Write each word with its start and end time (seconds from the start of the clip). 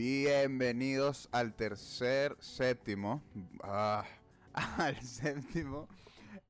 Bienvenidos 0.00 1.28
al 1.30 1.52
tercer, 1.52 2.34
séptimo, 2.40 3.22
ah, 3.62 4.02
al 4.78 4.98
séptimo 5.02 5.90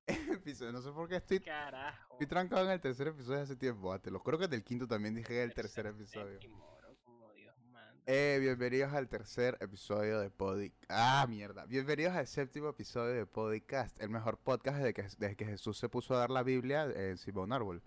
episodio. 0.07 0.71
No 0.71 0.81
sé 0.81 0.93
por 0.93 1.09
qué 1.09 1.17
estoy, 1.17 1.41
Carajo. 1.41 2.13
estoy 2.13 2.29
trancado 2.29 2.65
en 2.67 2.71
el 2.71 2.81
tercer 2.81 3.09
episodio 3.09 3.41
hace 3.41 3.57
tiempo. 3.57 3.93
ah, 3.93 3.99
Te 3.99 4.13
lo 4.13 4.23
creo 4.23 4.39
que 4.39 4.47
del 4.47 4.63
quinto 4.63 4.87
también 4.87 5.17
dije 5.17 5.43
el 5.43 5.53
tercer 5.53 5.87
episodio. 5.87 6.35
séptimo, 6.35 6.77
bro, 6.79 6.95
como 7.05 7.33
Dios 7.33 7.57
manda. 7.73 8.01
Eh, 8.07 8.39
bienvenidos 8.41 8.93
al 8.93 9.09
tercer 9.09 9.59
episodio 9.61 10.21
de 10.21 10.31
Podcast. 10.31 10.73
Ah, 10.89 11.27
mierda. 11.29 11.67
Bienvenidos 11.67 12.15
al 12.15 12.29
séptimo 12.29 12.69
episodio 12.69 13.15
de 13.15 13.27
Podcast, 13.27 14.01
el 14.01 14.11
mejor 14.11 14.39
podcast 14.39 14.77
desde 14.79 14.95
que, 14.95 15.03
desde 15.03 15.35
que 15.35 15.45
Jesús 15.47 15.77
se 15.77 15.89
puso 15.89 16.15
a 16.15 16.19
dar 16.19 16.31
la 16.31 16.45
Biblia 16.45 16.85
encima 16.85 17.41
de 17.41 17.45
un 17.47 17.53
árbol. 17.53 17.83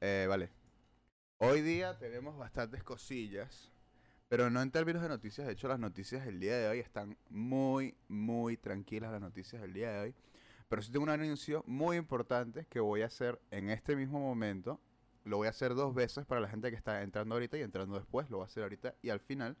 Eh, 0.00 0.26
vale. 0.28 0.52
Hoy 1.38 1.60
día 1.62 1.98
tenemos 1.98 2.38
bastantes 2.38 2.84
cosillas, 2.84 3.72
pero 4.28 4.50
no 4.50 4.60
en 4.60 4.70
términos 4.70 5.02
de 5.02 5.08
noticias. 5.08 5.46
De 5.46 5.54
hecho, 5.54 5.68
las 5.68 5.78
noticias 5.78 6.24
del 6.24 6.38
día 6.38 6.56
de 6.56 6.68
hoy 6.68 6.78
están 6.80 7.16
muy, 7.30 7.96
muy 8.08 8.56
tranquilas, 8.56 9.10
las 9.10 9.20
noticias 9.20 9.62
del 9.62 9.72
día 9.72 9.90
de 9.90 10.00
hoy. 10.00 10.14
Pero 10.68 10.82
sí 10.82 10.92
tengo 10.92 11.04
un 11.04 11.10
anuncio 11.10 11.64
muy 11.66 11.96
importante 11.96 12.66
que 12.66 12.80
voy 12.80 13.00
a 13.00 13.06
hacer 13.06 13.40
en 13.50 13.70
este 13.70 13.96
mismo 13.96 14.20
momento. 14.20 14.80
Lo 15.24 15.38
voy 15.38 15.46
a 15.46 15.50
hacer 15.50 15.74
dos 15.74 15.94
veces 15.94 16.26
para 16.26 16.42
la 16.42 16.48
gente 16.48 16.70
que 16.70 16.76
está 16.76 17.02
entrando 17.02 17.34
ahorita 17.34 17.56
y 17.56 17.62
entrando 17.62 17.96
después. 17.96 18.28
Lo 18.28 18.38
voy 18.38 18.44
a 18.44 18.46
hacer 18.48 18.62
ahorita 18.64 18.94
y 19.00 19.08
al 19.08 19.20
final. 19.20 19.56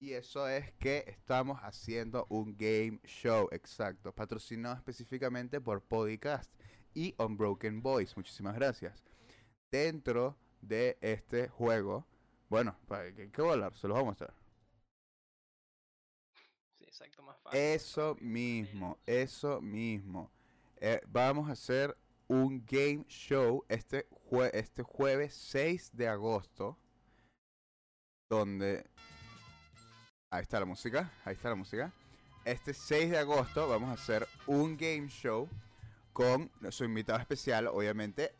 Y 0.00 0.12
eso 0.12 0.46
es 0.48 0.70
que 0.72 1.04
estamos 1.06 1.58
haciendo 1.62 2.26
un 2.28 2.56
game 2.58 3.00
show, 3.04 3.48
exacto, 3.52 4.12
patrocinado 4.12 4.74
específicamente 4.76 5.62
por 5.62 5.80
Podcast 5.80 6.52
y 6.92 7.14
Unbroken 7.18 7.80
Boys. 7.80 8.14
Muchísimas 8.14 8.54
gracias. 8.54 9.02
Dentro 9.70 10.36
de 10.60 10.98
este 11.00 11.48
juego, 11.48 12.06
bueno, 12.54 12.76
¿para 12.86 13.12
¿qué, 13.12 13.30
qué 13.32 13.42
voy 13.42 13.50
a 13.50 13.54
hablar? 13.54 13.76
Se 13.76 13.88
los 13.88 13.96
voy 13.96 14.02
a 14.02 14.06
mostrar. 14.06 14.32
Sí, 16.78 16.84
exacto, 16.84 17.20
más 17.24 17.36
fácil. 17.42 17.58
Eso 17.60 18.16
mismo, 18.20 18.96
eso 19.06 19.60
mismo. 19.60 20.30
Eh, 20.76 21.00
vamos 21.08 21.48
a 21.48 21.52
hacer 21.52 21.96
un 22.28 22.64
game 22.64 23.04
show 23.08 23.64
este, 23.68 24.06
jue- 24.30 24.50
este 24.54 24.84
jueves 24.84 25.34
6 25.34 25.90
de 25.96 26.06
agosto. 26.06 26.78
Donde... 28.30 28.88
Ahí 30.30 30.42
está 30.42 30.60
la 30.60 30.66
música, 30.66 31.12
ahí 31.24 31.34
está 31.34 31.48
la 31.48 31.56
música. 31.56 31.92
Este 32.44 32.72
6 32.72 33.10
de 33.10 33.18
agosto 33.18 33.66
vamos 33.68 33.90
a 33.90 33.94
hacer 33.94 34.28
un 34.46 34.76
game 34.76 35.08
show 35.08 35.48
con 36.12 36.52
su 36.70 36.84
invitado 36.84 37.18
especial, 37.18 37.66
obviamente, 37.66 38.32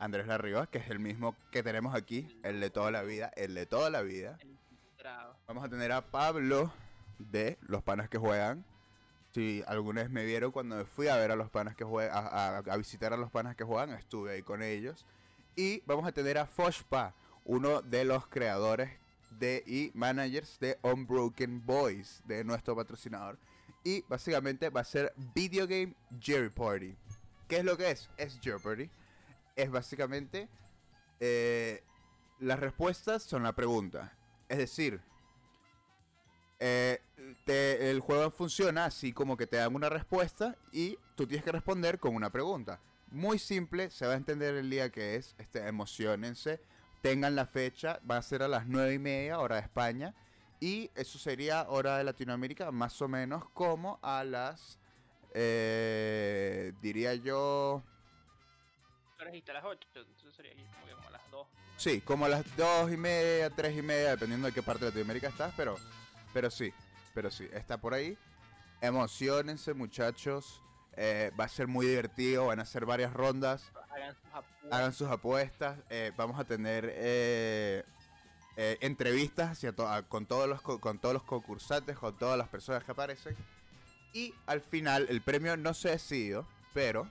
Andrés 0.00 0.26
Larriba, 0.26 0.66
que 0.66 0.78
es 0.78 0.90
el 0.90 0.98
mismo 0.98 1.36
que 1.52 1.62
tenemos 1.62 1.94
aquí, 1.94 2.26
el 2.42 2.58
de 2.58 2.70
toda 2.70 2.90
la 2.90 3.02
vida, 3.02 3.30
el 3.36 3.54
de 3.54 3.66
toda 3.66 3.90
la 3.90 4.02
vida. 4.02 4.38
Vamos 5.46 5.62
a 5.64 5.68
tener 5.68 5.92
a 5.92 6.00
Pablo 6.10 6.72
de 7.18 7.58
Los 7.62 7.82
Panas 7.82 8.08
que 8.08 8.18
Juegan. 8.18 8.64
Si 9.32 9.62
alguna 9.68 10.02
vez 10.02 10.10
me 10.10 10.24
vieron 10.24 10.50
cuando 10.50 10.74
me 10.76 10.84
fui 10.84 11.06
a 11.08 11.16
ver 11.16 11.30
a 11.30 11.36
los 11.36 11.50
panas 11.50 11.76
que 11.76 11.84
juegan, 11.84 12.16
a, 12.16 12.56
a- 12.56 12.58
a 12.58 12.76
visitar 12.76 13.12
a 13.12 13.16
los 13.16 13.30
panas 13.30 13.54
que 13.54 13.62
juegan, 13.62 13.90
estuve 13.90 14.32
ahí 14.32 14.42
con 14.42 14.60
ellos. 14.62 15.06
Y 15.54 15.82
vamos 15.86 16.04
a 16.06 16.10
tener 16.12 16.36
a 16.38 16.46
Foshpa, 16.46 17.14
uno 17.44 17.80
de 17.82 18.04
los 18.04 18.26
creadores 18.26 18.90
de 19.38 19.62
y 19.66 19.92
managers 19.94 20.58
de 20.58 20.78
Unbroken 20.82 21.64
Boys, 21.64 22.22
de 22.26 22.42
nuestro 22.42 22.74
patrocinador. 22.74 23.38
Y 23.84 24.02
básicamente 24.08 24.68
va 24.68 24.80
a 24.80 24.84
ser 24.84 25.12
Video 25.34 25.66
Game 25.68 25.94
Jeopardy. 26.20 26.96
¿Qué 27.46 27.58
es 27.58 27.64
lo 27.64 27.76
que 27.76 27.90
es? 27.92 28.10
Es 28.16 28.38
Jeopardy. 28.40 28.90
Es 29.60 29.70
básicamente 29.70 30.48
eh, 31.20 31.82
las 32.38 32.58
respuestas 32.58 33.22
son 33.22 33.42
la 33.42 33.52
pregunta. 33.52 34.16
Es 34.48 34.58
decir, 34.58 35.00
eh, 36.58 37.00
el 37.46 38.00
juego 38.00 38.30
funciona 38.30 38.86
así 38.86 39.12
como 39.12 39.36
que 39.36 39.46
te 39.46 39.58
dan 39.58 39.74
una 39.74 39.90
respuesta 39.90 40.56
y 40.72 40.98
tú 41.14 41.26
tienes 41.26 41.44
que 41.44 41.52
responder 41.52 41.98
con 41.98 42.14
una 42.14 42.30
pregunta. 42.30 42.80
Muy 43.10 43.38
simple, 43.38 43.90
se 43.90 44.06
va 44.06 44.14
a 44.14 44.16
entender 44.16 44.54
el 44.54 44.70
día 44.70 44.90
que 44.90 45.16
es. 45.16 45.34
Este, 45.38 45.66
emocionense, 45.66 46.60
tengan 47.02 47.36
la 47.36 47.46
fecha, 47.46 48.00
va 48.10 48.16
a 48.16 48.22
ser 48.22 48.42
a 48.42 48.48
las 48.48 48.66
9 48.66 48.94
y 48.94 48.98
media, 48.98 49.40
hora 49.40 49.56
de 49.56 49.62
España. 49.62 50.14
Y 50.60 50.90
eso 50.94 51.18
sería 51.18 51.66
hora 51.68 51.98
de 51.98 52.04
Latinoamérica, 52.04 52.70
más 52.70 53.00
o 53.02 53.08
menos 53.08 53.48
como 53.50 53.98
a 54.02 54.24
las, 54.24 54.78
eh, 55.34 56.72
diría 56.82 57.14
yo, 57.14 57.82
Tú 59.20 59.26
dijiste 59.26 59.50
a 59.50 59.54
las 59.54 59.64
8, 59.64 59.88
entonces 59.94 60.34
sería 60.34 60.52
como, 60.54 61.06
a 61.06 61.10
las 61.10 61.30
2. 61.30 61.46
Sí, 61.76 62.00
como 62.00 62.24
a 62.24 62.28
las 62.28 62.56
dos 62.56 62.90
y 62.92 62.96
media, 62.96 63.50
tres 63.50 63.76
y 63.76 63.82
media, 63.82 64.10
dependiendo 64.10 64.46
de 64.48 64.52
qué 64.54 64.62
parte 64.62 64.84
de 64.86 64.90
Latinoamérica 64.90 65.28
estás, 65.28 65.52
pero, 65.56 65.76
pero 66.32 66.50
sí, 66.50 66.72
pero 67.14 67.30
sí, 67.30 67.48
está 67.52 67.78
por 67.78 67.94
ahí. 67.94 68.16
Emocionense, 68.80 69.74
muchachos. 69.74 70.62
eh, 70.96 71.30
va 71.38 71.44
a 71.44 71.48
ser 71.48 71.66
muy 71.68 71.86
divertido, 71.86 72.46
van 72.46 72.60
a 72.60 72.66
ser 72.66 72.84
varias 72.84 73.12
rondas. 73.12 73.70
Hagan 73.90 74.14
sus 74.14 74.24
apuestas. 74.34 74.72
Hagan 74.72 74.92
sus 74.92 75.08
apuestas. 75.08 75.78
eh, 75.90 76.12
vamos 76.16 76.38
a 76.38 76.44
tener 76.44 76.90
eh, 76.94 77.84
eh, 78.56 78.76
entrevistas 78.80 79.50
hacia 79.52 79.72
to- 79.72 79.88
a- 79.88 80.02
con, 80.02 80.26
todos 80.26 80.48
los, 80.48 80.60
co- 80.60 80.80
con 80.80 80.98
todos 80.98 81.14
los 81.14 81.22
concursantes, 81.22 81.96
con 81.96 82.16
todas 82.18 82.36
las 82.36 82.48
personas 82.48 82.84
que 82.84 82.90
aparecen. 82.92 83.36
Y 84.12 84.34
al 84.46 84.60
final, 84.60 85.06
el 85.08 85.22
premio 85.22 85.56
no 85.56 85.72
se 85.74 85.88
ha 85.88 85.92
decidido, 85.92 86.46
pero 86.74 87.08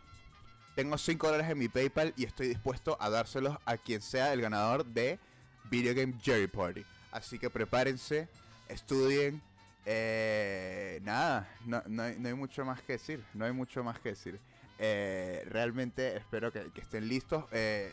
tengo 0.80 0.98
5 0.98 1.28
dólares 1.28 1.52
en 1.52 1.58
mi 1.58 1.68
PayPal 1.68 2.14
y 2.16 2.24
estoy 2.24 2.48
dispuesto 2.48 2.96
a 3.02 3.10
dárselos 3.10 3.58
a 3.66 3.76
quien 3.76 4.02
sea 4.02 4.32
el 4.32 4.40
ganador 4.40 4.86
de 4.86 5.20
Video 5.70 5.94
Game 5.94 6.14
Jerry 6.22 6.48
Party. 6.48 6.86
Así 7.12 7.38
que 7.38 7.50
prepárense, 7.50 8.30
estudien. 8.70 9.42
eh, 9.86 11.02
nada, 11.04 11.50
no, 11.66 11.84
no 11.86 12.04
hay, 12.04 12.18
no 12.18 12.30
hay 12.30 12.34
mucho 12.34 12.64
más 12.64 12.82
que 12.82 12.94
decir. 12.94 13.22
No 13.34 13.44
hay 13.44 13.52
mucho 13.52 13.84
más 13.84 14.00
que 14.00 14.12
decir. 14.12 14.40
Eh, 14.78 15.44
realmente 15.50 16.16
espero 16.16 16.50
que, 16.54 16.72
estén 16.78 17.10
listos. 17.10 17.44
eh, 17.52 17.92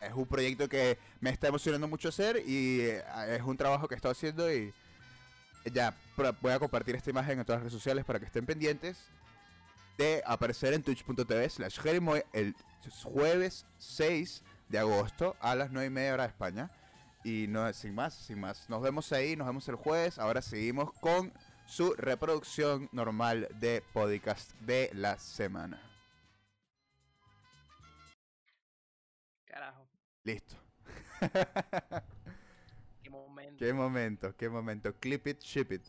es 0.00 0.12
un 0.12 0.26
proyecto 0.26 0.68
que 0.68 0.98
me 1.20 1.30
está 1.30 1.48
emocionando 1.48 1.88
mucho 1.88 2.10
hacer 2.10 2.40
y 2.46 2.82
es 2.82 3.42
un 3.42 3.56
trabajo 3.56 3.88
que 3.88 3.94
he 3.94 3.96
estado 3.96 4.12
haciendo 4.12 4.52
y 4.52 4.72
ya 5.72 5.92
voy 6.40 6.52
a 6.52 6.60
compartir 6.60 6.94
esta 6.94 7.10
imagen 7.10 7.40
en 7.40 7.44
todas 7.44 7.58
las 7.58 7.64
redes 7.64 7.72
sociales 7.72 8.04
para 8.04 8.20
que 8.20 8.26
estén 8.26 8.46
pendientes 8.46 9.08
de 9.98 10.22
aparecer 10.26 10.74
en 10.74 10.82
twitch.tv 10.82 11.48
slash 11.50 11.78
el 12.32 12.54
jueves 13.02 13.66
6 13.78 14.42
de 14.68 14.78
agosto 14.78 15.36
a 15.40 15.54
las 15.54 15.70
9 15.70 15.86
y 15.86 15.90
media 15.90 16.14
hora 16.14 16.24
de 16.24 16.30
España. 16.30 16.70
Y 17.24 17.46
no, 17.48 17.72
sin 17.72 17.94
más, 17.94 18.14
sin 18.14 18.40
más. 18.40 18.68
Nos 18.68 18.82
vemos 18.82 19.12
ahí, 19.12 19.36
nos 19.36 19.46
vemos 19.46 19.68
el 19.68 19.76
jueves. 19.76 20.18
Ahora 20.18 20.42
seguimos 20.42 20.92
con 20.94 21.32
su 21.66 21.94
reproducción 21.94 22.88
normal 22.92 23.48
de 23.60 23.82
podcast 23.92 24.52
de 24.60 24.90
la 24.94 25.18
semana. 25.18 25.80
Carajo, 29.46 29.86
Listo. 30.24 30.56
qué 33.02 33.10
momento. 33.10 33.64
qué 33.64 33.72
momento, 33.72 34.36
qué 34.36 34.48
momento. 34.48 34.94
Clip 34.98 35.26
it, 35.28 35.40
ship 35.40 35.72
it. 35.72 35.86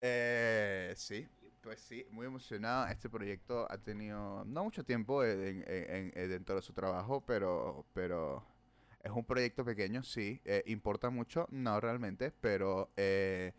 Eh, 0.00 0.92
sí, 0.96 1.28
pues 1.62 1.80
sí, 1.80 2.06
muy 2.10 2.26
emocionado. 2.26 2.86
Este 2.88 3.08
proyecto 3.08 3.66
ha 3.70 3.78
tenido 3.78 4.44
no 4.44 4.64
mucho 4.64 4.84
tiempo 4.84 5.24
en, 5.24 5.40
en- 5.42 5.64
en- 5.68 6.12
en- 6.18 6.30
dentro 6.30 6.56
de 6.56 6.62
su 6.62 6.72
trabajo, 6.72 7.24
pero, 7.26 7.86
pero 7.94 8.44
es 9.02 9.10
un 9.12 9.24
proyecto 9.24 9.64
pequeño, 9.64 10.02
sí. 10.02 10.40
Eh, 10.44 10.62
¿Importa 10.66 11.10
mucho? 11.10 11.46
No 11.50 11.80
realmente, 11.80 12.32
pero 12.32 12.90
eh, 12.96 13.52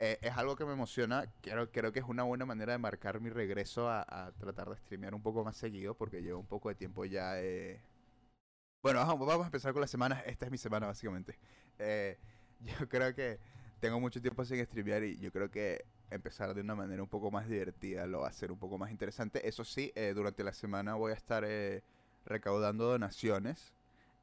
eh, 0.00 0.18
es 0.22 0.36
algo 0.36 0.56
que 0.56 0.64
me 0.66 0.72
emociona. 0.74 1.32
Creo, 1.42 1.70
creo 1.72 1.92
que 1.92 2.00
es 2.00 2.06
una 2.08 2.24
buena 2.24 2.46
manera 2.46 2.72
de 2.74 2.78
marcar 2.78 3.20
mi 3.20 3.30
regreso 3.30 3.88
a, 3.90 4.02
a 4.08 4.32
tratar 4.34 4.70
de 4.70 4.76
streamear 4.78 5.14
un 5.14 5.22
poco 5.22 5.44
más 5.44 5.56
seguido, 5.56 5.94
porque 5.96 6.22
llevo 6.22 6.40
un 6.40 6.46
poco 6.48 6.68
de 6.70 6.76
tiempo 6.76 7.04
ya. 7.06 7.40
eh, 7.42 7.82
Bueno, 8.82 9.00
vamos, 9.00 9.26
vamos 9.26 9.44
a 9.44 9.46
empezar 9.46 9.72
con 9.72 9.80
la 9.80 9.88
semana. 9.88 10.20
Esta 10.26 10.46
es 10.46 10.50
mi 10.52 10.58
semana, 10.58 10.86
básicamente. 10.86 11.38
Eh, 11.78 12.18
yo 12.60 12.88
creo 12.88 13.14
que 13.14 13.38
tengo 13.80 14.00
mucho 14.00 14.20
tiempo 14.22 14.44
sin 14.44 14.64
streamear 14.64 15.02
y 15.04 15.18
yo 15.18 15.32
creo 15.32 15.50
que 15.50 15.84
empezar 16.10 16.54
de 16.54 16.60
una 16.60 16.74
manera 16.74 17.02
un 17.02 17.08
poco 17.08 17.30
más 17.30 17.48
divertida 17.48 18.06
lo 18.06 18.20
va 18.20 18.26
a 18.26 18.30
hacer 18.30 18.52
un 18.52 18.58
poco 18.58 18.78
más 18.78 18.90
interesante. 18.90 19.46
Eso 19.48 19.64
sí, 19.64 19.92
eh, 19.94 20.12
durante 20.14 20.44
la 20.44 20.52
semana 20.52 20.94
voy 20.94 21.12
a 21.12 21.14
estar 21.14 21.44
eh, 21.46 21.82
recaudando 22.24 22.86
donaciones 22.86 23.72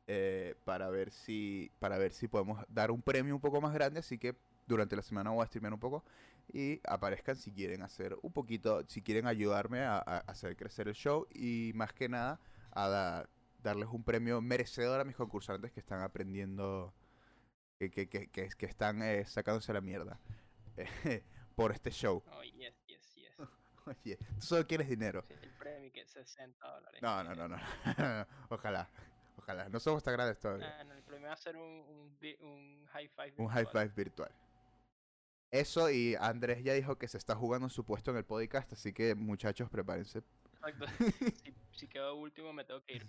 eh, 0.07 0.55
para 0.65 0.89
ver 0.89 1.11
si 1.11 1.71
para 1.79 1.97
ver 1.97 2.11
si 2.13 2.27
podemos 2.27 2.63
dar 2.69 2.91
un 2.91 3.01
premio 3.01 3.35
un 3.35 3.41
poco 3.41 3.61
más 3.61 3.73
grande. 3.73 3.99
Así 3.99 4.17
que 4.17 4.35
durante 4.67 4.95
la 4.95 5.01
semana 5.01 5.31
voy 5.31 5.43
a 5.43 5.47
streamear 5.47 5.73
un 5.73 5.79
poco 5.79 6.03
y 6.51 6.81
aparezcan 6.87 7.35
si 7.35 7.51
quieren 7.51 7.81
hacer 7.81 8.17
un 8.21 8.31
poquito, 8.31 8.83
si 8.87 9.01
quieren 9.01 9.27
ayudarme 9.27 9.81
a, 9.81 9.97
a 9.97 10.17
hacer 10.19 10.55
crecer 10.55 10.87
el 10.87 10.93
show 10.95 11.27
y 11.33 11.71
más 11.75 11.93
que 11.93 12.09
nada 12.09 12.39
a 12.71 12.87
da- 12.89 13.29
darles 13.63 13.89
un 13.89 14.03
premio 14.03 14.41
merecedor 14.41 14.99
a 14.99 15.03
mis 15.05 15.15
concursantes 15.15 15.71
que 15.71 15.79
están 15.79 16.01
aprendiendo, 16.01 16.93
que, 17.79 17.89
que, 17.91 18.07
que, 18.07 18.27
que, 18.29 18.65
están 18.65 19.01
eh, 19.01 19.25
sacándose 19.25 19.73
la 19.73 19.81
mierda 19.81 20.19
eh, 20.77 21.23
por 21.53 21.71
este 21.71 21.91
show. 21.91 22.23
Oh, 22.31 22.43
yes, 22.43 22.75
yes, 22.87 23.13
yes. 23.15 23.33
Oye, 23.85 24.17
tú 24.39 24.41
solo 24.41 24.65
quieres 24.67 24.87
dinero. 24.89 25.23
Sí, 25.27 25.33
el 25.41 25.51
premio 25.57 25.91
que 25.91 26.01
es 26.01 26.09
60 26.11 26.67
dólares. 26.67 27.01
No, 27.01 27.23
no, 27.23 27.35
no, 27.35 27.47
no. 27.47 27.57
Ojalá, 28.49 28.89
ojalá. 29.37 29.67
No 29.69 29.79
somos 29.79 30.01
tan 30.03 30.13
grandes 30.13 30.39
todavía. 30.39 30.77
Ah, 30.79 30.83
no, 30.85 30.93
el 30.93 31.03
premio 31.03 31.27
va 31.27 31.33
a 31.33 31.37
ser 31.37 31.55
un, 31.57 31.63
un, 31.63 32.17
vi- 32.19 32.37
un 32.39 32.85
high 32.93 33.09
five. 33.09 33.33
Un 33.37 33.47
high 33.49 33.63
virtual. 33.65 33.89
five 33.89 34.03
virtual. 34.03 34.31
Eso 35.51 35.89
y 35.91 36.15
Andrés 36.15 36.63
ya 36.63 36.73
dijo 36.73 36.97
que 36.97 37.07
se 37.07 37.17
está 37.17 37.35
jugando 37.35 37.69
su 37.69 37.85
puesto 37.85 38.09
en 38.11 38.17
el 38.17 38.25
podcast, 38.25 38.73
así 38.73 38.91
que 38.93 39.13
muchachos, 39.15 39.69
prepárense. 39.69 40.23
Exacto. 40.53 40.85
si, 41.43 41.53
si 41.71 41.87
quedo 41.87 42.15
último 42.15 42.53
me 42.53 42.63
tengo 42.63 42.81
que 42.85 42.95
ir. 42.95 43.07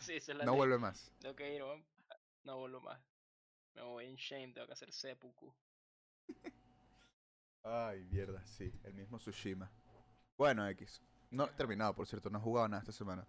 sí, 0.00 0.14
esa 0.16 0.32
es 0.32 0.38
la 0.38 0.44
No 0.44 0.54
vuelve 0.56 0.76
más. 0.78 1.12
Tengo 1.20 1.36
que 1.36 1.54
ir, 1.54 1.60
¿no? 1.62 1.82
No 2.44 2.58
vuelvo 2.58 2.80
más. 2.80 3.00
Me 3.74 3.82
voy 3.82 4.06
en 4.06 4.16
shame, 4.16 4.52
tengo 4.52 4.66
que 4.66 4.72
hacer 4.72 4.92
seppuku. 4.92 5.54
Ay, 7.68 8.04
mierda, 8.10 8.44
sí, 8.46 8.72
el 8.84 8.94
mismo 8.94 9.18
Tsushima. 9.18 9.68
Bueno, 10.38 10.66
X. 10.68 11.02
No 11.30 11.44
he 11.46 11.48
terminado, 11.48 11.94
por 11.94 12.06
cierto, 12.06 12.30
no 12.30 12.38
he 12.38 12.42
jugado 12.42 12.68
nada 12.68 12.80
esta 12.80 12.92
semana. 12.92 13.26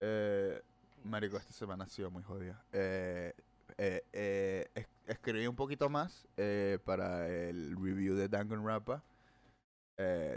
Eh, 0.00 0.60
Marico, 1.04 1.36
esta 1.36 1.52
semana 1.52 1.84
ha 1.84 1.88
sido 1.88 2.10
muy 2.10 2.22
jodida. 2.24 2.64
Eh, 2.72 3.32
eh, 3.78 4.68
es- 4.74 4.88
escribí 5.06 5.46
un 5.46 5.54
poquito 5.54 5.88
más 5.88 6.26
para 6.84 7.28
el 7.28 7.76
review 7.76 8.16
de 8.16 8.28
Danganronpa. 8.28 9.02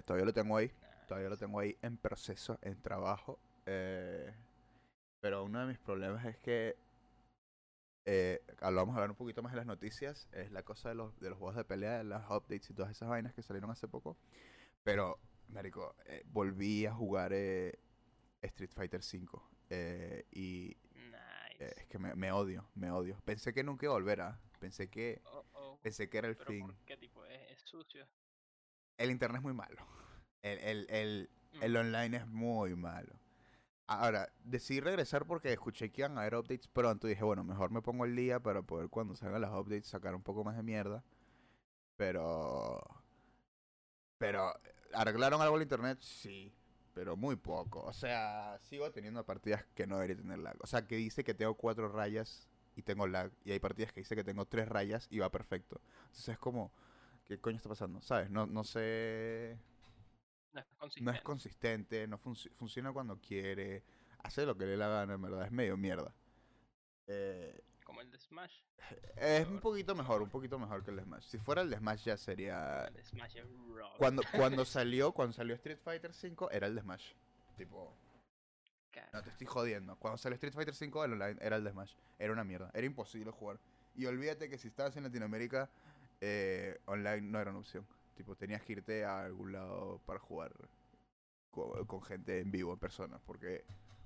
Todavía 0.05 0.25
lo 0.25 0.33
tengo 0.33 0.57
ahí. 0.57 0.71
Todavía 1.07 1.29
lo 1.29 1.37
tengo 1.37 1.59
ahí 1.59 1.75
en 1.81 1.97
proceso, 1.97 2.59
en 2.61 2.79
trabajo. 2.81 3.39
pero 3.65 5.43
uno 5.43 5.61
de 5.61 5.65
mis 5.65 5.79
problemas 5.79 6.23
es 6.25 6.37
que. 6.37 6.75
Eh, 8.05 8.39
ah, 8.61 8.69
lo 8.71 8.77
vamos 8.77 8.93
a 8.93 8.97
hablar 8.97 9.09
un 9.11 9.15
poquito 9.17 9.41
más 9.41 9.51
en 9.53 9.57
las 9.57 9.65
noticias. 9.65 10.27
Es 10.31 10.51
la 10.51 10.63
cosa 10.63 10.89
de 10.89 10.95
los, 10.95 11.19
de 11.19 11.29
los 11.29 11.37
juegos 11.39 11.55
de 11.55 11.65
pelea, 11.65 11.97
de 11.97 12.03
las 12.03 12.23
updates 12.29 12.69
y 12.69 12.73
todas 12.73 12.91
esas 12.91 13.09
vainas 13.09 13.33
que 13.33 13.41
salieron 13.41 13.71
hace 13.71 13.87
poco. 13.87 14.17
Pero, 14.83 15.19
Marico, 15.47 15.95
eh, 16.05 16.23
volví 16.27 16.85
a 16.85 16.93
jugar 16.93 17.31
eh, 17.33 17.79
Street 18.41 18.71
Fighter 18.73 18.99
V. 19.01 19.27
eh, 19.69 20.25
y 20.31 20.77
Nice. 20.93 21.65
eh, 21.65 21.73
es 21.77 21.87
que 21.87 21.97
me, 21.97 22.13
me 22.15 22.31
odio, 22.31 22.69
me 22.75 22.91
odio. 22.91 23.19
Pensé 23.25 23.53
que 23.53 23.63
nunca 23.63 23.85
iba 23.87 23.93
a 23.93 23.97
volver 23.97 24.21
a. 24.21 24.39
Pensé 24.59 24.89
que, 24.89 25.21
Oh, 25.25 25.43
oh. 25.53 25.79
pensé 25.81 26.07
que 26.09 26.17
era 26.19 26.27
el 26.27 26.35
Pero 26.37 26.47
fin. 26.51 26.67
¿por 26.67 26.75
qué 26.85 26.97
tipo? 26.97 27.25
Es, 27.25 27.51
es 27.51 27.61
sucio. 27.61 28.07
El 28.97 29.09
internet 29.11 29.39
es 29.39 29.43
muy 29.43 29.53
malo. 29.53 29.85
El, 30.41 30.59
el, 30.59 30.87
el, 30.89 31.29
Mm. 31.53 31.63
el 31.63 31.77
online 31.77 32.17
es 32.17 32.27
muy 32.27 32.75
malo. 32.75 33.17
Ahora, 33.87 34.29
decidí 34.43 34.79
regresar 34.79 35.25
porque 35.25 35.53
escuché 35.53 35.91
que 35.91 36.01
iban 36.01 36.17
a 36.17 36.21
haber 36.21 36.35
updates 36.35 36.67
pronto 36.67 37.07
y 37.07 37.11
dije, 37.11 37.23
bueno, 37.23 37.43
mejor 37.43 37.69
me 37.69 37.83
pongo 37.83 38.05
el 38.05 38.15
día 38.15 38.39
para 38.39 38.63
poder 38.63 38.89
cuando 38.89 39.15
salgan 39.15 39.41
las 39.41 39.51
updates 39.51 39.87
sacar 39.87 40.15
un 40.15 40.23
poco 40.23 40.43
más 40.43 40.55
de 40.57 40.63
mierda. 40.63 41.03
Pero... 41.95 42.81
Pero, 44.17 44.51
¿arreglaron 44.93 45.41
algo 45.41 45.57
el 45.57 45.63
internet? 45.63 45.99
Sí, 46.01 46.51
pero 46.93 47.15
muy 47.15 47.35
poco. 47.35 47.81
O 47.83 47.93
sea, 47.93 48.57
sigo 48.61 48.91
teniendo 48.91 49.23
partidas 49.25 49.65
que 49.75 49.85
no 49.85 49.95
debería 49.97 50.17
tener 50.17 50.39
lag. 50.39 50.55
O 50.61 50.67
sea, 50.67 50.87
que 50.87 50.95
dice 50.95 51.23
que 51.23 51.33
tengo 51.35 51.53
cuatro 51.55 51.89
rayas 51.89 52.49
y 52.75 52.81
tengo 52.81 53.05
lag. 53.05 53.31
Y 53.43 53.51
hay 53.51 53.59
partidas 53.59 53.91
que 53.93 54.01
dice 54.01 54.15
que 54.15 54.23
tengo 54.23 54.45
tres 54.45 54.67
rayas 54.67 55.07
y 55.11 55.19
va 55.19 55.29
perfecto. 55.29 55.79
Entonces 56.05 56.29
es 56.29 56.39
como, 56.39 56.71
¿qué 57.25 57.39
coño 57.39 57.57
está 57.57 57.69
pasando? 57.69 58.01
¿Sabes? 58.01 58.31
No, 58.31 58.47
no 58.47 58.63
sé... 58.63 59.59
No 60.55 60.61
es 60.61 60.67
No 60.71 60.77
consistente. 60.79 61.17
es 61.17 61.21
consistente, 61.23 62.07
no 62.07 62.17
funci- 62.19 62.51
funciona 62.53 62.93
cuando 62.93 63.19
quiere, 63.19 63.83
hace 64.23 64.45
lo 64.45 64.57
que 64.57 64.65
le 64.65 64.77
la 64.77 64.87
gana, 64.87 65.13
en 65.15 65.21
verdad, 65.21 65.45
es 65.45 65.51
medio 65.51 65.75
mierda. 65.77 66.13
Eh, 67.07 67.61
Como 67.83 68.01
el 68.01 68.09
de 68.09 68.17
Smash. 68.17 68.61
es 69.17 69.47
un 69.47 69.59
poquito 69.59 69.93
mejor, 69.95 70.21
un 70.21 70.29
poquito 70.29 70.57
mejor 70.57 70.83
que 70.83 70.91
el 70.91 70.97
de 70.97 71.03
Smash. 71.03 71.25
Si 71.25 71.37
fuera 71.37 71.61
el 71.61 71.69
de 71.69 71.77
Smash 71.77 72.03
ya 72.05 72.17
sería... 72.17 72.85
El 72.85 72.93
de 72.95 73.03
Smash 73.03 73.37
es 73.37 73.45
rough. 73.67 73.97
Cuando, 73.97 74.23
cuando 74.35 74.65
salió, 74.65 75.11
cuando 75.11 75.33
salió 75.33 75.55
Street 75.55 75.77
Fighter 75.83 76.11
V 76.11 76.47
era 76.51 76.67
el 76.67 76.75
de 76.75 76.81
Smash. 76.81 77.13
Tipo, 77.57 77.95
Cara, 78.91 79.09
no 79.13 79.21
te 79.21 79.29
estoy 79.29 79.47
jodiendo. 79.47 79.97
Cuando 79.97 80.17
salió 80.17 80.35
Street 80.35 80.53
Fighter 80.53 80.73
V 80.73 81.05
el 81.05 81.11
online 81.13 81.37
era 81.41 81.57
el 81.57 81.63
de 81.63 81.71
Smash. 81.71 81.93
Era 82.17 82.31
una 82.33 82.43
mierda, 82.43 82.71
era 82.73 82.85
imposible 82.87 83.29
jugar. 83.31 83.59
Y 83.93 84.05
olvídate 84.05 84.49
que 84.49 84.57
si 84.57 84.67
estabas 84.69 84.95
en 84.97 85.03
Latinoamérica, 85.03 85.69
eh, 86.21 86.79
online 86.85 87.21
no 87.21 87.39
era 87.39 87.51
una 87.51 87.59
opción. 87.59 87.85
Tipo, 88.15 88.35
tenías 88.35 88.63
que 88.63 88.73
irte 88.73 89.03
a 89.05 89.25
algún 89.25 89.51
lado 89.51 89.99
para 90.05 90.19
jugar 90.19 90.53
co- 91.51 91.85
con, 91.85 92.01
gente 92.01 92.39
en 92.39 92.49
vivo, 92.51 92.73
en 92.73 92.79
persona, 92.79 93.19
porque 93.19 93.65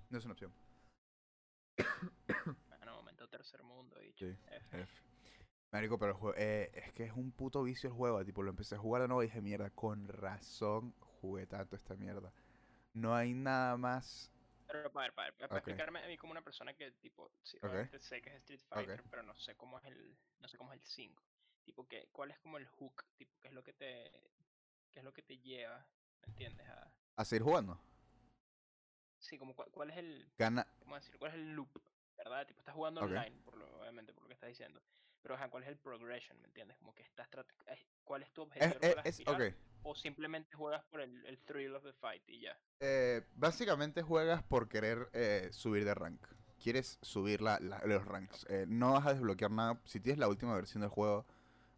no 0.09 0.17
es 0.17 0.25
una 0.25 0.33
opción. 0.33 0.53
Bueno, 2.67 2.95
momento 2.95 3.27
tercer 3.29 3.63
mundo, 3.63 3.97
bicho. 3.99 4.25
Sí, 4.25 4.35
F. 4.51 4.81
F. 4.81 5.01
Marico, 5.71 5.99
pero 5.99 6.13
el 6.13 6.17
jue- 6.17 6.33
eh, 6.37 6.71
es 6.73 6.91
que 6.93 7.03
es 7.03 7.13
un 7.13 7.31
puto 7.31 7.61
vicio 7.61 7.89
el 7.89 7.95
juego. 7.95 8.23
Tipo, 8.25 8.41
lo 8.41 8.49
empecé 8.49 8.75
a 8.75 8.79
jugar 8.79 9.03
de 9.03 9.07
nuevo 9.07 9.21
y 9.21 9.27
dije, 9.27 9.41
mierda, 9.41 9.69
con 9.69 10.07
razón 10.07 10.93
jugué 10.99 11.45
tanto 11.45 11.75
esta 11.75 11.95
mierda. 11.95 12.33
No 12.93 13.13
hay 13.15 13.33
nada 13.33 13.77
más. 13.77 14.31
Pero 14.65 14.91
para 14.91 15.07
ver, 15.07 15.13
para, 15.13 15.31
ver, 15.31 15.35
para 15.47 15.59
explicarme 15.59 16.03
a 16.03 16.07
mí 16.07 16.17
como 16.17 16.31
una 16.31 16.41
persona 16.43 16.73
que 16.73 16.91
tipo, 16.93 17.31
sí, 17.43 17.57
sé 17.99 18.21
que 18.21 18.29
es 18.29 18.35
Street 18.37 18.61
Fighter, 18.67 19.03
pero 19.09 19.23
no 19.23 19.35
sé 19.35 19.55
cómo 19.55 19.77
es 19.79 19.85
el, 19.85 20.15
no 20.39 20.47
sé 20.47 20.57
cómo 20.57 20.73
es 20.73 20.79
el 20.79 20.85
5. 20.85 21.23
Tipo 21.69 21.87
que, 21.87 22.07
¿cuál 22.11 22.31
es 22.31 22.39
como 22.39 22.57
el 22.57 22.65
hook? 22.65 23.05
Tipo, 23.15 23.31
¿qué 23.39 23.49
es 23.49 23.53
lo 23.53 23.63
que 23.63 23.73
te, 23.73 24.09
qué 24.89 24.97
es 24.99 25.05
lo 25.05 25.13
que 25.13 25.21
te 25.21 25.37
lleva, 25.37 25.85
¿me 26.23 26.25
entiendes? 26.29 26.67
A, 26.67 26.91
A 27.15 27.23
seguir 27.23 27.43
jugando. 27.43 27.79
sí, 29.19 29.37
como 29.37 29.53
cuál, 29.55 29.69
cuál 29.69 29.91
es 29.91 29.97
el, 29.97 30.27
Gana. 30.39 30.65
¿cómo 30.79 30.95
decir? 30.95 31.15
¿Cuál 31.19 31.29
es 31.29 31.37
el 31.37 31.53
loop? 31.53 31.69
¿Verdad? 32.17 32.47
Tipo, 32.47 32.59
estás 32.59 32.73
jugando 32.73 33.01
Ok. 33.01 33.11
online, 33.11 33.39
por 33.45 33.55
lo, 33.55 33.67
obviamente, 33.81 34.13
por 34.13 34.23
lo 34.23 34.29
que 34.29 34.33
estás 34.33 34.49
diciendo. 34.49 34.81
Pero, 35.21 35.35
ajá, 35.35 35.47
¿cuál 35.51 35.61
es 35.61 35.69
el 35.69 35.77
progression? 35.77 36.41
¿Me 36.41 36.47
entiendes? 36.47 36.75
Como 36.77 36.95
que 36.95 37.03
estás 37.03 37.27
¿Cuál 38.03 38.23
es 38.23 38.31
tu 38.33 38.41
objetivo? 38.41 38.79
es, 38.81 38.93
cual 38.95 39.05
es- 39.05 39.19
aspirar? 39.19 39.41
ok. 39.43 39.55
¿O 39.83 39.93
simplemente 39.95 40.55
juegas 40.55 40.83
por 40.85 41.01
el, 41.01 41.23
el 41.27 41.37
thrill 41.43 41.75
of 41.75 41.83
the 41.83 41.93
fight 41.93 42.27
y 42.27 42.39
ya? 42.39 42.59
Eh, 42.79 43.21
básicamente 43.35 44.01
juegas 44.01 44.41
por 44.41 44.67
querer 44.69 45.07
eh, 45.13 45.49
subir 45.51 45.85
de 45.85 45.93
rank. 45.93 46.19
Quieres 46.61 46.97
subir 47.03 47.41
la, 47.41 47.59
la- 47.59 47.79
los 47.85 48.03
ranks. 48.05 48.45
Eh, 48.49 48.65
no 48.67 48.93
vas 48.93 49.05
a 49.05 49.13
desbloquear 49.13 49.51
nada. 49.51 49.79
Si 49.85 49.99
tienes 49.99 50.17
la 50.17 50.27
última 50.27 50.55
versión 50.55 50.81
del 50.81 50.89
juego, 50.89 51.25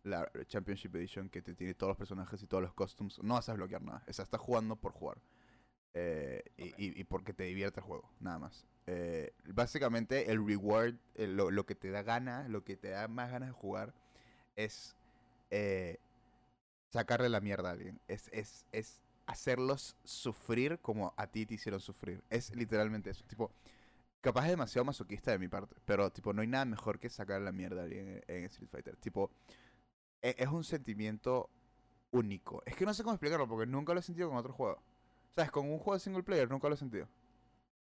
la 0.03 0.29
Championship 0.47 0.95
Edition, 0.95 1.29
que 1.29 1.41
te 1.41 1.53
tiene 1.55 1.73
todos 1.73 1.91
los 1.91 1.97
personajes 1.97 2.41
y 2.43 2.47
todos 2.47 2.63
los 2.63 2.73
costumes, 2.73 3.19
no 3.23 3.35
vas 3.35 3.49
a 3.49 3.53
desbloquear 3.53 3.81
nada. 3.83 4.03
O 4.07 4.13
sea, 4.13 4.23
estás 4.23 4.41
jugando 4.41 4.75
por 4.75 4.93
jugar. 4.93 5.17
Eh, 5.93 6.43
y, 6.57 6.65
y- 6.77 7.01
y 7.01 7.03
porque 7.05 7.33
te 7.33 7.43
divierte 7.43 7.79
el 7.81 7.85
juego, 7.85 8.09
nada 8.19 8.39
más. 8.39 8.65
Eh, 8.87 9.33
básicamente 9.53 10.31
el 10.31 10.45
reward, 10.45 10.95
eh, 11.15 11.27
lo, 11.27 11.51
lo 11.51 11.65
que 11.65 11.75
te 11.75 11.91
da 11.91 12.03
ganas, 12.03 12.49
lo 12.49 12.63
que 12.63 12.77
te 12.77 12.89
da 12.89 13.07
más 13.07 13.31
ganas 13.31 13.49
de 13.49 13.53
jugar, 13.53 13.93
es 14.55 14.95
eh, 15.51 15.99
sacarle 16.89 17.29
la 17.29 17.41
mierda 17.41 17.69
a 17.69 17.73
alguien. 17.73 17.99
Es, 18.07 18.29
es, 18.33 18.65
es 18.71 19.01
hacerlos 19.25 19.95
sufrir 20.03 20.79
como 20.79 21.13
a 21.17 21.27
ti 21.27 21.45
te 21.45 21.55
hicieron 21.55 21.79
sufrir. 21.79 22.23
Es 22.29 22.55
literalmente 22.55 23.09
eso. 23.09 23.23
Tipo, 23.27 23.51
capaz 24.21 24.45
es 24.45 24.51
demasiado 24.51 24.85
masoquista 24.85 25.31
de 25.31 25.39
mi 25.39 25.47
parte, 25.47 25.75
pero 25.85 26.11
tipo, 26.11 26.33
no 26.33 26.41
hay 26.41 26.47
nada 26.47 26.65
mejor 26.65 26.99
que 26.99 27.09
sacar 27.09 27.41
la 27.41 27.51
mierda 27.51 27.81
a 27.81 27.83
alguien 27.85 28.23
en, 28.27 28.37
en 28.37 28.45
Street 28.45 28.69
Fighter. 28.71 28.95
Tipo, 28.97 29.31
es 30.21 30.47
un 30.47 30.63
sentimiento 30.63 31.49
único. 32.11 32.61
Es 32.65 32.75
que 32.75 32.85
no 32.85 32.93
sé 32.93 33.03
cómo 33.03 33.15
explicarlo 33.15 33.47
porque 33.47 33.65
nunca 33.65 33.93
lo 33.93 33.99
he 33.99 34.03
sentido 34.03 34.29
con 34.29 34.37
otro 34.37 34.53
juego. 34.53 34.81
¿Sabes? 35.31 35.51
Con 35.51 35.69
un 35.69 35.77
juego 35.77 35.93
de 35.93 35.99
single 35.99 36.23
player 36.23 36.49
nunca 36.49 36.67
lo 36.67 36.75
he 36.75 36.77
sentido. 36.77 37.07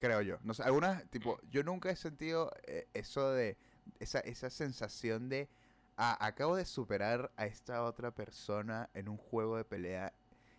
Creo 0.00 0.20
yo. 0.22 0.38
No 0.42 0.54
sé, 0.54 0.62
algunas, 0.62 1.08
tipo, 1.10 1.40
yo 1.50 1.62
nunca 1.62 1.90
he 1.90 1.96
sentido 1.96 2.52
eh, 2.66 2.88
eso 2.94 3.30
de, 3.30 3.56
esa, 3.98 4.20
esa 4.20 4.50
sensación 4.50 5.28
de, 5.28 5.48
ah, 5.96 6.16
acabo 6.20 6.56
de 6.56 6.64
superar 6.64 7.32
a 7.36 7.46
esta 7.46 7.84
otra 7.84 8.12
persona 8.12 8.90
en 8.94 9.08
un 9.08 9.16
juego 9.16 9.56
de 9.56 9.64
pelea. 9.64 10.12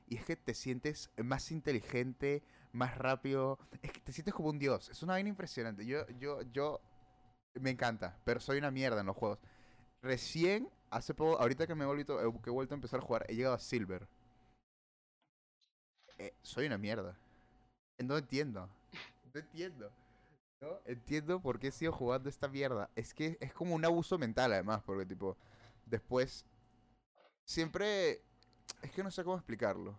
Y 0.07 0.17
es 0.17 0.25
que 0.25 0.35
te 0.35 0.53
sientes 0.53 1.11
más 1.17 1.51
inteligente, 1.51 2.43
más 2.71 2.97
rápido. 2.97 3.59
Es 3.81 3.91
que 3.91 3.99
te 3.99 4.11
sientes 4.11 4.33
como 4.33 4.49
un 4.49 4.59
dios. 4.59 4.89
Es 4.89 5.03
una 5.03 5.13
vaina 5.13 5.29
impresionante. 5.29 5.85
Yo, 5.85 6.07
yo, 6.19 6.41
yo, 6.51 6.81
me 7.53 7.69
encanta, 7.69 8.17
pero 8.23 8.39
soy 8.39 8.57
una 8.57 8.71
mierda 8.71 9.01
en 9.01 9.05
los 9.05 9.15
juegos. 9.15 9.39
Recién, 10.01 10.69
hace 10.91 11.13
poco, 11.13 11.39
ahorita 11.39 11.67
que 11.67 11.75
me 11.75 11.83
he 11.83 11.87
vuelto, 11.87 12.19
eh, 12.21 12.31
he 12.45 12.49
vuelto 12.49 12.73
a 12.73 12.77
empezar 12.77 12.99
a 12.99 13.03
jugar, 13.03 13.25
he 13.29 13.35
llegado 13.35 13.55
a 13.55 13.59
Silver. 13.59 14.07
Eh, 16.17 16.33
soy 16.41 16.65
una 16.65 16.77
mierda. 16.77 17.17
No 17.99 18.17
entiendo. 18.17 18.69
No 19.33 19.39
entiendo. 19.39 19.91
No 20.61 20.79
entiendo 20.85 21.41
por 21.41 21.59
qué 21.59 21.71
sigo 21.71 21.91
jugando 21.93 22.29
esta 22.29 22.47
mierda. 22.47 22.89
Es 22.95 23.13
que 23.13 23.37
es 23.39 23.53
como 23.53 23.75
un 23.75 23.85
abuso 23.85 24.17
mental, 24.17 24.51
además, 24.51 24.81
porque, 24.85 25.05
tipo, 25.05 25.37
después. 25.85 26.45
Siempre. 27.45 28.21
Es 28.81 28.91
que 28.91 29.03
no 29.03 29.11
sé 29.11 29.23
cómo 29.23 29.37
explicarlo. 29.37 29.97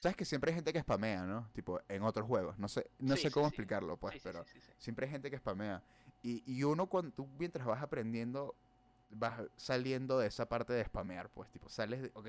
Sabes 0.00 0.16
que 0.16 0.24
siempre 0.24 0.50
hay 0.50 0.56
gente 0.56 0.72
que 0.72 0.80
spamea, 0.80 1.24
¿no? 1.24 1.48
Tipo, 1.52 1.80
en 1.88 2.02
otros 2.02 2.26
juegos. 2.26 2.58
No 2.58 2.68
sé, 2.68 2.88
no 2.98 3.16
Sí, 3.16 3.22
sé 3.22 3.28
sí, 3.28 3.34
cómo 3.34 3.46
sí. 3.46 3.54
explicarlo, 3.54 3.96
pues, 3.96 4.20
pero. 4.22 4.44
Siempre 4.78 5.06
hay 5.06 5.12
gente 5.12 5.30
que 5.30 5.38
spamea. 5.38 5.82
Y, 6.22 6.42
y 6.46 6.62
uno, 6.62 6.86
cuando 6.88 7.12
tú 7.12 7.26
mientras 7.38 7.66
vas 7.66 7.82
aprendiendo, 7.82 8.54
vas 9.10 9.40
saliendo 9.56 10.18
de 10.18 10.26
esa 10.28 10.48
parte 10.48 10.72
de 10.72 10.84
spamear, 10.84 11.30
pues, 11.30 11.50
tipo, 11.50 11.68
sales 11.68 12.02
de, 12.02 12.10
ok, 12.14 12.28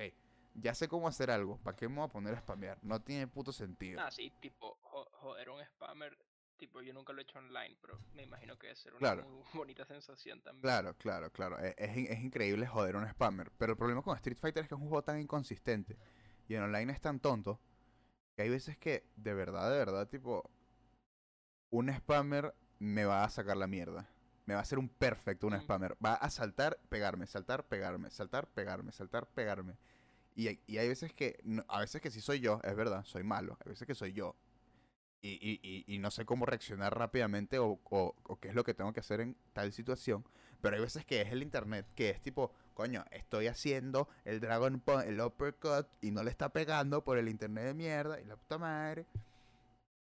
ya 0.55 0.73
sé 0.73 0.87
cómo 0.87 1.07
hacer 1.07 1.29
algo, 1.31 1.57
¿para 1.59 1.75
qué 1.77 1.87
me 1.89 1.95
voy 1.95 2.05
a 2.05 2.09
poner 2.09 2.33
a 2.35 2.39
spamear? 2.39 2.77
No 2.83 3.01
tiene 3.01 3.27
puto 3.27 3.51
sentido. 3.51 4.01
Ah, 4.01 4.11
sí, 4.11 4.31
tipo, 4.41 4.77
jo- 4.81 5.07
joder, 5.13 5.49
un 5.49 5.63
spammer, 5.63 6.17
tipo, 6.57 6.81
yo 6.81 6.93
nunca 6.93 7.13
lo 7.13 7.19
he 7.19 7.23
hecho 7.23 7.37
online, 7.39 7.77
pero 7.81 7.99
me 8.13 8.23
imagino 8.23 8.57
que 8.57 8.67
debe 8.67 8.75
ser 8.75 8.93
una 8.93 8.99
Claro. 8.99 9.23
muy 9.27 9.43
bonita 9.53 9.85
sensación 9.85 10.41
también. 10.41 10.61
Claro, 10.61 10.95
claro, 10.97 11.31
claro. 11.31 11.59
e- 11.59 11.75
Es, 11.77 11.95
es 11.95 12.19
increíble 12.23 12.65
joder 12.67 12.95
un 12.95 13.07
spammer. 13.07 13.51
Pero 13.57 13.73
el 13.73 13.77
problema 13.77 14.01
con 14.01 14.15
Street 14.15 14.37
Fighter 14.37 14.63
es 14.63 14.69
que 14.69 14.75
es 14.75 14.81
un 14.81 14.87
juego 14.87 15.03
tan 15.03 15.19
inconsistente. 15.19 15.97
Y 16.47 16.55
en 16.55 16.63
online 16.63 16.91
es 16.93 17.01
tan 17.01 17.19
tonto. 17.19 17.59
Que 18.35 18.43
hay 18.43 18.49
veces 18.49 18.77
que, 18.77 19.03
de 19.15 19.33
verdad, 19.33 19.69
de 19.71 19.77
verdad, 19.77 20.07
tipo. 20.07 20.49
Un 21.69 21.89
spammer 21.93 22.53
me 22.79 23.05
va 23.05 23.23
a 23.23 23.29
sacar 23.29 23.57
la 23.57 23.67
mierda. 23.67 24.09
Me 24.47 24.55
va 24.55 24.61
a 24.61 24.63
hacer 24.63 24.79
un 24.79 24.89
perfecto, 24.89 25.45
un 25.45 25.53
Mm. 25.53 25.61
spammer. 25.61 25.95
Va 26.03 26.15
a 26.15 26.29
saltar, 26.31 26.79
pegarme, 26.89 27.27
saltar, 27.27 27.67
pegarme, 27.67 28.09
saltar, 28.09 28.47
pegarme, 28.47 28.91
saltar, 28.91 29.27
pegarme. 29.27 29.77
Y, 30.35 30.47
hay- 30.47 30.59
y 30.65 30.77
hay 30.79 30.87
veces 30.87 31.13
que, 31.13 31.39
a 31.67 31.79
veces 31.81 32.01
que 32.01 32.09
sí 32.09 32.21
soy 32.21 32.39
yo, 32.39 32.59
es 32.63 32.75
verdad, 32.75 33.03
soy 33.05 33.23
malo, 33.23 33.57
hay 33.63 33.69
veces 33.71 33.85
que 33.87 33.93
soy 33.93 34.13
yo. 34.13 34.35
Y, 35.21 35.31
y, 35.61 35.83
y, 35.93 35.97
no 35.99 36.09
sé 36.11 36.25
cómo 36.25 36.45
reaccionar 36.45 36.97
rápidamente 36.97 37.59
o, 37.59 37.79
o, 37.83 38.15
o 38.23 38.39
qué 38.39 38.49
es 38.49 38.55
lo 38.55 38.63
que 38.63 38.73
tengo 38.73 38.93
que 38.93 38.99
hacer 39.01 39.19
en 39.19 39.35
tal 39.51 39.73
situación. 39.73 40.23
Pero 40.61 40.75
hay 40.75 40.81
veces 40.81 41.05
que 41.05 41.21
es 41.21 41.31
el 41.31 41.41
internet, 41.43 41.85
que 41.95 42.09
es 42.11 42.21
tipo, 42.21 42.51
coño, 42.75 43.03
estoy 43.11 43.47
haciendo 43.47 44.07
el 44.25 44.39
Dragon 44.39 44.79
Punch, 44.79 45.05
el 45.05 45.19
uppercut, 45.19 45.87
y 46.01 46.11
no 46.11 46.23
le 46.23 46.29
está 46.31 46.49
pegando 46.49 47.03
por 47.03 47.17
el 47.17 47.29
internet 47.29 47.65
de 47.65 47.73
mierda, 47.73 48.21
y 48.21 48.25
la 48.25 48.35
puta 48.37 48.57
madre. 48.59 49.05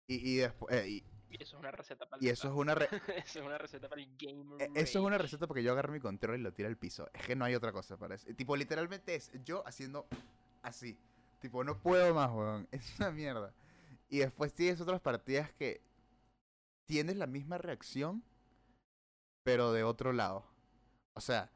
Y, 0.07 0.15
y 0.33 0.35
después, 0.38 0.85
y, 0.88 1.03
Y 1.40 1.44
eso 1.44 1.56
es 1.58 1.60
una 1.60 1.72
receta 1.72 2.06
para 2.08 2.24
y 2.24 2.30
eso 2.30 2.48
es 2.48 2.54
una 2.54 2.75
re- 2.75 2.88
eso 3.25 3.40
es 3.40 3.46
una 3.46 3.58
receta 3.58 3.90
para 3.90 4.02
el 4.02 4.10
game 4.18 4.63
e- 4.63 4.70
Eso 4.75 5.00
es 5.00 5.06
una 5.06 5.18
receta 5.18 5.48
porque 5.48 5.63
yo 5.63 5.72
agarro 5.72 5.92
mi 5.92 6.00
control 6.00 6.40
y 6.40 6.44
lo 6.44 6.54
tiro 6.54 6.70
al 6.70 6.78
piso. 6.78 7.10
Es 7.13 7.25
que 7.25 7.36
no 7.36 7.44
hay 7.46 7.56
otra 7.56 7.72
cosa 7.72 7.98
para 7.98 8.16
eso. 8.16 8.28
Tipo, 8.36 8.56
literalmente 8.56 9.16
es 9.16 9.32
yo 9.44 9.66
haciendo 9.68 10.06
así. 10.62 10.98
Tipo, 11.40 11.63
no 11.63 11.78
puedo 11.80 12.13
más, 12.13 12.32
weón. 12.32 12.68
Es 12.72 12.98
una 13.00 13.12
mierda. 13.12 13.54
Y 14.10 14.20
después 14.20 14.54
tienes 14.54 14.80
otras 14.80 15.02
partidas 15.02 15.52
que 15.54 15.82
tienes 16.86 17.16
la 17.18 17.25
misma 17.28 17.58
reacción, 17.58 18.24
pero 19.44 19.72
de 19.74 19.84
otro 19.84 20.13
lado. 20.13 20.46
O 21.16 21.22
sea, 21.22 21.52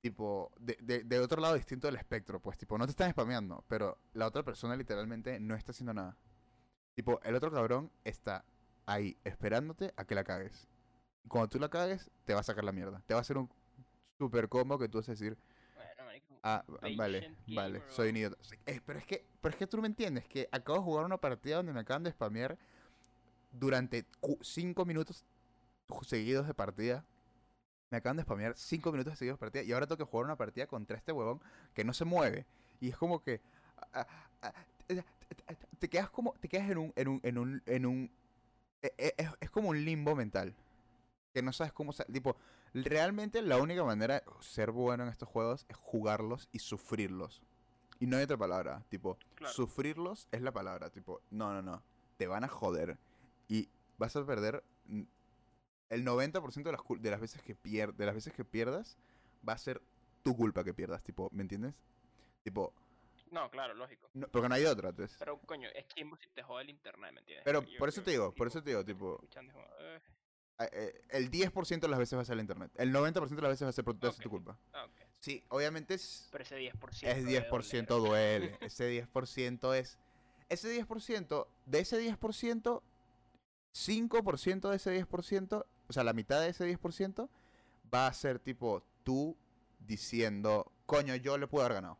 tipo, 0.00 0.52
de, 0.58 0.76
de, 0.82 1.02
de 1.02 1.18
otro 1.20 1.40
lado 1.40 1.54
distinto 1.54 1.86
del 1.86 1.96
espectro. 1.96 2.40
Pues, 2.40 2.58
tipo, 2.58 2.76
no 2.76 2.84
te 2.84 2.90
están 2.90 3.10
spameando, 3.10 3.64
pero 3.68 3.98
la 4.12 4.26
otra 4.26 4.42
persona 4.42 4.76
literalmente 4.76 5.40
no 5.40 5.54
está 5.54 5.72
haciendo 5.72 5.94
nada. 5.94 6.16
Tipo, 6.94 7.20
el 7.22 7.34
otro 7.34 7.50
cabrón 7.50 7.90
está 8.04 8.44
ahí 8.86 9.16
esperándote 9.24 9.92
a 9.96 10.04
que 10.04 10.14
la 10.14 10.24
cagues. 10.24 10.68
Y 11.24 11.28
cuando 11.28 11.48
tú 11.48 11.58
la 11.58 11.68
cagues, 11.68 12.10
te 12.24 12.34
va 12.34 12.40
a 12.40 12.44
sacar 12.44 12.64
la 12.64 12.72
mierda. 12.72 13.02
Te 13.06 13.14
va 13.14 13.18
a 13.18 13.22
hacer 13.22 13.38
un 13.38 13.50
super 14.18 14.48
combo 14.48 14.78
que 14.78 14.88
tú 14.88 14.98
vas 14.98 15.08
a 15.08 15.12
decir, 15.12 15.36
Bueno, 15.74 16.04
marico, 16.04 16.38
ah, 16.42 16.64
vale, 16.68 16.96
vale, 16.96 17.36
gamer, 17.46 17.82
soy 17.88 18.10
un 18.10 18.16
idiota. 18.16 18.36
Eh, 18.66 18.80
pero, 18.84 18.98
es 18.98 19.06
que, 19.06 19.24
pero 19.40 19.52
es 19.52 19.58
que 19.58 19.66
tú 19.66 19.76
no 19.78 19.82
me 19.82 19.88
entiendes, 19.88 20.26
que 20.28 20.48
acabo 20.52 20.78
de 20.78 20.84
jugar 20.84 21.04
una 21.06 21.16
partida 21.18 21.56
donde 21.56 21.72
me 21.72 21.80
acaban 21.80 22.02
de 22.02 22.10
spamear 22.12 22.58
durante 23.52 24.04
5 24.42 24.84
minutos 24.84 25.24
seguidos 26.02 26.46
de 26.46 26.54
partida. 26.54 27.04
Me 27.90 27.98
acaban 27.98 28.16
de 28.16 28.22
spamear 28.24 28.56
5 28.56 28.90
minutos 28.92 29.18
seguidos 29.18 29.38
de 29.38 29.40
partida 29.40 29.62
y 29.62 29.72
ahora 29.72 29.86
tengo 29.86 29.98
que 29.98 30.10
jugar 30.10 30.24
una 30.26 30.36
partida 30.36 30.66
contra 30.66 30.96
este 30.96 31.12
huevón 31.12 31.40
que 31.74 31.84
no 31.84 31.92
se 31.94 32.04
mueve. 32.04 32.46
Y 32.80 32.90
es 32.90 32.96
como 32.96 33.22
que... 33.22 33.40
ah, 33.92 34.06
ah, 34.42 34.52
te- 34.86 34.96
te- 34.96 35.34
te- 35.34 35.56
te 35.78 35.88
quedas 35.88 36.10
como... 36.10 36.32
Te 36.40 36.48
quedas 36.48 36.68
en 36.70 36.78
un... 36.78 36.92
En 36.96 37.08
un, 37.08 37.20
en 37.22 37.38
un, 37.38 37.62
en 37.66 37.86
un 37.86 38.10
es, 38.96 39.12
es 39.40 39.50
como 39.50 39.70
un 39.70 39.84
limbo 39.84 40.14
mental. 40.14 40.54
Que 41.32 41.42
no 41.42 41.52
sabes 41.52 41.72
cómo... 41.72 41.92
Tipo, 42.12 42.36
realmente 42.72 43.42
la 43.42 43.58
única 43.58 43.82
manera 43.84 44.14
de 44.14 44.22
ser 44.40 44.70
bueno 44.70 45.04
en 45.04 45.10
estos 45.10 45.28
juegos 45.28 45.66
es 45.68 45.76
jugarlos 45.76 46.48
y 46.52 46.60
sufrirlos. 46.60 47.42
Y 48.00 48.06
no 48.06 48.16
hay 48.16 48.24
otra 48.24 48.36
palabra. 48.36 48.84
Tipo, 48.88 49.18
Claro. 49.34 49.52
sufrirlos 49.52 50.28
es 50.32 50.42
la 50.42 50.52
palabra. 50.52 50.90
Tipo, 50.90 51.20
no, 51.30 51.52
no, 51.52 51.62
no. 51.62 51.82
Te 52.16 52.26
van 52.26 52.44
a 52.44 52.48
joder. 52.48 52.98
Y 53.48 53.68
vas 53.98 54.14
a 54.16 54.24
perder... 54.24 54.62
El 55.90 56.04
90% 56.04 56.62
de 56.62 56.72
las, 56.72 56.80
de 57.00 57.10
las 57.10 57.20
veces 57.20 57.42
que 57.42 57.54
pier 57.54 57.94
de 57.94 58.06
las 58.06 58.14
veces 58.14 58.32
que 58.32 58.44
pierdas 58.44 58.96
va 59.46 59.52
a 59.52 59.58
ser 59.58 59.80
tu 60.22 60.34
culpa 60.34 60.64
que 60.64 60.72
pierdas, 60.74 61.02
tipo, 61.04 61.28
¿me 61.32 61.42
entiendes? 61.42 61.74
Tipo, 62.42 62.72
No, 63.34 63.50
claro, 63.50 63.74
lógico. 63.74 64.08
no- 64.14 64.28
porque 64.28 64.48
no 64.48 64.54
hay 64.54 64.64
otra, 64.64 64.90
entonces. 64.90 65.16
Pero, 65.18 65.40
coño, 65.40 65.68
es 65.74 65.86
chimbo 65.88 66.16
si 66.16 66.28
te 66.30 66.42
jode 66.44 66.62
el 66.62 66.70
internet, 66.70 67.12
¿me 67.12 67.18
entiendes? 67.20 67.44
Pero 67.44 67.62
Yo 67.64 67.78
por 67.78 67.88
eso 67.88 68.00
que, 68.00 68.04
te 68.06 68.10
digo, 68.12 68.32
por 68.32 68.46
eso 68.46 68.62
te 68.62 68.70
digo, 68.70 68.84
tipo, 68.84 69.20
eh, 69.80 70.00
eh, 70.60 70.68
eh, 70.72 71.02
el 71.10 71.30
10% 71.30 71.80
de 71.80 71.88
las 71.90 71.98
veces 71.98 72.16
va 72.16 72.22
a 72.22 72.24
ser 72.24 72.34
el 72.34 72.40
internet. 72.40 72.70
El 72.76 72.92
90% 72.92 73.34
de 73.34 73.42
las 73.42 73.50
veces 73.50 73.66
va 73.66 73.70
a 73.70 73.72
ser, 73.72 73.84
a 73.88 74.12
ser 74.12 74.22
tu 74.22 74.30
culpa. 74.30 74.56
ah, 74.72 74.84
ok. 74.84 75.00
Sí, 75.18 75.42
obviamente 75.48 75.94
es, 75.94 76.28
Pero 76.30 76.44
ese 76.44 76.58
10% 76.58 77.08
es 77.08 77.24
debe 77.24 77.48
10% 77.50 77.86
doler. 77.98 78.40
duele. 78.40 78.58
Ese 78.70 78.88
10% 78.90 79.74
es... 79.74 79.98
Ese 80.48 80.68
10%, 80.86 81.48
de 81.66 81.78
ese 81.80 81.98
10%, 82.00 82.82
5% 83.72 84.70
de 84.70 84.76
ese 84.76 85.06
10%, 85.06 85.66
o 85.88 85.92
sea, 85.92 86.04
la 86.04 86.12
mitad 86.12 86.40
de 86.40 86.48
ese 86.50 86.64
10% 86.66 87.28
va 87.92 88.06
a 88.06 88.12
ser 88.12 88.38
tipo 88.38 88.84
tú 89.02 89.36
diciendo, 89.80 90.70
coño, 90.86 91.16
yo 91.16 91.38
le 91.38 91.46
puedo 91.46 91.64
haber 91.64 91.76
ganado. 91.76 91.98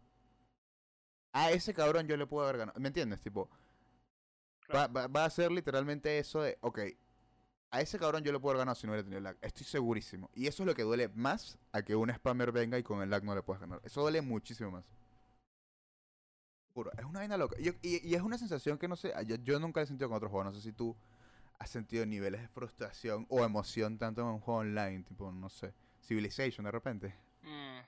A 1.35 1.51
ese 1.51 1.75
cabrón 1.75 2.07
yo 2.07 2.17
le 2.17 2.27
puedo 2.27 2.45
haber 2.45 2.59
ganado. 2.59 2.81
¿Me 2.81 2.89
entiendes? 2.89 3.21
Tipo, 3.21 3.51
va, 4.75 4.87
va- 4.87 5.09
va 5.09 5.25
a 5.27 5.31
ser 5.31 5.51
literalmente 5.53 6.19
eso 6.19 6.41
de, 6.43 6.57
ok, 6.63 6.79
a 7.73 7.81
ese 7.81 7.99
cabrón 7.99 8.23
yo 8.23 8.33
le 8.33 8.39
puedo 8.39 8.53
haber 8.53 8.61
ganado 8.61 8.77
si 8.77 8.87
no 8.87 8.93
hubiera 8.93 9.03
tenido 9.05 9.21
lag. 9.21 9.37
Estoy 9.43 9.67
segurísimo. 9.67 10.31
Y 10.35 10.47
eso 10.47 10.63
es 10.63 10.67
lo 10.67 10.75
que 10.75 10.83
duele 10.85 11.09
más 11.09 11.59
a 11.73 11.83
que 11.83 11.97
un 11.97 12.09
spammer 12.15 12.53
venga 12.53 12.79
y 12.79 12.83
con 12.85 13.03
el 13.03 13.11
lag 13.11 13.25
no 13.25 13.35
le 13.35 13.43
puedas 13.43 13.61
ganar. 13.61 13.81
Eso 13.85 14.01
duele 14.01 14.23
muchísimo 14.23 14.71
más. 14.71 14.85
Juro, 16.73 16.91
es 16.97 17.05
una 17.05 17.21
vaina 17.21 17.37
loca. 17.37 17.57
Yo- 17.61 17.73
y, 17.83 18.07
y 18.09 18.15
es 18.15 18.23
una 18.23 18.39
sensación 18.39 18.79
que 18.79 18.89
no 18.89 18.97
sé, 18.97 19.13
yo, 19.27 19.37
yo 19.37 19.59
nunca 19.61 19.81
he 19.83 19.87
sentido 19.87 20.09
con 20.09 20.17
otros 20.17 20.31
juegos. 20.31 20.53
No 20.53 20.59
sé 20.59 20.63
si 20.63 20.73
tú 20.73 20.97
has 21.59 21.71
sentido 21.71 22.05
niveles 22.07 22.41
de 22.43 22.49
frustración 22.49 23.27
o 23.29 23.45
emoción 23.45 23.99
tanto 23.99 24.21
en 24.23 24.29
un 24.29 24.41
juego 24.41 24.61
online, 24.61 25.03
tipo, 25.05 25.31
no 25.33 25.49
sé, 25.49 25.73
Civilization 26.01 26.65
de 26.65 26.71
repente. 26.71 27.15
Mm. 27.43 27.79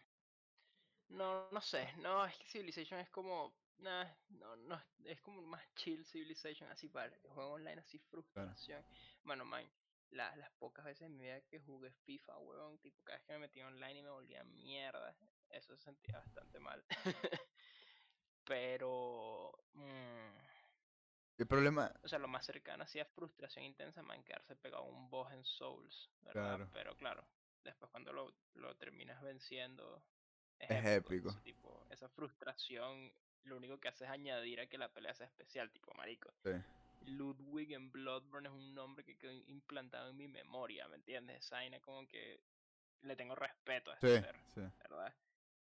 No, 1.09 1.49
no 1.53 1.61
sé, 1.61 1.93
no, 1.99 2.25
es 2.27 2.37
que 2.39 2.47
Civilization 2.49 2.99
es 3.01 3.11
como, 3.11 3.57
nah, 3.79 4.07
no, 4.29 4.57
no, 4.57 4.83
es 5.05 5.21
como 5.21 5.41
más 5.43 5.63
chill 5.75 6.05
Civilization, 6.05 6.69
así 6.71 6.89
para 6.89 7.07
el 7.15 7.21
juego 7.23 7.53
online, 7.55 7.81
así 7.81 7.99
frustración. 7.99 8.85
Bueno, 9.23 9.45
man, 9.45 9.71
la- 10.11 10.35
las 10.37 10.51
pocas 10.53 10.85
veces 10.85 11.07
en 11.07 11.17
mi 11.17 11.25
vida 11.25 11.41
que 11.43 11.61
jugué 11.61 11.93
FIFA, 11.93 12.39
weón, 12.39 12.79
tipo, 12.81 13.03
cada 13.05 13.19
vez 13.19 13.27
que 13.27 13.33
me 13.35 13.39
metía 13.41 13.67
online 13.69 14.01
y 14.01 14.03
me 14.03 14.11
volvía 14.11 14.43
mierda, 14.45 15.17
eso 15.49 15.77
se 15.77 15.85
sentía 15.85 16.19
bastante 16.19 16.59
mal. 16.61 16.85
Pero, 18.45 19.53
mm, 19.75 20.37
El 21.39 21.47
problema, 21.47 21.93
o 22.03 22.09
sea, 22.09 22.19
lo 22.19 22.29
más 22.29 22.47
cercano 22.47 22.85
así 22.85 23.01
a 23.01 23.05
frustración 23.07 23.65
intensa, 23.65 24.03
man, 24.03 24.23
quedarse 24.25 24.57
pegado 24.57 24.85
a 24.85 24.87
un 24.89 25.11
boss 25.11 25.33
en 25.33 25.45
Souls, 25.45 26.11
¿verdad? 26.21 26.59
Claro. 26.59 26.71
Pero 26.73 26.97
claro, 26.97 27.29
después 27.63 27.91
cuando 27.91 28.13
lo, 28.13 28.35
lo 28.55 28.77
terminas 28.77 29.23
venciendo, 29.23 30.05
Es 30.59 30.71
es 30.71 30.87
épico. 30.87 31.29
entonces, 31.29 31.43
tipo, 31.43 31.87
esa 31.91 32.09
frustración 32.09 33.13
lo 33.45 33.57
único 33.57 33.79
que 33.79 33.89
hace 33.89 34.05
es 34.05 34.11
añadir 34.11 34.61
a 34.61 34.67
que 34.67 34.79
la 34.79 34.93
pelea 34.93 35.15
sea 35.15 35.27
especial, 35.27 35.71
tipo, 35.71 35.93
marico. 35.95 36.33
sí, 36.43 36.51
Ludwig 37.03 37.73
en 37.73 37.93
Bloodborne 37.93 38.49
es 38.49 38.55
un 38.55 38.75
nombre 38.75 39.05
que 39.05 39.17
quedó 39.17 39.33
implantado 39.33 40.11
en 40.11 40.17
mi 40.17 40.27
memoria, 40.27 40.89
¿me 40.89 40.97
entiendes? 40.97 41.39
Esa 41.45 41.63
como 41.81 42.07
que 42.09 42.41
le 43.03 43.15
tengo 43.15 43.35
respeto 43.37 43.91
a 43.93 43.95
este 43.95 44.17
sí, 44.17 44.23
ser, 44.25 44.37
sí. 44.55 44.61
¿verdad? 44.83 45.15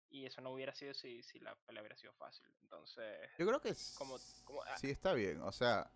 Y 0.10 0.26
eso 0.26 0.40
no 0.40 0.52
hubiera 0.52 0.74
sido 0.74 0.94
si, 0.94 1.22
si 1.24 1.40
la 1.40 1.54
pelea 1.66 1.82
hubiera 1.82 1.98
sido 1.98 2.14
fácil. 2.14 2.48
Entonces, 2.62 3.30
Yo 3.38 3.46
creo 3.46 3.60
que 3.60 3.74
Como- 3.98 4.18
como- 4.46 4.64
ah. 4.64 4.78
sí 4.78 4.90
está 4.92 5.14
bien. 5.14 5.42
O 5.42 5.52
sea, 5.52 5.92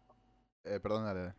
eh, 0.66 0.80
perdón, 0.82 1.06
dale. 1.06 1.34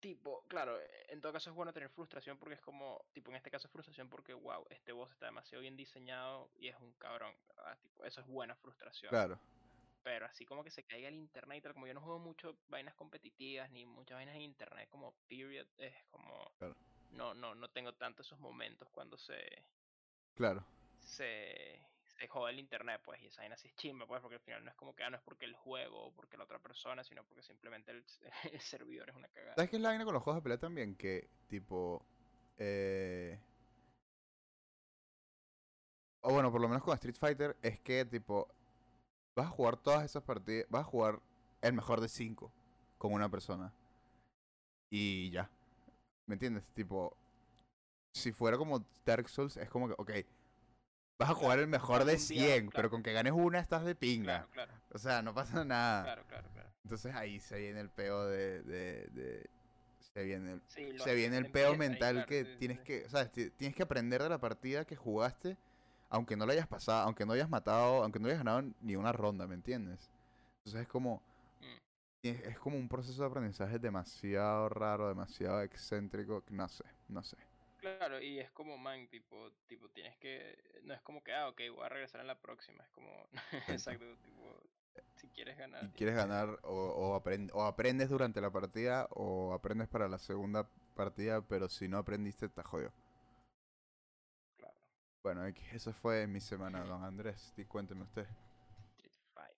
Tipo, 0.00 0.46
claro, 0.48 0.78
en 1.08 1.20
todo 1.20 1.32
caso 1.32 1.50
es 1.50 1.56
bueno 1.56 1.72
tener 1.72 1.90
frustración 1.90 2.38
porque 2.38 2.54
es 2.56 2.60
como, 2.60 3.04
tipo, 3.12 3.30
en 3.30 3.36
este 3.36 3.50
caso 3.50 3.68
es 3.68 3.72
frustración 3.72 4.08
porque, 4.10 4.34
wow, 4.34 4.64
este 4.70 4.92
boss 4.92 5.12
está 5.12 5.26
demasiado 5.26 5.62
bien 5.62 5.76
diseñado 5.76 6.50
y 6.54 6.68
es 6.68 6.76
un 6.76 6.94
cabrón, 6.94 7.34
¿verdad? 7.48 7.78
Tipo, 7.80 8.04
eso 8.04 8.20
es 8.20 8.26
buena 8.26 8.56
frustración. 8.56 9.12
Claro. 9.12 9.40
Pero 10.02 10.26
así 10.26 10.46
como 10.46 10.64
que 10.64 10.70
se 10.70 10.84
caiga 10.84 11.08
el 11.08 11.16
internet 11.16 11.58
y 11.58 11.62
tal, 11.62 11.74
como 11.74 11.86
yo 11.86 11.94
no 11.94 12.02
juego 12.02 12.18
mucho 12.20 12.60
vainas 12.68 12.94
competitivas 12.96 13.70
ni 13.70 13.86
muchas 13.86 14.16
vainas 14.16 14.36
en 14.36 14.42
internet 14.42 14.88
como 14.90 15.18
period, 15.28 15.68
es 15.78 15.94
como 16.10 16.54
Claro. 16.58 16.76
no, 17.10 17.34
no, 17.34 17.54
no 17.54 17.70
tengo 17.70 17.94
tanto 17.96 18.22
esos 18.22 18.40
momentos 18.40 18.88
cuando 18.90 19.18
se, 19.18 19.68
Claro. 20.34 20.66
se, 20.98 21.89
se 22.20 22.28
jode 22.28 22.50
el 22.50 22.58
internet, 22.58 23.00
pues, 23.02 23.20
y 23.22 23.26
esa 23.26 23.40
vaina 23.40 23.56
sí 23.56 23.68
es 23.68 23.74
chimba, 23.76 24.06
pues, 24.06 24.20
porque 24.20 24.34
al 24.34 24.42
final 24.42 24.62
no 24.62 24.70
es 24.70 24.76
como 24.76 24.94
que 24.94 25.02
ah, 25.02 25.10
no 25.10 25.16
es 25.16 25.22
porque 25.22 25.46
el 25.46 25.54
juego 25.54 26.06
o 26.06 26.12
porque 26.12 26.36
la 26.36 26.44
otra 26.44 26.58
persona, 26.58 27.02
sino 27.02 27.24
porque 27.24 27.42
simplemente 27.42 27.92
el, 27.92 28.04
el 28.52 28.60
servidor 28.60 29.08
es 29.08 29.16
una 29.16 29.28
cagada. 29.28 29.54
¿Sabes 29.54 29.70
qué 29.70 29.76
es 29.76 29.82
la 29.82 29.88
vaina 29.88 30.04
con 30.04 30.12
los 30.12 30.22
juegos 30.22 30.38
de 30.38 30.42
pelea 30.42 30.58
también? 30.58 30.94
Que, 30.96 31.30
tipo. 31.48 32.04
Eh... 32.58 33.40
O 36.22 36.34
bueno, 36.34 36.52
por 36.52 36.60
lo 36.60 36.68
menos 36.68 36.82
con 36.82 36.92
Street 36.94 37.16
Fighter, 37.16 37.56
es 37.62 37.80
que, 37.80 38.04
tipo. 38.04 38.48
Vas 39.34 39.46
a 39.46 39.50
jugar 39.50 39.78
todas 39.78 40.04
esas 40.04 40.22
partidas. 40.22 40.66
Vas 40.68 40.82
a 40.82 40.90
jugar 40.90 41.20
el 41.62 41.72
mejor 41.72 42.02
de 42.02 42.08
cinco 42.08 42.52
con 42.98 43.14
una 43.14 43.30
persona. 43.30 43.72
Y 44.90 45.30
ya. 45.30 45.50
¿Me 46.26 46.34
entiendes? 46.34 46.66
Tipo. 46.74 47.16
Si 48.12 48.32
fuera 48.32 48.58
como 48.58 48.84
Dark 49.06 49.30
Souls, 49.30 49.56
es 49.56 49.70
como 49.70 49.88
que, 49.88 49.94
ok. 49.96 50.10
Vas 51.20 51.30
a 51.30 51.34
jugar 51.34 51.58
el 51.58 51.68
mejor 51.68 52.04
de 52.04 52.16
mundial, 52.16 52.18
100, 52.48 52.60
claro. 52.62 52.70
pero 52.74 52.90
con 52.90 53.02
que 53.02 53.12
ganes 53.12 53.32
una 53.34 53.60
estás 53.60 53.84
de 53.84 53.94
pinga. 53.94 54.46
Claro, 54.52 54.72
O 54.90 54.98
sea, 54.98 55.20
no 55.22 55.34
pasa 55.34 55.64
nada. 55.64 56.02
claro, 56.02 56.24
claro, 56.26 56.48
claro. 56.54 56.70
Entonces 56.82 57.14
ahí 57.14 57.38
se 57.40 57.58
viene 57.58 57.80
el 57.80 57.90
peo 57.90 58.24
de. 58.26 58.62
de, 58.62 59.06
de- 59.12 59.50
se 60.14 60.24
viene 60.24 60.52
el, 60.54 60.62
Sí, 60.66 60.92
se 60.98 61.14
viene 61.14 61.36
el 61.36 61.52
peo 61.52 61.76
mental 61.76 62.26
que 62.26 62.44
sí, 62.44 62.56
tienes 62.58 62.78
sí. 62.78 62.84
que. 62.84 63.08
¿Sabes? 63.08 63.30
Ti- 63.30 63.50
Tienes 63.50 63.76
que 63.76 63.82
aprender 63.84 64.20
de 64.22 64.28
la 64.30 64.38
partida 64.38 64.84
que 64.84 64.96
jugaste. 64.96 65.56
Aunque 66.08 66.36
no 66.36 66.44
la 66.46 66.54
hayas 66.54 66.66
pasado, 66.66 67.02
aunque 67.04 67.24
no 67.24 67.34
hayas 67.34 67.48
matado, 67.48 68.02
aunque 68.02 68.18
no 68.18 68.26
hayas 68.26 68.38
ganado 68.38 68.62
ni 68.80 68.96
una 68.96 69.12
ronda, 69.12 69.46
¿me 69.46 69.54
entiendes? 69.54 70.10
Entonces 70.58 70.80
es 70.82 70.88
como. 70.88 71.22
Mm. 71.60 72.26
Es 72.28 72.58
como 72.58 72.76
un 72.78 72.88
proceso 72.88 73.22
de 73.22 73.28
aprendizaje 73.28 73.78
demasiado 73.78 74.68
raro, 74.70 75.06
demasiado 75.08 75.60
excéntrico. 75.62 76.42
No 76.48 76.66
sé, 76.68 76.84
no 77.08 77.22
sé. 77.22 77.36
Claro, 77.80 78.20
y 78.20 78.38
es 78.38 78.50
como, 78.52 78.76
man, 78.78 79.08
tipo, 79.08 79.50
tipo, 79.66 79.88
tienes 79.90 80.16
que, 80.18 80.56
no 80.82 80.92
es 80.94 81.00
como 81.02 81.22
que, 81.22 81.32
ah, 81.32 81.48
ok, 81.48 81.60
voy 81.74 81.84
a 81.86 81.88
regresar 81.88 82.20
en 82.20 82.26
la 82.26 82.38
próxima, 82.38 82.84
es 82.84 82.90
como, 82.90 83.10
exacto, 83.68 84.16
tipo, 84.18 84.62
si 85.16 85.28
quieres 85.30 85.56
ganar. 85.56 85.82
Y 85.82 85.90
quieres 85.90 86.14
ganar 86.14 86.58
o, 86.62 86.72
o, 86.74 87.20
aprend- 87.20 87.50
o 87.54 87.62
aprendes 87.64 88.08
durante 88.08 88.40
la 88.40 88.50
partida 88.52 89.06
o 89.10 89.52
aprendes 89.52 89.88
para 89.88 90.08
la 90.08 90.18
segunda 90.18 90.68
partida, 90.94 91.42
pero 91.42 91.68
si 91.68 91.88
no 91.88 91.98
aprendiste, 91.98 92.48
te 92.48 92.62
jodido. 92.62 92.92
Claro, 94.56 94.80
Bueno, 95.22 95.46
eso 95.72 95.94
fue 95.94 96.26
mi 96.26 96.40
semana, 96.42 96.84
don 96.84 97.02
Andrés. 97.04 97.54
Y 97.56 97.64
cuénteme 97.64 98.02
usted. 98.02 98.26
Street 98.96 99.16
Fight. 99.34 99.56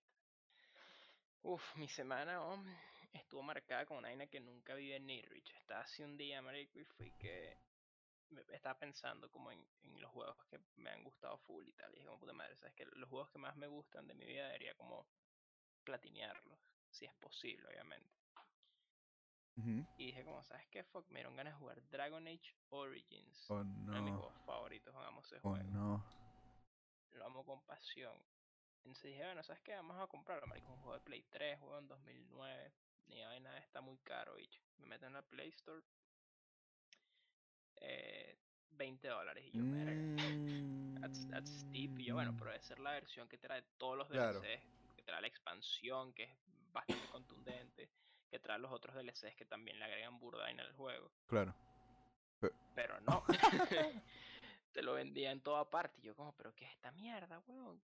Uf, 1.44 1.76
mi 1.76 1.88
semana, 1.88 2.42
hombre, 2.42 2.72
estuvo 3.12 3.42
marcada 3.42 3.86
con 3.86 3.98
una 3.98 4.08
vaina 4.08 4.26
que 4.26 4.40
nunca 4.40 4.74
viví 4.74 4.92
en 4.92 5.06
Nirrich. 5.06 5.50
Estaba 5.60 5.82
así 5.82 6.02
un 6.02 6.16
día, 6.16 6.42
marico, 6.42 6.78
y 6.80 6.84
fui 6.84 7.12
que 7.12 7.56
estaba 8.52 8.78
pensando 8.78 9.30
como 9.30 9.50
en, 9.52 9.66
en 9.82 10.00
los 10.00 10.10
juegos 10.10 10.36
que 10.46 10.60
me 10.76 10.90
han 10.90 11.02
gustado 11.04 11.38
full 11.38 11.66
y 11.66 11.72
tal. 11.72 11.90
Y 11.92 11.96
dije, 11.96 12.06
como 12.06 12.20
puta 12.20 12.32
madre, 12.32 12.56
sabes 12.56 12.74
que 12.74 12.86
los 12.86 13.08
juegos 13.08 13.30
que 13.30 13.38
más 13.38 13.56
me 13.56 13.66
gustan 13.66 14.06
de 14.06 14.14
mi 14.14 14.24
vida 14.26 14.46
debería 14.46 14.74
como 14.74 15.06
platinearlos, 15.84 16.58
si 16.90 17.04
es 17.04 17.14
posible, 17.14 17.66
obviamente. 17.68 18.10
Y 19.98 20.06
dije, 20.06 20.24
como, 20.24 20.42
¿sabes 20.42 20.66
qué? 20.68 20.82
Fuck, 20.84 21.08
me 21.10 21.20
dieron 21.20 21.36
ganas 21.36 21.52
de 21.54 21.58
jugar 21.58 21.82
Dragon 21.90 22.26
Age 22.26 22.56
Origins. 22.70 23.50
Oh 23.50 23.62
Uno 23.86 23.96
de 23.96 24.02
mis 24.02 24.14
no. 24.14 24.18
juegos 24.18 24.40
favoritos, 24.46 24.94
hagamos 24.94 25.26
ese 25.26 25.38
Oh 25.42 25.50
juego. 25.50 25.64
no. 25.64 26.04
Lo 27.10 27.26
amo 27.26 27.44
con 27.44 27.60
pasión. 27.62 28.16
Entonces 28.78 29.04
dije, 29.04 29.24
bueno, 29.24 29.42
¿sabes 29.44 29.62
qué? 29.62 29.74
Vamos 29.74 29.98
a 30.00 30.06
comprarlo, 30.08 30.46
marico. 30.46 30.72
Un 30.72 30.78
juego 30.78 30.94
de 30.94 31.00
Play 31.04 31.22
3, 31.30 31.58
juego 31.60 31.78
en 31.78 31.88
2009. 31.88 32.72
Ni 33.06 33.22
vaina, 33.22 33.58
está 33.58 33.80
muy 33.80 33.98
caro, 33.98 34.34
bicho. 34.36 34.60
Me 34.78 34.86
meto 34.86 35.06
en 35.06 35.12
la 35.12 35.22
Play 35.22 35.50
Store. 35.50 35.82
Eh, 37.84 38.38
20 38.70 39.08
dólares. 39.08 39.44
Y 39.52 39.58
yo, 39.58 39.64
verga. 39.64 40.16
That's, 41.00 41.28
that's 41.28 41.50
steep. 41.50 41.98
Y 41.98 42.04
yo, 42.04 42.14
bueno, 42.14 42.32
Mm, 42.32 42.36
pero 42.38 42.50
debe 42.52 42.62
ser 42.62 42.78
la 42.78 42.92
versión 42.92 43.28
que 43.28 43.38
trae 43.38 43.62
todos 43.76 43.98
los 43.98 44.08
Claro. 44.08 44.40
DLCs. 44.40 44.62
Que 44.96 45.02
trae 45.02 45.20
la 45.20 45.26
expansión, 45.26 46.12
que 46.12 46.24
es 46.24 46.30
bastante 46.72 47.06
contundente. 47.08 47.90
Que 48.30 48.38
trae 48.38 48.58
los 48.58 48.70
otros 48.72 48.94
DLCs 48.94 49.34
que 49.36 49.44
también 49.44 49.78
le 49.78 49.84
agregan 49.84 50.18
burda 50.18 50.48
en 50.50 50.60
el 50.60 50.72
juego. 50.72 51.10
Claro. 51.26 51.54
Pero 52.74 53.00
no. 53.00 53.24
Te 54.72 54.82
lo 54.82 54.94
vendía 54.94 55.32
en 55.32 55.40
toda 55.42 55.68
parte. 55.68 56.00
Y 56.00 56.04
yo 56.06 56.14
como, 56.14 56.34
pero 56.34 56.54
¿qué 56.54 56.64
es 56.64 56.70
esta 56.72 56.90
mierda, 56.92 57.40
weón? 57.46 57.82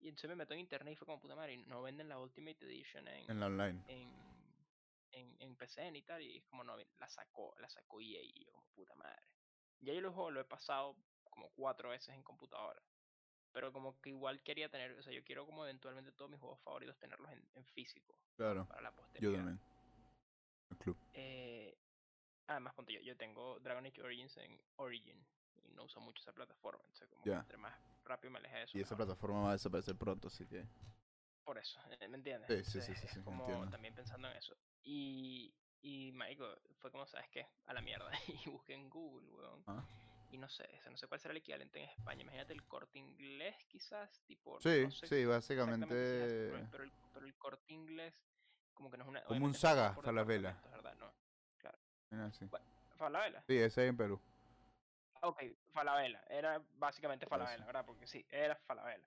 Y 0.00 0.08
entonces 0.08 0.28
me 0.30 0.36
meto 0.36 0.52
en 0.54 0.60
internet 0.60 0.92
y 0.94 0.96
fue 0.96 1.06
como, 1.06 1.20
puta 1.20 1.36
madre, 1.36 1.56
no 1.58 1.80
venden 1.82 2.08
la 2.08 2.18
Ultimate 2.18 2.64
Edition 2.66 3.06
en, 3.08 3.30
En 3.30 3.40
la 3.40 3.46
online. 3.46 3.82
en, 3.88 4.10
en, 5.14 5.36
en 5.40 5.56
PCN 5.56 5.96
y 5.96 6.02
tal. 6.02 6.22
Y 6.22 6.38
es 6.38 6.44
como, 6.46 6.64
no, 6.64 6.76
la 6.76 7.08
sacó, 7.08 7.54
la 7.58 7.68
sacó 7.68 8.00
EA. 8.00 8.22
Y 8.22 8.44
yo 8.44 8.52
como, 8.52 8.66
puta 8.74 8.94
madre. 8.94 9.22
Ya 9.80 9.92
yo 9.92 9.98
el 10.00 10.08
juego 10.08 10.30
lo 10.30 10.40
he 10.40 10.44
pasado 10.44 10.96
como 11.24 11.50
cuatro 11.50 11.90
veces 11.90 12.14
en 12.14 12.22
computadora. 12.22 12.82
Pero 13.52 13.72
como 13.72 14.00
que 14.00 14.10
igual 14.10 14.42
quería 14.42 14.68
tener, 14.68 14.98
o 14.98 15.02
sea, 15.02 15.12
yo 15.12 15.22
quiero 15.24 15.46
como 15.46 15.64
eventualmente 15.64 16.10
todos 16.12 16.30
mis 16.30 16.40
juegos 16.40 16.60
favoritos 16.62 16.98
tenerlos 16.98 17.30
en, 17.30 17.48
en 17.54 17.64
físico 17.66 18.18
Claro. 18.36 18.66
para 18.66 18.80
la 18.82 18.90
Yo 18.90 18.96
posteridad. 18.96 19.34
también. 19.34 19.60
El 20.70 20.76
club. 20.78 20.96
Eh, 21.12 21.78
además, 22.48 22.74
ponte 22.74 22.92
yo, 22.92 23.00
yo 23.00 23.16
tengo 23.16 23.60
Dragon 23.60 23.86
Age 23.86 24.02
Origins 24.02 24.36
en 24.38 24.60
Origin 24.76 25.24
y 25.62 25.68
no 25.70 25.84
uso 25.84 26.00
mucho 26.00 26.20
esa 26.20 26.32
plataforma. 26.32 26.82
Entonces, 26.84 27.08
como 27.08 27.22
que 27.22 27.30
Ya. 27.30 27.38
entre 27.40 27.56
más 27.58 27.74
rápido 28.04 28.32
me 28.32 28.38
aleje 28.38 28.56
de 28.56 28.62
eso. 28.64 28.78
Y 28.78 28.80
esa 28.80 28.96
plataforma 28.96 29.42
va 29.42 29.50
a 29.50 29.52
desaparecer 29.52 29.96
pronto, 29.96 30.28
así 30.28 30.46
que. 30.46 30.66
Por 31.44 31.58
eso, 31.58 31.78
eh, 31.90 32.08
¿me 32.08 32.16
entiendes? 32.16 32.48
Sí, 32.48 32.64
sí, 32.64 32.70
sí, 32.70 32.78
Entonces, 32.78 32.98
sí, 33.00 33.06
es 33.06 33.12
sí, 33.12 33.20
como 33.22 33.40
entiendo. 33.44 33.70
también 33.70 33.94
pensando 33.94 34.28
en 34.30 34.36
eso. 34.36 34.56
Y, 34.82 35.54
y, 35.82 36.12
marico, 36.12 36.46
fue 36.78 36.90
como, 36.90 37.06
¿sabes 37.06 37.28
qué? 37.30 37.46
A 37.66 37.74
la 37.74 37.80
mierda. 37.82 38.10
Y 38.46 38.50
busqué 38.50 38.74
en 38.74 38.88
Google, 38.88 39.28
weón. 39.30 39.62
Ah. 39.66 39.84
Y 40.30 40.38
no 40.38 40.48
sé, 40.48 40.68
no 40.90 40.96
sé 40.96 41.06
cuál 41.06 41.20
será 41.20 41.32
el 41.32 41.38
equivalente 41.38 41.80
en 41.80 41.88
España. 41.90 42.22
Imagínate 42.22 42.54
el 42.54 42.64
corte 42.64 42.98
inglés, 42.98 43.54
quizás, 43.68 44.20
tipo. 44.26 44.60
Sí, 44.60 44.82
no 44.84 44.90
sé 44.90 45.06
sí, 45.06 45.14
es 45.16 45.28
básicamente. 45.28 45.86
pero, 45.86 46.66
pero 46.72 46.84
el, 46.84 46.92
pero 47.12 47.26
el 47.26 47.34
corte 47.36 47.72
inglés, 47.72 48.14
como 48.72 48.90
que 48.90 48.96
no 48.96 49.04
es 49.04 49.10
una. 49.10 49.22
Como 49.24 49.44
un 49.44 49.52
es 49.52 49.60
Saga, 49.60 49.94
Falabella. 49.94 50.60
¿verdad? 50.70 50.94
No. 50.96 51.12
Mira, 52.10 52.32
sí. 52.32 52.48
Falabella. 52.96 53.42
Sí, 53.46 53.56
ese 53.58 53.82
ahí 53.82 53.88
en 53.88 53.96
Perú. 53.96 54.20
Ok, 55.22 55.42
Falabella. 55.72 56.22
Era 56.28 56.60
básicamente. 56.74 57.26
Falabella, 57.26 57.64
¿verdad? 57.64 57.84
Porque 57.84 58.06
sí, 58.06 58.24
era 58.30 58.56
Falabella. 58.56 59.04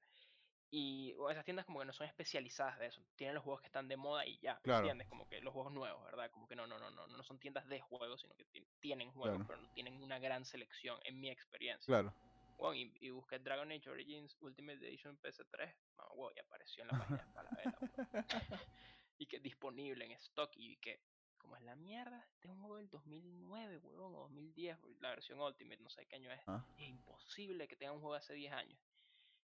Y 0.69 1.15
esas 1.32 1.45
tiendas 1.45 1.65
como 1.65 1.80
que 1.80 1.86
no 1.86 1.93
son 1.93 2.08
especializadas 2.08 2.77
de 2.80 2.88
eso. 2.88 3.01
Tienen 3.15 3.36
los 3.36 3.43
juegos 3.43 3.62
que 3.62 3.67
están 3.67 3.88
de 3.88 3.95
moda 3.95 4.25
y 4.25 4.38
ya. 4.39 4.60
Claro. 4.63 4.80
¿Entiendes? 4.80 5.08
Como 5.08 5.27
que 5.30 5.39
los 5.41 5.53
juegos 5.53 5.71
nuevos, 5.71 6.03
¿verdad? 6.03 6.30
Como 6.32 6.45
que 6.47 6.56
no, 6.58 6.67
no, 6.67 6.77
no, 6.77 6.89
no, 6.91 7.08
no 7.08 7.23
son 7.23 7.39
tiendas 7.39 7.65
de 7.67 7.80
juegos, 7.80 8.19
sino 8.21 8.36
que 8.36 8.43
ti- 8.45 8.67
tienen 8.82 9.12
juegos, 9.12 9.38
Claro. 9.38 9.47
pero 9.47 9.62
no 9.62 9.69
tienen 9.73 10.01
una 10.03 10.19
gran 10.19 10.43
selección, 10.43 10.99
en 11.06 11.19
mi 11.21 11.30
experiencia. 11.30 11.86
Claro. 11.86 12.13
Bueno, 12.58 12.73
y, 12.73 12.91
y 12.99 13.10
busqué 13.12 13.39
Dragon 13.39 13.71
Age 13.71 13.89
Origins 13.89 14.36
Ultimate 14.41 14.86
Edition 14.86 15.17
PS3. 15.21 15.73
Mamá, 15.95 16.10
wow, 16.15 16.32
y 16.36 16.39
apareció 16.39 16.82
en 16.84 16.88
la 16.89 16.97
página 16.97 17.17
de 17.23 17.32
Falabella. 17.32 17.77
weón. 17.80 18.25
y 19.19 19.25
que 19.27 19.39
disponible 19.39 20.03
en 20.06 20.12
stock. 20.13 20.51
Y 20.56 20.75
que, 20.77 20.99
como 21.38 21.56
es 21.56 21.62
la 21.62 21.75
mierda, 21.75 22.27
este 22.34 22.47
es 22.47 22.51
un 22.53 22.60
juego 22.60 22.77
del 22.77 22.89
2009, 22.89 23.77
weón, 23.77 24.15
o 24.15 24.19
2010, 24.23 24.77
la 24.99 25.10
versión 25.12 25.39
Ultimate, 25.39 25.82
no 25.82 25.89
sé 25.89 26.06
qué 26.08 26.15
año 26.15 26.32
es. 26.32 26.41
Ah. 26.47 26.65
Es 26.77 26.88
imposible 26.89 27.67
que 27.67 27.75
tenga 27.77 27.93
un 27.93 27.99
juego 27.99 28.15
de 28.15 28.19
hace 28.19 28.34
10 28.34 28.51
años. 28.51 28.80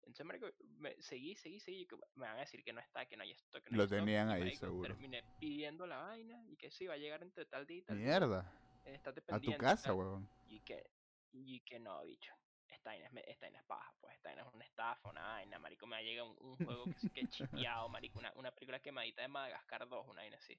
Entonces, 0.07 0.25
marico, 0.25 0.47
me, 0.79 0.95
seguí, 1.03 1.35
seguí, 1.35 1.59
seguí. 1.61 1.87
que 1.87 1.97
me 2.15 2.27
van 2.27 2.37
a 2.37 2.41
decir 2.41 2.63
que 2.63 2.73
no 2.73 2.81
está, 2.81 3.07
que 3.07 3.17
no 3.17 3.25
hay 3.25 3.33
stock. 3.33 3.63
Que 3.65 3.71
no 3.71 3.77
Lo 3.79 3.83
hay 3.83 3.89
tenían 3.89 4.29
ahí, 4.31 4.41
marico, 4.41 4.61
seguro. 4.61 4.89
Terminé 4.89 5.25
pidiendo 5.39 5.87
la 5.87 5.99
vaina 5.99 6.43
y 6.49 6.57
que 6.57 6.71
sí, 6.71 6.87
va 6.87 6.95
a 6.95 6.99
llegar 6.99 7.23
entre 7.23 7.45
tal 7.47 7.67
día 7.67 7.79
y 7.79 7.83
tal 7.83 7.99
día. 7.99 8.07
Mierda. 8.07 8.53
eh, 8.85 8.95
estate 8.95 9.21
A 9.21 9.23
tu 9.23 9.27
pendiente 9.27 9.59
casa, 9.59 9.83
tal. 9.89 9.95
huevón. 9.97 10.31
Y 10.47 10.61
que, 10.61 10.91
y 11.33 11.61
que 11.61 11.79
no, 11.81 12.03
bicho. 12.05 12.33
Esta 12.69 12.91
vaina, 12.91 13.07
es, 13.09 13.29
esta 13.29 13.47
vaina 13.47 13.59
es 13.59 13.65
paja, 13.67 13.93
pues. 14.01 14.15
Esta 14.15 14.29
vaina 14.29 14.43
es 14.43 14.55
una 14.55 14.65
estafa, 14.65 15.09
una 15.11 15.23
vaina, 15.23 15.59
marico. 15.59 15.87
Me 15.87 16.03
llega 16.05 16.23
un, 16.23 16.37
un 16.41 16.57
juego 16.57 16.85
que 16.85 16.95
sí 17.01 17.11
que 17.11 17.27
chipeado, 17.29 17.89
marico. 17.89 18.19
Una, 18.21 18.33
una 18.37 18.53
película 18.53 18.81
quemadita 18.81 19.23
de 19.23 19.29
Madagascar 19.29 19.89
2, 19.89 20.07
una 20.09 20.23
vaina 20.23 20.37
así. 20.37 20.57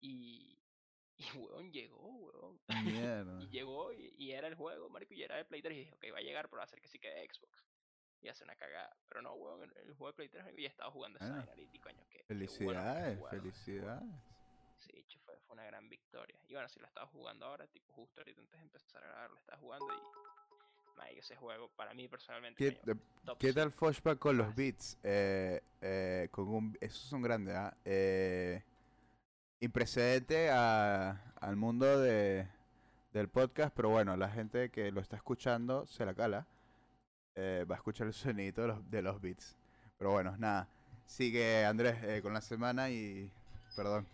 Y, 0.00 0.58
y 1.16 1.24
huevón, 1.36 1.72
llegó, 1.72 1.98
huevón. 2.08 2.60
Mierda. 2.84 3.42
Y 3.42 3.48
llegó 3.48 3.92
y, 3.92 4.14
y 4.16 4.30
era 4.32 4.46
el 4.48 4.54
juego, 4.54 4.88
marico, 4.90 5.14
y 5.14 5.22
era 5.22 5.36
de 5.36 5.44
Play 5.44 5.60
3. 5.62 5.74
Y 5.76 5.80
dije, 5.80 5.94
ok, 5.94 6.04
va 6.14 6.18
a 6.18 6.22
llegar, 6.22 6.48
pero 6.48 6.58
va 6.58 6.64
a 6.64 6.68
ser 6.68 6.80
que 6.80 6.88
sí 6.88 6.98
que 6.98 7.08
de 7.08 7.26
Xbox. 7.28 7.64
Y 8.20 8.28
hace 8.28 8.44
una 8.44 8.56
cagada. 8.56 8.96
Pero 9.08 9.22
no, 9.22 9.32
huevón, 9.34 9.62
el, 9.62 9.76
el 9.76 9.94
juego 9.94 10.08
de 10.08 10.12
Play 10.14 10.28
3, 10.28 10.44
marico, 10.44 10.60
ya 10.62 10.68
estaba 10.68 10.90
jugando 10.90 11.18
esa 11.18 11.38
Ah. 11.40 11.46
y 11.56 11.78
coño, 11.78 12.04
que 12.10 12.24
Felicidades, 12.24 13.18
felicidades. 13.30 14.04
Sí, 14.78 14.90
hecho, 14.94 15.18
fue, 15.24 15.36
fue 15.46 15.54
una 15.54 15.64
gran 15.64 15.88
victoria. 15.88 16.38
Y 16.48 16.52
bueno, 16.54 16.68
si 16.68 16.78
lo 16.80 16.86
estaba 16.86 17.06
jugando 17.08 17.46
ahora, 17.46 17.66
tipo 17.68 17.92
justo 17.92 18.20
ahorita 18.20 18.40
antes 18.40 18.58
de 18.58 18.62
empezar 18.64 19.02
a 19.04 19.06
grabar, 19.08 19.30
lo 19.30 19.38
estaba 19.38 19.58
jugando 19.58 19.86
y. 19.92 20.96
Marico, 20.96 21.20
ese 21.20 21.36
juego, 21.36 21.68
para 21.76 21.94
mí 21.94 22.08
personalmente. 22.08 22.56
¿Qué, 22.58 22.76
coño, 22.80 22.94
de- 22.94 23.00
top 23.24 23.38
¿Qué 23.38 23.52
tal 23.52 23.70
cinco. 23.70 23.78
Flashback 23.86 24.18
con 24.18 24.36
los 24.36 24.54
beats? 24.56 24.98
Eh, 25.04 25.62
eh, 25.80 26.28
con 26.32 26.48
un, 26.48 26.78
esos 26.80 26.98
son 27.02 27.22
grandes, 27.22 27.54
¿ah? 27.54 27.76
Eh, 27.84 28.62
imprecedente 29.60 30.50
a- 30.50 31.32
al 31.40 31.56
mundo 31.56 32.00
de, 32.00 32.48
del 33.12 33.28
podcast, 33.28 33.74
pero 33.74 33.90
bueno, 33.90 34.16
la 34.16 34.28
gente 34.28 34.70
que 34.70 34.90
lo 34.90 35.00
está 35.00 35.16
escuchando 35.16 35.86
se 35.86 36.04
la 36.04 36.14
cala. 36.14 36.46
Eh, 37.40 37.64
va 37.70 37.76
a 37.76 37.78
escuchar 37.78 38.08
el 38.08 38.12
sonido 38.14 38.62
de 38.62 38.68
los, 38.68 38.90
de 38.90 39.00
los 39.02 39.20
beats. 39.20 39.56
Pero 39.96 40.10
bueno, 40.10 40.36
nada. 40.38 40.68
Sigue 41.06 41.64
Andrés 41.64 42.02
eh, 42.02 42.20
con 42.20 42.32
la 42.34 42.40
semana 42.40 42.90
y. 42.90 43.30
Perdón. 43.76 44.06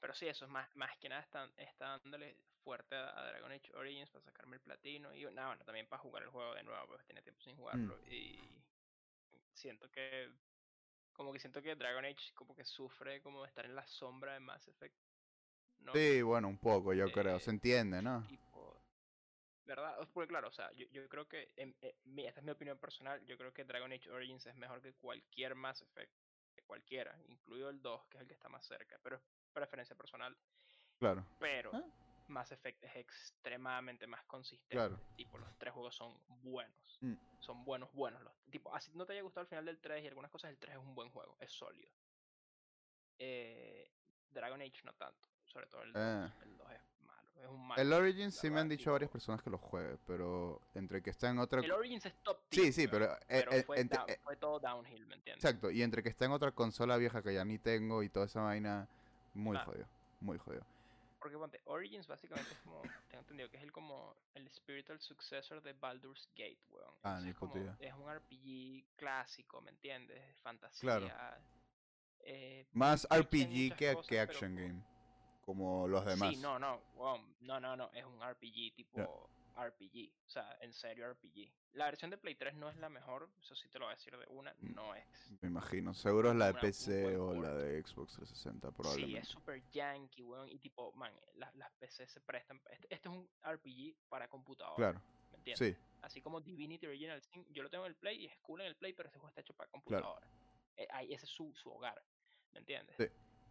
Pero 0.00 0.14
sí, 0.14 0.28
eso 0.28 0.44
es 0.44 0.50
más, 0.52 0.68
más 0.76 0.96
que 0.98 1.08
nada 1.08 1.22
está, 1.22 1.50
está 1.56 1.98
dándole 1.98 2.36
fuerte 2.62 2.94
a, 2.94 3.24
Dragon 3.26 3.50
Age 3.50 3.74
Origins 3.74 4.08
para 4.10 4.24
sacarme 4.24 4.56
el 4.56 4.62
platino. 4.62 5.12
Y 5.14 5.24
nada, 5.32 5.48
bueno, 5.48 5.64
también 5.64 5.86
para 5.88 6.00
jugar 6.00 6.22
el 6.22 6.28
juego 6.30 6.54
de 6.54 6.62
nuevo, 6.62 6.86
porque 6.86 7.04
tenía 7.04 7.22
tiempo 7.22 7.40
Mm. 7.40 7.44
sin 7.44 7.56
jugarlo. 7.56 7.98
Y 8.08 8.38
siento 9.52 9.90
que. 9.90 10.30
Como 11.12 11.32
que 11.32 11.38
siento 11.40 11.60
que 11.62 11.74
Dragon 11.76 12.04
Age 12.04 12.32
como 12.34 12.54
que 12.54 12.64
sufre 12.64 13.20
como 13.20 13.42
de 13.42 13.48
estar 13.48 13.64
en 13.64 13.74
la 13.74 13.86
sombra 13.86 14.34
de 14.34 14.40
Mass 14.40 14.66
Effect. 14.68 14.94
¿no? 15.80 15.92
Sí, 15.92 16.22
bueno, 16.22 16.48
un 16.48 16.58
poco, 16.58 16.92
yo 16.94 17.10
creo. 17.12 17.38
Se 17.40 17.50
Eh, 17.50 17.54
entiende, 17.54 18.00
¿no? 18.02 18.24
tipo, 18.26 18.43
¿verdad? 19.64 19.96
Porque 20.12 20.28
claro, 20.28 20.48
o 20.48 20.52
sea, 20.52 20.70
yo, 20.72 20.86
yo 20.90 21.08
creo 21.08 21.26
que, 21.26 21.52
en- 21.56 21.76
eh, 21.80 21.96
mi- 22.04 22.26
esta 22.26 22.40
es 22.40 22.44
mi 22.44 22.52
opinión 22.52 22.78
personal, 22.78 23.24
yo 23.26 23.36
creo 23.38 23.52
que 23.52 23.64
Dragon 23.64 23.92
Age 23.92 24.10
Origins 24.10 24.46
es 24.46 24.54
mejor 24.56 24.80
que 24.82 24.92
cualquier 24.94 25.54
Mass 25.54 25.82
Effect, 25.82 26.12
que 26.54 26.62
cualquiera, 26.62 27.18
incluido 27.26 27.70
el 27.70 27.80
2, 27.82 28.06
que 28.06 28.18
es 28.18 28.22
el 28.22 28.28
que 28.28 28.34
está 28.34 28.48
más 28.48 28.64
cerca, 28.66 28.98
pero 29.02 29.16
es 29.16 29.22
preferencia 29.52 29.96
personal. 29.96 30.36
Claro, 30.98 31.26
Pero 31.38 31.70
Ah. 31.74 31.82
Mass 32.28 32.52
Effect 32.52 32.82
es 32.84 32.96
extremadamente 32.96 34.06
más 34.06 34.24
consistente. 34.24 34.74
claro. 34.76 34.98
Tipo, 35.16 35.36
los 35.38 35.58
tres 35.58 35.72
juegos 35.74 35.94
son 35.94 36.18
buenos. 36.42 36.98
Mm. 37.00 37.14
Son 37.40 37.64
buenos, 37.64 37.92
buenos. 37.92 38.22
Los, 38.22 38.32
tipo, 38.50 38.74
así 38.74 38.90
no 38.94 39.04
te 39.04 39.12
haya 39.12 39.22
gustado 39.22 39.42
el 39.42 39.48
final 39.48 39.64
del 39.66 39.78
3 39.80 40.02
y 40.02 40.06
algunas 40.06 40.30
cosas, 40.30 40.50
el 40.50 40.58
3 40.58 40.74
es 40.76 40.80
un 40.80 40.94
buen 40.94 41.10
juego, 41.10 41.36
es 41.40 41.50
sólido. 41.52 41.90
Eh, 43.18 43.90
Dragon 44.30 44.60
Age 44.60 44.80
no 44.84 44.94
tanto, 44.94 45.28
sobre 45.44 45.66
todo 45.66 45.82
el 45.82 45.92
2. 45.92 46.02
Eh. 46.02 46.32
El 46.42 46.56
2 46.56 46.70
es 46.72 46.80
es 47.36 47.46
un 47.48 47.66
mal 47.66 47.78
El 47.78 47.92
Origins 47.92 48.34
sí 48.34 48.50
me 48.50 48.60
han 48.60 48.68
dicho 48.68 48.92
varias 48.92 49.10
personas 49.10 49.42
que 49.42 49.50
lo 49.50 49.58
juegue, 49.58 49.96
pero 50.06 50.60
entre 50.74 51.02
que 51.02 51.10
está 51.10 51.28
en 51.30 51.38
otra... 51.38 51.60
El 51.60 51.72
Origins 51.72 52.06
es 52.06 52.14
top 52.22 52.38
Sí, 52.50 52.60
tier, 52.60 52.72
sí, 52.72 52.80
weón, 52.82 52.90
pero, 52.92 53.12
eh, 53.14 53.18
pero 53.28 53.52
eh, 53.52 53.62
fue, 53.64 53.80
entre- 53.80 53.98
down- 53.98 54.10
eh, 54.10 54.20
fue 54.22 54.36
todo 54.36 54.58
downhill, 54.60 55.06
¿me 55.06 55.14
entiendes? 55.16 55.44
exacto, 55.44 55.70
y 55.70 55.82
entre 55.82 56.02
que 56.02 56.08
está 56.08 56.24
en 56.26 56.32
otra 56.32 56.52
consola 56.52 56.96
vieja 56.96 57.22
que 57.22 57.34
ya 57.34 57.44
ni 57.44 57.58
tengo 57.58 58.02
y 58.02 58.08
toda 58.08 58.26
esa 58.26 58.42
vaina, 58.42 58.88
muy 59.34 59.56
Claro. 59.56 59.72
jodido, 59.72 59.88
muy 60.20 60.38
jodido. 60.38 60.64
porque 61.18 61.38
ponte, 61.38 61.58
Origins 61.64 62.06
básicamente 62.06 62.52
es 62.52 62.58
como, 62.60 62.82
tengo 63.08 63.20
entendido 63.22 63.48
que 63.48 63.56
es 63.56 63.62
el 63.62 63.72
como 63.72 64.14
el 64.34 64.46
spiritual 64.50 65.00
successor 65.00 65.62
de 65.62 65.72
Baldur's 65.72 66.28
Gate, 66.36 66.60
weón. 66.70 66.94
Ah, 67.02 67.18
ni 67.22 67.30
es, 67.30 67.34
como, 67.34 67.54
es 67.78 67.94
un 67.94 68.10
RPG 68.14 68.84
clásico, 68.94 69.62
¿me 69.62 69.70
entiendes? 69.70 70.22
Fantasía. 70.42 70.80
Claro. 70.82 71.08
eh, 72.20 72.66
Más 72.74 73.06
RPG 73.10 73.74
que, 73.74 73.94
cosas, 73.94 74.06
que 74.06 74.20
action 74.20 74.54
game. 74.54 74.82
Como 75.44 75.86
los 75.88 76.04
demás. 76.06 76.30
Sí, 76.34 76.40
no, 76.40 76.58
no, 76.58 76.80
no, 77.40 77.60
no, 77.60 77.76
no, 77.76 77.90
es 77.92 78.04
un 78.04 78.20
RPG 78.22 78.74
tipo 78.74 79.30
RPG, 79.56 80.10
o 80.26 80.30
sea, 80.30 80.56
en 80.60 80.72
serio 80.72 81.06
RPG. 81.12 81.52
La 81.74 81.84
versión 81.84 82.10
de 82.10 82.18
Play 82.18 82.34
3 82.34 82.54
no 82.54 82.68
es 82.70 82.76
la 82.78 82.88
mejor, 82.88 83.28
eso 83.40 83.54
sí 83.54 83.68
te 83.68 83.78
lo 83.78 83.84
voy 83.84 83.92
a 83.92 83.96
decir 83.96 84.16
de 84.16 84.26
una, 84.28 84.52
Mm, 84.60 84.74
no 84.74 84.94
es. 84.94 85.06
Me 85.42 85.48
imagino. 85.48 85.92
Seguro 85.94 86.30
es 86.30 86.36
la 86.36 86.46
de 86.46 86.52
Una- 86.52 86.60
PC 86.60 87.16
o 87.16 87.34
la 87.34 87.54
de 87.54 87.80
Xbox 87.82 88.14
360 88.14 88.68
Sí, 88.68 88.74
probablemente. 88.76 89.20
es 89.20 89.28
super 89.28 89.62
yankee, 89.70 90.22
weón, 90.22 90.48
y 90.48 90.58
tipo, 90.58 90.92
man, 90.94 91.12
las, 91.34 91.54
las 91.54 91.70
PC 91.72 92.06
se 92.06 92.20
prestan. 92.22 92.60
Este, 92.70 92.86
este 92.94 93.08
es 93.08 93.14
un 93.14 93.28
RPG 93.42 93.94
para 94.08 94.26
computadora, 94.28 94.76
Claro, 94.76 95.00
¿me 95.32 95.38
entiendes? 95.38 95.76
sí, 95.76 95.82
Así 96.02 96.20
como 96.20 96.40
Divinity 96.40 96.86
Original 96.86 97.22
Sin, 97.22 97.46
yo 97.52 97.62
lo 97.62 97.70
tengo 97.70 97.86
en 97.86 97.90
el 97.90 97.96
Play 97.96 98.22
y 98.22 98.26
es 98.26 98.36
cool 98.38 98.60
en 98.60 98.66
el 98.66 98.76
Play, 98.76 98.92
pero 98.92 99.08
ese 99.08 99.18
juego 99.18 99.28
está 99.28 99.40
hecho 99.40 99.54
para 99.54 99.70
computadora. 99.70 100.26
Eh, 100.76 100.86
ahí, 100.90 101.14
ese 101.14 101.26
es 101.26 101.30
su, 101.30 101.54
su 101.54 101.70
hogar, 101.70 102.02
¿me 102.52 102.58
entiendes? 102.58 102.96
Sí. 102.96 103.04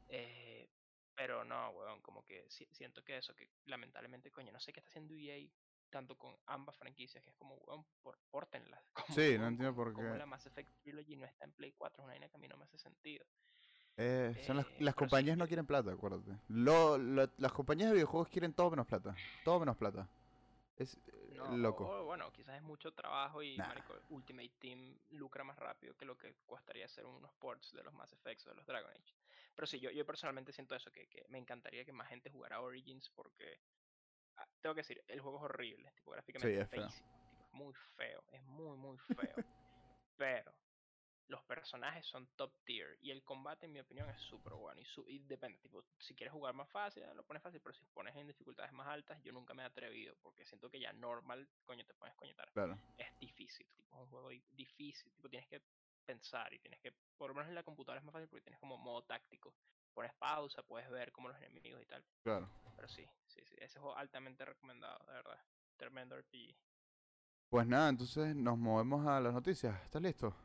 Eh, 0.09 0.69
pero 1.15 1.43
no, 1.43 1.69
weón, 1.71 2.01
como 2.01 2.23
que 2.25 2.45
si- 2.49 2.67
siento 2.71 3.03
que 3.03 3.17
eso, 3.17 3.35
que 3.35 3.49
lamentablemente, 3.65 4.31
coño, 4.31 4.51
no 4.51 4.59
sé 4.59 4.73
qué 4.73 4.79
está 4.79 4.89
haciendo 4.89 5.13
EA 5.15 5.47
tanto 5.89 6.17
con 6.17 6.35
ambas 6.47 6.75
franquicias, 6.77 7.23
que 7.23 7.29
es 7.29 7.35
como, 7.35 7.55
weón, 7.55 7.85
por, 8.01 8.17
pórtenlas. 8.31 8.83
Como, 9.13 9.15
Sí, 9.15 9.37
no 9.37 9.47
entiendo 9.47 9.75
como- 9.75 9.75
por 9.75 9.93
como 9.93 10.11
qué. 10.13 10.17
la 10.17 10.25
Mass 10.25 10.45
Effect 10.47 10.71
Trilogy 10.81 11.15
no 11.15 11.25
está 11.25 11.45
en 11.45 11.51
Play 11.53 11.71
4, 11.73 12.03
es 12.03 12.17
una 12.17 12.27
que 12.29 12.35
a 12.35 12.39
mí 12.39 12.47
no 12.47 12.57
me 12.57 12.63
hace 12.63 12.77
sentido. 12.79 13.25
Eh, 13.97 14.33
son 14.47 14.57
las, 14.57 14.65
Eh, 14.65 14.69
las 14.79 14.79
pero 14.79 14.91
sí, 14.93 14.95
compañías 15.11 15.37
no 15.37 15.45
quieren 15.47 15.67
plata, 15.67 15.91
acuérdate. 15.91 16.31
Lo, 16.47 16.97
lo- 16.97 17.29
las 17.37 17.51
compañías 17.53 17.89
de 17.89 17.93
videojuegos 17.95 18.27
quieren 18.29 18.53
todo 18.53 18.71
menos 18.71 18.87
plata. 18.87 19.15
Todo 19.43 19.59
menos 19.59 19.77
plata. 19.77 20.09
Es 20.77 20.95
eh, 21.05 21.33
No, 21.35 21.55
loco. 21.57 21.87
o 21.87 22.05
bueno, 22.05 22.31
quizás 22.33 22.55
es 22.55 22.63
mucho 22.63 22.91
trabajo 22.93 23.43
y 23.43 23.55
Nah. 23.57 23.67
marico, 23.67 23.93
Ultimate 24.09 24.49
Team 24.57 24.97
lucra 25.11 25.43
más 25.43 25.59
rápido 25.59 25.95
que 25.95 26.05
lo 26.05 26.17
que 26.17 26.33
costaría 26.47 26.85
hacer 26.85 27.05
unos 27.05 27.31
ports 27.33 27.71
de 27.73 27.83
los 27.83 27.93
Mass 27.93 28.11
Effects 28.13 28.47
o 28.47 28.49
de 28.49 28.55
los 28.55 28.65
Dragon 28.65 28.89
Age. 28.89 29.13
Pero 29.55 29.67
sí, 29.67 29.79
yo, 29.79 29.91
yo 29.91 30.05
personalmente 30.05 30.51
siento 30.51 30.75
eso, 30.75 30.91
que, 30.91 31.07
que 31.07 31.25
me 31.29 31.37
encantaría 31.37 31.85
que 31.85 31.93
más 31.93 32.09
gente 32.09 32.29
jugara 32.31 32.61
Origins 32.61 33.09
porque, 33.11 33.59
ah, 34.37 34.47
tengo 34.61 34.73
que 34.75 34.81
decir, 34.81 35.03
el 35.07 35.19
juego 35.21 35.37
es 35.37 35.43
horrible, 35.43 35.91
tipo, 35.93 36.11
gráficamente 36.11 36.61
es 36.61 36.69
feo. 36.69 36.81
feísimo, 36.83 37.09
tipo, 37.29 37.43
es 37.43 37.51
muy 37.53 37.73
feo, 37.95 38.23
es 38.31 38.43
muy, 38.43 38.77
muy 38.77 38.97
feo. 38.97 39.35
pero 40.17 40.53
los 41.27 41.41
personajes 41.45 42.05
son 42.05 42.27
top 42.35 42.53
tier 42.65 42.97
y 43.01 43.09
el 43.11 43.23
combate, 43.23 43.65
en 43.65 43.71
mi 43.73 43.79
opinión, 43.79 44.09
es 44.09 44.19
súper 44.21 44.53
bueno. 44.53 44.81
Y, 44.81 44.85
su- 44.85 45.07
y 45.07 45.19
depende, 45.19 45.57
tipo, 45.59 45.83
si 45.97 46.13
quieres 46.15 46.33
jugar 46.33 46.53
más 46.53 46.69
fácil, 46.69 47.03
lo 47.15 47.23
pones 47.25 47.41
fácil, 47.41 47.61
pero 47.61 47.73
si 47.73 47.85
pones 47.87 48.15
en 48.15 48.27
dificultades 48.27 48.71
más 48.73 48.87
altas, 48.87 49.21
yo 49.23 49.31
nunca 49.31 49.53
me 49.53 49.63
he 49.63 49.65
atrevido 49.65 50.15
porque 50.21 50.45
siento 50.45 50.69
que 50.69 50.79
ya 50.79 50.91
normal, 50.93 51.47
coño, 51.63 51.85
te 51.85 51.93
pones 51.93 52.15
coñetar. 52.15 52.51
Claro. 52.51 52.77
Es 52.97 53.07
difícil, 53.19 53.67
tipo, 53.73 53.95
es 53.95 54.01
un 54.01 54.09
juego 54.09 54.29
di- 54.29 54.43
difícil, 54.51 55.11
tipo, 55.13 55.29
tienes 55.29 55.47
que 55.47 55.61
pensar 56.03 56.53
y 56.53 56.59
tienes 56.59 56.79
que, 56.79 56.93
por 57.17 57.29
lo 57.29 57.35
menos 57.35 57.49
en 57.49 57.55
la 57.55 57.63
computadora 57.63 57.99
es 57.99 58.05
más 58.05 58.13
fácil 58.13 58.27
porque 58.27 58.43
tienes 58.43 58.59
como 58.59 58.77
modo 58.77 59.03
táctico. 59.03 59.53
Pones 59.93 60.13
pausa, 60.15 60.63
puedes 60.63 60.89
ver 60.89 61.11
como 61.11 61.29
los 61.29 61.37
enemigos 61.41 61.81
y 61.81 61.85
tal. 61.85 62.03
Claro. 62.23 62.49
Pero 62.75 62.87
sí, 62.87 63.05
sí, 63.27 63.41
sí, 63.45 63.55
ese 63.59 63.79
juego 63.79 63.95
altamente 63.95 64.43
recomendado, 64.43 64.97
de 65.05 65.13
verdad. 65.13 65.39
Tremendo 65.77 66.17
RPG. 66.17 66.55
Pues 67.49 67.67
nada, 67.67 67.89
entonces 67.89 68.35
nos 68.35 68.57
movemos 68.57 69.05
a 69.05 69.19
las 69.19 69.33
noticias. 69.33 69.79
¿Estás 69.83 70.01
listo? 70.01 70.35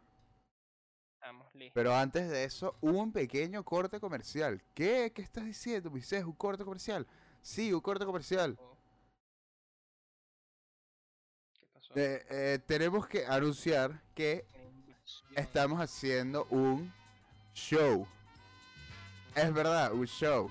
Estamos 1.14 1.54
listos. 1.54 1.72
Pero 1.74 1.94
antes 1.94 2.28
de 2.28 2.44
eso, 2.44 2.76
un 2.82 3.12
pequeño 3.12 3.64
corte 3.64 3.98
comercial. 3.98 4.62
¿Qué? 4.74 5.10
¿Qué 5.14 5.22
estás 5.22 5.44
diciendo, 5.44 5.90
Moisés? 5.90 6.22
¿Un 6.24 6.34
corte 6.34 6.64
comercial? 6.64 7.06
Sí, 7.40 7.72
un 7.72 7.80
corte 7.80 8.04
comercial. 8.04 8.58
¿Qué 11.58 11.66
pasó? 11.68 11.94
Eh, 11.96 12.26
eh, 12.28 12.58
tenemos 12.66 13.06
que 13.06 13.24
anunciar 13.24 14.02
que. 14.14 14.46
Estamos 15.38 15.80
haciendo 15.80 16.46
un 16.50 16.92
show. 17.54 18.06
Es 19.34 19.52
verdad, 19.52 19.92
un 19.92 20.06
show. 20.06 20.50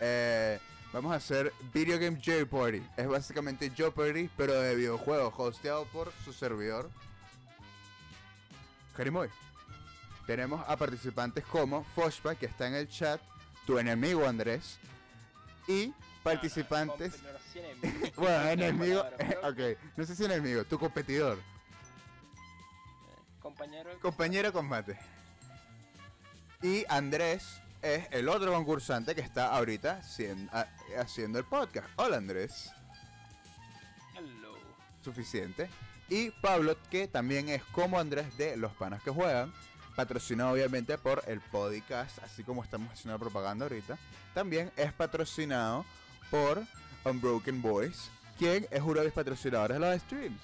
Eh, 0.00 0.58
vamos 0.92 1.12
a 1.12 1.16
hacer 1.16 1.52
Video 1.72 1.98
Game 1.98 2.16
J 2.16 2.46
Party. 2.46 2.82
Es 2.96 3.06
básicamente 3.06 3.70
Jeopardy, 3.70 4.30
pero 4.36 4.54
de 4.54 4.74
videojuegos, 4.74 5.34
hosteado 5.36 5.84
por 5.86 6.12
su 6.24 6.32
servidor. 6.32 6.90
Jerimoy. 8.96 9.28
Tenemos 10.26 10.64
a 10.66 10.76
participantes 10.76 11.44
como 11.44 11.84
Foshpa, 11.84 12.34
que 12.34 12.46
está 12.46 12.66
en 12.66 12.74
el 12.74 12.88
chat, 12.88 13.20
tu 13.64 13.78
enemigo 13.78 14.26
Andrés, 14.26 14.78
y 15.68 15.92
participantes. 16.22 17.14
Bueno, 18.16 18.48
enemigo. 18.48 19.00
ok, 19.44 19.78
no 19.96 20.04
sé 20.04 20.16
si 20.16 20.24
enemigo, 20.24 20.64
tu 20.64 20.78
competidor. 20.78 21.38
Compañero. 23.46 23.90
de 23.90 23.96
Compañero 24.00 24.52
combate. 24.52 24.98
Y 26.62 26.84
Andrés 26.88 27.60
es 27.80 28.08
el 28.10 28.28
otro 28.28 28.52
concursante 28.52 29.14
que 29.14 29.20
está 29.20 29.54
ahorita 29.54 30.00
haciendo 30.98 31.38
el 31.38 31.44
podcast. 31.44 31.86
Hola 31.94 32.16
Andrés. 32.16 32.72
Hello. 34.16 34.52
Suficiente. 35.00 35.70
Y 36.08 36.30
Pablo, 36.30 36.76
que 36.90 37.06
también 37.06 37.48
es 37.48 37.62
como 37.66 38.00
Andrés 38.00 38.36
de 38.36 38.56
Los 38.56 38.72
Panas 38.72 39.00
que 39.04 39.12
Juegan. 39.12 39.52
Patrocinado 39.94 40.50
obviamente 40.50 40.98
por 40.98 41.22
el 41.28 41.40
podcast, 41.40 42.18
así 42.24 42.42
como 42.42 42.64
estamos 42.64 42.92
haciendo 42.92 43.16
propaganda 43.16 43.66
ahorita. 43.66 43.96
También 44.34 44.72
es 44.76 44.92
patrocinado 44.92 45.86
por 46.32 46.64
Unbroken 47.04 47.62
Boys, 47.62 48.10
quien 48.40 48.66
es 48.72 48.82
uno 48.82 48.98
de 48.98 49.04
los 49.04 49.14
patrocinadores 49.14 49.78
de 49.78 49.88
los 49.88 50.02
streams. 50.02 50.42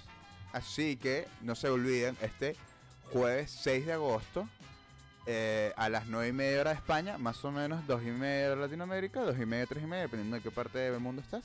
Así 0.53 0.97
que 0.97 1.27
no 1.41 1.57
se 1.57 1.69
olviden, 1.69 2.17
este 2.21 2.55
jueves 3.13 3.51
6 3.63 3.87
de 3.87 3.93
agosto, 3.93 4.49
eh, 5.27 5.73
a 5.77 5.89
las 5.89 6.07
9 6.07 6.29
y 6.29 6.33
media 6.33 6.61
hora 6.61 6.71
de 6.71 6.77
España, 6.77 7.19
más 7.19 7.45
o 7.45 7.51
menos 7.53 7.87
2 7.87 8.03
y 8.03 8.11
media 8.11 8.51
de 8.51 8.57
Latinoamérica, 8.57 9.21
2 9.21 9.37
y 9.39 9.47
media, 9.47 9.67
3 9.67 9.83
y 9.83 9.87
media, 9.87 10.03
dependiendo 10.03 10.37
de 10.37 10.43
qué 10.43 10.51
parte 10.51 10.79
del 10.79 11.01
mundo 11.01 11.23
estás. 11.23 11.45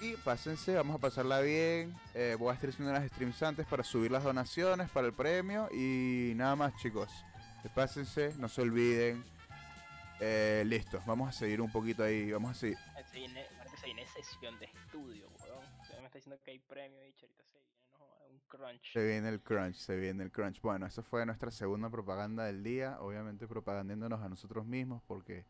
Y 0.00 0.16
pásense, 0.16 0.74
vamos 0.74 0.96
a 0.96 0.98
pasarla 0.98 1.40
bien. 1.40 1.94
eh, 2.14 2.34
voy 2.36 2.50
a 2.50 2.54
estar 2.54 2.70
haciendo 2.70 2.90
unas 2.90 3.08
streams 3.08 3.40
antes 3.44 3.66
para 3.66 3.84
subir 3.84 4.10
las 4.10 4.24
donaciones 4.24 4.90
para 4.90 5.06
el 5.06 5.12
premio. 5.12 5.68
Y 5.72 6.32
nada 6.34 6.56
más, 6.56 6.74
chicos. 6.82 7.08
Eh, 7.64 7.68
Pásense, 7.72 8.34
no 8.38 8.48
se 8.48 8.62
olviden. 8.62 9.22
Eh, 10.18 10.64
listo, 10.66 11.00
vamos 11.06 11.28
a 11.28 11.32
seguir 11.32 11.60
un 11.60 11.70
poquito 11.70 12.02
ahí. 12.02 12.32
Vamos 12.32 12.50
a 12.50 12.54
seguir. 12.54 12.78
Sesión 14.12 14.58
de 14.58 14.66
estudio, 14.66 15.28
me 16.00 16.06
está 16.06 16.18
diciendo 16.18 16.38
que 16.44 16.50
hay 16.50 16.58
premio, 16.58 17.00
dicho, 17.02 17.26
ahorita 17.26 17.44
crunch. 18.56 18.92
Se 18.92 19.04
viene 19.06 19.28
el 19.30 19.40
crunch, 19.40 19.76
se 19.76 19.96
viene 19.96 20.22
el 20.24 20.30
crunch. 20.30 20.60
Bueno, 20.60 20.86
esa 20.86 21.02
fue 21.02 21.24
nuestra 21.24 21.50
segunda 21.50 21.88
propaganda 21.90 22.44
del 22.44 22.62
día. 22.62 22.98
Obviamente 23.00 23.46
propagandiéndonos 23.48 24.20
a 24.20 24.28
nosotros 24.28 24.66
mismos 24.66 25.02
porque... 25.06 25.44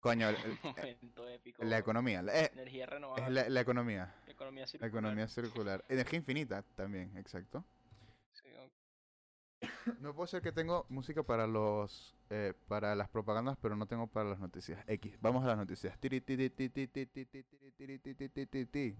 Coño, 0.00 0.28
el- 0.30 0.36
Momento 0.64 1.28
épico. 1.28 1.62
la 1.62 1.78
economía. 1.78 2.22
la- 2.22 2.34
eh, 2.40 2.50
Energía 2.54 2.84
es 2.84 2.90
renovable. 2.90 3.30
la, 3.30 3.48
la 3.48 3.60
economía. 3.60 4.14
economía 4.26 4.62
La 4.64 4.68
circular. 4.68 4.88
economía 4.90 5.28
circular. 5.28 5.84
Energía 5.88 6.16
infinita 6.18 6.62
también, 6.74 7.14
exacto. 7.16 7.64
Sí, 8.32 8.48
ok. 8.56 8.72
No 10.00 10.14
puedo 10.14 10.26
ser 10.26 10.40
que 10.40 10.52
tengo 10.52 10.86
música 10.88 11.22
para 11.22 11.46
los 11.46 12.16
eh, 12.30 12.54
para 12.66 12.94
las 12.94 13.10
propagandas, 13.10 13.58
pero 13.60 13.76
no 13.76 13.86
tengo 13.86 14.06
para 14.06 14.30
las 14.30 14.40
noticias. 14.40 14.82
X, 14.86 15.18
vamos 15.20 15.44
a 15.44 15.48
las 15.48 15.58
noticias. 15.58 15.98
Tiri, 16.00 16.22
tiri, 16.22 16.48
ti, 16.48 16.70
ti, 16.70 16.86
ti, 16.88 17.04
ti, 17.06 17.26
ti, 17.26 17.42
tiri, 17.44 17.70
tiri, 17.72 17.98
ti, 17.98 18.14
ti, 18.14 18.28
ti, 18.30 18.46
ti, 18.46 18.66
ti. 18.66 18.96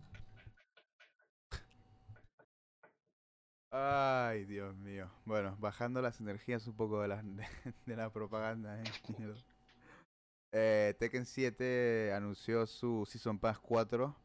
Ay, 3.73 4.45
Dios 4.47 4.75
mío. 4.77 5.11
Bueno, 5.25 5.57
bajando 5.61 6.03
las 6.03 6.21
energías 6.21 6.67
un 6.67 6.75
poco 6.77 7.01
de 7.03 7.09
la, 7.09 7.23
de, 7.23 7.47
de 7.87 7.97
la 7.97 8.11
propaganda. 8.13 8.81
eh. 8.83 8.85
Eh, 10.53 10.95
Tekken 10.99 11.27
7 11.27 12.13
anunció 12.13 12.67
su 12.67 13.07
Season 13.09 13.39
Pass 13.39 13.59
4. 13.61 14.17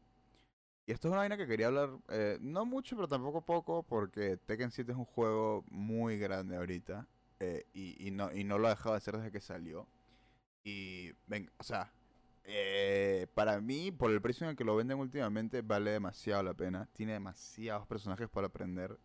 Y 0.86 0.92
esto 0.92 1.08
es 1.08 1.12
una 1.12 1.20
vaina 1.20 1.36
que 1.36 1.46
quería 1.48 1.68
hablar, 1.68 1.90
eh, 2.10 2.38
no 2.40 2.64
mucho, 2.66 2.96
pero 2.96 3.08
tampoco 3.08 3.42
poco, 3.44 3.82
porque 3.84 4.36
Tekken 4.38 4.70
7 4.72 4.92
es 4.92 4.98
un 4.98 5.04
juego 5.06 5.64
muy 5.70 6.18
grande 6.18 6.56
ahorita. 6.56 7.06
eh, 7.40 7.66
y, 7.74 8.06
y 8.08 8.10
no, 8.12 8.32
y 8.32 8.44
no 8.44 8.58
lo 8.58 8.68
ha 8.68 8.70
dejado 8.70 8.92
de 8.92 8.98
hacer 8.98 9.16
desde 9.18 9.32
que 9.32 9.40
salió. 9.40 9.88
Y, 10.64 11.12
ven, 11.26 11.50
o 11.58 11.64
sea, 11.64 11.92
eh, 12.44 13.26
para 13.34 13.60
mí, 13.60 13.92
por 13.92 14.10
el 14.12 14.22
precio 14.22 14.46
en 14.46 14.52
el 14.52 14.56
que 14.56 14.64
lo 14.64 14.76
venden 14.76 14.98
últimamente, 15.00 15.62
vale 15.62 15.92
demasiado 15.92 16.42
la 16.44 16.54
pena. 16.54 16.88
Tiene 16.94 17.14
demasiados 17.14 17.86
personajes 17.88 18.28
para 18.30 18.48
aprender. 18.48 18.98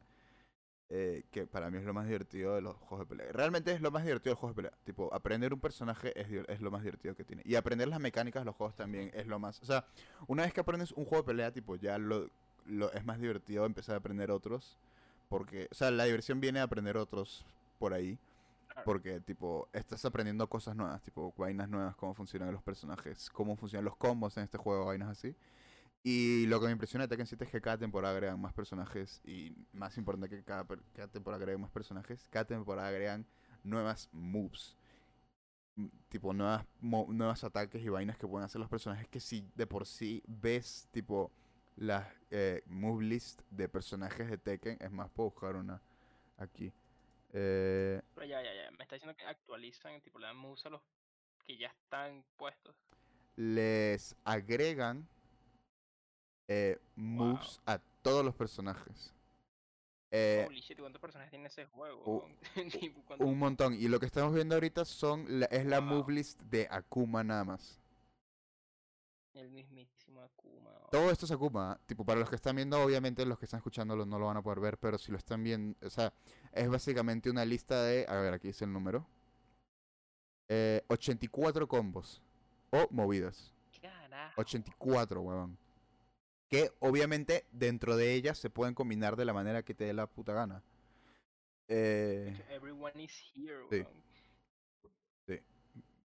Eh, 0.94 1.24
que 1.32 1.48
para 1.48 1.72
mí 1.72 1.78
es 1.78 1.86
lo 1.86 1.94
más 1.94 2.06
divertido 2.06 2.54
de 2.54 2.62
los 2.62 2.76
juegos 2.76 3.08
de 3.08 3.16
pelea. 3.16 3.32
Realmente 3.32 3.72
es 3.72 3.80
lo 3.80 3.92
más 3.92 4.04
divertido 4.04 4.32
de 4.32 4.34
los 4.34 4.40
juegos 4.40 4.56
de 4.58 4.64
pelea. 4.64 4.78
Tipo, 4.84 5.14
aprender 5.14 5.54
un 5.54 5.62
personaje 5.62 6.12
es, 6.20 6.28
es 6.50 6.60
lo 6.60 6.70
más 6.70 6.84
divertido 6.84 7.16
que 7.16 7.24
tiene. 7.24 7.44
Y 7.46 7.56
aprender 7.56 7.88
las 7.88 8.02
mecánicas 8.02 8.42
de 8.42 8.46
los 8.46 8.56
juegos 8.56 8.76
también 8.76 9.10
es 9.14 9.26
lo 9.26 9.40
más. 9.40 9.62
O 9.62 9.66
sea, 9.66 9.86
una 10.28 10.44
vez 10.44 10.54
que 10.54 10.60
aprendes 10.60 10.92
un 10.92 11.06
juego 11.06 11.24
de 11.24 11.28
pelea, 11.28 11.52
tipo, 11.54 11.78
ya 11.78 11.98
lo, 11.98 12.30
lo 12.66 12.92
es 12.92 13.06
más 13.06 13.22
divertido 13.22 13.66
empezar 13.66 13.96
a 13.96 14.00
aprender 14.00 14.32
otros. 14.32 14.78
Porque, 15.30 15.70
o 15.72 15.76
sea, 15.76 15.92
la 15.92 16.04
diversión 16.04 16.42
viene 16.42 16.60
de 16.60 16.64
aprender 16.64 16.98
otros 16.98 17.46
por 17.80 17.94
ahí. 17.94 18.20
Porque, 18.84 19.22
tipo, 19.22 19.70
estás 19.72 20.04
aprendiendo 20.04 20.46
cosas 20.48 20.76
nuevas, 20.76 21.02
tipo, 21.02 21.34
vainas 21.38 21.70
nuevas, 21.70 21.96
cómo 21.96 22.14
funcionan 22.14 22.52
los 22.52 22.64
personajes, 22.64 23.30
cómo 23.30 23.56
funcionan 23.56 23.86
los 23.86 23.96
combos 23.96 24.36
en 24.36 24.44
este 24.44 24.58
juego, 24.58 24.88
vainas 24.88 25.10
así. 25.10 25.36
Y 26.04 26.48
lo 26.48 26.60
que 26.60 26.66
me 26.66 26.72
impresiona 26.72 27.06
de 27.06 27.10
Tekken 27.10 27.28
7 27.28 27.46
es 27.46 27.52
que 27.52 27.62
cada 27.62 27.78
temporada 27.78 28.16
agregan 28.16 28.40
más 28.42 28.54
personajes 28.54 29.22
y 29.24 29.56
más 29.72 29.98
importante 29.98 30.36
que 30.36 30.44
cada, 30.44 30.66
cada 30.94 31.08
temporada 31.08 31.42
agregan 31.42 31.62
más 31.62 31.72
personajes, 31.72 32.28
cada 32.30 32.46
temporada 32.46 32.88
agregan 32.88 33.28
nuevas 33.64 34.10
moves. 34.12 34.76
Mm, 35.76 35.88
tipo, 36.10 36.34
nuevas, 36.34 36.66
nuevos 36.82 37.44
ataques 37.44 37.84
y 37.84 37.90
vainas 37.90 38.18
que 38.18 38.28
pueden 38.28 38.46
hacer 38.46 38.60
los 38.60 38.70
personajes 38.70 39.08
que 39.10 39.20
si 39.20 39.48
de 39.56 39.68
por 39.68 39.86
sí 39.86 40.24
ves, 40.28 40.88
tipo, 40.92 41.32
las 41.76 42.08
eh, 42.32 42.64
move 42.66 43.04
list 43.04 43.42
de 43.52 43.70
personajes 43.70 44.28
de 44.30 44.38
Tekken, 44.40 44.78
es 44.82 44.92
más, 44.92 45.10
puedo 45.12 45.30
buscar 45.30 45.56
una 45.56 45.82
aquí. 46.38 46.74
Eh, 47.34 48.02
Pero 48.16 48.26
ya, 48.26 48.42
ya, 48.42 48.54
ya, 48.54 48.72
me 48.72 48.84
está 48.84 48.96
diciendo 48.96 49.16
que 49.16 49.26
actualizan, 49.26 50.02
tipo, 50.02 50.18
le 50.18 50.28
dan 50.28 50.38
moves 50.38 50.66
a 50.66 50.70
los 50.70 50.82
que 51.46 51.58
ya 51.58 51.68
están 51.68 52.26
puestos. 52.38 52.76
Les 53.36 54.16
agregan 54.26 55.08
eh, 56.54 56.78
moves 56.98 57.62
a 57.66 57.80
todos 58.02 58.26
los 58.26 58.36
personajes. 58.36 59.14
Eh, 60.12 60.44
Holy 60.46 60.60
shit, 60.60 60.78
¿cuántos 60.78 61.00
personajes 61.00 61.32
tiene 61.32 61.48
ese 61.48 61.66
juego? 61.68 62.28
un 63.20 63.40
montón. 63.40 63.74
Y 63.76 63.88
lo 63.88 64.02
que 64.02 64.06
estamos 64.06 64.34
viendo 64.34 64.56
ahorita 64.56 64.84
son 64.84 65.46
es 65.50 65.66
la 65.66 65.80
move 65.80 66.12
list 66.12 66.42
de 66.42 66.68
Akuma 66.70 67.24
nada 67.24 67.46
más. 67.46 67.80
El 69.34 69.50
mismísimo 69.50 70.20
Akuma. 70.20 70.72
Todo 70.92 71.10
esto 71.10 71.26
es 71.26 71.32
Akuma. 71.32 71.80
Tipo, 71.86 72.04
para 72.04 72.20
los 72.20 72.30
que 72.30 72.36
están 72.36 72.58
viendo, 72.58 72.84
obviamente 72.84 73.26
los 73.26 73.40
que 73.40 73.46
están 73.46 73.60
escuchándolo 73.60 74.06
no 74.06 74.20
lo 74.20 74.26
van 74.26 74.36
a 74.36 74.42
poder 74.42 74.60
ver, 74.60 74.78
pero 74.78 74.98
si 74.98 75.14
lo 75.14 75.18
están 75.18 75.42
viendo, 75.42 75.78
o 75.88 75.90
sea, 75.90 76.12
es 76.52 76.68
básicamente 76.68 77.30
una 77.30 77.46
lista 77.46 77.82
de, 77.84 78.06
a 78.10 78.16
ver, 78.16 78.34
aquí 78.34 78.50
dice 78.50 78.66
el 78.66 78.74
número. 78.74 79.08
84 80.50 81.64
eh, 81.64 81.68
combos 81.70 82.22
o 82.72 82.90
movidas. 82.92 83.54
Carajo. 83.82 84.42
84, 84.42 85.22
huevón 85.22 85.58
que 86.52 86.70
obviamente 86.80 87.46
dentro 87.54 87.96
de 87.96 88.14
ellas 88.14 88.38
se 88.38 88.50
pueden 88.50 88.76
combinar 88.76 89.16
de 89.16 89.24
la 89.24 89.32
manera 89.32 89.64
que 89.64 89.74
te 89.74 89.86
dé 89.86 89.94
la 89.94 90.06
puta 90.06 90.34
gana. 90.34 90.62
Eh, 91.70 92.36
Everyone 92.50 93.02
is 93.02 93.32
here, 93.34 93.64
sí. 93.70 93.86
sí. 95.26 95.40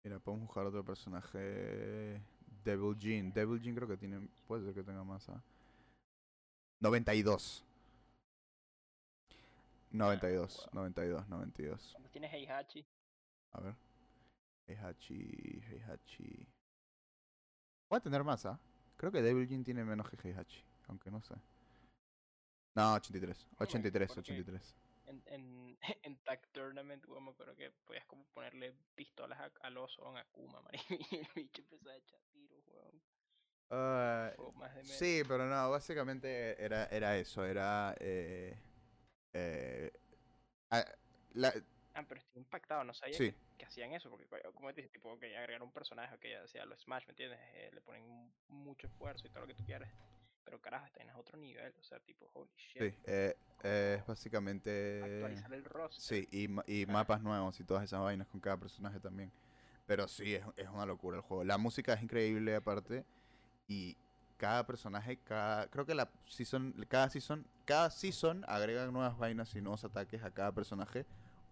Mira, 0.03 0.19
podemos 0.19 0.45
buscar 0.45 0.67
otro 0.67 0.85
personaje. 0.85 2.21
Devil 2.63 2.95
Jean. 2.99 3.33
Devil 3.33 3.59
Jean 3.59 3.73
creo 3.73 3.87
que 3.87 3.97
tiene. 3.97 4.29
Puede 4.47 4.65
ser 4.65 4.75
que 4.75 4.83
tenga 4.83 5.03
más. 5.03 5.27
92. 6.79 7.65
92, 9.89 10.69
92, 10.73 11.27
92. 11.27 11.97
¿Tienes 12.11 12.31
Heihachi? 12.31 12.85
A 13.53 13.61
ver. 13.61 13.75
Heihachi, 14.67 15.63
Heihachi. 15.71 16.47
Voy 17.89 17.97
a 17.97 17.99
tener 17.99 18.23
más, 18.23 18.45
¿ah? 18.45 18.59
Creo 18.97 19.11
que 19.11 19.21
Devil 19.21 19.47
Jin 19.47 19.63
tiene 19.63 19.83
menos 19.83 20.09
que 20.09 20.17
Heihachi, 20.27 20.63
aunque 20.87 21.11
no 21.11 21.21
sé. 21.21 21.35
No, 22.75 22.93
83. 22.93 23.47
83, 23.57 24.17
83. 24.17 24.75
En, 25.07 25.23
en, 25.27 25.77
en 26.03 26.17
Tag 26.23 26.47
Tournament, 26.51 27.05
me 27.07 27.29
acuerdo 27.29 27.55
que 27.55 27.71
podías 27.85 28.05
como 28.05 28.25
ponerle 28.33 28.75
pistolas 28.95 29.39
a, 29.39 29.51
al 29.61 29.77
oso 29.77 30.05
a 30.07 30.19
Akuma, 30.19 30.61
man, 30.61 30.73
y 30.89 31.17
el 31.17 31.27
bicho 31.35 31.61
empezó 31.61 31.89
a 31.89 31.95
echar 31.95 32.19
tiros, 32.31 32.63
weón. 32.67 33.01
Uh, 33.67 34.31
sí, 34.83 35.23
pero 35.27 35.47
no, 35.47 35.71
básicamente 35.71 36.63
era, 36.63 36.85
era 36.85 37.17
eso, 37.17 37.43
era... 37.43 37.95
Eh, 37.99 38.55
eh, 39.33 39.91
la, 41.33 41.53
Ah, 41.95 42.03
pero 42.07 42.19
estoy 42.19 42.41
impactado, 42.41 42.83
no 42.83 42.93
sabía 42.93 43.17
que, 43.17 43.65
hacían 43.65 43.93
eso, 43.93 44.09
porque 44.09 44.27
como 44.53 44.73
te 44.73 44.81
dices, 44.81 44.91
tipo, 44.91 45.17
que 45.17 45.37
agregar 45.37 45.63
un 45.63 45.71
personaje 45.71 46.17
que 46.19 46.35
hacía 46.35 46.65
los 46.65 46.81
Smash, 46.81 47.05
¿me 47.07 47.11
entiendes? 47.11 47.39
Eh, 47.53 47.71
le 47.73 47.79
ponen 47.79 48.33
mucho 48.49 48.87
esfuerzo 48.87 49.25
y 49.27 49.29
todo 49.29 49.41
lo 49.41 49.47
que 49.47 49.53
tú 49.53 49.63
quieras. 49.63 49.89
Pero 50.43 50.59
carajo, 50.61 50.85
está 50.85 51.01
en 51.01 51.09
otro 51.11 51.37
nivel, 51.37 51.73
o 51.79 51.83
sea, 51.83 51.99
tipo, 52.01 52.29
holy 52.33 52.51
shit. 52.57 52.81
Sí, 52.81 52.99
eh, 53.05 53.35
es 53.63 54.05
básicamente... 54.05 55.01
Actualizar 55.01 55.53
el 55.53 55.63
roster. 55.63 56.03
Sí, 56.03 56.27
y, 56.31 56.81
y 56.81 56.85
mapas 56.85 57.21
nuevos 57.21 57.57
y 57.61 57.63
todas 57.63 57.85
esas 57.85 58.01
vainas 58.01 58.27
con 58.27 58.41
cada 58.41 58.57
personaje 58.57 58.99
también. 58.99 59.31
Pero 59.87 60.07
sí, 60.09 60.35
es, 60.35 60.43
es 60.57 60.67
una 60.67 60.85
locura 60.85 61.15
el 61.15 61.23
juego. 61.23 61.45
La 61.45 61.57
música 61.57 61.93
es 61.93 62.03
increíble 62.03 62.55
aparte 62.55 63.05
y 63.69 63.97
cada 64.37 64.67
personaje, 64.67 65.17
cada 65.17 65.67
creo 65.67 65.85
que 65.85 65.95
la 65.95 66.11
season, 66.27 66.73
cada 66.89 67.09
season, 67.09 67.47
cada 67.63 67.89
season 67.89 68.43
agregan 68.47 68.91
nuevas 68.91 69.17
vainas 69.17 69.55
y 69.55 69.61
nuevos 69.61 69.85
ataques 69.85 70.21
a 70.23 70.31
cada 70.31 70.51
personaje 70.51 71.05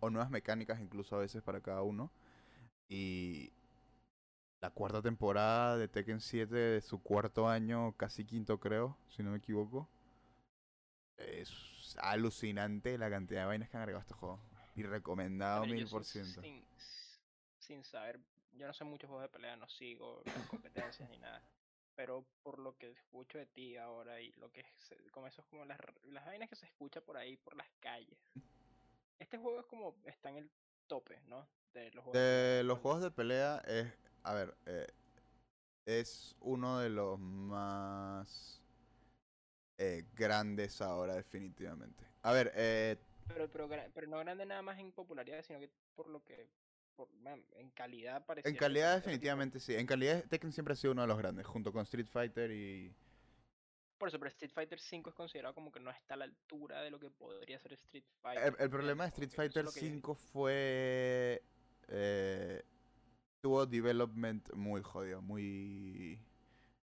o 0.03 0.09
nuevas 0.09 0.29
mecánicas 0.29 0.81
incluso 0.81 1.15
a 1.15 1.19
veces 1.19 1.41
para 1.41 1.61
cada 1.61 1.81
uno. 1.81 2.11
Y 2.89 3.53
la 4.61 4.69
cuarta 4.69 5.01
temporada 5.01 5.77
de 5.77 5.87
Tekken 5.87 6.19
7 6.19 6.53
de 6.53 6.81
su 6.81 7.01
cuarto 7.01 7.47
año, 7.47 7.95
casi 7.97 8.25
quinto 8.25 8.59
creo, 8.59 8.97
si 9.07 9.23
no 9.23 9.31
me 9.31 9.37
equivoco. 9.37 9.89
Es 11.17 11.95
alucinante 11.99 12.97
la 12.97 13.09
cantidad 13.09 13.41
de 13.41 13.47
vainas 13.47 13.69
que 13.69 13.77
han 13.77 13.83
agregado 13.83 14.01
a 14.01 14.03
este 14.03 14.13
juego. 14.13 14.39
Y 14.75 14.83
recomendado 14.83 15.65
mil 15.65 15.87
por 15.87 16.03
ciento. 16.03 16.41
Sin, 17.59 17.83
saber, 17.83 18.19
yo 18.51 18.67
no 18.67 18.73
sé 18.73 18.83
muchos 18.83 19.07
juegos 19.07 19.23
de 19.23 19.29
pelea, 19.29 19.55
no 19.55 19.69
sigo 19.69 20.21
las 20.25 20.47
competencias 20.47 21.09
ni 21.09 21.17
nada. 21.17 21.41
Pero 21.95 22.25
por 22.41 22.59
lo 22.59 22.75
que 22.77 22.91
escucho 22.91 23.37
de 23.37 23.45
ti 23.45 23.77
ahora 23.77 24.19
y 24.19 24.31
lo 24.33 24.51
que 24.51 24.65
como 25.11 25.27
eso 25.27 25.41
es 25.41 25.47
como 25.47 25.63
las, 25.63 25.79
las 26.05 26.25
vainas 26.25 26.49
que 26.49 26.55
se 26.55 26.65
escucha 26.65 26.99
por 26.99 27.15
ahí, 27.15 27.37
por 27.37 27.55
las 27.55 27.69
calles 27.79 28.17
este 29.23 29.37
juego 29.37 29.59
es 29.59 29.65
como, 29.65 29.95
está 30.05 30.29
en 30.29 30.37
el 30.37 30.51
tope, 30.87 31.19
¿no? 31.27 31.47
De 31.73 31.91
los 31.91 32.03
juegos 32.03 32.21
de, 32.21 32.61
los 32.63 32.79
juegos 32.79 33.01
de 33.01 33.11
pelea 33.11 33.63
es, 33.65 33.91
a 34.21 34.33
ver, 34.33 34.55
eh, 34.65 34.87
es 35.85 36.35
uno 36.39 36.79
de 36.79 36.89
los 36.89 37.19
más 37.19 38.61
eh, 39.77 40.05
grandes 40.13 40.81
ahora 40.81 41.15
definitivamente. 41.15 42.03
A 42.21 42.31
ver, 42.31 42.51
eh, 42.55 42.97
pero, 43.27 43.49
pero, 43.49 43.67
pero 43.93 44.07
no 44.07 44.19
grande 44.19 44.45
nada 44.45 44.61
más 44.61 44.77
en 44.77 44.91
popularidad, 44.91 45.43
sino 45.43 45.59
que 45.59 45.71
por 45.95 46.09
lo 46.09 46.23
que 46.23 46.49
en 47.55 47.71
calidad 47.71 48.23
parece. 48.25 48.47
En 48.47 48.55
calidad 48.55 48.95
definitivamente 48.95 49.59
sí. 49.59 49.73
En 49.73 49.87
calidad 49.87 50.23
Tekken 50.29 50.51
siempre 50.51 50.73
ha 50.73 50.75
sido 50.75 50.93
uno 50.93 51.01
de 51.01 51.07
los 51.07 51.17
grandes, 51.17 51.45
junto 51.47 51.73
con 51.73 51.81
Street 51.83 52.05
Fighter 52.05 52.51
y 52.51 52.93
por 54.03 54.09
eso, 54.09 54.19
pero 54.19 54.31
Street 54.31 54.51
Fighter 54.51 54.77
5 54.81 55.11
es 55.11 55.15
considerado 55.15 55.55
como 55.55 55.71
que 55.71 55.79
no 55.79 55.89
está 55.89 56.15
a 56.15 56.17
la 56.17 56.25
altura 56.25 56.81
de 56.81 56.91
lo 56.91 56.99
que 56.99 57.09
podría 57.09 57.57
ser 57.57 57.71
Street 57.71 58.03
Fighter. 58.21 58.53
El, 58.59 58.69
problema 58.69 59.05
de 59.05 59.09
Street 59.11 59.31
Fighter 59.33 59.65
5 59.65 60.13
fue. 60.13 61.41
Eh, 61.87 62.61
tuvo 63.39 63.65
development 63.65 64.53
muy 64.55 64.81
jodido, 64.81 65.21
muy. 65.21 66.19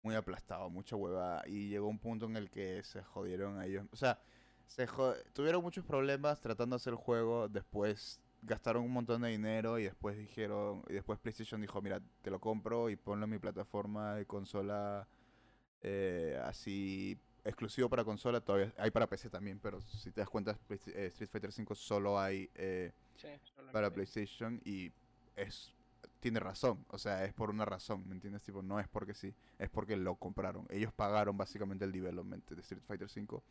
Muy 0.02 0.14
aplastado, 0.14 0.70
mucha 0.70 0.96
hueva. 0.96 1.42
Y 1.46 1.68
llegó 1.68 1.88
un 1.88 1.98
punto 1.98 2.24
en 2.24 2.38
el 2.38 2.50
que 2.50 2.82
se 2.84 3.02
jodieron 3.02 3.58
a 3.58 3.66
ellos. 3.66 3.86
O 3.92 3.96
sea, 3.96 4.18
se 4.66 4.88
tuvieron 5.34 5.62
muchos 5.62 5.84
problemas 5.84 6.40
tratando 6.40 6.76
de 6.76 6.78
hacer 6.78 6.94
el 6.94 6.98
juego. 6.98 7.50
Después 7.50 8.18
gastaron 8.40 8.82
un 8.82 8.92
montón 8.92 9.20
de 9.20 9.28
dinero 9.28 9.78
y 9.78 9.84
después 9.84 10.16
dijeron. 10.16 10.82
Y 10.88 10.94
después 10.94 11.18
PlayStation 11.18 11.60
dijo: 11.60 11.82
Mira, 11.82 12.00
te 12.22 12.30
lo 12.30 12.40
compro 12.40 12.88
y 12.88 12.96
ponlo 12.96 13.24
en 13.24 13.30
mi 13.30 13.38
plataforma 13.38 14.14
de 14.14 14.24
consola 14.24 15.06
eh, 15.86 16.40
así 16.42 17.18
exclusivo 17.44 17.90
para 17.90 18.04
consola, 18.04 18.40
todavía 18.40 18.72
hay 18.78 18.90
para 18.90 19.06
PC 19.06 19.28
también, 19.28 19.60
pero 19.62 19.82
si 19.82 20.10
te 20.10 20.22
das 20.22 20.30
cuenta, 20.30 20.58
eh, 20.70 21.06
Street 21.12 21.28
Fighter 21.30 21.50
V 21.50 21.74
solo 21.74 22.18
hay 22.18 22.48
eh, 22.54 22.90
para 23.70 23.90
PlayStation 23.90 24.60
y 24.64 24.90
es 25.36 25.74
tiene 26.20 26.40
razón, 26.40 26.86
o 26.88 26.96
sea, 26.96 27.22
es 27.26 27.34
por 27.34 27.50
una 27.50 27.66
razón, 27.66 28.08
¿me 28.08 28.14
entiendes? 28.14 28.42
Tipo, 28.42 28.62
no 28.62 28.80
es 28.80 28.88
porque 28.88 29.12
sí, 29.12 29.34
es 29.58 29.68
porque 29.68 29.94
lo 29.94 30.14
compraron. 30.14 30.66
Ellos 30.70 30.90
pagaron 30.90 31.36
básicamente 31.36 31.84
el 31.84 31.92
development 31.92 32.48
de 32.48 32.62
Street 32.62 32.82
Fighter 32.86 33.08
V 33.14 33.42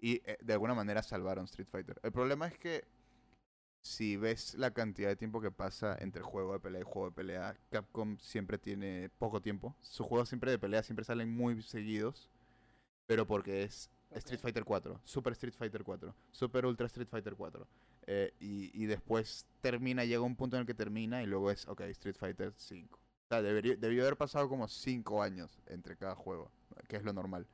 y 0.00 0.22
de 0.40 0.52
alguna 0.54 0.72
manera 0.72 1.02
salvaron 1.02 1.44
Street 1.44 1.68
Fighter. 1.70 2.00
El 2.02 2.12
problema 2.12 2.46
es 2.46 2.56
que 2.56 2.86
si 3.84 4.16
ves 4.16 4.54
la 4.54 4.72
cantidad 4.72 5.10
de 5.10 5.16
tiempo 5.16 5.42
que 5.42 5.50
pasa 5.50 5.96
entre 6.00 6.22
juego 6.22 6.54
de 6.54 6.58
pelea 6.58 6.80
y 6.80 6.84
juego 6.84 7.10
de 7.10 7.14
pelea, 7.14 7.56
Capcom 7.70 8.16
siempre 8.18 8.56
tiene 8.56 9.10
poco 9.18 9.42
tiempo. 9.42 9.76
Sus 9.82 10.06
juegos 10.06 10.30
siempre 10.30 10.50
de 10.50 10.58
pelea 10.58 10.82
siempre 10.82 11.04
salen 11.04 11.30
muy 11.30 11.62
seguidos, 11.62 12.30
pero 13.06 13.26
porque 13.26 13.62
es 13.62 13.90
Street 14.10 14.40
Fighter 14.40 14.64
4, 14.64 15.02
Super 15.04 15.34
Street 15.34 15.52
Fighter 15.52 15.84
4, 15.84 16.14
Super 16.30 16.64
Ultra 16.64 16.86
Street 16.86 17.08
Fighter 17.08 17.34
4. 17.34 17.68
Eh, 18.06 18.32
y, 18.40 18.86
después 18.86 19.46
termina, 19.60 20.04
llega 20.04 20.22
un 20.22 20.36
punto 20.36 20.56
en 20.56 20.60
el 20.60 20.66
que 20.66 20.74
termina 20.74 21.22
y 21.22 21.26
luego 21.26 21.50
es, 21.50 21.68
ok, 21.68 21.82
Street 21.82 22.16
Fighter 22.16 22.54
5. 22.56 22.98
O 22.98 23.28
sea, 23.28 23.42
debió 23.42 24.02
haber 24.02 24.16
pasado 24.16 24.48
como 24.48 24.66
5 24.66 25.22
años 25.22 25.60
entre 25.66 25.96
cada 25.96 26.14
juego, 26.14 26.50
que 26.88 26.96
es 26.96 27.04
lo 27.04 27.12
normal. 27.12 27.46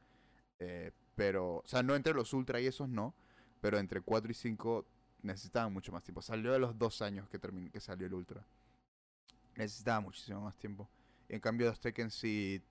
Eh, 0.60 0.92
pero, 1.16 1.56
o 1.56 1.66
sea, 1.66 1.82
no 1.82 1.96
entre 1.96 2.14
los 2.14 2.32
Ultra 2.32 2.60
y 2.60 2.66
esos 2.66 2.88
no, 2.88 3.16
pero 3.60 3.78
entre 3.78 4.00
4 4.00 4.30
y 4.30 4.34
5 4.34 4.86
necesitaba 5.22 5.68
mucho 5.68 5.92
más 5.92 6.02
tiempo. 6.02 6.22
Salió 6.22 6.52
de 6.52 6.58
los 6.58 6.78
dos 6.78 7.02
años 7.02 7.28
que, 7.28 7.38
que 7.70 7.80
salió 7.80 8.06
el 8.06 8.14
Ultra. 8.14 8.44
Necesitaba 9.56 10.00
muchísimo 10.00 10.40
más 10.40 10.56
tiempo. 10.56 10.88
en 11.28 11.40
cambio, 11.40 11.66
los 11.68 11.80
Tekken 11.80 12.10
sí 12.10 12.62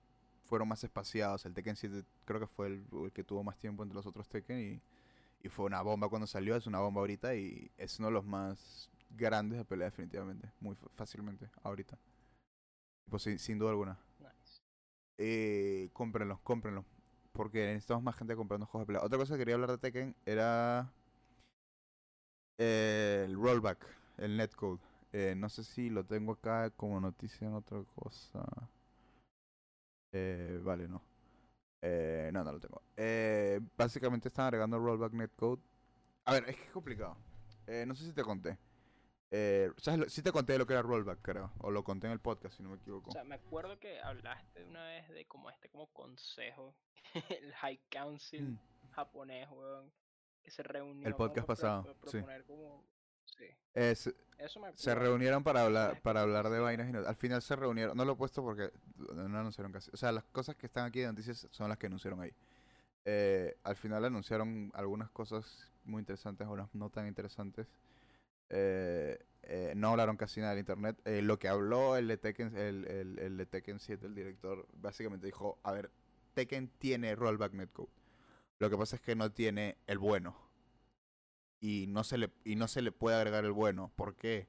fueron 0.44 0.68
más 0.68 0.82
espaciados. 0.82 1.46
El 1.46 1.54
Tekken 1.54 1.76
7 1.76 2.04
creo 2.24 2.40
que 2.40 2.46
fue 2.46 2.66
el, 2.66 3.12
que 3.12 3.24
tuvo 3.24 3.44
más 3.44 3.56
tiempo 3.58 3.82
entre 3.82 3.94
los 3.94 4.06
otros 4.06 4.28
Tekken 4.28 4.58
y, 4.58 5.46
y, 5.46 5.48
fue 5.48 5.66
una 5.66 5.80
bomba 5.82 6.08
cuando 6.08 6.26
salió. 6.26 6.56
Es 6.56 6.66
una 6.66 6.80
bomba 6.80 7.00
ahorita 7.00 7.34
y 7.36 7.70
es 7.78 7.98
uno 7.98 8.08
de 8.08 8.14
los 8.14 8.24
más 8.24 8.90
grandes 9.10 9.58
de 9.58 9.64
pelea 9.64 9.86
definitivamente, 9.86 10.50
muy 10.60 10.76
fácilmente, 10.92 11.48
ahorita. 11.62 11.98
Pues 13.08 13.22
sin, 13.22 13.38
sin 13.38 13.58
duda 13.58 13.70
alguna. 13.70 13.98
Nice. 14.18 14.62
Eh, 15.18 15.90
cómprenlo, 15.92 16.40
cómprenlo. 16.42 16.84
Porque 17.32 17.66
necesitamos 17.66 18.02
más 18.02 18.16
gente 18.16 18.34
comprando 18.34 18.66
juegos 18.66 18.86
de 18.86 18.92
pelea. 18.92 19.04
Otra 19.04 19.18
cosa 19.18 19.34
que 19.34 19.38
quería 19.38 19.54
hablar 19.54 19.70
de 19.70 19.78
Tekken 19.78 20.16
era 20.26 20.92
eh, 22.62 23.22
el 23.26 23.34
rollback, 23.34 23.86
el 24.18 24.36
netcode. 24.36 24.80
Eh, 25.12 25.34
no 25.36 25.48
sé 25.48 25.64
si 25.64 25.88
lo 25.90 26.04
tengo 26.04 26.32
acá 26.32 26.70
como 26.70 27.00
noticia 27.00 27.46
en 27.48 27.54
otra 27.54 27.82
cosa. 27.94 28.44
Eh, 30.12 30.60
vale, 30.62 30.88
no. 30.88 31.02
Eh, 31.82 32.30
no, 32.32 32.44
no 32.44 32.52
lo 32.52 32.60
tengo. 32.60 32.82
Eh, 32.96 33.60
básicamente 33.76 34.28
están 34.28 34.46
agregando 34.46 34.78
rollback 34.78 35.12
netcode. 35.12 35.62
A 36.24 36.34
ver, 36.34 36.48
es 36.48 36.56
que 36.56 36.64
es 36.64 36.70
complicado. 36.70 37.16
Eh, 37.66 37.84
no 37.86 37.94
sé 37.94 38.04
si 38.04 38.12
te 38.12 38.22
conté. 38.22 38.58
Eh, 39.32 39.70
¿sabes 39.78 40.00
lo- 40.00 40.08
sí 40.08 40.22
te 40.22 40.32
conté 40.32 40.54
de 40.54 40.58
lo 40.58 40.66
que 40.66 40.72
era 40.74 40.82
rollback, 40.82 41.20
creo. 41.22 41.52
O 41.58 41.70
lo 41.70 41.82
conté 41.84 42.08
en 42.08 42.12
el 42.12 42.20
podcast, 42.20 42.56
si 42.56 42.62
no 42.62 42.70
me 42.70 42.76
equivoco. 42.76 43.10
O 43.10 43.12
sea, 43.12 43.24
me 43.24 43.36
acuerdo 43.36 43.78
que 43.78 44.00
hablaste 44.00 44.64
una 44.64 44.84
vez 44.84 45.08
de 45.08 45.24
como 45.26 45.48
este 45.50 45.68
como 45.70 45.86
consejo, 45.92 46.74
el 47.40 47.52
High 47.54 47.80
Council 47.90 48.42
Mm. 48.50 48.58
japonés, 48.90 49.48
weón, 49.50 49.90
que 50.50 50.56
se 50.56 50.62
reunió. 50.62 51.06
El 51.06 51.14
podcast 51.14 51.46
como 51.46 51.56
pasado, 51.56 51.82
para 51.84 51.94
sí. 51.94 52.18
proponer 52.18 52.44
como, 52.44 52.84
sí, 53.24 53.44
se- 53.74 54.14
eso 54.38 54.58
me 54.60 54.72
Se 54.74 54.90
acuerdo. 54.90 55.10
reunieron 55.10 55.44
para 55.44 55.64
hablar, 55.64 56.00
para 56.02 56.22
hablar 56.22 56.48
de 56.50 56.58
vainas 56.58 56.88
y 56.88 56.92
no- 56.92 57.06
al 57.06 57.16
final 57.16 57.40
se 57.42 57.54
reunieron. 57.56 57.96
No 57.96 58.04
lo 58.04 58.12
he 58.12 58.16
puesto 58.16 58.42
porque 58.42 58.70
no 58.96 59.38
anunciaron 59.38 59.70
casi. 59.72 59.90
O 59.92 59.96
sea, 59.96 60.12
las 60.12 60.24
cosas 60.24 60.56
que 60.56 60.66
están 60.66 60.86
aquí 60.86 61.00
de 61.00 61.06
noticias 61.06 61.46
son 61.50 61.68
las 61.68 61.78
que 61.78 61.86
anunciaron 61.86 62.20
ahí. 62.20 62.32
Eh, 63.04 63.56
al 63.64 63.76
final 63.76 64.04
anunciaron 64.04 64.70
algunas 64.74 65.10
cosas 65.10 65.70
muy 65.84 66.00
interesantes, 66.00 66.44
algunas 66.44 66.74
no 66.74 66.90
tan 66.90 67.06
interesantes. 67.06 67.66
Eh, 68.48 69.18
eh, 69.42 69.72
no 69.76 69.90
hablaron 69.90 70.16
casi 70.16 70.40
nada 70.40 70.52
del 70.52 70.60
internet. 70.60 70.98
Lo 71.04 71.38
que 71.38 71.48
habló 71.48 71.96
el 71.96 72.08
de 72.08 72.16
Tekken, 72.16 72.56
el, 72.56 72.84
el, 72.86 73.18
el 73.18 73.36
de 73.36 73.46
Tekken 73.46 73.78
7, 73.78 74.06
el 74.06 74.14
director, 74.14 74.66
básicamente 74.72 75.26
dijo, 75.26 75.58
a 75.62 75.72
ver, 75.72 75.90
Tekken 76.34 76.68
tiene 76.78 77.14
rollback 77.14 77.52
netcode. 77.52 77.90
Lo 78.60 78.68
que 78.68 78.76
pasa 78.76 78.96
es 78.96 79.02
que 79.02 79.16
no 79.16 79.32
tiene 79.32 79.78
el 79.86 79.98
bueno. 79.98 80.36
Y 81.60 81.86
no 81.88 82.04
se 82.04 82.18
le, 82.18 82.30
y 82.44 82.56
no 82.56 82.68
se 82.68 82.82
le 82.82 82.92
puede 82.92 83.16
agregar 83.16 83.44
el 83.44 83.52
bueno. 83.52 83.90
¿Por 83.96 84.14
qué? 84.14 84.48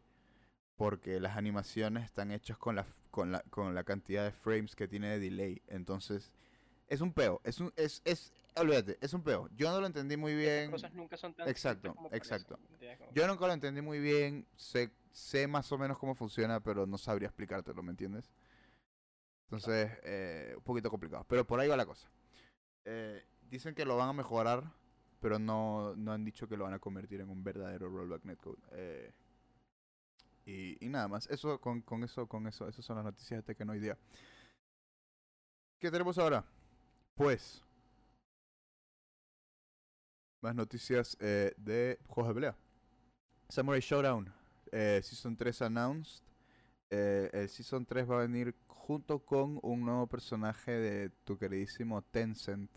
Porque 0.76 1.20
las 1.20 1.38
animaciones 1.38 2.04
están 2.04 2.32
hechas 2.32 2.58
con 2.58 2.76
la, 2.76 2.86
con 3.10 3.32
la, 3.32 3.42
con 3.50 3.74
la 3.74 3.84
cantidad 3.84 4.26
de 4.26 4.32
frames 4.32 4.76
que 4.76 4.88
tiene 4.88 5.08
de 5.10 5.20
delay. 5.20 5.62
Entonces, 5.68 6.32
es 6.88 7.00
un 7.00 7.14
peo. 7.14 7.40
Es 7.46 7.62
un, 7.62 7.72
es, 7.78 8.02
es, 8.04 8.34
olvídate, 8.58 8.98
es 9.00 9.14
un 9.14 9.24
peo. 9.24 9.50
Yo 9.56 9.72
no 9.72 9.80
lo 9.80 9.88
entendí 9.88 10.18
muy 10.18 10.36
bien. 10.36 10.72
cosas 10.72 10.94
nunca 10.94 11.16
son 11.16 11.34
tan 11.34 11.48
Exacto, 11.48 11.96
como 11.96 12.10
exacto. 12.12 12.60
Yo 13.14 13.26
nunca 13.28 13.48
lo 13.48 13.54
entendí 13.54 13.82
muy 13.82 14.00
bien. 14.00 14.46
Sé, 14.58 14.92
sé 15.14 15.48
más 15.48 15.72
o 15.72 15.78
menos 15.78 15.98
cómo 15.98 16.16
funciona, 16.16 16.60
pero 16.60 16.86
no 16.86 16.98
sabría 16.98 17.30
explicártelo, 17.30 17.82
¿me 17.82 17.92
entiendes? 17.92 18.30
Entonces, 19.46 19.90
eh, 20.04 20.54
un 20.58 20.64
poquito 20.64 20.90
complicado. 20.90 21.26
Pero 21.30 21.48
por 21.48 21.62
ahí 21.62 21.70
va 21.70 21.78
la 21.78 21.86
cosa. 21.86 22.10
Eh, 22.84 23.24
dicen 23.52 23.76
que 23.76 23.86
lo 23.86 23.98
van 23.98 24.10
a 24.10 24.14
mejorar, 24.14 24.64
pero 25.20 25.38
no, 25.38 25.96
no 25.96 26.14
han 26.14 26.24
dicho 26.24 26.48
que 26.48 26.58
lo 26.58 26.64
van 26.64 26.74
a 26.74 26.80
convertir 26.80 27.20
en 27.22 27.30
un 27.30 27.44
verdadero 27.44 27.90
rollback 27.90 28.24
netcode. 28.24 28.62
Eh, 28.72 29.14
y, 30.46 30.90
nada 30.90 31.08
más. 31.08 31.28
Eso, 31.30 31.60
con, 31.60 31.82
con 31.82 32.04
eso, 32.04 32.28
con 32.28 32.48
eso, 32.48 32.68
esas 32.68 32.84
son 32.84 32.96
las 32.96 33.06
noticias 33.06 33.38
de 33.38 33.44
Tekken 33.44 33.70
hoy 33.70 33.80
día. 33.80 33.98
¿Qué 35.80 35.92
tenemos 35.92 36.18
ahora? 36.18 36.44
Pues. 37.14 37.64
Más 40.42 40.56
noticias 40.56 41.16
eh, 41.20 41.54
de 41.58 42.00
juegos 42.08 42.36
de. 42.36 42.56
Samurai 43.50 43.82
Showdown. 43.82 44.34
eh, 44.72 45.02
Season 45.04 45.36
3 45.36 45.62
announced. 45.64 46.24
El 46.90 47.48
Season 47.48 47.86
3 47.86 48.10
va 48.10 48.16
a 48.16 48.28
venir 48.28 48.56
junto 48.68 49.20
con 49.20 49.60
un 49.62 49.86
nuevo 49.86 50.08
personaje 50.08 50.72
de 50.72 51.10
tu 51.24 51.38
queridísimo 51.38 52.02
Tencent. 52.02 52.70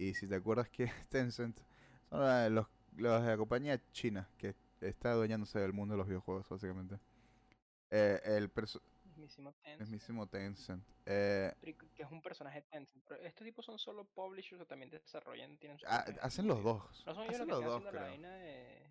Y 0.00 0.14
si 0.14 0.26
te 0.26 0.34
acuerdas 0.36 0.68
que 0.70 0.84
es 0.84 0.92
Tencent, 1.10 1.60
son 2.08 2.20
la- 2.20 2.48
los, 2.48 2.66
los 2.96 3.22
de 3.22 3.28
la 3.28 3.36
compañía 3.36 3.78
china 3.92 4.26
que 4.38 4.54
está 4.80 5.10
adueñándose 5.12 5.58
del 5.58 5.74
mundo 5.74 5.92
de 5.92 5.98
los 5.98 6.06
videojuegos, 6.06 6.48
básicamente. 6.48 6.98
Eh, 7.90 8.18
el 8.24 8.50
Mismísimo 9.04 9.50
el 9.50 9.54
Tencent, 9.56 9.80
mismísimo 9.80 10.26
Tencent. 10.26 10.84
Eh, 11.04 11.52
que 11.94 12.02
es 12.02 12.10
un 12.10 12.22
personaje 12.22 12.62
Tencent. 12.62 13.04
Pero 13.06 13.20
estos 13.20 13.44
tipos 13.44 13.66
son 13.66 13.78
solo 13.78 14.06
publishers 14.06 14.62
o 14.62 14.66
también 14.66 14.88
desarrollan, 14.90 15.58
tienen 15.58 15.76
propia 15.76 16.22
hacen 16.22 16.46
los 16.46 16.62
dos. 16.64 17.04
No 17.06 17.14
son 17.14 17.24
ellos 17.24 17.34
Hacen 17.34 17.48
los 17.48 17.58
que 17.58 17.64
los 17.66 17.74
están 17.76 17.92
dos, 17.92 17.92
creo. 17.92 18.32
de... 18.32 18.90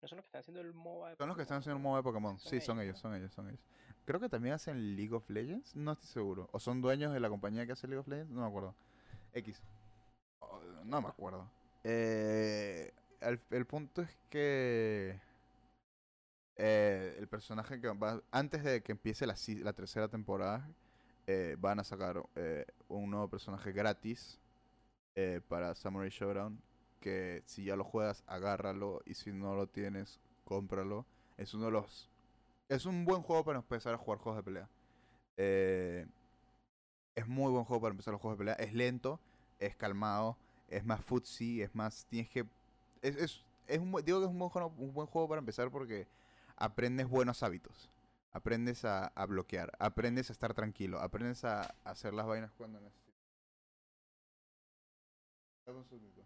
No 0.00 0.08
son 0.08 0.16
los 0.16 0.24
que 0.24 0.28
están 0.28 0.40
haciendo 0.40 0.60
el 0.60 0.74
MOBA 0.74 1.10
de 1.10 1.16
Son 1.16 1.28
los 1.28 1.36
que 1.36 1.42
están 1.42 1.58
haciendo 1.58 1.76
el. 1.76 1.82
MOBA 1.82 1.96
de 1.98 2.02
Pokémon. 2.02 2.38
Son 2.38 2.50
Sí, 2.50 2.60
son 2.60 2.80
ellos, 2.80 2.84
ellos, 2.84 2.96
¿no? 2.96 3.00
son 3.10 3.14
ellos, 3.16 3.32
son 3.32 3.48
ellos. 3.48 3.60
Creo 4.04 4.18
que 4.20 4.28
también 4.28 4.54
hacen 4.54 4.96
League 4.96 5.14
of 5.14 5.28
Legends, 5.30 5.76
no 5.76 5.92
estoy 5.92 6.08
seguro. 6.08 6.48
O 6.52 6.58
son 6.58 6.80
dueños 6.80 7.12
de 7.12 7.20
la 7.20 7.28
compañía 7.28 7.64
que 7.66 7.72
hace 7.72 7.86
League 7.86 8.00
of 8.00 8.08
Legends, 8.08 8.32
no 8.32 8.40
me 8.40 8.46
acuerdo. 8.48 8.74
X. 9.32 9.62
Oh, 10.40 10.60
no 10.84 11.02
me 11.02 11.08
acuerdo. 11.08 11.48
Eh, 11.84 12.92
el, 13.20 13.66
punto 13.66 14.02
es 14.02 14.16
que 14.30 15.20
eh, 16.56 17.16
el 17.18 17.28
personaje 17.28 17.80
que 17.80 17.88
va 17.88 18.22
antes 18.30 18.62
de 18.64 18.82
que 18.82 18.92
empiece 18.92 19.26
la, 19.26 19.36
la 19.62 19.72
tercera 19.72 20.08
temporada 20.08 20.68
eh, 21.26 21.56
van 21.58 21.80
a 21.80 21.84
sacar 21.84 22.22
eh, 22.36 22.66
un 22.88 23.10
nuevo 23.10 23.28
personaje 23.28 23.72
gratis 23.72 24.38
para 25.48 25.74
Samurai 25.74 26.10
Showdown 26.10 26.62
que 27.00 27.42
si 27.46 27.64
ya 27.64 27.76
lo 27.76 27.84
juegas 27.84 28.22
agárralo 28.26 29.02
y 29.04 29.14
si 29.14 29.32
no 29.32 29.54
lo 29.54 29.66
tienes 29.66 30.20
cómpralo. 30.44 31.06
Es 31.36 31.54
uno 31.54 31.66
de 31.66 31.70
los 31.72 32.08
es 32.68 32.84
un 32.84 33.04
buen 33.04 33.22
juego 33.22 33.44
para 33.44 33.58
empezar 33.58 33.94
a 33.94 33.98
jugar 33.98 34.18
juegos 34.18 34.38
de 34.38 34.42
pelea. 34.42 34.68
Eh, 35.36 36.06
es 37.14 37.26
muy 37.26 37.50
buen 37.50 37.64
juego 37.64 37.80
para 37.80 37.92
empezar 37.92 38.12
los 38.12 38.20
juegos 38.20 38.38
de 38.38 38.44
pelea. 38.44 38.54
Es 38.54 38.74
lento 38.74 39.20
es 39.58 39.76
calmado 39.76 40.36
es 40.68 40.84
más 40.84 41.00
footsie 41.04 41.62
es 41.62 41.74
más 41.74 42.06
tienes 42.08 42.30
que 42.30 42.46
es, 43.02 43.16
es, 43.16 43.44
es 43.66 43.78
un, 43.80 43.90
digo 44.04 44.20
que 44.20 44.26
es 44.26 44.30
un 44.30 44.38
buen, 44.38 44.50
un 44.78 44.92
buen 44.94 45.06
juego 45.06 45.28
para 45.28 45.38
empezar 45.40 45.70
porque 45.70 46.06
aprendes 46.56 47.08
buenos 47.08 47.42
hábitos 47.42 47.90
aprendes 48.32 48.84
a, 48.84 49.06
a 49.08 49.26
bloquear 49.26 49.72
aprendes 49.78 50.30
a 50.30 50.32
estar 50.32 50.54
tranquilo 50.54 51.00
aprendes 51.00 51.44
a, 51.44 51.62
a 51.84 51.90
hacer 51.90 52.14
las 52.14 52.26
vainas 52.26 52.52
cuando 52.56 52.80
necesitas 52.80 53.14
un. 55.66 56.24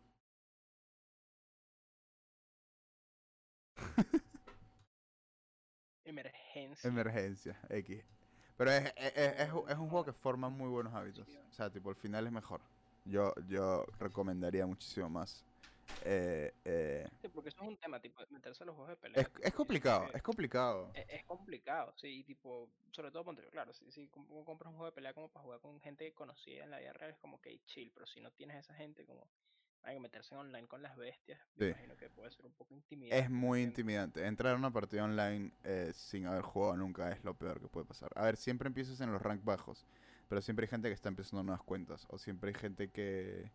Emergencia. 6.04 6.88
Emergencia, 6.88 7.60
X. 7.70 8.04
Pero 8.56 8.70
es, 8.70 8.92
es, 8.96 9.12
es- 9.16 9.40
es 9.40 9.52
un- 9.52 9.68
es 9.70 9.76
un 9.78 9.88
juego 9.88 10.04
que 10.04 10.12
forma 10.12 10.48
muy 10.48 10.68
buenos 10.68 10.94
hábitos. 10.94 11.26
O 11.50 11.52
sea, 11.52 11.70
tipo, 11.70 11.90
al 11.90 11.96
final 11.96 12.26
es 12.26 12.32
mejor. 12.32 12.60
Yo, 13.04 13.34
yo 13.48 13.84
recomendaría 13.98 14.66
muchísimo 14.66 15.08
más. 15.08 15.44
Eh, 16.04 16.52
eh, 16.64 17.08
Sí, 17.20 17.28
porque 17.28 17.50
eso 17.50 17.62
es 17.62 17.68
un 17.68 17.76
tema, 17.76 18.00
tipo, 18.00 18.20
meterse 18.30 18.62
a 18.62 18.66
los 18.66 18.74
juegos 18.74 18.90
de 18.90 18.96
pelea. 18.96 19.22
es, 19.22 19.30
es 19.42 19.52
complicado, 19.54 20.08
que 20.10 20.16
es 20.16 20.22
complicado. 20.22 20.90
Es, 20.94 21.06
es 21.08 21.24
complicado, 21.24 21.92
sí, 21.96 22.24
tipo, 22.24 22.68
sobre 22.92 23.10
todo, 23.10 23.24
claro, 23.50 23.72
si, 23.72 23.90
si 23.92 24.08
compras 24.08 24.70
un 24.70 24.76
juego 24.76 24.86
de 24.86 24.92
pelea 24.92 25.14
como 25.14 25.28
para 25.28 25.42
jugar 25.44 25.60
con 25.60 25.80
gente 25.80 26.12
conocida 26.12 26.64
en 26.64 26.70
la 26.70 26.78
vida 26.78 26.92
real, 26.92 27.10
es 27.12 27.18
como 27.18 27.40
que 27.40 27.60
chill, 27.66 27.90
pero 27.94 28.06
si 28.06 28.20
no 28.20 28.30
tienes 28.32 28.56
esa 28.56 28.74
gente, 28.74 29.04
como 29.04 29.26
hay 29.82 29.96
que 29.96 30.00
meterse 30.00 30.34
en 30.34 30.40
online 30.40 30.68
con 30.68 30.80
las 30.82 30.96
bestias, 30.96 31.40
me 31.56 31.66
Sí. 31.66 31.70
imagino 31.70 31.96
que 31.96 32.08
puede 32.10 32.30
ser 32.30 32.46
un 32.46 32.52
poco 32.52 32.74
intimidante. 32.74 33.24
Es 33.24 33.30
muy 33.30 33.62
intimidante. 33.62 34.24
Entrar 34.26 34.54
a 34.54 34.56
una 34.56 34.70
partida 34.70 35.04
online 35.04 35.52
eh, 35.64 35.92
sin 35.94 36.26
haber 36.26 36.42
jugado 36.42 36.76
nunca 36.76 37.10
es 37.10 37.22
lo 37.24 37.34
peor 37.34 37.60
que 37.60 37.68
puede 37.68 37.86
pasar. 37.86 38.10
A 38.14 38.24
ver, 38.24 38.36
siempre 38.36 38.68
empiezas 38.68 39.00
en 39.00 39.12
los 39.12 39.20
rank 39.20 39.42
bajos, 39.44 39.84
pero 40.32 40.40
siempre 40.40 40.64
hay 40.64 40.70
gente 40.70 40.88
que 40.88 40.94
está 40.94 41.10
empezando 41.10 41.42
nuevas 41.42 41.62
cuentas. 41.62 42.06
O 42.08 42.16
siempre 42.16 42.48
hay 42.48 42.54
gente 42.54 42.88
que, 42.88 43.52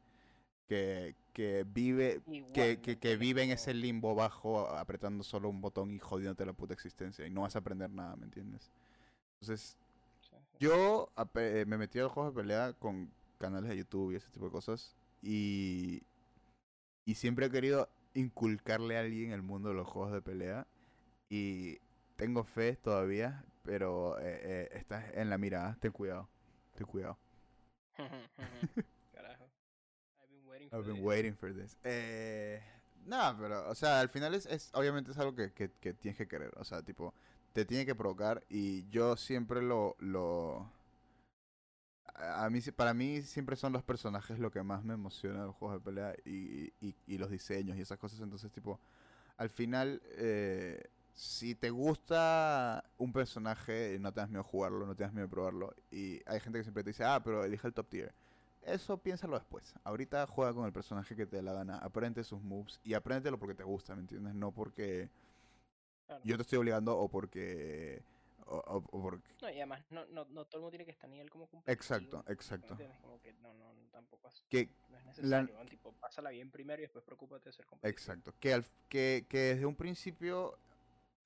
que, 0.68 1.16
que 1.34 1.66
vive 1.68 2.22
Igual, 2.28 2.54
que, 2.54 2.68
¿me 2.68 2.82
que, 2.82 3.00
que 3.00 3.18
vive 3.18 3.42
en 3.42 3.50
ese 3.50 3.74
limbo 3.74 4.14
bajo 4.14 4.68
apretando 4.68 5.24
solo 5.24 5.50
un 5.50 5.60
botón 5.60 5.90
y 5.90 5.98
jodiéndote 5.98 6.46
la 6.46 6.54
puta 6.54 6.76
existencia 6.76 7.26
y 7.26 7.32
no 7.32 7.42
vas 7.42 7.56
a 7.56 7.60
aprender 7.60 7.90
nada, 7.90 8.16
¿me 8.16 8.26
entiendes? 8.26 8.70
Entonces, 9.42 9.76
yo 10.60 11.10
eh, 11.34 11.66
me 11.68 11.80
metí 11.80 11.98
a 11.98 12.04
los 12.04 12.12
juegos 12.12 12.36
de 12.36 12.44
pelea 12.44 12.74
con 12.74 13.10
canales 13.40 13.72
de 13.72 13.78
YouTube 13.78 14.12
y 14.12 14.18
ese 14.18 14.30
tipo 14.30 14.46
de 14.46 14.52
cosas 14.52 14.96
y, 15.24 16.04
y 17.06 17.16
siempre 17.16 17.48
he 17.48 17.50
querido 17.50 17.90
inculcarle 18.14 18.98
a 18.98 19.00
alguien 19.00 19.32
el 19.32 19.42
mundo 19.42 19.70
de 19.70 19.76
los 19.76 19.88
juegos 19.88 20.12
de 20.12 20.22
pelea 20.22 20.68
y 21.28 21.80
tengo 22.18 22.44
fe 22.44 22.76
todavía, 22.76 23.44
pero 23.64 24.20
eh, 24.20 24.42
eh, 24.44 24.70
estás 24.74 25.06
en 25.16 25.32
la 25.32 25.40
mirada, 25.40 25.76
ten 25.82 25.92
cuidado, 25.92 26.30
ten 26.78 26.88
cuidado. 26.88 27.18
Carajo. 29.12 29.50
I've 30.22 30.30
been 30.30 30.46
waiting 30.48 30.70
for 30.72 30.78
I've 30.78 30.86
been 30.86 30.96
this. 30.96 31.04
waiting 31.04 31.36
for 31.36 31.54
this. 31.54 31.78
Eh, 31.84 32.62
no, 33.06 33.36
pero, 33.40 33.70
o 33.70 33.76
sea, 33.76 34.00
al 34.00 34.10
final 34.10 34.36
es, 34.36 34.46
es 34.46 34.70
obviamente 34.74 35.12
es 35.12 35.18
algo 35.18 35.36
que, 35.36 35.52
que, 35.54 35.72
que 35.80 35.94
tienes 35.94 36.18
que 36.18 36.28
querer. 36.28 36.52
O 36.58 36.64
sea, 36.64 36.82
tipo, 36.84 37.14
te 37.54 37.66
tiene 37.66 37.86
que 37.86 37.96
provocar 37.96 38.44
y 38.50 38.88
yo 38.90 39.16
siempre 39.16 39.62
lo, 39.62 39.96
lo, 40.00 40.72
a 42.16 42.50
mí, 42.50 42.60
para 42.76 42.94
mí 42.94 43.22
siempre 43.22 43.56
son 43.56 43.74
los 43.74 43.84
personajes 43.84 44.40
lo 44.40 44.52
que 44.52 44.64
más 44.64 44.84
me 44.84 44.94
emociona 44.96 45.46
los 45.46 45.56
juegos 45.56 45.78
de 45.80 45.86
pelea 45.86 46.16
y, 46.26 46.74
y, 46.82 46.96
y 47.08 47.18
los 47.18 47.30
diseños 47.30 47.78
y 47.78 47.82
esas 47.82 47.98
cosas. 47.98 48.20
Entonces, 48.22 48.52
tipo, 48.52 48.80
al 49.38 49.50
final, 49.50 50.02
eh, 50.18 50.84
si 51.18 51.56
te 51.56 51.72
gusta 51.72 52.84
un 53.00 53.12
personaje, 53.12 53.98
no 54.00 54.14
tengas 54.14 54.30
miedo 54.30 54.44
de 54.44 54.50
jugarlo, 54.50 54.86
no 54.86 54.96
tengas 54.96 55.14
miedo 55.14 55.26
de 55.28 55.32
probarlo. 55.32 55.74
Y 55.90 56.22
hay 56.28 56.40
gente 56.40 56.60
que 56.60 56.64
siempre 56.64 56.84
te 56.84 56.92
dice, 56.92 57.04
ah, 57.04 57.20
pero 57.24 57.44
elige 57.44 57.66
el 57.68 57.74
top 57.74 57.88
tier. 57.90 58.14
Eso 58.62 58.98
piénsalo 58.98 59.36
después. 59.36 59.74
Ahorita 59.84 60.28
juega 60.28 60.54
con 60.54 60.66
el 60.66 60.72
personaje 60.74 61.16
que 61.16 61.26
te 61.26 61.38
dé 61.38 61.42
la 61.42 61.54
gana, 61.54 61.80
aprende 61.80 62.24
sus 62.24 62.42
moves 62.44 62.80
y 62.84 62.94
apréndetelo 62.94 63.40
porque 63.40 63.56
te 63.56 63.64
gusta, 63.64 63.96
¿me 63.96 64.02
entiendes? 64.02 64.36
No 64.36 64.52
porque 64.52 65.10
Claro. 66.06 66.22
yo 66.24 66.36
te 66.38 66.44
estoy 66.44 66.60
obligando 66.60 66.98
o 66.98 67.10
porque... 67.10 68.04
O, 68.46 68.56
o- 68.58 68.78
o 68.98 69.02
porque... 69.02 69.34
No, 69.42 69.50
y 69.50 69.56
además, 69.56 69.84
no, 69.90 70.06
no, 70.06 70.24
no 70.26 70.46
todo 70.46 70.60
el 70.60 70.62
mundo 70.62 70.70
tiene 70.70 70.86
que 70.86 70.92
estar 70.92 71.10
a 71.10 71.12
nivel 71.12 71.30
como. 71.30 71.50
Exacto, 71.66 72.24
¿me 72.28 72.34
exacto. 72.34 72.78
Como 73.02 73.20
que 73.22 73.34
no, 73.42 73.54
no, 73.56 73.74
tampoco 73.92 74.30
es, 74.30 74.42
Que, 74.50 74.70
no 74.90 74.98
es 74.98 75.18
la- 75.18 75.42
necesario. 75.42 75.64
¿no? 75.64 75.66
Tipo, 75.70 75.92
pásala 75.94 76.30
bien 76.30 76.50
primero 76.52 76.80
y 76.82 76.84
después 76.84 77.04
preocúpate 77.04 77.50
de 77.50 77.54
ser 77.54 77.66
competitivo. 77.66 77.92
exacto. 78.00 78.34
Que, 78.40 78.54
al- 78.54 78.66
que, 78.88 79.26
que 79.28 79.38
desde 79.40 79.66
un 79.66 79.76
principio... 79.76 80.58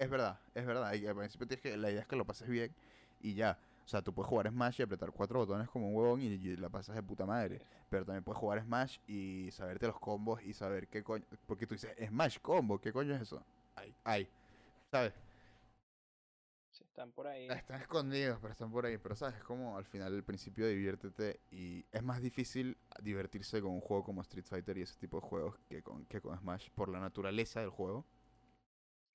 Es 0.02 0.10
verdad, 0.10 0.40
es 0.56 0.66
verdad. 0.66 0.96
Y 0.96 1.06
al 1.06 1.16
principio 1.16 1.48
tienes 1.48 1.62
que, 1.62 1.78
la 1.78 1.92
idea 1.92 2.02
es 2.02 2.08
que 2.08 2.16
lo 2.16 2.26
pases 2.26 2.48
bien 2.48 2.74
y 3.20 3.36
ya. 3.36 3.60
O 3.86 3.88
sea, 3.88 4.02
tú 4.02 4.12
puedes 4.12 4.28
jugar 4.28 4.50
Smash 4.50 4.80
y 4.80 4.84
apretar 4.84 5.12
cuatro 5.12 5.38
botones 5.38 5.70
como 5.70 5.90
un 5.90 5.96
huevón 5.96 6.22
y, 6.24 6.26
y 6.26 6.58
la 6.58 6.70
pasas 6.70 6.96
de 6.96 7.04
puta 7.04 7.28
madre. 7.28 7.62
Pero 7.88 8.04
también 8.04 8.24
puedes 8.24 8.40
jugar 8.40 8.64
Smash 8.64 8.98
y 9.06 9.52
saberte 9.52 9.86
los 9.86 10.00
combos 10.00 10.42
y 10.42 10.54
saber 10.54 10.88
qué 10.88 11.04
coño. 11.04 11.24
Porque 11.46 11.68
tú 11.68 11.76
dices, 11.76 11.96
Smash 12.04 12.40
combo, 12.40 12.82
¿qué 12.82 12.92
coño 12.92 13.14
es 13.14 13.22
eso? 13.22 13.46
Ay, 13.76 13.94
ay. 14.04 14.28
¿Sabes? 14.90 15.14
Están 16.72 17.12
por 17.12 17.28
ahí. 17.28 17.48
Están 17.48 17.80
escondidos, 17.80 18.40
pero 18.42 18.54
están 18.54 18.72
por 18.72 18.88
ahí. 18.88 18.98
Pero 18.98 19.16
sabes, 19.16 19.36
es 19.36 19.44
como 19.44 19.78
al 19.78 19.86
final, 19.86 20.16
el 20.16 20.24
principio, 20.24 20.68
diviértete. 20.68 21.42
Y 21.52 21.86
es 21.92 22.02
más 22.02 22.24
difícil 22.24 22.76
divertirse 23.04 23.62
con 23.62 23.70
un 23.70 23.82
juego 23.82 24.04
como 24.04 24.22
Street 24.22 24.46
Fighter 24.46 24.80
y 24.80 24.82
ese 24.82 24.96
tipo 24.96 25.18
de 25.18 25.28
juegos 25.28 25.60
que 25.70 25.84
con, 25.84 26.06
que 26.06 26.22
con 26.22 26.36
Smash 26.40 26.70
por 26.74 26.90
la 26.90 27.00
naturaleza 27.00 27.60
del 27.60 27.70
juego. 27.70 28.04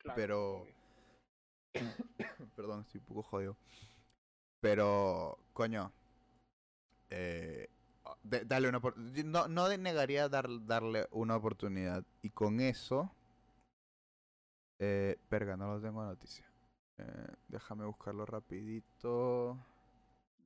Claro, 0.07 0.17
pero- 0.17 0.57
obvio. 0.63 0.75
Perdón, 2.57 2.81
estoy 2.83 3.01
un 3.01 3.07
poco 3.07 3.23
jodido. 3.23 3.57
Pero, 4.61 5.39
coño. 5.53 5.93
Eh, 7.11 7.69
de- 8.23 8.45
dale 8.45 8.69
una 8.69 8.81
no, 9.25 9.49
no 9.49 9.69
negaría 9.77 10.29
dar, 10.29 10.47
darle 10.67 11.07
una 11.11 11.37
oportunidad. 11.37 12.05
Y 12.23 12.31
con 12.31 12.61
eso. 12.61 13.11
Eh, 14.79 15.19
verga, 15.31 15.57
no 15.57 15.75
lo 15.75 15.81
tengo 15.81 16.03
en 16.03 16.09
noticia. 16.09 16.47
Eh, 16.99 17.35
déjame 17.49 17.85
buscarlo 17.85 18.25
rapidito. 18.27 19.53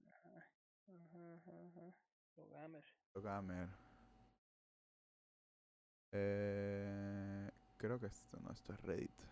Ajá, 0.07 0.47
ajá, 0.89 1.53
ajá. 1.69 1.95
Los 2.37 2.51
gamers. 2.51 2.87
Gamer. 3.15 3.69
Eh, 6.13 7.51
creo 7.77 8.01
que 8.01 8.07
esto 8.07 8.39
no, 8.41 8.51
esto 8.53 8.73
es 8.73 8.81
Reddit. 8.83 9.30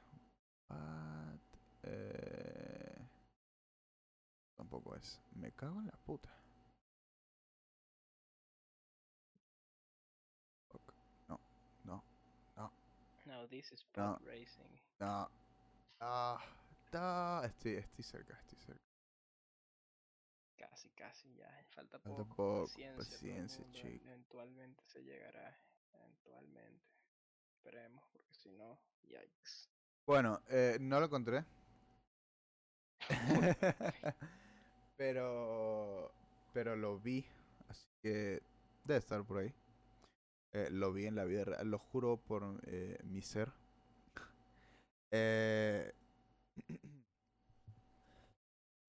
What? 0.68 1.40
Eh, 1.82 3.08
tampoco 4.56 4.94
es. 4.96 5.20
Me 5.32 5.52
cago 5.52 5.80
en 5.80 5.86
la 5.86 5.96
puta. 6.04 6.28
Ok, 10.70 10.92
No, 11.28 11.40
no, 11.84 12.04
No, 13.26 13.46
this 13.48 13.72
is 13.72 13.84
No. 13.96 14.18
racing. 14.24 14.80
no. 15.00 15.28
Ah, 16.00 16.38
da- 16.90 17.44
estoy, 17.46 17.74
estoy 17.74 18.04
cerca, 18.04 18.34
estoy 18.38 18.58
cerca. 18.58 18.84
Casi, 20.56 20.90
casi 20.90 21.34
ya. 21.34 21.48
Falta 21.74 21.98
Falta 21.98 22.24
poco. 22.24 22.34
poco, 22.36 22.62
Paciencia, 22.66 22.96
paciencia, 22.96 23.58
mundo, 23.64 23.78
chico. 23.78 24.04
Eventualmente 24.06 24.82
se 24.86 25.02
llegará. 25.02 25.58
Eventualmente. 25.92 26.86
Esperemos, 27.56 28.04
porque 28.12 28.34
si 28.34 28.50
no, 28.52 28.80
yikes. 29.02 29.68
Bueno, 30.08 30.40
eh, 30.48 30.78
no 30.80 30.98
lo 31.00 31.04
encontré. 31.04 31.44
pero 34.96 36.10
pero 36.54 36.76
lo 36.76 36.98
vi, 36.98 37.26
así 37.68 37.86
que 38.00 38.40
debe 38.84 38.98
estar 39.00 39.22
por 39.24 39.40
ahí. 39.40 39.52
Eh, 40.54 40.68
lo 40.70 40.94
vi 40.94 41.04
en 41.04 41.14
la 41.14 41.26
vida 41.26 41.44
real, 41.44 41.70
lo 41.70 41.78
juro 41.78 42.16
por 42.16 42.58
eh, 42.66 42.98
mi 43.04 43.20
ser. 43.20 43.52
Eh, 45.10 45.92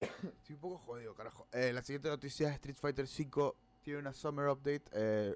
estoy 0.00 0.54
un 0.54 0.60
poco 0.60 0.78
jodido, 0.78 1.14
carajo. 1.14 1.46
Eh, 1.52 1.72
la 1.74 1.82
siguiente 1.82 2.08
noticia 2.08 2.48
es 2.48 2.54
Street 2.54 2.76
Fighter 2.76 3.04
V 3.06 3.54
tiene 3.82 3.98
una 4.00 4.14
Summer 4.14 4.48
Update, 4.48 4.84
eh, 4.92 5.34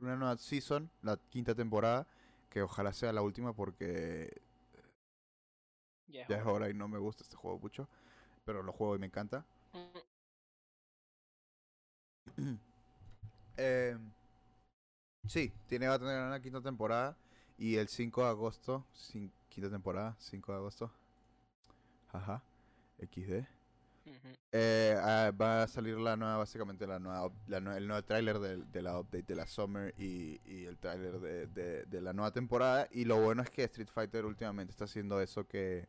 una 0.00 0.16
nueva 0.16 0.36
season, 0.36 0.90
la 1.02 1.18
quinta 1.30 1.54
temporada, 1.54 2.06
que 2.50 2.62
ojalá 2.62 2.92
sea 2.92 3.12
la 3.12 3.22
última 3.22 3.54
porque 3.54 4.30
Ya 6.08 6.22
es 6.22 6.28
ya 6.28 6.36
es 6.36 6.42
hora. 6.42 6.52
hora 6.52 6.70
y 6.70 6.74
no 6.74 6.88
me 6.88 6.98
gusta 6.98 7.22
este 7.22 7.36
juego 7.36 7.58
mucho, 7.58 7.88
pero 8.44 8.62
lo 8.62 8.72
juego 8.72 8.96
y 8.96 8.98
me 8.98 9.06
encanta. 9.06 9.44
Mm, 9.72 9.98
Eh, 13.56 13.96
sí, 15.26 15.52
tiene, 15.68 15.88
va 15.88 15.94
a 15.94 15.98
tener 15.98 16.20
una 16.20 16.40
quinta 16.40 16.60
temporada 16.60 17.16
y 17.58 17.76
el 17.76 17.88
5 17.88 18.22
de 18.24 18.28
agosto, 18.30 18.84
quinta 19.48 19.70
temporada, 19.70 20.16
5 20.18 20.52
de 20.52 20.58
agosto, 20.58 20.90
jaja, 22.12 22.42
XD, 22.98 23.46
eh, 24.52 24.96
ah, 25.00 25.32
va 25.40 25.62
a 25.64 25.68
salir 25.68 25.96
la 25.98 26.16
nueva, 26.16 26.36
básicamente 26.38 26.86
la 26.86 26.98
nueva, 26.98 27.30
la 27.48 27.58
el 27.76 27.86
nuevo 27.88 28.02
tráiler 28.04 28.38
de, 28.38 28.82
la 28.82 28.98
update 29.00 29.24
de 29.24 29.34
la 29.34 29.46
Summer 29.46 29.94
y, 29.98 30.40
y 30.44 30.64
el 30.66 30.78
tráiler 30.78 31.18
de, 31.20 31.46
de- 31.48 31.84
de 31.86 32.00
la 32.00 32.12
nueva 32.12 32.30
temporada. 32.32 32.86
Y 32.92 33.04
lo 33.04 33.20
bueno 33.20 33.42
es 33.42 33.50
que 33.50 33.64
Street 33.64 33.88
Fighter 33.92 34.24
últimamente 34.24 34.70
está 34.72 34.84
haciendo 34.84 35.20
eso 35.20 35.46
que, 35.46 35.88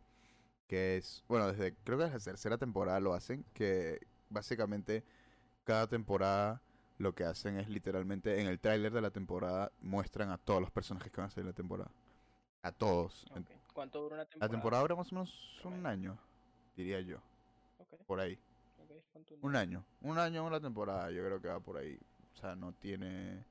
que 0.68 0.97
es, 0.97 1.24
bueno, 1.28 1.51
desde 1.51 1.76
creo 1.84 1.97
que 1.97 2.05
desde 2.05 2.18
la 2.18 2.24
tercera 2.24 2.57
temporada 2.57 2.99
lo 2.99 3.13
hacen, 3.13 3.45
que 3.53 3.99
básicamente 4.30 5.03
cada 5.63 5.88
temporada 5.88 6.61
lo 6.97 7.13
que 7.13 7.24
hacen 7.26 7.57
es 7.59 7.70
literalmente 7.70 8.39
en 8.41 8.47
el 8.47 8.59
tráiler 8.59 8.93
de 8.93 9.01
la 9.01 9.11
temporada 9.11 9.72
muestran 9.82 10.30
a 10.32 10.38
todos 10.38 10.61
los 10.61 10.72
personajes 10.72 11.11
que 11.11 11.20
van 11.22 11.28
a 11.28 11.30
salir 11.30 11.43
en 11.45 11.49
la 11.51 11.55
temporada. 11.55 11.91
A 12.61 12.72
todos. 12.72 13.26
¿Cuánto 13.74 14.01
dura 14.01 14.16
una 14.16 14.24
La 14.24 14.30
temporada? 14.30 14.51
temporada 14.51 14.82
dura 14.84 14.95
más 14.95 15.11
o 15.11 15.16
menos 15.16 15.61
un 15.66 15.86
año, 15.86 16.18
diría 16.76 17.01
yo, 17.01 17.18
por 18.07 18.20
ahí. 18.20 18.39
ok, 18.80 18.91
¿cuánto 19.11 19.36
Un 19.41 19.55
año. 19.55 19.86
Un 20.01 20.18
año 20.18 20.45
una 20.45 20.59
temporada, 20.61 21.11
yo 21.11 21.24
creo 21.24 21.41
que 21.41 21.49
va 21.49 21.59
por 21.59 21.78
ahí. 21.78 21.99
O 22.34 22.38
sea, 22.38 22.55
no 22.55 22.72
tiene... 22.74 23.43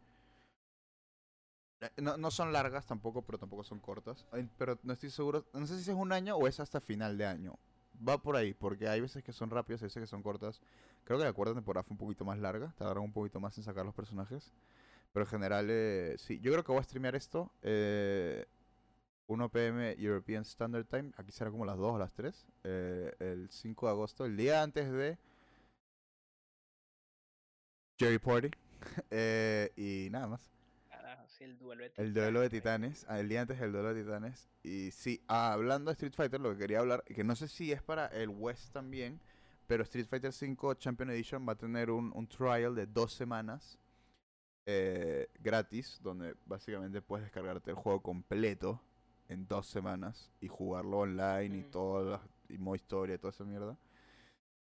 Eh, 1.84 1.90
No, 2.02 2.16
no 2.16 2.30
son 2.30 2.52
largas 2.52 2.86
tampoco, 2.86 3.22
pero 3.22 3.38
tampoco 3.38 3.64
son 3.64 3.78
cortas. 3.80 4.26
Pero 4.58 4.78
no 4.82 4.92
estoy 4.92 5.10
seguro, 5.10 5.44
no 5.52 5.66
sé 5.66 5.80
si 5.82 5.90
es 5.90 5.96
un 5.96 6.12
año 6.12 6.36
o 6.36 6.46
es 6.48 6.60
hasta 6.60 6.80
final 6.80 7.16
de 7.18 7.26
año. 7.26 7.58
Va 8.06 8.18
por 8.18 8.36
ahí, 8.36 8.54
porque 8.54 8.88
hay 8.88 9.00
veces 9.00 9.22
que 9.22 9.32
son 9.32 9.50
rápidas, 9.50 9.82
hay 9.82 9.86
veces 9.86 10.02
que 10.02 10.06
son 10.06 10.22
cortas. 10.22 10.60
Creo 11.04 11.18
que 11.18 11.24
la 11.24 11.32
cuarta 11.32 11.54
temporada 11.54 11.84
fue 11.84 11.94
un 11.94 11.98
poquito 11.98 12.24
más 12.24 12.38
larga, 12.38 12.72
tardaron 12.76 13.04
un 13.04 13.12
poquito 13.12 13.38
más 13.40 13.56
en 13.58 13.64
sacar 13.64 13.84
los 13.84 13.94
personajes. 13.94 14.52
Pero 15.12 15.24
en 15.24 15.30
general, 15.30 15.66
eh, 15.70 16.16
sí. 16.18 16.40
Yo 16.40 16.50
creo 16.52 16.64
que 16.64 16.72
voy 16.72 16.80
a 16.80 16.84
streamear 16.84 17.14
esto. 17.14 17.50
Eh, 17.62 18.46
1 19.26 19.48
pm 19.48 19.94
European 19.98 20.42
Standard 20.42 20.86
Time. 20.86 21.12
Aquí 21.16 21.30
será 21.32 21.50
como 21.50 21.64
las 21.64 21.78
2 21.78 21.92
o 21.94 21.98
las 21.98 22.12
3. 22.14 22.46
eh, 22.64 23.14
el 23.20 23.48
5 23.50 23.86
de 23.86 23.92
agosto, 23.92 24.24
el 24.24 24.36
día 24.36 24.62
antes 24.62 24.90
de 24.90 25.18
Jerry 27.98 28.18
Party. 28.18 28.50
Eh, 29.10 29.72
y 29.76 30.10
nada 30.10 30.26
más. 30.26 30.53
Sí, 31.36 31.44
el 31.44 31.58
duelo 31.58 31.82
de 31.84 31.92
El 31.96 32.14
duelo 32.14 32.40
de 32.40 32.50
titanes, 32.50 33.04
ah, 33.08 33.18
El 33.18 33.28
día 33.28 33.40
antes 33.42 33.58
del 33.58 33.72
duelo 33.72 33.92
de 33.92 34.02
titanes. 34.02 34.48
Y 34.62 34.90
sí, 34.92 35.20
ah, 35.28 35.52
hablando 35.52 35.90
de 35.90 35.94
Street 35.94 36.12
Fighter, 36.14 36.40
lo 36.40 36.52
que 36.52 36.58
quería 36.58 36.78
hablar, 36.80 37.02
que 37.04 37.24
no 37.24 37.34
sé 37.34 37.48
si 37.48 37.72
es 37.72 37.82
para 37.82 38.06
el 38.06 38.28
West 38.28 38.72
también, 38.72 39.20
pero 39.66 39.82
Street 39.82 40.06
Fighter 40.06 40.30
V 40.30 40.76
Champion 40.78 41.10
Edition 41.10 41.46
va 41.48 41.52
a 41.54 41.56
tener 41.56 41.90
un, 41.90 42.12
un 42.14 42.26
trial 42.28 42.74
de 42.74 42.86
dos 42.86 43.12
semanas 43.12 43.78
eh, 44.66 45.28
gratis, 45.40 46.00
donde 46.02 46.34
básicamente 46.46 47.02
puedes 47.02 47.24
descargarte 47.26 47.70
el 47.70 47.76
juego 47.76 48.00
completo 48.00 48.80
en 49.28 49.46
dos 49.46 49.66
semanas 49.66 50.30
y 50.40 50.48
jugarlo 50.48 50.98
online 51.00 51.56
y 51.56 51.62
Mm. 51.62 51.70
todo, 51.70 52.10
las- 52.12 52.20
y 52.48 52.58
modo 52.58 52.76
historia 52.76 53.14
y 53.16 53.18
toda 53.18 53.30
esa 53.30 53.44
mierda. 53.44 53.76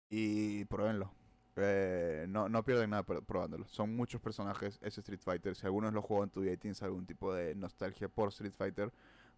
Y 0.09 0.65
pruébenlo. 0.65 1.11
Eh, 1.57 2.25
no, 2.27 2.49
no 2.49 2.63
pierden 2.63 2.89
nada 2.89 3.05
pr- 3.05 3.23
probándolo. 3.25 3.65
Son 3.67 3.95
muchos 3.95 4.19
personajes 4.21 4.77
ese 4.81 4.99
Street 5.01 5.19
Fighter. 5.21 5.55
Si 5.55 5.65
algunos 5.65 5.93
lo 5.93 6.01
juegan 6.01 6.25
en 6.25 6.29
tu 6.31 6.41
vida 6.41 6.53
y 6.53 6.57
tienes 6.57 6.81
algún 6.83 7.05
tipo 7.05 7.33
de 7.33 7.55
nostalgia 7.55 8.09
por 8.09 8.29
Street 8.29 8.53
Fighter, 8.53 8.91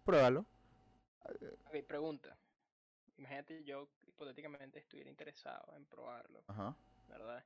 pruébalo. 0.04 0.44
Ok, 1.24 1.84
pregunta. 1.86 2.36
Imagínate 3.18 3.62
yo 3.64 3.88
hipotéticamente 4.06 4.78
estuviera 4.78 5.10
interesado 5.10 5.76
en 5.76 5.84
probarlo, 5.84 6.42
Ajá. 6.48 6.74
¿verdad? 7.08 7.44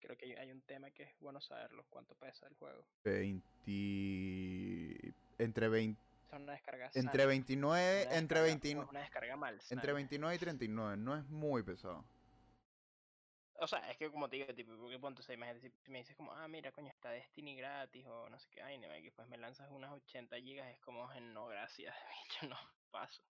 Creo 0.00 0.16
que 0.16 0.36
hay, 0.38 0.50
un 0.52 0.60
tema 0.60 0.90
que 0.90 1.04
es 1.04 1.10
bueno 1.20 1.40
saberlo. 1.40 1.84
¿Cuánto 1.90 2.14
pesa 2.14 2.46
el 2.46 2.54
juego? 2.54 2.84
20... 3.04 5.14
Entre 5.38 5.68
20... 5.68 6.00
Es 6.32 6.40
una 6.40 6.52
descarga 6.52 6.86
Entre 6.94 7.22
sana, 7.22 7.26
29... 7.26 8.06
una 8.06 8.16
Entre 8.16 8.40
descarga- 8.40 8.44
29... 8.44 8.90
Una 8.90 9.00
descarga 9.00 9.36
mal. 9.36 9.60
Entre 9.70 9.92
29 9.92 10.34
y 10.34 10.38
39. 10.38 10.96
No 10.96 11.16
es 11.16 11.24
muy 11.28 11.62
pesado. 11.62 12.04
O 13.60 13.66
sea, 13.66 13.90
es 13.90 13.96
que 13.96 14.10
como 14.10 14.28
te 14.28 14.36
digo, 14.36 14.54
tipo, 14.54 14.76
porque 14.76 14.98
ponte, 14.98 15.20
o 15.20 15.24
sea, 15.24 15.34
imagínate 15.34 15.70
si 15.84 15.90
me 15.90 15.98
dices 15.98 16.16
como, 16.16 16.32
ah, 16.32 16.48
mira, 16.48 16.72
coño, 16.72 16.88
está 16.88 17.10
Destiny 17.10 17.56
gratis 17.56 18.06
o 18.06 18.28
no 18.28 18.38
sé 18.38 18.48
qué, 18.50 18.62
ay, 18.62 18.78
que 19.02 19.12
pues 19.12 19.28
me 19.28 19.36
lanzas 19.38 19.70
unas 19.70 19.92
80 19.92 20.36
gigas, 20.36 20.68
es 20.72 20.80
como, 20.80 21.10
"Eh, 21.12 21.20
no, 21.20 21.46
gracias, 21.46 21.94
bicho, 22.40 22.46
no, 22.48 22.56
paso. 22.90 23.22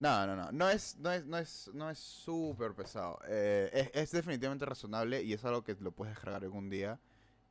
No, 0.00 0.26
no, 0.26 0.36
no. 0.36 0.52
No 0.52 0.68
es, 0.70 0.96
no 0.98 1.10
es, 1.12 1.26
no 1.26 1.38
es, 1.38 1.70
no 1.74 1.90
es 1.90 1.98
súper 1.98 2.74
pesado. 2.74 3.18
Eh, 3.26 3.70
es, 3.72 3.90
es 3.94 4.12
definitivamente 4.12 4.64
razonable 4.64 5.22
y 5.22 5.32
es 5.32 5.44
algo 5.44 5.64
que 5.64 5.74
lo 5.80 5.92
puedes 5.92 6.14
descargar 6.14 6.42
algún 6.44 6.70
día. 6.70 7.00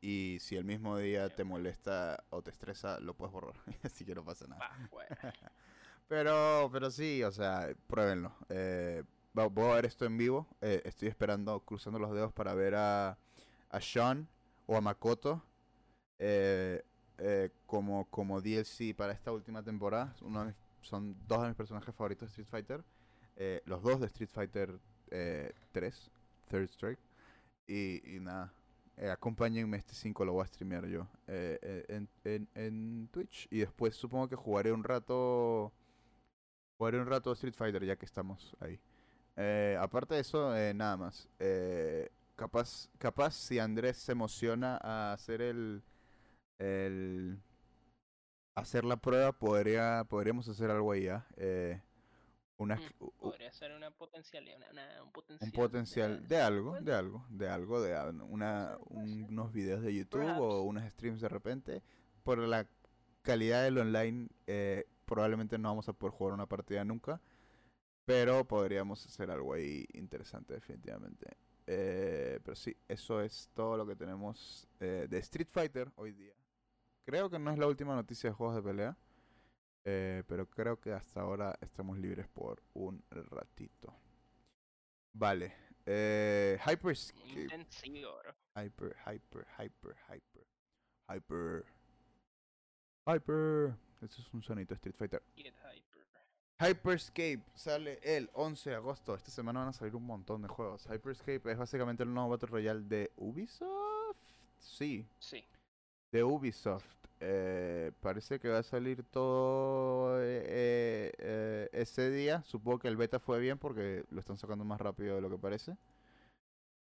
Y 0.02 0.38
si 0.40 0.56
el 0.56 0.64
mismo 0.64 0.98
día 0.98 1.30
te 1.30 1.44
molesta 1.44 2.24
o 2.30 2.42
te 2.44 2.52
estresa, 2.52 3.00
lo 3.02 3.16
puedes 3.16 3.34
borrar. 3.34 3.56
Así 3.84 4.06
que 4.06 4.16
no 4.16 4.24
pasa 4.24 4.48
nada. 4.48 4.64
Pero, 6.08 6.70
pero 6.72 6.90
sí, 6.92 7.24
o 7.24 7.32
sea, 7.32 7.70
pruébenlo. 7.88 8.34
Eh, 8.50 9.04
voy 9.46 9.72
a 9.72 9.76
ver 9.76 9.86
esto 9.86 10.06
en 10.06 10.18
vivo. 10.18 10.48
Eh, 10.62 10.82
estoy 10.86 11.08
esperando, 11.08 11.60
cruzando 11.62 12.00
los 12.00 12.12
dedos 12.14 12.34
para 12.34 12.54
ver 12.54 12.76
a, 12.76 13.18
a 13.70 13.82
Sean 13.82 14.28
o 14.66 14.76
a 14.76 14.82
Makoto 14.82 15.44
eh, 16.20 16.84
eh, 17.20 17.52
como, 17.66 18.06
como 18.10 18.42
DLC 18.42 18.96
para 18.96 19.14
esta 19.14 19.32
última 19.32 19.64
temporada. 19.64 20.16
Uno 20.22 20.40
de 20.42 20.46
mis- 20.48 20.56
son 20.82 21.16
dos 21.28 21.42
de 21.42 21.48
mis 21.50 21.58
personajes 21.58 21.94
favoritos 21.96 22.28
de 22.30 22.32
Street 22.44 22.48
Fighter. 22.50 22.84
Los 23.66 23.84
dos 23.84 24.00
de 24.00 24.08
Street 24.08 24.30
Fighter 24.32 24.80
eh, 25.12 25.54
3, 25.72 26.12
Third 26.50 26.70
Strike. 26.70 27.00
Y, 27.68 28.02
nada, 28.22 28.52
acompáñenme 29.12 29.78
este 29.78 29.94
5, 29.94 30.26
lo 30.26 30.34
voy 30.34 30.44
a 30.44 30.48
streamear 30.48 30.88
yo 30.88 31.08
en, 31.28 32.08
en, 32.24 32.48
en 32.56 33.08
Twitch. 33.12 33.48
Y 33.52 33.60
después 33.60 33.96
supongo 33.96 34.28
que 34.30 34.36
jugaré 34.36 34.72
un 34.72 34.84
rato. 34.84 35.72
Jugaré 36.78 37.00
un 37.00 37.08
rato 37.08 37.32
Street 37.34 37.54
Fighter 37.56 37.84
ya 37.86 37.96
que 37.96 38.06
estamos 38.06 38.56
ahí. 38.60 38.80
Eh, 39.38 39.78
aparte 39.80 40.16
de 40.16 40.22
eso, 40.22 40.56
eh, 40.58 40.74
nada 40.74 40.98
más. 40.98 41.28
Eh, 41.40 42.10
capaz, 42.36 42.90
capaz 42.98 43.32
si 43.36 43.60
Andrés 43.60 43.98
se 43.98 44.12
emociona 44.12 44.78
a 44.82 45.14
hacer 45.14 45.42
el. 45.42 45.84
el 46.60 47.40
hacer 48.56 48.84
la 48.86 48.98
prueba, 48.98 49.32
podría, 49.34 50.04
podríamos 50.10 50.48
hacer 50.50 50.72
algo 50.72 50.92
ahí, 50.92 51.08
¿ah? 51.08 51.26
Eh, 51.38 51.80
una, 52.58 52.76
Mm, 52.76 53.08
Podría 53.20 53.52
ser 53.54 53.72
una 53.76 53.92
potencialidad, 53.92 54.58
una- 54.58 54.72
una- 54.72 55.04
un 55.04 55.12
potencial. 55.12 55.48
un 55.48 55.52
potencial 55.52 56.28
de 56.28 56.42
algo, 56.42 56.76
de 56.82 56.92
algo, 56.96 57.24
de 57.30 57.48
algo, 57.50 57.82
de 57.82 57.96
una, 58.24 58.76
unos 58.90 59.54
videos 59.54 59.84
de 59.84 59.94
YouTube 59.94 60.22
Perhaps. 60.22 60.40
o 60.42 60.64
unos 60.64 60.84
streams 60.92 61.22
de 61.22 61.30
repente. 61.30 61.84
Por 62.24 62.40
la 62.40 62.66
calidad 63.22 63.62
del 63.64 63.78
online, 63.78 64.28
eh, 64.48 64.88
probablemente 65.06 65.60
no 65.60 65.70
vamos 65.70 65.88
a 65.88 65.94
poder 65.94 66.16
jugar 66.16 66.34
una 66.34 66.48
partida 66.48 66.84
nunca, 66.84 67.22
pero 68.08 68.48
podríamos 68.48 69.06
hacer 69.06 69.30
algo 69.30 69.54
ahí 69.54 69.86
interesante 69.92 70.54
definitivamente. 70.54 71.36
Eh, 71.66 72.40
pero 72.42 72.56
sí, 72.56 72.74
eso 72.88 73.22
es 73.22 73.50
todo 73.54 73.76
lo 73.76 73.86
que 73.86 73.98
tenemos 73.98 74.66
eh, 74.80 75.08
de 75.10 75.18
Street 75.18 75.50
Fighter 75.52 75.92
hoy 75.96 76.14
día. 76.14 76.34
Creo 77.04 77.30
que 77.30 77.38
no 77.38 77.52
es 77.52 77.58
la 77.58 77.68
última 77.68 77.96
noticia 77.96 78.30
de 78.30 78.34
juegos 78.34 78.56
de 78.56 78.62
pelea. 78.62 78.98
Eh, 79.84 80.24
pero 80.26 80.50
creo 80.50 80.80
que 80.80 80.94
hasta 80.94 81.20
ahora 81.20 81.58
estamos 81.60 81.98
libres 81.98 82.30
por 82.30 82.64
un 82.76 83.04
ratito. 83.12 83.94
Vale. 85.12 85.54
Bro. 88.24 88.36
Hyper, 88.56 88.96
hyper, 89.06 89.48
hyper, 89.60 89.98
hyper. 90.08 90.48
Hyper. 91.10 91.66
Hyper. 93.06 93.78
Ese 94.02 94.22
es 94.22 94.34
un 94.34 94.42
sonito 94.42 94.76
Street 94.76 94.96
Fighter. 94.96 95.22
Get 95.36 95.56
hyper. 95.56 95.87
Hyperscape 96.60 97.42
sale 97.54 98.00
el 98.02 98.30
11 98.34 98.72
de 98.72 98.76
agosto. 98.76 99.14
Esta 99.14 99.30
semana 99.32 99.60
van 99.60 99.70
a 99.70 99.74
salir 99.74 99.96
un 99.96 100.06
montón 100.06 100.42
de 100.42 100.48
juegos. 100.48 100.88
Hyperscape 100.92 101.52
es 101.52 101.58
básicamente 101.58 102.04
el 102.04 102.14
nuevo 102.14 102.30
Battle 102.30 102.50
Royale 102.50 102.82
de 102.82 103.12
Ubisoft. 103.18 104.18
Sí, 104.60 105.06
Sí. 105.20 105.44
de 106.12 106.24
Ubisoft. 106.24 106.86
Eh, 107.20 107.92
parece 108.02 108.40
que 108.40 108.50
va 108.50 108.60
a 108.60 108.64
salir 108.64 109.04
todo 109.04 110.20
eh, 110.22 110.44
eh, 110.46 111.12
eh, 111.20 111.70
ese 111.74 112.10
día. 112.12 112.42
Supongo 112.44 112.80
que 112.80 112.88
el 112.88 112.98
beta 112.98 113.20
fue 113.20 113.40
bien 113.40 113.58
porque 113.60 114.06
lo 114.10 114.20
están 114.20 114.38
sacando 114.38 114.64
más 114.66 114.80
rápido 114.82 115.16
de 115.16 115.22
lo 115.22 115.30
que 115.30 115.38
parece. 115.38 115.78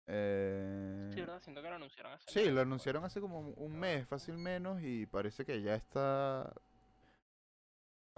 Eh, 0.08 1.10
Sí, 1.14 1.20
¿verdad? 1.20 1.40
Siento 1.42 1.62
que 1.62 1.68
lo 1.68 1.74
anunciaron 1.76 2.12
hace 2.12 2.24
sí, 2.28 2.50
lo 2.50 2.60
anunciaron 2.60 3.04
hace 3.04 3.20
como 3.20 3.40
un 3.40 3.74
Ah. 3.76 3.78
mes, 3.78 4.08
fácil 4.08 4.36
menos, 4.36 4.82
y 4.82 5.06
parece 5.06 5.44
que 5.44 5.62
ya 5.62 5.76
está... 5.76 6.52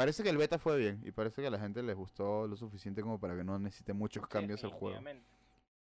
Parece 0.03 0.25
que 0.25 0.31
el 0.31 0.37
beta 0.37 0.59
fue 0.59 0.77
bien 0.79 1.01
y 1.05 1.13
parece 1.13 1.43
que 1.43 1.47
a 1.47 1.51
la 1.53 1.61
gente 1.61 1.81
les 1.81 1.95
gustó 1.95 2.49
lo 2.49 2.57
suficiente 2.57 3.03
como 3.03 3.21
para 3.21 3.37
que 3.37 3.45
no 3.45 3.57
necesite 3.61 3.93
muchos 3.93 4.25
Sí, 4.25 4.29
cambios 4.31 4.65
el 4.65 4.71
juego. 4.71 5.01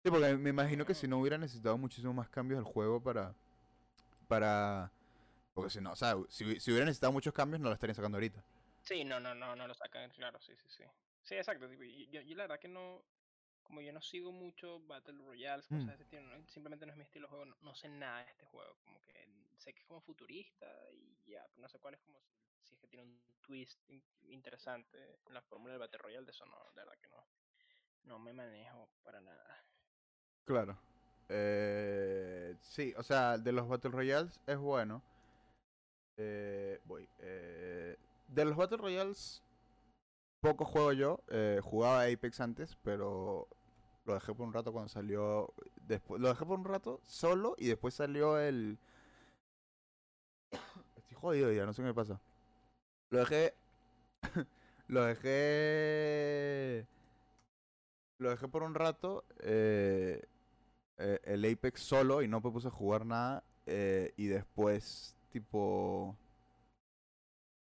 Sí, 0.03 0.11
porque 0.11 0.35
me 0.37 0.51
imagino 0.51 0.85
que 0.85 0.95
si 0.97 1.07
no 1.07 1.21
hubiera 1.21 1.39
necesitado 1.39 1.79
muchísimo 1.79 2.13
más 2.13 2.29
cambios 2.29 2.59
el 2.59 2.65
juego 2.65 3.01
para. 3.01 3.37
para. 4.27 4.91
Porque 5.55 5.71
si 5.71 5.81
no, 5.81 5.93
o 5.93 5.97
sea, 5.97 6.17
si, 6.29 6.59
si 6.59 6.73
hubiera 6.73 6.87
necesitado 6.87 7.13
muchos 7.13 7.33
cambios, 7.33 7.61
no 7.61 7.69
lo 7.69 7.75
estarían 7.75 7.95
sacando 7.95 8.17
ahorita. 8.17 8.43
Sí, 8.83 9.05
no, 9.05 9.21
no, 9.21 9.33
no, 9.33 9.55
no 9.55 9.69
lo 9.69 9.75
sacan, 9.75 10.11
claro, 10.11 10.41
sí, 10.41 10.57
sí, 10.57 10.69
sí. 10.69 10.83
Sí, 11.23 11.37
exacto. 11.37 11.69
tipo, 11.69 11.85
yo, 11.85 12.21
yo 12.21 12.37
la 12.37 12.43
verdad 12.45 12.59
que 12.59 12.67
no, 12.67 13.05
como 13.63 13.81
yo 13.81 13.93
no 13.93 14.03
sigo 14.03 14.33
mucho 14.33 14.81
Battle 14.89 15.19
Royales, 15.25 15.69
cosas 15.69 15.85
Mm. 15.85 15.87
de 15.87 15.95
ese 15.95 16.03
estilo, 16.03 16.23
no- 16.23 16.49
simplemente 16.49 16.85
no 16.85 16.91
es 16.91 16.99
mi 16.99 17.05
estilo 17.05 17.27
de 17.27 17.31
juego, 17.31 17.45
no, 17.45 17.57
no 17.63 17.75
sé 17.77 17.89
nada 17.89 18.25
de 18.25 18.31
este 18.33 18.45
juego, 18.47 18.75
como 18.83 19.01
que 19.05 19.29
sé 19.57 19.73
que 19.73 19.83
es 19.83 19.87
como 19.87 20.01
futurista 20.01 20.67
y 20.93 21.31
ya, 21.31 21.47
pero 21.55 21.63
no 21.63 21.69
sé 21.69 21.79
cuál 21.79 21.95
es 21.95 22.01
como 22.01 22.19
si, 22.71 22.75
es 22.75 22.81
que 22.81 22.87
tiene 22.89 23.05
un 23.05 23.21
twist 23.43 23.79
in- 23.89 24.03
interesante 24.29 25.19
en 25.27 25.35
la 25.35 25.43
fórmula 25.43 25.73
del 25.73 25.81
Battle 25.81 25.99
Royale, 25.99 26.25
de 26.25 26.31
eso 26.33 26.47
no, 26.47 26.57
de 26.75 26.81
verdad 26.81 26.99
que 27.01 27.09
no, 27.09 27.27
no 28.05 28.19
me 28.19 28.33
manejo 28.33 28.89
para 29.03 29.21
nada. 29.21 29.65
Claro. 30.45 30.79
Eh, 31.29 32.57
sí, 32.61 32.93
o 32.97 33.03
sea, 33.03 33.39
de 33.39 33.53
los 33.53 33.69
Battle 33.69 33.91
Royales 33.91 34.41
es 34.47 34.59
bueno. 34.59 35.03
Eh, 36.17 36.81
voy. 36.85 37.09
eh, 37.19 37.97
de 38.29 38.45
los 38.45 38.57
Battle 38.57 38.77
Royales, 38.79 39.43
poco 40.41 40.65
juego 40.65 40.93
yo. 40.93 41.21
eh, 41.29 41.61
jugaba 41.63 42.05
Apex 42.05 42.41
antes, 42.41 42.77
pero 42.83 43.49
lo 44.05 44.15
dejé 44.15 44.35
por 44.35 44.47
un 44.47 44.53
rato 44.53 44.73
cuando 44.73 44.89
salió. 44.89 45.53
Después, 45.83 46.21
lo 46.21 46.29
dejé 46.29 46.45
por 46.45 46.59
un 46.59 46.65
rato 46.65 47.01
solo 47.05 47.55
y 47.59 47.69
después 47.69 47.95
salió 47.95 48.39
el. 48.39 48.79
Estoy 50.97 51.15
jodido 51.17 51.53
ya, 51.53 51.65
no 51.67 51.73
sé 51.73 51.83
qué 51.83 51.87
me 51.89 51.95
pasa. 51.95 52.21
Lo 53.11 53.19
dejé. 53.21 53.55
lo 54.89 55.05
dejé. 55.05 56.87
Lo 58.19 58.31
dejé 58.31 58.49
por 58.49 58.63
un 58.63 58.75
rato. 58.75 59.25
eh, 59.41 60.23
eh, 60.99 61.19
el 61.25 61.45
Apex 61.51 61.81
solo 61.83 62.23
y 62.23 62.29
no 62.29 62.41
me 62.41 62.51
puse 62.51 62.69
a 62.69 62.71
jugar 62.71 63.07
nada. 63.07 63.43
eh, 63.67 64.13
y 64.17 64.27
después, 64.27 65.17
tipo. 65.31 66.17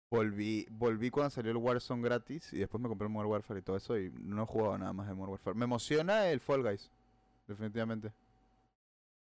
Volví, 0.09 0.65
volví 0.71 1.09
cuando 1.11 1.29
salió 1.31 1.51
el 1.51 1.57
Warzone 1.57 2.01
gratis 2.01 2.53
y 2.53 2.59
después 2.59 2.81
me 2.81 2.87
compré 2.87 3.07
el 3.07 3.11
Modern 3.11 3.29
Warfare 3.29 3.59
y 3.59 3.63
todo 3.63 3.75
eso 3.75 3.97
y 3.99 4.09
no 4.21 4.43
he 4.43 4.45
jugado 4.45 4.77
nada 4.77 4.93
más 4.93 5.05
de 5.07 5.13
Modern 5.13 5.31
Warfare. 5.31 5.57
Me 5.57 5.65
emociona 5.65 6.29
el 6.29 6.39
Fall 6.39 6.63
Guys, 6.63 6.89
definitivamente. 7.45 8.13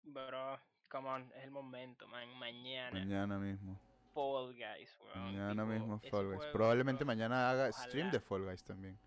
Bro, 0.05 0.61
come 0.89 1.09
on, 1.09 1.33
es 1.35 1.43
el 1.43 1.51
momento, 1.51 2.07
man, 2.07 2.29
mañana, 2.39 2.97
Mañana 2.97 3.39
mismo. 3.41 3.77
Fall 4.19 4.53
Guys, 4.53 4.97
weón. 4.99 5.27
Mañana 5.27 5.63
tipo, 5.63 5.67
mismo 5.67 6.01
Fall 6.11 6.27
Guys. 6.27 6.39
juego, 6.39 6.53
Probablemente 6.53 7.05
bro, 7.05 7.07
mañana 7.07 7.51
haga 7.51 7.71
stream 7.71 8.11
de. 8.11 8.19
Fall 8.19 8.45
Guys 8.45 8.65
también. 8.65 8.99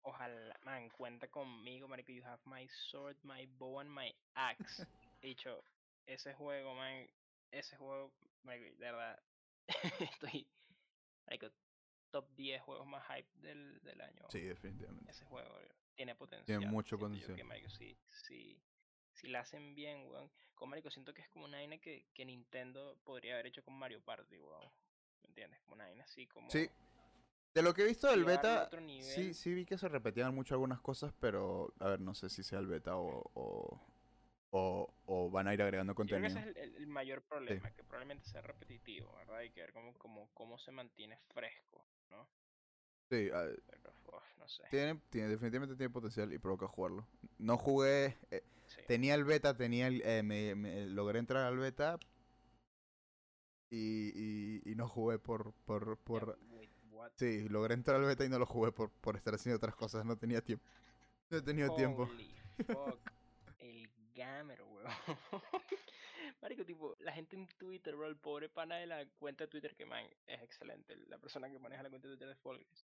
Ojalá, 0.00 0.58
man, 0.64 0.88
cuenta 0.88 1.28
conmigo, 1.28 1.86
marico. 1.86 2.12
You 2.12 2.24
have 2.24 2.40
my 2.46 2.66
sword, 2.68 3.16
my 3.24 3.44
bow 3.58 3.80
and 3.80 3.90
my 3.90 4.10
axe. 4.34 4.86
Dicho, 5.22 5.62
ese 6.06 6.32
juego, 6.32 6.74
man, 6.74 7.06
ese 7.50 7.76
juego, 7.76 8.10
marico, 8.42 8.64
de 8.78 8.86
verdad, 8.86 9.20
estoy, 10.00 10.48
marico, 11.26 11.50
top 12.10 12.26
10 12.36 12.62
juegos 12.62 12.86
más 12.86 13.04
hype 13.08 13.28
del, 13.40 13.78
del 13.82 14.00
año. 14.00 14.24
Sí, 14.30 14.40
definitivamente. 14.40 15.10
Ese 15.10 15.26
juego 15.26 15.50
tiene 15.94 16.14
potencial. 16.14 16.60
mucho 16.68 16.96
siento 16.96 17.04
yo 17.04 17.08
potencial. 17.10 17.36
que, 17.36 17.44
marico, 17.44 17.68
sí, 17.68 17.98
sí, 18.08 18.58
si 19.18 19.28
la 19.28 19.40
hacen 19.40 19.74
bien, 19.74 20.06
weón. 20.08 20.30
Con 20.54 20.68
marico, 20.70 20.90
siento 20.90 21.12
que 21.14 21.22
es 21.22 21.28
como 21.28 21.44
una 21.44 21.58
vaina 21.58 21.78
que, 21.78 22.06
que 22.14 22.24
Nintendo 22.24 22.98
podría 23.04 23.34
haber 23.34 23.46
hecho 23.46 23.62
con 23.62 23.74
Mario 23.74 24.00
Party, 24.02 24.38
weón. 24.38 24.70
¿Me 25.22 25.28
entiendes? 25.28 25.60
Como 25.62 25.74
una 25.74 25.84
vaina 25.84 26.04
así 26.04 26.26
como... 26.26 26.50
Sí. 26.50 26.68
De 27.54 27.62
lo 27.62 27.74
que 27.74 27.82
he 27.82 27.86
visto 27.86 28.08
del 28.08 28.24
beta, 28.24 28.70
sí, 29.00 29.34
sí 29.34 29.52
vi 29.54 29.64
que 29.64 29.78
se 29.78 29.88
repetían 29.88 30.34
mucho 30.34 30.54
algunas 30.54 30.80
cosas, 30.80 31.12
pero 31.18 31.72
a 31.80 31.88
ver, 31.88 32.00
no 32.00 32.14
sé 32.14 32.28
si 32.28 32.44
sea 32.44 32.58
el 32.60 32.66
beta 32.68 32.96
o, 32.96 33.30
o, 33.34 33.80
o, 34.50 34.94
o 35.06 35.30
van 35.30 35.48
a 35.48 35.54
ir 35.54 35.62
agregando 35.62 35.92
Yo 35.92 35.96
creo 36.06 36.20
que 36.20 36.28
contenido. 36.28 36.38
ese 36.40 36.50
es 36.50 36.56
el, 36.56 36.62
el- 36.74 36.76
el 36.76 36.86
mayor 36.86 37.22
problema, 37.22 37.72
que 37.72 37.82
probablemente 37.82 38.26
sea 38.28 38.42
repetitivo, 38.42 39.12
¿verdad? 39.16 39.38
Hay 39.38 39.50
que 39.50 39.60
ver 39.62 39.72
cómo, 39.72 39.92
cómo, 39.94 40.30
cómo 40.34 40.58
se 40.58 40.70
mantiene 40.70 41.16
fresco, 41.34 41.84
¿no? 42.10 42.28
Sí, 43.10 43.28
ah, 43.32 43.46
no 44.38 44.48
sé. 44.48 44.62
tiene, 44.70 45.00
tiene, 45.10 45.28
definitivamente 45.28 45.76
tiene 45.76 45.90
potencial 45.90 46.32
y 46.32 46.38
provoca 46.38 46.66
jugarlo. 46.68 47.06
No 47.38 47.56
jugué, 47.56 48.16
eh, 48.30 48.42
Sí. 48.66 48.80
tenía 48.86 49.14
el 49.14 49.24
beta, 49.24 49.56
tenía 49.56 49.86
el, 49.86 50.02
eh, 50.04 50.22
me, 50.22 50.54
me- 50.54 50.86
logré 50.86 51.18
entrar 51.18 51.44
al 51.44 51.56
beta 51.56 51.98
y, 53.70 54.12
y, 54.14 54.62
y 54.70 54.74
no 54.74 54.88
jugué 54.88 55.18
por, 55.18 55.52
por, 55.66 55.96
por, 55.98 56.38
wait, 56.50 56.70
sí, 57.16 57.48
logré 57.48 57.74
entrar 57.74 57.96
al 57.96 58.06
beta 58.06 58.24
y 58.24 58.28
no 58.28 58.38
lo 58.38 58.46
jugué 58.46 58.72
por, 58.72 58.90
por 58.90 59.16
estar 59.16 59.34
haciendo 59.34 59.56
otras 59.56 59.74
cosas, 59.74 60.04
no 60.04 60.16
tenía 60.16 60.42
tiempo. 60.42 60.64
No 61.30 61.38
he 61.38 61.42
tenido 61.42 61.74
tiempo. 61.74 62.04
Holy 62.04 62.34
fuck. 62.66 62.98
El 63.58 63.88
gamer, 64.14 64.62
weón. 64.62 64.86
Marico, 66.42 66.64
tipo, 66.64 66.96
la 67.00 67.12
gente 67.12 67.36
en 67.36 67.46
Twitter, 67.58 67.94
bro, 67.96 68.06
el 68.06 68.16
pobre 68.16 68.48
pana 68.48 68.76
de 68.76 68.86
la 68.86 69.04
cuenta 69.18 69.44
de 69.44 69.48
Twitter, 69.48 69.74
que 69.76 69.84
man, 69.86 70.04
es 70.26 70.40
excelente, 70.42 70.96
la 71.08 71.18
persona 71.18 71.50
que 71.50 71.58
maneja 71.58 71.82
la 71.82 71.90
cuenta 71.90 72.08
de 72.08 72.14
Twitter 72.14 72.28
de 72.28 72.36
Fall 72.36 72.56
Guys. 72.58 72.86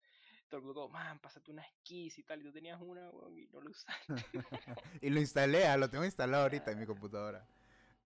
Man, 0.90 1.18
pásate 1.20 1.50
unas 1.50 1.66
keys 1.84 2.18
y 2.18 2.22
tal, 2.22 2.40
y 2.40 2.44
tú 2.44 2.52
tenías 2.52 2.80
una, 2.80 3.08
weón, 3.10 3.38
y 3.38 3.46
no 3.48 3.60
lo 3.60 3.70
usaste. 3.70 4.14
y 5.00 5.10
lo 5.10 5.20
instalé, 5.20 5.66
ah, 5.66 5.76
lo 5.76 5.90
tengo 5.90 6.04
instalado 6.04 6.44
ahorita 6.44 6.72
en 6.72 6.78
mi 6.78 6.86
computadora. 6.86 7.46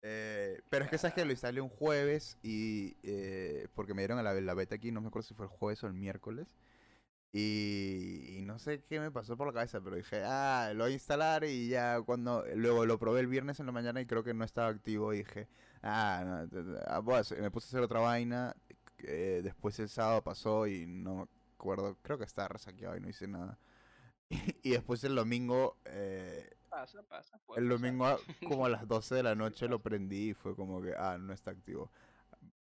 Eh, 0.04 0.62
pero 0.70 0.86
es 0.86 0.90
que 0.92 0.98
sabes 0.98 1.14
que 1.14 1.26
lo 1.26 1.32
instalé 1.32 1.62
un 1.62 1.70
jueves 1.70 2.38
y 2.42 2.98
eh, 3.04 3.68
porque 3.76 3.94
me 3.94 4.02
dieron 4.02 4.18
a 4.18 4.24
la, 4.24 4.34
la 4.34 4.54
beta 4.56 4.76
aquí, 4.76 4.92
no 4.92 5.02
me 5.02 5.08
acuerdo 5.10 5.28
si 5.28 5.36
fue 5.36 5.46
el 5.46 5.52
jueves 5.52 5.84
o 5.84 5.88
el 5.88 5.94
miércoles. 5.94 6.48
Y, 7.34 8.38
y 8.40 8.42
no 8.44 8.60
sé 8.60 8.84
qué 8.84 9.00
me 9.00 9.12
pasó 9.12 9.38
por 9.38 9.48
la 9.48 9.54
cabeza, 9.54 9.80
pero 9.82 9.96
dije, 9.96 10.24
ah, 10.26 10.72
lo 10.76 10.84
voy 10.86 10.92
a 10.92 10.96
instalar 10.96 11.46
y 11.46 11.70
ya 11.70 12.02
cuando 12.02 12.46
luego 12.56 12.86
lo 12.86 13.00
probé 13.00 13.22
el 13.22 13.28
viernes 13.28 13.60
en 13.62 13.68
la 13.68 13.72
mañana 13.72 14.02
y 14.02 14.06
creo 14.06 14.24
que 14.24 14.34
no 14.34 14.44
estaba 14.44 14.68
activo 14.70 15.14
y 15.14 15.20
dije, 15.20 15.48
ah, 15.84 16.48
no, 16.52 16.80
ah, 16.88 17.02
me 17.40 17.52
puse 17.52 17.68
a 17.68 17.70
hacer 17.70 17.82
otra 17.82 18.00
vaina. 18.02 18.56
eh, 19.00 19.42
después 19.44 19.80
el 19.80 19.90
sábado 19.90 20.24
pasó 20.24 20.68
y 20.68 20.86
no 20.88 21.30
acuerdo, 21.62 21.96
creo 22.02 22.18
que 22.18 22.24
estaba 22.26 22.48
resaqueado 22.50 22.98
y 22.98 23.00
no 23.02 23.10
hice 23.10 23.28
nada. 23.28 23.58
Y, 24.64 24.72
después 24.72 25.04
el 25.04 25.16
domingo, 25.16 25.78
eh, 25.86 26.50
Pasa, 26.70 27.04
pasa. 27.04 27.40
el 27.58 27.68
domingo 27.70 28.06
a- 28.06 28.18
como 28.48 28.66
a 28.66 28.70
las 28.70 28.88
12 28.88 29.16
de 29.16 29.24
la 29.24 29.36
noche 29.36 29.68
lo 29.68 29.80
prendí 29.82 30.30
y 30.30 30.34
fue 30.34 30.56
como 30.56 30.82
que, 30.82 30.94
ah, 30.98 31.18
no 31.20 31.34
está 31.34 31.52
activo. 31.52 31.92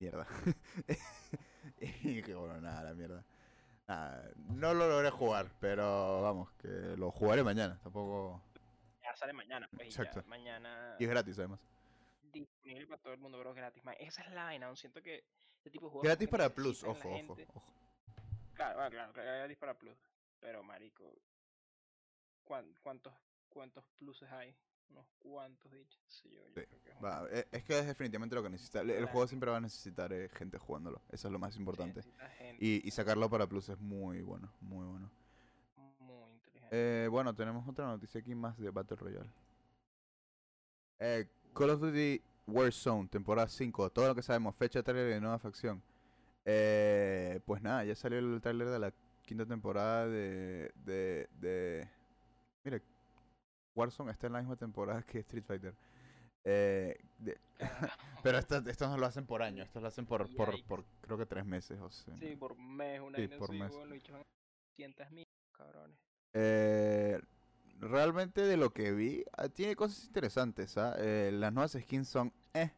Mierda. 0.00 0.26
y 1.80 2.14
dije, 2.14 2.34
bueno, 2.34 2.60
nada, 2.60 2.82
la 2.82 2.94
mierda. 2.94 3.24
Nada, 3.86 4.30
no 4.36 4.74
lo 4.74 4.88
logré 4.88 5.10
jugar, 5.10 5.46
pero 5.60 6.20
vamos, 6.22 6.50
que 6.54 6.68
lo 6.96 7.10
jugaré 7.12 7.42
mañana. 7.44 7.78
Tampoco. 7.82 8.42
Ya 9.02 9.14
sale 9.14 9.32
mañana, 9.32 9.68
pues, 9.74 9.88
y 9.88 9.90
ya 9.90 10.02
Exacto. 10.02 10.28
mañana 10.28 10.96
Y 10.98 11.04
es 11.04 11.10
gratis, 11.10 11.38
además. 11.38 11.60
disponible 12.32 12.86
para 12.88 13.02
todo 13.02 13.12
el 13.12 13.20
mundo, 13.20 13.38
bro, 13.38 13.54
gratis. 13.54 13.84
man. 13.84 13.94
Esa 14.00 14.22
es 14.22 14.32
la 14.32 14.44
vaina, 14.44 14.66
¿no? 14.68 14.74
siento 14.76 15.00
que 15.02 15.24
este 15.58 15.70
tipo 15.70 15.86
de 15.86 15.90
juegos 15.92 16.04
Gratis 16.04 16.28
para 16.28 16.48
Plus, 16.50 16.82
ojo, 16.82 17.08
ojo, 17.08 17.36
ojo. 17.54 17.72
Claro, 18.62 18.76
bueno, 18.76 18.90
claro, 18.90 19.12
claro, 19.12 19.28
gratis 19.38 19.58
para 19.58 19.74
Plus. 19.74 19.98
Pero, 20.40 20.62
marico, 20.62 21.04
¿cuán- 22.44 22.72
¿cuántos, 22.80 23.12
cuántos 23.48 23.84
pluses 23.98 24.30
hay? 24.30 24.54
Unos 24.90 25.06
cuantos, 25.18 25.72
dicho. 25.72 25.98
Sí, 26.06 26.30
yo, 26.30 26.42
yo 26.42 26.46
Sí, 26.54 26.66
creo 26.66 26.82
que 26.82 26.90
es 26.90 26.96
un- 26.96 27.04
Va, 27.04 27.26
e- 27.30 27.48
es 27.50 27.64
que 27.64 27.78
es 27.78 27.86
definitivamente 27.86 28.36
lo 28.36 28.42
que 28.42 28.50
necesita. 28.50 28.82
El, 28.82 29.06
juego 29.06 29.26
siempre 29.26 29.50
va 29.50 29.56
a 29.56 29.60
necesitar 29.60 30.12
eh, 30.12 30.28
gente 30.28 30.58
jugándolo. 30.58 31.00
Eso 31.08 31.26
es 31.28 31.32
lo 31.32 31.38
más 31.38 31.56
importante. 31.56 32.02
y 32.60 32.88
sacarlo 32.92 33.28
para 33.28 33.46
Plus 33.48 33.68
es 33.70 33.78
muy 33.80 34.22
bueno, 34.22 34.52
muy 34.60 34.86
bueno. 34.86 35.10
muy 35.98 36.30
inteligente. 36.32 36.68
Eh, 37.04 37.08
bueno, 37.08 37.34
tenemos 37.34 37.66
otra 37.66 37.86
noticia 37.86 38.20
aquí 38.20 38.34
más 38.34 38.56
de 38.58 38.70
Battle 38.70 38.96
Royale. 38.96 39.30
Eh, 41.00 41.26
Call 41.54 41.70
of 41.70 41.80
Duty 41.80 42.22
Warzone, 42.46 43.08
temporada 43.08 43.48
5. 43.48 43.90
Todo 43.90 44.08
lo 44.08 44.14
que 44.14 44.22
sabemos, 44.22 44.54
fecha, 44.54 44.82
trailer 44.82 45.14
de 45.14 45.20
nueva 45.20 45.38
facción. 45.38 45.82
Eh, 46.44 47.40
pues 47.46 47.62
nada, 47.62 47.84
ya 47.84 47.94
salió 47.94 48.18
el 48.18 48.40
trailer 48.40 48.68
de 48.68 48.78
la 48.78 48.92
quinta 49.22 49.46
temporada 49.46 50.08
de, 50.08 50.72
de, 50.74 51.28
de... 51.38 51.88
Mire, 52.64 52.82
Warzone 53.74 54.10
está 54.12 54.26
en 54.26 54.32
la 54.34 54.40
misma 54.40 54.56
temporada 54.56 55.02
que 55.02 55.20
Street 55.20 55.44
Fighter. 55.44 55.74
Eh, 56.44 56.96
de- 57.18 57.38
pero 58.22 58.38
esto, 58.38 58.56
esto 58.68 58.88
no 58.88 58.96
lo 58.98 59.06
hacen 59.06 59.26
por 59.26 59.42
año, 59.42 59.62
esto 59.62 59.80
lo 59.80 59.86
hacen 59.88 60.04
por, 60.06 60.28
por, 60.34 60.62
por 60.64 60.84
creo 61.00 61.16
que 61.18 61.26
tres 61.26 61.44
meses. 61.44 61.78
O 61.80 61.90
sea, 61.90 62.16
Sí, 62.18 62.34
por 62.36 62.56
mes, 62.58 63.00
una 63.00 63.18
Sí, 63.18 63.28
por 63.28 63.52
mes. 63.52 63.72
weón, 63.72 63.88
lo 63.88 63.94
dicho, 63.94 64.12
200 64.76 65.10
mil, 65.12 65.26
cabrones. 65.56 65.96
Eh, 66.34 67.20
realmente 67.78 68.40
de 68.42 68.56
lo 68.56 68.72
que 68.72 68.92
vi, 68.92 69.24
ah, 69.36 69.48
tiene 69.48 69.76
cosas 69.76 70.04
interesantes. 70.04 70.76
¿ah? 70.76 70.94
Eh, 70.98 71.30
las 71.32 71.52
nuevas 71.52 71.72
skins 71.80 72.08
son, 72.08 72.32
eh, 72.54 72.70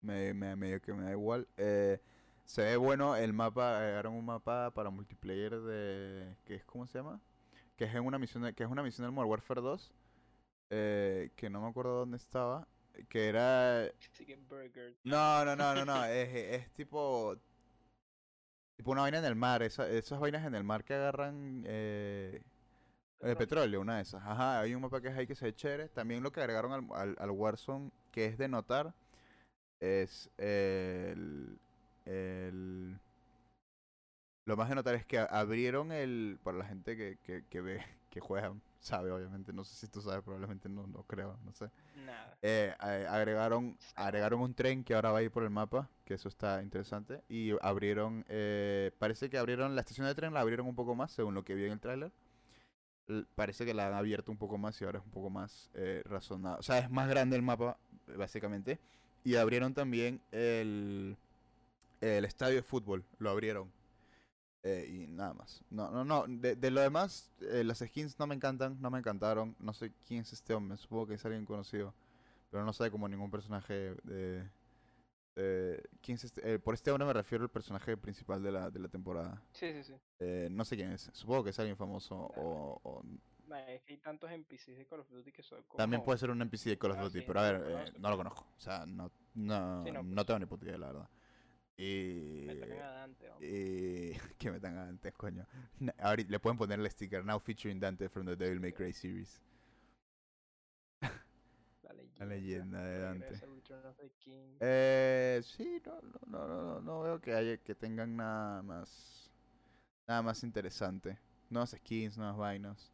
me, 0.00 0.32
me- 0.34 0.54
medio 0.56 0.80
que 0.80 0.92
me 0.94 1.02
da 1.04 1.10
igual. 1.12 1.48
Eh, 1.56 2.00
se 2.44 2.62
ve 2.62 2.76
bueno 2.76 3.16
el 3.16 3.32
mapa, 3.32 3.78
agregaron 3.78 4.14
un 4.14 4.24
mapa 4.26 4.70
para 4.72 4.90
multiplayer 4.90 5.60
de, 5.60 6.36
que 6.44 6.56
es, 6.56 6.64
¿cómo 6.64 6.86
se 6.86 6.98
llama? 6.98 7.20
Que 7.76 7.84
es 7.84 7.94
en 7.94 8.04
una 8.04 8.18
misión, 8.18 8.42
de- 8.44 8.52
que 8.54 8.62
es 8.64 8.70
una 8.70 8.82
misión 8.82 9.06
del 9.06 9.12
Modern 9.12 9.30
Warfare 9.30 9.60
2, 9.60 9.92
eh, 10.70 11.30
que 11.36 11.48
no 11.50 11.60
me 11.60 11.68
acuerdo 11.68 11.98
dónde 12.00 12.16
estaba, 12.16 12.66
que 13.08 13.28
era, 13.28 13.88
no, 15.04 15.44
no, 15.44 15.56
no, 15.56 15.74
no, 15.74 15.84
no, 15.84 16.04
es, 16.04 16.28
es 16.34 16.70
tipo, 16.72 17.36
tipo 18.76 18.90
una 18.90 19.02
vaina 19.02 19.18
en 19.18 19.24
el 19.24 19.36
mar, 19.36 19.62
esa- 19.62 19.88
esas 19.88 20.20
vainas 20.20 20.44
en 20.46 20.54
el 20.54 20.64
mar 20.64 20.84
que 20.84 20.94
agarran, 20.94 21.62
eh, 21.66 22.42
eh, 23.20 23.36
petróleo, 23.36 23.80
una 23.80 23.96
de 23.96 24.02
esas. 24.02 24.22
Ajá, 24.24 24.60
hay 24.60 24.74
un 24.74 24.82
mapa 24.82 25.00
que 25.00 25.08
es 25.08 25.16
ahí 25.16 25.26
que 25.26 25.36
se 25.36 25.44
ve 25.46 25.54
chévere. 25.54 25.88
También 25.88 26.22
lo 26.24 26.32
que 26.32 26.40
agregaron 26.40 26.72
al, 26.72 26.86
al, 26.92 27.16
al 27.18 27.30
Warzone, 27.30 27.90
que 28.10 28.26
es 28.26 28.36
de 28.36 28.48
notar, 28.48 28.92
es 29.80 30.28
el, 30.38 31.56
el... 32.04 32.98
Lo 34.44 34.56
más 34.56 34.68
de 34.68 34.74
notar 34.74 34.94
es 34.94 35.06
que 35.06 35.18
abrieron 35.18 35.92
el... 35.92 36.38
Para 36.42 36.58
la 36.58 36.64
gente 36.64 36.96
que, 36.96 37.18
que, 37.22 37.44
que 37.48 37.60
ve, 37.60 37.84
que 38.10 38.20
juega, 38.20 38.52
sabe 38.82 39.10
obviamente. 39.10 39.52
No 39.52 39.64
sé 39.64 39.74
si 39.74 39.90
tú 39.90 40.02
sabes, 40.02 40.22
probablemente 40.22 40.68
no, 40.68 40.86
no 40.86 41.04
creo, 41.04 41.38
no 41.44 41.52
sé. 41.52 41.70
Nada. 42.04 42.36
Eh, 42.42 42.74
agregaron, 42.78 43.78
agregaron 43.94 44.40
un 44.40 44.54
tren 44.54 44.84
que 44.84 44.94
ahora 44.94 45.12
va 45.12 45.18
a 45.18 45.22
ir 45.22 45.30
por 45.30 45.44
el 45.44 45.50
mapa, 45.50 45.88
que 46.04 46.14
eso 46.14 46.28
está 46.28 46.62
interesante. 46.62 47.22
Y 47.28 47.52
abrieron, 47.62 48.24
eh, 48.28 48.90
parece 48.98 49.30
que 49.30 49.38
abrieron 49.38 49.74
la 49.74 49.80
estación 49.80 50.06
de 50.06 50.14
tren, 50.14 50.34
la 50.34 50.40
abrieron 50.40 50.66
un 50.66 50.74
poco 50.74 50.94
más, 50.94 51.12
según 51.12 51.34
lo 51.34 51.44
que 51.44 51.54
vi 51.54 51.64
en 51.64 51.72
el 51.72 51.80
tráiler. 51.80 52.12
Parece 53.34 53.64
que 53.64 53.74
la 53.74 53.88
han 53.88 53.94
abierto 53.94 54.30
un 54.30 54.38
poco 54.38 54.58
más 54.58 54.80
y 54.80 54.84
ahora 54.84 54.98
es 54.98 55.04
un 55.04 55.10
poco 55.10 55.30
más 55.30 55.70
eh, 55.74 56.02
razonado. 56.04 56.58
O 56.58 56.62
sea, 56.62 56.78
es 56.78 56.90
más 56.90 57.08
grande 57.08 57.36
el 57.36 57.42
mapa, 57.42 57.78
básicamente. 58.16 58.78
Y 59.24 59.36
abrieron 59.36 59.74
también 59.74 60.20
el, 60.32 61.16
el 62.02 62.24
estadio 62.24 62.56
de 62.56 62.62
fútbol, 62.62 63.04
lo 63.18 63.30
abrieron. 63.30 63.72
Eh, 64.64 64.86
y 64.88 65.06
nada 65.08 65.34
más. 65.34 65.64
No, 65.70 65.90
no, 65.90 66.04
no. 66.04 66.24
De, 66.28 66.54
de 66.54 66.70
lo 66.70 66.80
demás, 66.80 67.30
eh, 67.40 67.64
las 67.64 67.78
skins 67.78 68.18
no 68.18 68.26
me 68.26 68.34
encantan, 68.34 68.80
no 68.80 68.90
me 68.90 68.98
encantaron. 68.98 69.56
No 69.58 69.72
sé 69.72 69.92
quién 70.06 70.20
es 70.20 70.32
este 70.32 70.54
hombre, 70.54 70.76
supongo 70.76 71.08
que 71.08 71.14
es 71.14 71.24
alguien 71.24 71.44
conocido. 71.44 71.94
Pero 72.50 72.64
no 72.64 72.72
sabe 72.72 72.90
como 72.90 73.08
ningún 73.08 73.30
personaje 73.30 73.94
de... 74.04 74.48
de- 75.34 75.82
¿Quién 76.02 76.16
es 76.16 76.24
este? 76.24 76.54
Eh, 76.54 76.58
por 76.58 76.74
este 76.74 76.90
hombre 76.90 77.06
me 77.06 77.12
refiero 77.12 77.42
al 77.44 77.50
personaje 77.50 77.96
principal 77.96 78.42
de 78.42 78.52
la, 78.52 78.70
de 78.70 78.78
la 78.78 78.88
temporada. 78.88 79.42
Sí, 79.52 79.72
sí, 79.72 79.82
sí. 79.82 79.94
Eh, 80.20 80.48
no 80.50 80.64
sé 80.64 80.76
quién 80.76 80.92
es. 80.92 81.10
Supongo 81.12 81.44
que 81.44 81.50
es 81.50 81.58
alguien 81.58 81.76
famoso 81.76 82.16
o... 82.16 82.78
o- 82.82 83.02
Ma, 83.48 83.60
Es 83.72 83.82
que 83.82 83.94
hay 83.94 83.98
tantos 83.98 84.30
NPCs 84.30 84.76
de 84.78 84.86
Call 84.86 85.00
of 85.00 85.10
Duty 85.10 85.32
que 85.32 85.42
son 85.42 85.62
como... 85.64 85.76
También 85.78 86.02
puede 86.04 86.18
ser 86.18 86.30
un 86.30 86.40
NPC 86.40 86.64
de 86.70 86.78
Call 86.78 86.92
of 86.92 86.98
Ah, 86.98 87.02
Duty, 87.04 87.18
sí, 87.20 87.24
pero 87.26 87.40
a 87.40 87.52
no 87.52 87.58
ver, 87.58 87.68
lo 87.70 87.78
eh, 87.80 87.92
no 87.98 88.10
lo 88.10 88.16
conozco. 88.16 88.46
O 88.56 88.60
sea, 88.60 88.86
no, 88.86 89.10
no, 89.34 89.82
Sí, 89.84 89.90
no, 89.90 90.02
no 90.02 90.14
pues. 90.14 90.26
tengo 90.26 90.38
ni 90.38 90.46
puta 90.46 90.64
idea, 90.66 90.78
la 90.78 90.86
verdad. 90.88 91.08
Y... 91.76 92.44
Me 92.46 92.54
tocan 92.56 92.78
a 92.80 92.90
Dante. 92.92 93.32
Y 93.40 94.12
que 94.38 94.50
me 94.50 94.60
dan 94.60 94.78
antes, 94.78 95.12
coño. 95.14 95.46
Ahorita 95.98 96.30
le 96.30 96.38
pueden 96.38 96.58
poner 96.58 96.78
el 96.78 96.90
sticker 96.90 97.24
Now 97.24 97.40
featuring 97.40 97.80
Dante 97.80 98.08
from 98.08 98.26
the 98.26 98.36
Devil 98.36 98.60
May 98.60 98.72
Cry 98.72 98.92
series. 98.92 99.40
La 101.00 101.90
leyenda, 102.26 102.26
leyenda 102.26 102.82
de 102.82 102.98
Dante. 103.00 103.40
Eh, 104.60 105.40
sí, 105.44 105.82
no, 105.84 106.00
no, 106.02 106.20
no, 106.26 106.48
no, 106.48 106.62
no, 106.62 106.80
no 106.80 107.00
veo 107.00 107.20
que 107.20 107.34
haya, 107.34 107.56
que 107.56 107.74
tengan 107.74 108.16
nada 108.16 108.62
más, 108.62 109.30
nada 110.06 110.22
más 110.22 110.42
interesante. 110.44 111.18
Nuevas 111.50 111.70
skins, 111.70 112.16
nuevas 112.16 112.36
vainas. 112.36 112.92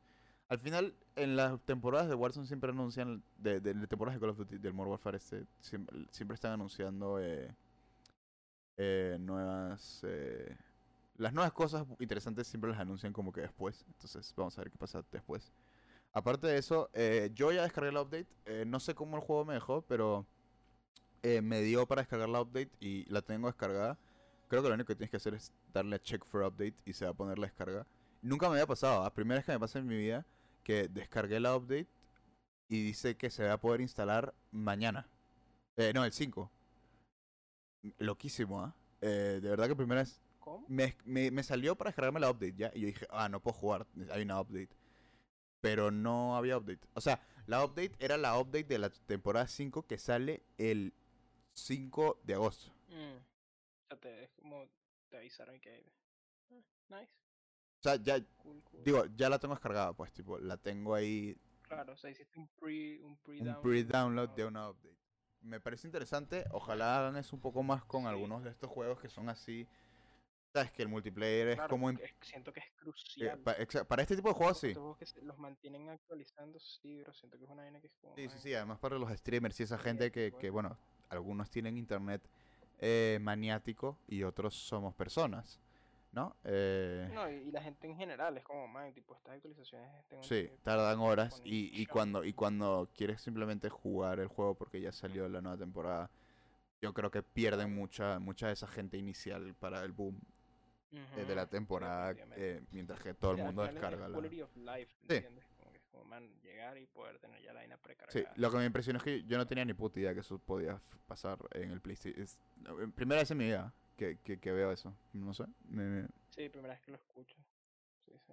Al 0.49 0.59
final, 0.59 0.95
en 1.15 1.37
las 1.37 1.61
temporadas 1.61 2.09
de 2.09 2.15
Warzone 2.15 2.47
siempre 2.47 2.71
anuncian, 2.71 3.23
de, 3.37 3.61
de, 3.61 3.75
de 3.75 3.87
temporadas 3.87 4.17
de 4.17 4.21
Call 4.21 4.31
of 4.31 4.39
Duty, 4.39 4.59
del 4.59 4.73
Modern 4.73 4.93
Warfare 4.93 5.19
este, 5.19 5.45
siempre, 5.61 6.07
siempre 6.11 6.35
están 6.37 6.53
anunciando 6.53 7.21
eh, 7.21 7.55
eh, 8.79 9.19
nuevas, 9.21 10.03
eh, 10.05 10.57
las 11.17 11.33
nuevas 11.35 11.53
cosas 11.53 11.87
interesantes 12.01 12.47
siempre 12.47 12.71
las 12.71 12.81
anuncian 12.81 13.13
como 13.13 13.33
que 13.33 13.43
después. 13.43 13.85
Entonces, 13.89 14.33
vamos 14.37 14.59
a 14.59 14.63
ver 14.63 14.71
qué 14.71 14.79
pasa 14.79 15.05
después. 15.13 15.53
Aparte 16.13 16.47
de 16.47 16.59
eso, 16.59 16.91
eh, 16.95 17.31
yo 17.35 17.53
ya 17.53 17.63
descargué 17.63 17.93
la 17.93 18.03
update. 18.03 18.29
eh, 18.47 18.65
no 18.67 18.81
sé 18.81 18.95
cómo 18.95 19.17
el 19.17 19.23
juego 19.23 19.45
me 19.45 19.55
dejó, 19.55 19.83
pero 19.83 20.27
eh, 21.23 21.43
me 21.43 21.61
dio 21.63 21.87
para 21.87 22.03
descargar 22.03 22.29
la 22.29 22.41
update 22.43 22.71
y 22.81 23.05
la 23.11 23.23
tengo 23.23 23.49
descargada. 23.49 23.99
Creo 24.49 24.63
que 24.63 24.69
lo 24.69 24.75
único 24.75 24.89
que 24.89 24.97
tienes 24.97 25.11
que 25.11 25.17
hacer 25.19 25.35
es 25.35 25.53
darle 25.73 25.97
a 25.97 26.01
check 26.01 26.25
for 26.25 26.43
update 26.43 26.75
y 26.87 26.93
se 26.95 27.05
va 27.05 27.11
a 27.13 27.15
poner 27.15 27.39
la 27.39 27.47
descarga. 27.47 27.87
Nunca 28.23 28.49
me 28.49 28.55
había 28.55 28.67
pasado, 28.67 29.03
la 29.05 29.13
primera 29.13 29.39
vez 29.39 29.47
que 29.47 29.53
me 29.53 29.61
pasa 29.61 29.79
en 29.79 29.87
mi 29.87 29.97
vida 29.97 30.27
que 30.65 30.89
descargué 30.89 31.41
la 31.41 31.57
update 31.57 31.89
y 32.69 32.83
dice 32.85 33.17
que 33.17 33.31
se 33.31 33.45
va 33.47 33.55
a 33.55 33.61
poder 33.61 33.81
instalar 33.81 34.35
mañana. 34.51 35.09
Eh, 35.77 35.93
no, 35.95 36.05
el 36.05 36.13
5. 36.13 36.51
Loquísimo, 37.99 38.61
¿ah? 38.63 38.75
Eh, 39.01 39.39
de 39.43 39.49
verdad 39.49 39.69
que 39.69 39.77
primera 39.77 40.01
vez 40.03 40.21
¿Cómo? 40.41 40.65
me, 40.69 40.97
me, 41.05 41.31
me 41.31 41.43
salió 41.43 41.77
para 41.77 41.91
descargarme 41.91 42.21
la 42.21 42.31
update 42.31 42.55
ya 42.57 42.71
y 42.75 42.81
yo 42.81 42.87
dije, 42.87 43.07
ah, 43.11 43.29
no 43.29 43.41
puedo 43.41 43.57
jugar, 43.57 43.87
hay 44.11 44.23
una 44.23 44.41
update. 44.41 44.71
Pero 45.61 45.91
no 45.91 46.37
había 46.37 46.57
update. 46.57 46.87
O 46.95 47.01
sea, 47.01 47.21
la 47.47 47.65
update 47.65 47.93
era 47.99 48.17
la 48.17 48.39
update 48.39 48.65
de 48.65 48.79
la 48.79 48.91
temporada 48.91 49.47
5 49.49 49.87
que 49.87 49.99
sale 49.99 50.43
el 50.57 50.95
5 51.55 52.21
de 52.23 52.35
agosto. 52.35 52.73
Mm. 52.89 53.17
O 53.17 53.87
sea, 53.89 53.97
te, 54.01 54.25
es 54.25 54.31
como 54.33 54.69
te 55.09 55.17
avisaron 55.17 55.59
que... 55.61 55.79
eh, 56.51 56.63
nice. 56.89 57.13
O 57.81 57.83
sea, 57.83 57.97
ya, 57.97 58.21
Cool, 58.43 58.63
cool. 58.65 58.85
digo, 58.85 59.05
ya 59.17 59.29
la 59.29 59.39
tengo 59.39 59.55
descargada, 59.55 59.93
pues, 59.93 60.13
tipo, 60.13 60.39
la 60.39 60.57
tengo 60.57 60.95
ahí, 60.95 61.37
Claro, 61.63 61.93
o 61.93 61.97
sea, 61.97 62.11
hiciste 62.11 62.39
un 62.39 62.49
pre 62.49 63.01
un 63.03 63.17
pre 63.19 63.41
un 63.43 63.61
pre-download 63.61 64.31
de 64.31 64.45
una 64.47 64.71
update. 64.71 64.97
Me 65.41 65.61
parece 65.61 65.87
interesante, 65.87 66.45
ojalá 66.51 66.99
hagan 66.99 67.17
eso 67.17 67.35
un 67.37 67.41
poco 67.43 67.63
más 67.63 67.85
con 67.85 68.07
algunos 68.07 68.43
de 68.45 68.51
estos 68.51 68.71
juegos 68.71 69.01
que 69.01 69.09
son 69.09 69.29
así. 69.29 69.67
Sabes 70.53 70.73
que 70.73 70.83
el 70.83 70.89
multiplayer 70.89 71.49
es 71.49 71.61
como... 71.69 71.91
es- 71.91 72.01
siento 72.23 72.53
que 72.53 72.61
es 72.61 72.67
crucial. 72.77 73.39
pa- 73.41 73.57
exa- 73.59 73.85
para 73.87 74.03
este 74.03 74.17
tipo 74.17 74.29
de 74.29 74.35
juegos 74.35 74.59
sí. 74.59 74.69
Estos 74.69 74.81
juegos 74.81 74.99
que 74.99 75.07
se- 75.07 75.23
los 75.23 75.39
mantienen 75.39 75.89
actualizando, 75.91 76.59
sí, 76.59 76.99
pero 77.01 77.13
siento 77.13 77.39
que 77.39 77.45
es 77.45 77.51
una 77.51 77.63
vaina 77.63 77.81
que 77.81 77.87
es 77.87 77.95
como. 77.97 78.15
Sí, 78.15 78.29
sí, 78.29 78.39
sí, 78.39 78.55
además 78.55 78.79
para 78.79 78.99
los 78.99 79.11
streamers 79.17 79.59
y 79.61 79.63
esa 79.63 79.79
gente 79.79 80.11
que, 80.11 80.33
que, 80.39 80.51
bueno, 80.51 80.79
algunos 81.09 81.51
tienen 81.51 81.77
internet 81.77 82.29
eh, 82.79 83.19
maniático 83.21 83.99
y 84.07 84.23
otros 84.25 84.55
somos 84.55 84.95
personas, 84.95 85.61
¿no? 86.13 86.37
Eh, 86.45 87.11
No, 87.13 87.31
y, 87.31 87.51
la 87.51 87.63
gente 87.63 87.87
en 87.87 87.97
general 87.97 88.37
es 88.39 88.45
como, 88.45 88.67
man, 88.67 88.93
tipo, 88.93 89.15
estas 89.15 89.35
actualizaciones. 89.35 89.89
tengo 90.09 90.23
sí, 90.23 90.49
que 90.49 90.59
tardan 90.63 90.99
horas 91.01 91.41
y, 91.45 91.71
y 91.81 91.87
cuando 91.87 92.25
y 92.25 92.33
cuando 92.33 92.89
quieres 92.95 93.21
simplemente 93.21 93.69
jugar 93.69 94.19
el 94.21 94.29
juego 94.29 94.55
porque 94.55 94.81
ya 94.81 94.93
salió 94.93 95.29
la 95.29 95.41
nueva 95.41 95.59
temporada, 95.59 96.11
yo 96.81 96.95
creo 96.95 97.11
que 97.11 97.23
pierden 97.23 97.75
mucha 97.75 98.19
mucha 98.19 98.47
de 98.49 98.53
esa 98.55 98.67
gente 98.69 98.97
inicial 98.97 99.55
para 99.55 99.83
el 99.85 99.93
boom 99.93 100.21
eh, 100.93 101.25
de 101.27 101.35
la 101.35 101.45
sí, 101.45 101.51
temporada, 101.51 102.09
definitivamente. 102.15 102.57
eh, 102.59 102.63
mientras 102.73 103.01
que 103.01 103.13
todo 103.15 103.33
el 103.33 103.37
Sí, 103.37 103.41
al 103.43 103.47
mundo 103.49 103.63
descarga 103.65 104.07
es 104.07 104.11
la... 104.13 104.19
of 104.45 104.57
life, 104.57 104.95
Sí. 105.09 105.15
¿entiendes? 105.15 105.45
Como 105.59 105.71
que 105.71 105.77
es 105.79 105.85
como, 105.91 106.05
man, 106.05 106.31
llegar 106.43 106.79
y 106.79 106.87
poder 106.87 107.19
tener 107.19 107.43
ya 107.43 107.53
la 107.53 107.61
vaina 107.61 107.77
Sí, 107.77 107.83
precargada. 107.83 108.33
lo 108.37 108.51
que 108.51 108.57
me 108.57 108.65
impresionó 108.65 108.97
es 108.97 109.03
que 109.05 109.25
yo 109.25 109.37
no 109.37 109.47
tenía 109.47 109.65
ni 109.67 109.75
puta 109.75 110.01
idea 110.01 110.15
que 110.15 110.21
eso 110.21 110.39
podía 110.39 110.81
pasar 111.07 111.39
en 111.53 111.71
el 111.71 111.81
PlayStation. 111.83 112.23
Es 112.23 112.39
primera 112.95 113.21
vez 113.21 113.31
en 113.31 113.37
mi 113.39 113.45
vida 113.45 113.75
que, 113.99 114.17
que, 114.25 114.39
que 114.39 114.53
veo 114.53 114.73
eso. 114.73 114.95
No 115.13 115.35
sé. 115.35 115.45
Me, 115.69 115.83
me- 115.85 116.09
Sí, 116.31 116.49
primera 116.49 116.73
vez 116.75 116.81
que 116.83 116.93
lo 116.93 116.97
escucho. 116.97 117.37
Sí, 118.07 118.13
sí. 118.27 118.33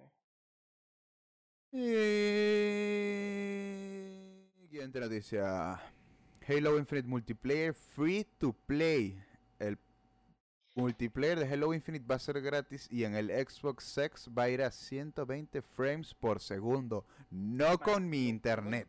Y... 3.36 4.46
Siguiente 4.60 5.00
noticia. 5.00 5.80
Halo 6.48 6.78
Infinite 6.78 7.08
Multiplayer 7.08 7.74
Free 7.74 8.24
to 8.38 8.52
Play. 8.66 9.20
El 9.58 9.78
multiplayer 10.76 11.38
de 11.40 11.52
Halo 11.52 11.74
Infinite 11.74 12.04
va 12.08 12.14
a 12.16 12.18
ser 12.20 12.40
gratis 12.40 12.86
y 12.90 13.04
en 13.04 13.14
el 13.14 13.28
Xbox 13.30 13.96
X 13.98 14.28
va 14.36 14.44
a 14.44 14.48
ir 14.50 14.62
a 14.62 14.70
120 14.70 15.62
frames 15.62 16.14
por 16.14 16.40
segundo. 16.40 17.04
No 17.30 17.78
con 17.78 18.08
mi 18.08 18.28
internet. 18.28 18.88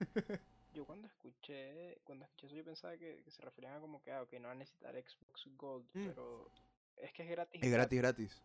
Yo 0.72 0.86
cuando 0.86 1.08
escuché, 1.08 2.00
cuando 2.04 2.24
escuché 2.24 2.46
eso 2.46 2.54
yo 2.56 2.64
pensaba 2.64 2.96
que, 2.96 3.22
que 3.24 3.30
se 3.30 3.42
referían 3.42 3.74
a 3.74 3.80
como 3.80 4.00
que, 4.02 4.12
ah, 4.12 4.22
ok, 4.22 4.32
no 4.34 4.48
va 4.48 4.52
a 4.52 4.54
necesitar 4.54 4.94
Xbox 4.94 5.46
Gold, 5.56 5.88
Mm. 5.94 6.06
pero 6.08 6.50
es 6.96 7.12
que 7.12 7.22
es 7.24 7.28
gratis. 7.30 7.62
Es 7.62 7.70
gratis, 7.72 7.98
gratis. 7.98 8.42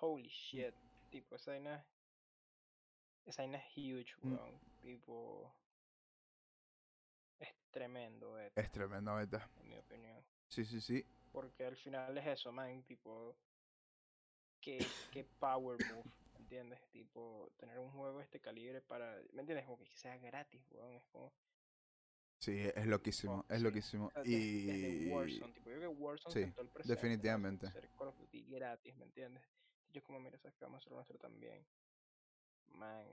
Holy 0.00 0.28
shit. 0.28 0.74
Tipo, 1.10 1.34
esa 1.36 1.50
vaina, 1.52 1.84
esa 3.24 3.42
vaina 3.42 3.58
es 3.58 3.76
huge, 3.76 4.14
Mm. 4.22 4.32
weón. 4.34 4.60
Tipo, 4.80 5.52
es 7.40 7.54
tremendo, 7.70 8.38
eh, 8.38 8.52
Es 8.54 8.70
tremendo, 8.70 9.16
beta. 9.16 9.50
en 9.60 9.68
mi 9.68 9.78
opinión. 9.78 10.24
Sí, 10.48 10.64
sí, 10.64 10.80
sí. 10.80 11.04
Porque 11.32 11.64
al 11.66 11.76
final 11.76 12.16
es 12.18 12.26
eso, 12.26 12.52
man, 12.52 12.82
tipo, 12.84 13.36
que, 14.60 14.78
que 15.10 15.24
power 15.24 15.78
move, 15.92 16.04
¿entiendes? 16.48 16.80
Tipo, 16.90 17.52
tener 17.58 17.78
un 17.78 17.90
juego 17.90 18.18
de 18.18 18.24
este 18.24 18.40
calibre 18.40 18.80
para, 18.80 19.20
¿me 19.32 19.40
entiendes? 19.42 19.66
Como 19.66 19.78
que 19.78 19.86
sea 19.96 20.16
gratis, 20.16 20.62
weón, 20.70 20.94
es 20.96 21.04
como, 21.06 21.30
Sí, 22.40 22.56
es 22.74 22.86
loquísimo, 22.86 23.42
fuck, 23.42 23.50
es 23.50 23.60
sí. 23.60 23.64
loquísimo. 23.64 24.06
o 24.06 24.10
sea, 24.12 24.22
des- 24.24 24.30
desde 24.30 24.88
Y 24.88 25.10
Warzone, 25.10 25.52
tipo, 25.52 25.70
yo 25.70 25.76
creo 25.76 25.90
que 25.92 25.96
Warzone 26.02 26.32
sí, 26.34 26.40
sentó 26.40 26.62
el 26.62 26.68
precedente, 26.68 27.28
¿no? 27.28 27.34
definitivamente. 27.34 27.66
Hacer 27.66 27.88
Call 27.98 28.08
of 28.08 28.18
Duty 28.18 28.42
gratis, 28.44 28.96
¿me 28.96 29.04
entiendes? 29.04 29.42
Yo 29.92 30.02
como, 30.02 30.20
mira, 30.20 30.38
sabes 30.38 30.56
que 30.56 30.64
vamos 30.64 30.78
a 30.78 30.80
hacer 30.80 30.92
nuestro 30.92 31.18
también. 31.18 31.66
Man, 32.66 33.06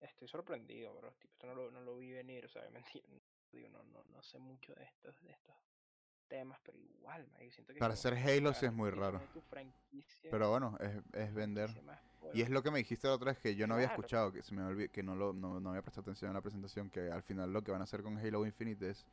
estoy 0.00 0.28
sorprendido, 0.28 0.94
bro, 0.94 1.12
tipo, 1.14 1.32
esto 1.32 1.46
no 1.46 1.54
lo, 1.54 1.70
no 1.70 1.80
lo 1.80 1.96
vi 1.96 2.12
venir, 2.12 2.44
o 2.44 2.48
sea, 2.48 2.62
yo 2.94 3.00
no- 3.08 3.20
digo, 3.52 3.68
no, 3.70 3.82
no, 3.84 4.04
no 4.04 4.22
sé 4.22 4.38
mucho 4.38 4.74
de 4.74 4.84
estos, 4.84 5.20
de 5.22 5.32
estos 5.32 5.54
temas, 6.28 6.58
pero 6.64 6.78
igual, 6.78 7.26
man, 7.32 7.42
yo 7.42 7.50
siento 7.50 7.72
que 7.72 7.78
para 7.78 7.94
hacer 7.94 8.14
Halo 8.14 8.52
sí 8.54 8.66
es 8.66 8.72
muy 8.72 8.90
raro. 8.90 9.20
Pero 10.30 10.50
bueno, 10.50 10.76
es, 10.80 10.96
es 11.12 11.34
vender. 11.34 11.70
Y 12.32 12.42
es 12.42 12.50
lo 12.50 12.62
que 12.62 12.70
me 12.70 12.78
dijiste 12.78 13.06
la 13.06 13.14
otra 13.14 13.32
vez 13.32 13.38
que 13.38 13.54
yo 13.54 13.66
no 13.66 13.74
había 13.74 13.86
escuchado, 13.86 14.32
que 14.32 14.42
se 14.42 14.54
me 14.54 14.62
olvidó, 14.62 14.90
que 14.90 15.02
no, 15.02 15.14
lo, 15.14 15.32
no, 15.32 15.60
no 15.60 15.70
había 15.70 15.82
prestado 15.82 16.02
atención 16.02 16.30
en 16.30 16.34
la 16.34 16.40
presentación, 16.40 16.90
que 16.90 17.10
al 17.10 17.22
final 17.22 17.52
lo 17.52 17.62
que 17.62 17.70
van 17.70 17.80
a 17.80 17.84
hacer 17.84 18.02
con 18.02 18.18
Halo 18.18 18.44
Infinite 18.44 18.90
es 18.90 19.06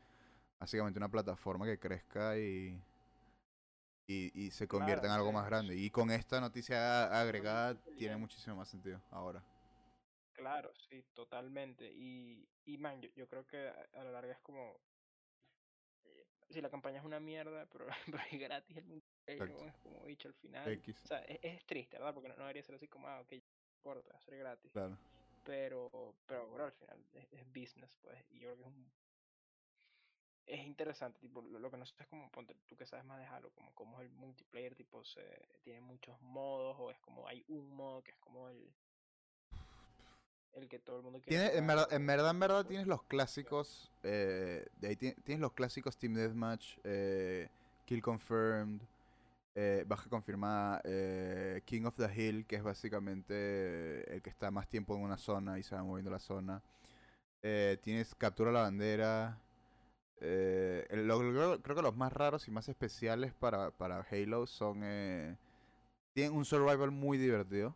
básicamente 0.59 0.97
una 0.99 1.09
plataforma 1.09 1.65
que 1.65 1.77
crezca 1.77 2.37
y, 2.39 2.81
y, 4.07 4.31
y 4.45 4.51
se 4.51 4.67
convierta 4.67 5.05
en 5.07 5.13
algo 5.13 5.31
más 5.31 5.45
grande. 5.45 5.75
Y 5.75 5.89
con 5.89 6.11
esta 6.11 6.39
noticia 6.41 7.05
a- 7.05 7.21
agregada 7.21 7.75
tiene 7.97 8.17
muchísimo 8.17 8.55
más 8.55 8.69
sentido 8.69 8.99
ahora. 9.11 9.43
Claro, 10.33 10.71
sí, 10.89 11.03
totalmente. 11.13 11.91
Y, 11.93 12.47
y 12.65 12.77
man, 12.77 12.99
yo, 13.01 13.09
yo 13.15 13.27
creo 13.27 13.45
que 13.45 13.67
a, 13.69 13.87
a 13.99 14.03
la 14.03 14.11
larga 14.11 14.33
es 14.33 14.39
como. 14.39 14.79
Si 16.51 16.61
la 16.61 16.69
campaña 16.69 16.99
es 16.99 17.05
una 17.05 17.19
mierda, 17.19 17.65
pero, 17.67 17.85
pero 18.05 18.23
es 18.31 18.39
gratis 18.39 18.77
el 18.77 19.03
weón, 19.27 19.69
es 19.69 19.77
como 19.77 20.05
dicho 20.05 20.27
al 20.27 20.33
final. 20.35 20.67
X, 20.73 21.01
O 21.03 21.07
sea, 21.07 21.19
es, 21.19 21.39
es 21.41 21.65
triste, 21.65 21.97
¿verdad? 21.97 22.13
Porque 22.13 22.29
no, 22.29 22.35
no 22.35 22.41
debería 22.43 22.63
ser 22.63 22.75
así 22.75 22.87
como, 22.87 23.07
ah, 23.07 23.21
ok, 23.21 23.33
importa, 23.77 24.19
ser 24.19 24.37
gratis. 24.37 24.71
claro. 24.71 24.97
Pero, 25.43 25.89
pero 26.27 26.47
bueno, 26.49 26.65
al 26.65 26.71
final 26.71 27.03
es, 27.13 27.27
es 27.33 27.45
business, 27.47 27.95
pues. 28.01 28.23
Y 28.29 28.39
yo 28.39 28.49
creo 28.49 28.57
que 28.57 28.61
es 28.61 28.67
un. 28.67 28.91
Es 30.45 30.65
interesante, 30.65 31.19
tipo, 31.19 31.41
lo, 31.41 31.59
lo 31.59 31.71
que 31.71 31.77
no 31.77 31.85
sé 31.85 31.95
es 31.99 32.07
como, 32.07 32.29
ponte, 32.31 32.53
tú 32.67 32.75
que 32.75 32.85
sabes 32.85 33.05
más 33.05 33.17
de 33.19 33.25
Halo, 33.25 33.51
como 33.53 33.73
cómo 33.73 34.01
es 34.01 34.05
el 34.07 34.11
multiplayer, 34.11 34.75
tipo, 34.75 35.03
se 35.03 35.23
tiene 35.63 35.81
muchos 35.81 36.19
modos, 36.21 36.75
o 36.79 36.91
es 36.91 36.99
como 36.99 37.27
hay 37.27 37.43
un 37.47 37.69
modo 37.75 38.03
que 38.03 38.11
es 38.11 38.17
como 38.17 38.49
el. 38.49 38.71
El 40.53 40.67
que 40.67 40.79
todo 40.79 40.97
el 40.97 41.03
mundo 41.03 41.21
quiere. 41.21 41.57
En, 41.57 41.65
verdad, 41.65 41.87
en 41.91 42.05
verdad, 42.05 42.29
en 42.31 42.39
verdad 42.39 42.59
o- 42.59 42.65
tienes 42.65 42.87
los 42.87 43.03
clásicos. 43.03 43.91
eh, 44.03 44.65
de 44.79 44.87
ahí 44.87 44.95
ti- 44.95 45.13
tienes 45.23 45.39
los 45.41 45.53
clásicos 45.53 45.97
Team 45.97 46.13
Deathmatch, 46.13 46.77
eh, 46.83 47.49
Kill 47.85 48.01
Confirmed, 48.01 48.81
eh, 49.55 49.85
Baja 49.87 50.09
Confirmada, 50.09 50.81
eh, 50.83 51.61
King 51.65 51.83
of 51.85 51.95
the 51.95 52.13
Hill, 52.13 52.45
que 52.45 52.57
es 52.57 52.63
básicamente 52.63 54.13
el 54.13 54.21
que 54.21 54.29
está 54.29 54.51
más 54.51 54.67
tiempo 54.67 54.95
en 54.95 55.03
una 55.03 55.17
zona 55.17 55.57
y 55.59 55.63
se 55.63 55.75
va 55.75 55.83
moviendo 55.83 56.11
la 56.11 56.19
zona. 56.19 56.61
Tienes 57.81 58.13
Captura 58.15 58.51
la 58.51 58.61
Bandera. 58.61 59.39
el- 60.19 61.07
lo- 61.07 61.23
lo- 61.23 61.61
creo 61.63 61.75
que 61.75 61.81
los 61.81 61.95
más 61.95 62.13
raros 62.13 62.47
y 62.47 62.51
más 62.51 62.69
especiales 62.69 63.33
para, 63.33 63.71
para 63.71 64.05
Halo 64.11 64.45
son. 64.45 64.81
eh, 64.83 65.35
tienen 66.13 66.33
un 66.35 66.45
survival 66.45 66.91
muy 66.91 67.17
divertido. 67.17 67.75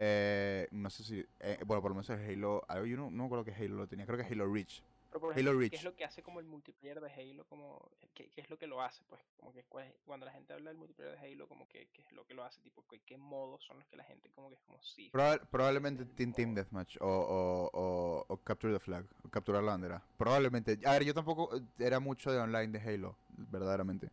Eh, 0.00 0.68
no 0.70 0.90
sé 0.90 1.02
si. 1.04 1.26
eh, 1.40 1.58
bueno, 1.66 1.82
por 1.82 1.90
lo 1.90 1.96
menos 1.96 2.08
el 2.10 2.20
Halo. 2.20 2.64
algo- 2.68 2.86
Yo 2.86 2.96
no, 2.96 3.10
no 3.10 3.16
me 3.22 3.24
acuerdo 3.26 3.44
que 3.44 3.52
Halo 3.54 3.76
lo 3.76 3.86
tenía. 3.88 4.06
Creo 4.06 4.18
que 4.18 4.24
Halo 4.32 4.52
Reach. 4.52 4.82
Pero, 5.10 5.20
por 5.20 5.32
Halo 5.32 5.40
ejemplo, 5.40 5.52
¿qué 5.52 5.58
Reach. 5.70 5.74
es 5.74 5.84
lo 5.84 5.96
que 5.96 6.04
hace 6.04 6.22
como 6.22 6.38
el 6.38 6.46
multiplayer 6.46 7.00
de 7.00 7.10
Halo? 7.10 7.44
Como, 7.46 7.90
¿qué, 8.14 8.28
qué 8.28 8.40
es 8.42 8.50
lo 8.50 8.58
que 8.58 8.66
lo 8.66 8.82
hace? 8.82 9.02
Pues, 9.08 9.20
como 9.38 9.52
que 9.54 9.64
cuando 10.04 10.26
la 10.26 10.32
gente 10.32 10.52
habla 10.52 10.68
del 10.70 10.76
multiplayer 10.78 11.18
de 11.18 11.32
Halo, 11.32 11.48
como 11.48 11.66
que 11.66 11.88
qué 11.94 12.02
es 12.02 12.12
lo 12.12 12.24
que 12.26 12.34
lo 12.34 12.44
hace, 12.44 12.60
tipo, 12.60 12.84
qué, 12.88 13.00
qué 13.00 13.16
modos 13.16 13.64
son 13.64 13.78
los 13.78 13.86
que 13.86 13.96
la 13.96 14.04
gente 14.04 14.28
como 14.34 14.50
que 14.50 14.56
es 14.56 14.60
como 14.60 14.80
sí. 14.82 15.10
Proba- 15.10 15.34
este 15.36 15.46
probablemente 15.46 16.04
Team 16.04 16.32
Team 16.32 16.50
modo". 16.50 16.56
Deathmatch 16.56 16.98
o, 17.00 17.06
o, 17.08 17.70
o, 17.72 18.24
o 18.28 18.36
Capture 18.44 18.72
the 18.74 18.80
Flag. 18.80 19.06
O 19.24 19.28
capturar 19.30 19.62
la 19.64 19.72
bandera. 19.72 20.02
Probablemente. 20.18 20.78
A 20.84 20.92
ver, 20.92 21.04
yo 21.04 21.14
tampoco 21.14 21.56
eh, 21.56 21.60
era 21.78 21.98
mucho 22.00 22.30
de 22.30 22.38
online 22.38 22.68
de 22.68 22.80
Halo. 22.80 23.16
Verdaderamente. 23.30 24.10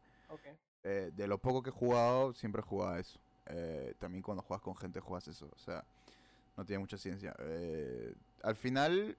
Eh, 0.87 1.11
de 1.15 1.27
lo 1.27 1.39
poco 1.39 1.63
que 1.63 1.69
he 1.71 1.73
jugado, 1.73 2.33
siempre 2.35 2.61
he 2.61 2.63
jugado 2.63 2.95
eso. 2.97 3.19
Eh, 3.47 3.93
también 3.99 4.21
cuando 4.21 4.43
juegas 4.43 4.61
con 4.61 4.75
gente, 4.75 4.99
juegas 4.99 5.27
eso. 5.27 5.49
O 5.53 5.59
sea, 5.59 5.83
no 6.57 6.65
tiene 6.65 6.79
mucha 6.79 6.97
ciencia. 6.97 7.35
Eh, 7.39 8.13
al 8.43 8.55
final, 8.55 9.17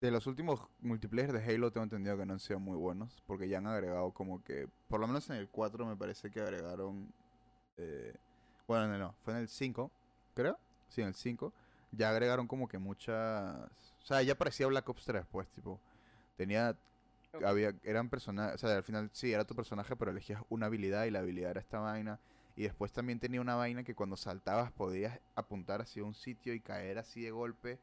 de 0.00 0.10
los 0.10 0.26
últimos 0.26 0.60
multiplayer 0.80 1.32
de 1.32 1.44
Halo, 1.44 1.70
tengo 1.70 1.84
entendido 1.84 2.16
que 2.16 2.26
no 2.26 2.34
han 2.34 2.40
sido 2.40 2.58
muy 2.58 2.76
buenos. 2.76 3.22
Porque 3.26 3.48
ya 3.48 3.58
han 3.58 3.66
agregado 3.66 4.12
como 4.12 4.42
que. 4.42 4.68
Por 4.88 5.00
lo 5.00 5.06
menos 5.06 5.28
en 5.30 5.36
el 5.36 5.48
4 5.48 5.86
me 5.86 5.96
parece 5.96 6.30
que 6.30 6.40
agregaron. 6.40 7.12
eh, 7.76 8.14
bueno, 8.66 8.86
no, 8.88 8.98
no, 8.98 9.14
fue 9.24 9.34
en 9.34 9.40
el 9.40 9.48
5, 9.48 9.90
creo. 10.34 10.58
Sí, 10.88 11.02
en 11.02 11.08
el 11.08 11.14
5. 11.14 11.52
Ya 11.92 12.10
agregaron 12.10 12.46
como 12.46 12.68
que 12.68 12.78
muchas. 12.78 13.56
O 14.02 14.06
sea, 14.06 14.22
ya 14.22 14.36
parecía 14.36 14.66
Black 14.68 14.88
Ops 14.88 15.04
3, 15.04 15.26
pues, 15.30 15.48
tipo. 15.48 15.80
Tenía 16.36 16.76
había, 17.44 17.74
eran 17.84 18.08
personajes, 18.08 18.54
o 18.56 18.58
sea, 18.58 18.76
al 18.76 18.82
final 18.82 19.10
sí, 19.12 19.32
era 19.32 19.44
tu 19.44 19.54
personaje, 19.54 19.94
pero 19.96 20.10
elegías 20.10 20.42
una 20.48 20.66
habilidad 20.66 21.04
y 21.04 21.10
la 21.10 21.20
habilidad 21.20 21.52
era 21.52 21.60
esta 21.60 21.78
vaina. 21.78 22.18
Y 22.56 22.64
después 22.64 22.92
también 22.92 23.18
tenía 23.20 23.40
una 23.40 23.54
vaina 23.54 23.84
que 23.84 23.94
cuando 23.94 24.16
saltabas 24.16 24.72
podías 24.72 25.18
apuntar 25.34 25.80
hacia 25.80 26.04
un 26.04 26.14
sitio 26.14 26.52
y 26.52 26.60
caer 26.60 26.98
así 26.98 27.22
de 27.22 27.30
golpe, 27.30 27.78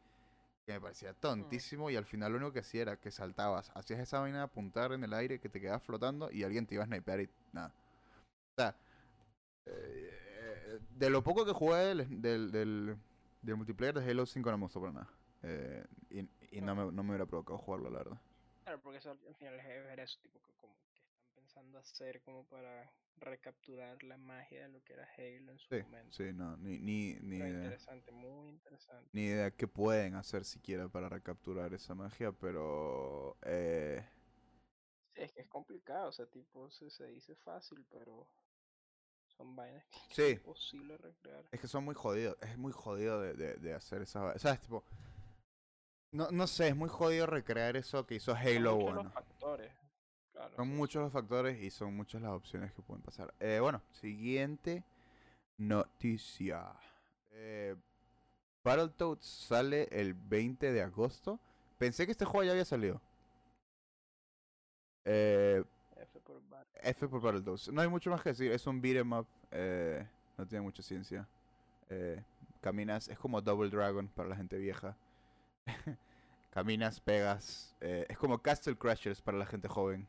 que 0.66 0.74
me 0.74 0.82
parecía 0.82 1.14
tontísimo. 1.14 1.90
Y 1.90 1.96
al 1.96 2.06
final 2.06 2.32
lo 2.32 2.38
único 2.38 2.54
que 2.54 2.60
hacía 2.60 2.84
era 2.84 2.98
que 2.98 3.12
saltabas, 3.12 3.72
hacías 3.76 4.00
esa 4.00 4.20
vaina 4.20 4.40
de 4.40 4.44
apuntar 4.44 4.92
en 4.92 5.04
el 5.04 5.14
aire, 5.14 5.40
que 5.40 5.50
te 5.50 5.62
quedabas 5.62 5.84
flotando 5.84 6.30
y 6.32 6.44
alguien 6.44 6.68
te 6.68 6.76
iba 6.76 6.84
a 6.84 6.88
snipear 6.88 7.22
y 7.22 7.30
nada. 7.54 7.74
O 8.58 8.62
sea, 8.62 8.76
eh, 9.66 10.80
de 10.90 11.10
lo 11.10 11.24
poco 11.24 11.46
que 11.46 11.54
jugué 11.54 11.78
del, 11.78 12.22
del, 12.22 12.52
del, 12.52 12.98
del 13.42 13.56
multiplayer 13.56 14.00
de 14.00 14.12
Halo 14.12 14.26
5 14.26 14.52
no 14.52 14.58
me 14.58 14.64
gustó 14.66 14.82
para 14.82 14.94
nada. 14.94 15.10
Eh, 15.44 15.86
y 16.10 16.28
y 16.52 16.62
no, 16.62 16.76
me, 16.76 16.92
no 16.92 17.04
me 17.04 17.10
hubiera 17.10 17.26
provocado 17.26 17.58
jugarlo, 17.58 17.90
la 17.90 18.00
verdad. 18.00 18.22
Claro, 18.64 18.80
porque 18.82 19.00
eso 19.00 19.12
al 19.12 19.20
al 19.28 19.36
final 19.36 19.60
es 19.60 19.66
ver 19.66 20.00
eso, 20.00 20.20
tipo, 20.22 20.40
como 20.60 20.74
están 21.58 21.72
pensando 21.72 21.80
hacer 21.80 22.22
como 22.22 22.46
para 22.46 22.92
recapturar 23.18 24.04
la 24.04 24.18
magia 24.18 24.64
de 24.64 24.70
lo 24.70 24.84
que 24.84 24.94
era 24.94 25.08
Halo 25.18 25.52
en 25.52 25.60
su 25.60 25.68
Sí, 25.70 25.76
momento. 25.76 26.16
sí, 26.16 26.34
no, 26.34 26.56
ni, 26.58 26.80
ni, 26.80 27.16
ni 27.22 27.38
idea. 27.38 27.50
interesante, 27.50 28.12
muy 28.12 28.50
interesante. 28.50 29.10
Ni 29.12 29.26
idea 29.26 29.52
qué 29.52 29.68
pueden 29.68 30.16
hacer 30.16 30.46
siquiera 30.46 30.88
para 30.88 31.10
recapturar 31.10 31.74
esa 31.74 31.96
magia, 31.96 32.32
pero... 32.32 33.38
Eh, 33.44 34.06
Es 35.16 35.32
que 35.34 35.42
es 35.42 35.48
complicado, 35.48 36.10
o 36.10 36.12
sea, 36.12 36.28
tipo, 36.28 36.70
se, 36.70 36.90
se 36.92 37.08
dice 37.08 37.36
fácil, 37.36 37.84
pero 37.90 38.28
son 39.36 39.56
vainas 39.56 39.84
que 40.10 40.16
Sí. 40.16 40.22
es 40.24 40.38
imposible 40.38 40.98
recrear. 40.98 41.46
Es 41.52 41.60
que 41.60 41.68
son 41.68 41.84
muy 41.86 41.96
jodidos. 41.96 42.38
Es 42.42 42.58
muy 42.58 42.72
jodido 42.72 43.20
de, 43.22 43.34
de, 43.34 43.56
de 43.56 43.74
hacer 43.74 44.02
esa. 44.04 44.38
¿Sabes? 44.38 44.62
Tipo. 44.62 44.84
No, 46.12 46.32
no 46.32 46.48
sé, 46.48 46.70
es 46.70 46.76
muy 46.76 46.90
jodido 46.90 47.26
recrear 47.26 47.76
eso 47.78 48.06
que 48.06 48.16
hizo 48.16 48.34
Halo 48.34 48.78
muchos 48.78 48.94
bueno. 48.94 49.04
los 49.04 49.14
factores. 49.14 49.72
Claro. 50.50 50.56
Son 50.56 50.76
muchos 50.76 51.02
los 51.04 51.12
factores 51.14 51.62
y 51.62 51.70
son 51.70 51.96
muchas 51.96 52.22
las 52.22 52.32
opciones 52.32 52.72
que 52.74 52.82
pueden 52.82 53.04
pasar. 53.04 53.34
Eh, 53.40 53.60
bueno, 53.62 53.82
siguiente 53.92 54.84
noticia. 55.58 56.74
Eh, 57.32 57.76
Battletoads 58.64 59.26
sale 59.26 59.88
el 59.92 60.14
20 60.14 60.72
de 60.72 60.82
agosto. 60.82 61.40
Pensé 61.78 62.06
que 62.06 62.12
este 62.12 62.26
juego 62.26 62.44
ya 62.44 62.52
había 62.52 62.66
salido. 62.66 63.02
Eh, 65.06 65.64
F 65.96 66.20
por 66.22 66.42
bar- 66.50 66.68
F 66.76 67.08
por 67.08 67.22
Battletoads. 67.22 67.72
No 67.72 67.82
hay 67.82 67.88
mucho 67.88 68.10
más 68.10 68.22
que 68.22 68.30
decir. 68.30 68.52
Es 68.52 68.68
un 68.68 68.82
beat 68.82 68.98
'em 68.98 69.14
up. 69.14 69.28
eh, 69.52 70.06
no 70.38 70.46
tiene 70.46 70.62
mucha 70.62 70.84
ciencia. 70.84 71.28
Eh, 71.90 72.22
caminas, 72.62 73.08
es 73.08 73.18
como 73.18 73.42
Double 73.42 73.70
Dragon 73.70 74.08
para 74.10 74.28
la 74.30 74.36
gente 74.36 74.58
vieja. 74.58 74.98
caminas, 76.52 77.00
pegas. 77.00 77.76
eh, 77.82 78.06
es 78.10 78.18
como 78.18 78.42
Castle 78.42 78.78
Crashers 78.78 79.22
para 79.22 79.38
la 79.38 79.46
gente 79.46 79.68
joven. 79.68 80.08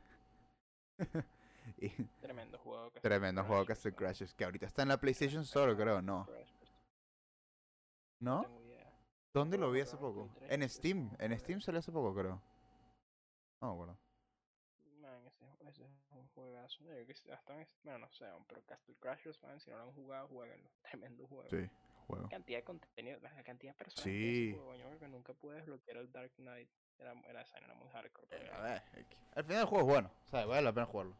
y 1.78 1.88
Tremendo 2.20 2.58
juego. 2.58 2.84
Castle 2.90 3.00
tremendo 3.02 3.44
juego 3.44 3.64
Crashers, 3.64 3.92
Castle. 3.92 4.06
Crashers. 4.06 4.34
Que 4.34 4.44
ahorita 4.44 4.66
está 4.66 4.82
en 4.82 4.88
la 4.88 4.98
PlayStation 4.98 5.42
Store, 5.42 5.76
creo, 5.76 6.02
¿no? 6.02 6.24
Crashers, 6.26 6.72
¿No? 8.20 8.44
¿Dónde 9.32 9.58
lo 9.58 9.70
vi 9.70 9.80
hace 9.80 9.96
que 9.96 10.00
poco? 10.00 10.26
Play 10.28 10.48
3, 10.48 10.52
En 10.52 10.60
que 10.60 10.68
Steam. 10.68 11.10
En 11.18 11.38
Steam 11.38 11.60
salió 11.60 11.78
hace 11.78 11.92
poco, 11.92 12.14
creo. 12.14 12.42
No 13.60 13.68
me 13.68 13.72
acuerdo. 13.74 13.98
Man, 15.00 15.26
ese, 15.26 15.44
ese 15.68 15.84
es 15.84 15.90
un 16.10 16.26
juegazo. 16.28 16.78
Yo 16.82 17.06
que 17.06 17.32
hasta 17.32 17.54
bueno, 17.84 17.98
no 18.00 18.10
sé, 18.12 18.24
pero 18.48 18.62
Castle 18.62 18.96
Crashers, 18.98 19.40
man, 19.42 19.60
si 19.60 19.70
no 19.70 19.76
lo 19.76 19.82
han 19.84 19.92
jugado, 19.92 20.28
jueguenlo. 20.28 20.68
Tremendo 20.82 21.26
juego. 21.28 21.48
Sí, 21.50 21.68
juego. 22.06 22.28
cantidad 22.28 22.58
de 22.58 22.64
contenido, 22.64 23.20
la 23.20 23.42
cantidad 23.44 23.72
de 23.74 23.78
personas 23.78 24.04
Sí. 24.04 24.10
que 24.10 24.48
ese 24.50 24.56
juego, 24.56 24.74
yo 24.76 24.84
creo 24.86 24.98
que 24.98 25.08
nunca 25.08 25.32
pude 25.34 25.56
desbloquear 25.56 25.96
el 25.98 26.10
Dark 26.10 26.32
Knight. 26.36 26.70
Era, 27.00 27.12
era, 27.30 27.74
muy 27.74 27.88
hardcore. 27.92 28.26
Eh, 28.30 28.38
pero 28.40 28.56
a 28.56 28.60
ver, 28.62 28.82
al 29.34 29.44
final 29.44 29.60
el 29.60 29.66
juego 29.66 29.86
es 29.86 29.92
bueno. 29.92 30.10
O 30.26 30.28
sea, 30.28 30.46
vale 30.46 30.62
la 30.62 30.72
pena 30.72 30.86
jugarlo. 30.86 31.14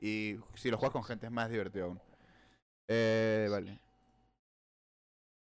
Y 0.00 0.36
si 0.54 0.70
lo 0.70 0.78
juegas 0.78 0.92
con 0.92 1.04
gente 1.04 1.26
es 1.26 1.32
más 1.32 1.50
divertido 1.50 1.86
aún. 1.86 2.00
Eh, 2.88 3.48
vale. 3.50 3.78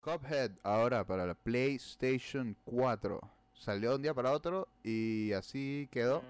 Cuphead 0.03 0.53
ahora 0.65 1.07
para 1.07 1.25
la 1.27 1.35
PlayStation 1.35 2.57
4. 2.65 3.21
Salió 3.55 3.91
de 3.91 3.97
un 3.97 4.03
día 4.03 4.15
para 4.15 4.33
otro 4.33 4.69
y 4.83 5.33
así 5.33 5.89
quedó. 5.93 6.23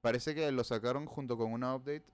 Parece 0.00 0.34
que 0.34 0.50
lo 0.52 0.62
sacaron 0.62 1.06
junto 1.06 1.36
con 1.36 1.52
una 1.52 1.74
update 1.74 2.04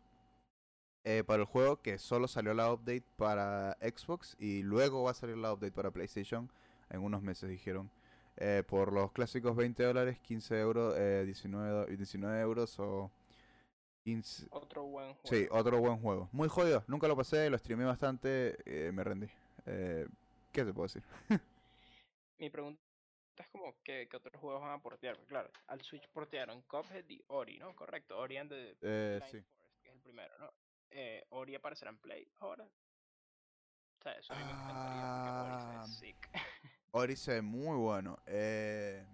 eh, 1.05 1.23
para 1.23 1.43
el 1.43 1.47
juego 1.47 1.83
que 1.83 1.99
solo 1.99 2.27
salió 2.27 2.55
la 2.55 2.73
update 2.73 3.05
para 3.17 3.77
Xbox 3.83 4.37
y 4.39 4.63
luego 4.63 5.03
va 5.03 5.11
a 5.11 5.15
salir 5.15 5.37
la 5.37 5.53
update 5.53 5.73
para 5.73 5.91
PlayStation 5.91 6.51
en 6.89 7.03
unos 7.03 7.21
meses, 7.21 7.51
dijeron. 7.51 7.91
Eh, 8.37 8.63
por 8.67 8.93
los 8.93 9.13
clásicos 9.13 9.55
20 9.55 9.83
dólares, 9.85 10.19
15 10.21 10.59
euros, 10.61 10.95
eh, 10.97 11.23
19, 11.25 11.71
do- 11.71 11.87
19 11.87 12.41
euros 12.41 12.79
o 12.81 13.11
15... 14.03 14.47
Otro 14.51 14.83
buen 14.85 15.15
juego. 15.15 15.29
Sí, 15.29 15.47
otro 15.51 15.79
buen 15.79 15.99
juego. 16.01 16.29
Muy 16.33 16.49
jodido, 16.49 16.83
nunca 16.89 17.07
lo 17.07 17.17
pasé, 17.17 17.49
lo 17.49 17.57
streamé 17.59 17.85
bastante, 17.85 18.57
eh, 18.67 18.91
me 18.93 19.05
rendí. 19.05 19.29
Eh, 19.67 20.07
¿Qué 20.53 20.65
te 20.65 20.73
puedo 20.75 20.87
decir? 20.87 21.03
Mi 22.39 22.51
pregunta 22.51 22.81
es 23.37 23.49
como, 23.49 23.77
¿qué, 23.85 24.09
qué 24.11 24.17
otros 24.17 24.35
juegos 24.41 24.61
van 24.63 24.73
a 24.73 24.83
portear? 24.83 25.15
Porque 25.17 25.29
claro, 25.29 25.51
al 25.69 25.81
Switch 25.83 26.09
portearon 26.09 26.63
Cuphead 26.63 27.09
y 27.09 27.23
Ori, 27.29 27.59
¿no? 27.59 27.75
Correcto, 27.77 28.19
Ori 28.19 28.37
and 28.37 28.51
the 28.51 28.77
Eh, 28.83 29.21
sí. 29.31 29.39
Forest, 29.41 29.49
que 29.83 29.89
es 29.91 29.95
el 29.95 30.01
primero, 30.01 30.37
¿no? 30.39 30.53
Eh, 30.91 31.25
Ori 31.31 31.55
aparecerá 31.55 31.91
en 31.91 31.99
Play 31.99 32.29
ahora. 32.41 32.65
O 32.65 34.03
sea, 34.03 34.13
eso 34.13 34.33
a 34.33 34.37
mí 34.37 34.45
me 34.45 34.51
encantaría 34.51 35.03
porque 35.15 35.31
Ori 35.31 35.55
Ah, 35.57 35.87
se 35.87 36.05
ve 36.07 36.13
sick. 36.13 36.31
Ori 36.97 37.17
se 37.17 37.33
ve 37.33 37.43
muy 37.43 37.77
bueno. 37.77 38.19
Eh, 38.27 39.05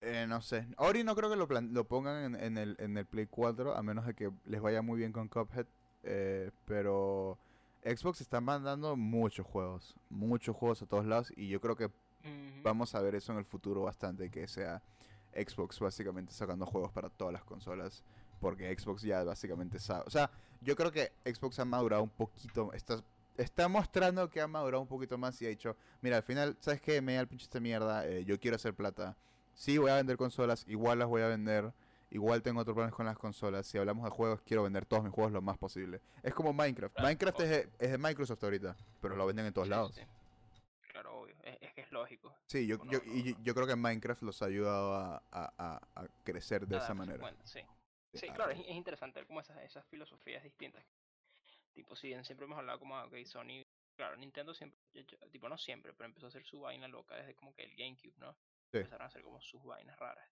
eh, 0.00 0.26
no 0.28 0.40
sé. 0.42 0.66
Ori 0.78 1.04
no 1.04 1.14
creo 1.14 1.30
que 1.30 1.36
lo, 1.36 1.46
lo 1.46 1.84
pongan 1.84 2.34
en, 2.34 2.42
en 2.42 2.58
el, 2.58 2.76
en 2.80 2.96
el 2.96 3.06
Play 3.06 3.26
4, 3.26 3.76
a 3.76 3.82
menos 3.82 4.06
de 4.06 4.14
que 4.14 4.32
les 4.44 4.60
vaya 4.60 4.82
muy 4.82 4.98
bien 4.98 5.12
con 5.12 5.28
Cuphead. 5.28 5.66
eh, 6.02 6.50
pero 6.64 7.38
Xbox 7.84 8.20
está 8.22 8.40
mandando 8.40 8.96
muchos 8.96 9.46
juegos. 9.46 9.94
Muchos 10.08 10.56
juegos 10.56 10.82
a 10.82 10.86
todos 10.86 11.06
lados. 11.06 11.32
Y 11.36 11.48
yo 11.48 11.60
creo 11.60 11.76
que 11.76 11.90
vamos 12.64 12.94
a 12.96 13.00
ver 13.00 13.14
eso 13.14 13.30
en 13.32 13.38
el 13.38 13.44
futuro 13.44 13.82
bastante. 13.82 14.30
Que 14.30 14.48
sea 14.48 14.82
Xbox 15.32 15.78
básicamente 15.78 16.32
sacando 16.32 16.66
juegos 16.66 16.90
para 16.90 17.08
todas 17.08 17.32
las 17.32 17.44
consolas. 17.44 18.02
Porque 18.40 18.76
Xbox 18.76 19.02
ya 19.02 19.22
básicamente 19.22 19.78
sabe. 19.78 20.02
O 20.06 20.10
sea, 20.10 20.28
yo 20.60 20.74
creo 20.74 20.90
que 20.90 21.12
Xbox 21.24 21.60
ha 21.60 21.64
madurado 21.64 22.02
un 22.02 22.10
poquito. 22.10 22.72
Está, 22.72 23.00
está 23.42 23.68
mostrando 23.68 24.28
que 24.30 24.40
ha 24.40 24.46
madurado 24.46 24.82
un 24.82 24.88
poquito 24.88 25.18
más 25.18 25.40
y 25.42 25.46
ha 25.46 25.48
dicho: 25.48 25.76
Mira, 26.00 26.16
al 26.18 26.22
final, 26.22 26.56
¿sabes 26.60 26.80
qué? 26.80 27.00
Me 27.00 27.14
da 27.14 27.20
el 27.20 27.28
pinche 27.28 27.44
esta 27.44 27.60
mierda. 27.60 28.06
eh, 28.06 28.24
yo 28.24 28.38
quiero 28.38 28.56
hacer 28.56 28.74
plata. 28.74 29.16
Sí, 29.54 29.78
voy 29.78 29.90
a 29.90 29.96
vender 29.96 30.16
consolas. 30.16 30.64
Igual 30.68 30.98
las 30.98 31.08
voy 31.08 31.22
a 31.22 31.28
vender. 31.28 31.72
Igual 32.12 32.42
tengo 32.42 32.60
otros 32.60 32.74
planes 32.74 32.92
con 32.94 33.06
las 33.06 33.16
consolas. 33.16 33.66
Si 33.66 33.78
hablamos 33.78 34.04
de 34.04 34.10
juegos, 34.10 34.40
quiero 34.42 34.62
vender 34.64 34.84
todos 34.84 35.04
mis 35.04 35.12
juegos 35.12 35.32
lo 35.32 35.42
más 35.42 35.58
posible. 35.58 36.00
Es 36.22 36.34
como 36.34 36.52
Minecraft. 36.52 36.94
Claro, 36.94 37.06
Minecraft 37.06 37.40
es 37.40 37.48
de, 37.50 37.68
es 37.78 37.90
de 37.92 37.98
Microsoft 37.98 38.42
ahorita. 38.42 38.76
Pero 39.00 39.14
lo 39.16 39.26
venden 39.26 39.46
en 39.46 39.52
todos 39.52 39.66
Sí, 39.68 39.70
lados. 39.70 39.94
sí. 39.94 40.02
Claro, 40.88 41.20
obvio. 41.20 41.36
Es, 41.44 41.58
es 41.60 41.72
que 41.72 41.82
es 41.82 41.92
lógico. 41.92 42.34
Sí, 42.46 42.66
yo, 42.66 42.78
No, 42.78 42.84
yo, 42.90 42.98
no, 43.04 43.14
y 43.14 43.36
yo- 43.42 43.54
creo 43.54 43.66
que 43.66 43.76
Minecraft 43.76 44.22
los 44.22 44.42
ha 44.42 44.46
ayudado 44.46 44.94
a, 44.94 45.22
a- 45.30 45.80
a- 45.94 46.06
crecer 46.24 46.66
de 46.66 46.76
a 46.76 46.78
esa 46.80 46.94
manera. 46.94 47.20
cuenta, 47.20 47.46
sí. 47.46 47.60
Sí, 48.12 48.26
Ah, 48.28 48.34
claro, 48.34 48.50
es, 48.50 48.58
es 48.58 48.70
interesante 48.70 49.20
ver 49.20 49.26
como 49.28 49.40
esas, 49.40 49.58
esas 49.58 49.84
filosofías 49.86 50.42
distintas. 50.42 50.82
Tipo, 51.72 51.94
si 51.96 52.08
bien 52.08 52.24
siempre 52.24 52.44
hemos 52.46 52.58
hablado 52.58 52.78
como, 52.78 53.00
ok, 53.02 53.14
Sony, 53.24 53.64
claro, 53.94 54.16
Nintendo 54.16 54.54
siempre, 54.54 54.78
tipo, 55.30 55.48
no 55.48 55.56
siempre, 55.58 55.92
pero 55.94 56.06
empezó 56.06 56.26
a 56.26 56.28
hacer 56.28 56.44
su 56.44 56.60
vaina 56.60 56.88
loca 56.88 57.16
desde 57.16 57.34
como 57.34 57.54
que 57.54 57.62
el 57.62 57.76
GameCube, 57.76 58.14
¿no? 58.18 58.32
Sí. 58.72 58.78
Empezaron 58.78 59.02
a 59.02 59.06
hacer 59.06 59.22
como 59.22 59.40
sus 59.40 59.62
vainas 59.64 59.98
raras. 59.98 60.28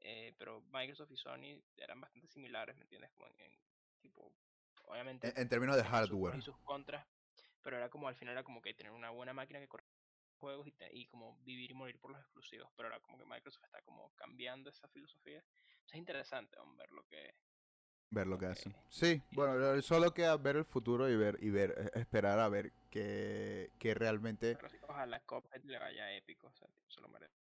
Eh, 0.00 0.34
pero 0.38 0.62
Microsoft 0.72 1.10
y 1.12 1.16
Sony 1.16 1.62
eran 1.76 2.00
bastante 2.00 2.26
similares, 2.28 2.76
¿me 2.76 2.82
entiendes? 2.82 3.10
Como 3.12 3.26
en, 3.28 3.40
en, 3.40 3.60
tipo, 4.00 4.32
obviamente 4.86 5.28
En, 5.28 5.42
en 5.42 5.48
términos 5.48 5.76
de 5.76 5.82
sus 5.82 5.90
hardware. 5.90 6.36
y 6.38 6.42
sus 6.42 6.56
contras, 6.60 7.06
pero 7.62 7.76
era 7.76 7.90
como 7.90 8.08
al 8.08 8.16
final 8.16 8.32
era 8.32 8.42
como 8.44 8.62
que 8.62 8.74
tener 8.74 8.92
una 8.92 9.10
buena 9.10 9.32
máquina 9.34 9.60
que 9.60 9.68
corre 9.68 9.84
juegos 10.38 10.66
y, 10.66 10.72
te- 10.72 10.90
y 10.96 11.06
como 11.06 11.36
vivir 11.42 11.70
y 11.70 11.74
morir 11.74 12.00
por 12.00 12.10
los 12.12 12.20
exclusivos, 12.20 12.70
pero 12.74 12.88
ahora 12.88 13.00
como 13.00 13.18
que 13.18 13.26
Microsoft 13.26 13.64
está 13.64 13.82
como 13.82 14.10
cambiando 14.14 14.70
esa 14.70 14.88
filosofía. 14.88 15.38
Entonces 15.38 15.92
es 15.92 15.98
interesante 15.98 16.56
ver 16.78 16.90
lo 16.92 17.04
que, 17.04 17.34
Ver 18.10 18.26
lo 18.26 18.38
que 18.38 18.46
Ok. 18.46 18.52
hacen. 18.52 18.74
Sí, 18.88 19.22
bueno, 19.32 19.54
lo- 19.56 19.82
solo 19.82 20.12
queda 20.12 20.36
ver 20.36 20.56
el 20.56 20.64
futuro 20.64 21.08
y 21.08 21.16
ver, 21.16 21.38
y 21.40 21.50
ver, 21.50 21.74
eh, 21.78 22.00
esperar 22.00 22.40
a 22.40 22.48
ver 22.48 22.72
que, 22.90 23.70
que 23.78 23.94
realmente. 23.94 24.56
Pero 24.56 24.68
sí, 24.68 24.78
ojalá 24.88 25.20
Cuphead 25.20 25.62
le 25.64 25.78
vaya 25.78 26.12
épico, 26.16 26.48
o 26.48 26.52
sea, 26.52 26.68
se 26.88 27.00
lo 27.00 27.08
merece. 27.08 27.34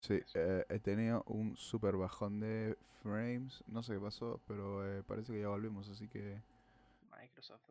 Sí, 0.00 0.20
eh, 0.34 0.66
he 0.68 0.80
tenido 0.80 1.22
un 1.26 1.56
super 1.56 1.96
bajón 1.96 2.40
de 2.40 2.76
frames. 3.02 3.62
No 3.66 3.82
sé 3.82 3.94
qué 3.94 4.00
pasó, 4.00 4.40
pero 4.46 4.86
eh, 4.86 5.02
parece 5.04 5.32
que 5.32 5.40
ya 5.40 5.48
volvimos, 5.48 5.88
así 5.88 6.08
que. 6.08 6.42
Microsoft. 7.10 7.62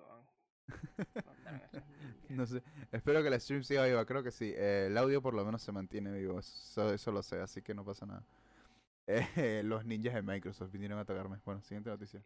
No 2.29 2.45
sé. 2.47 2.63
Espero 2.91 3.21
que 3.21 3.27
el 3.27 3.39
stream 3.39 3.63
siga 3.63 3.85
viva, 3.85 4.05
creo 4.05 4.23
que 4.23 4.31
sí. 4.31 4.51
Eh, 4.55 4.87
el 4.87 4.97
audio 4.97 5.21
por 5.21 5.33
lo 5.33 5.45
menos 5.45 5.61
se 5.61 5.71
mantiene 5.71 6.11
vivo, 6.11 6.39
eso, 6.39 6.93
eso 6.93 7.11
lo 7.11 7.21
sé, 7.21 7.39
así 7.41 7.61
que 7.61 7.73
no 7.73 7.83
pasa 7.85 8.05
nada. 8.05 8.23
Eh, 9.07 9.61
los 9.63 9.85
ninjas 9.85 10.13
de 10.13 10.21
Microsoft 10.21 10.71
vinieron 10.71 10.97
a 10.97 11.01
atacarme. 11.01 11.39
Bueno, 11.45 11.61
siguiente 11.61 11.89
noticia. 11.89 12.23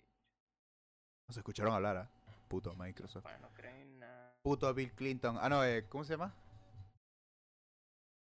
Nos 1.27 1.37
escucharon 1.37 1.73
hablar, 1.73 1.97
¿ah? 1.97 2.09
Puto 2.47 2.73
Microsoft. 2.75 3.23
Bueno, 3.23 3.39
no 3.41 3.53
creen 3.53 3.99
nada. 3.99 4.33
Puto 4.41 4.73
Bill 4.73 4.93
Clinton. 4.93 5.37
Ah, 5.39 5.49
no, 5.49 5.63
eh, 5.65 5.85
¿cómo 5.89 6.03
se 6.03 6.13
llama? 6.13 6.33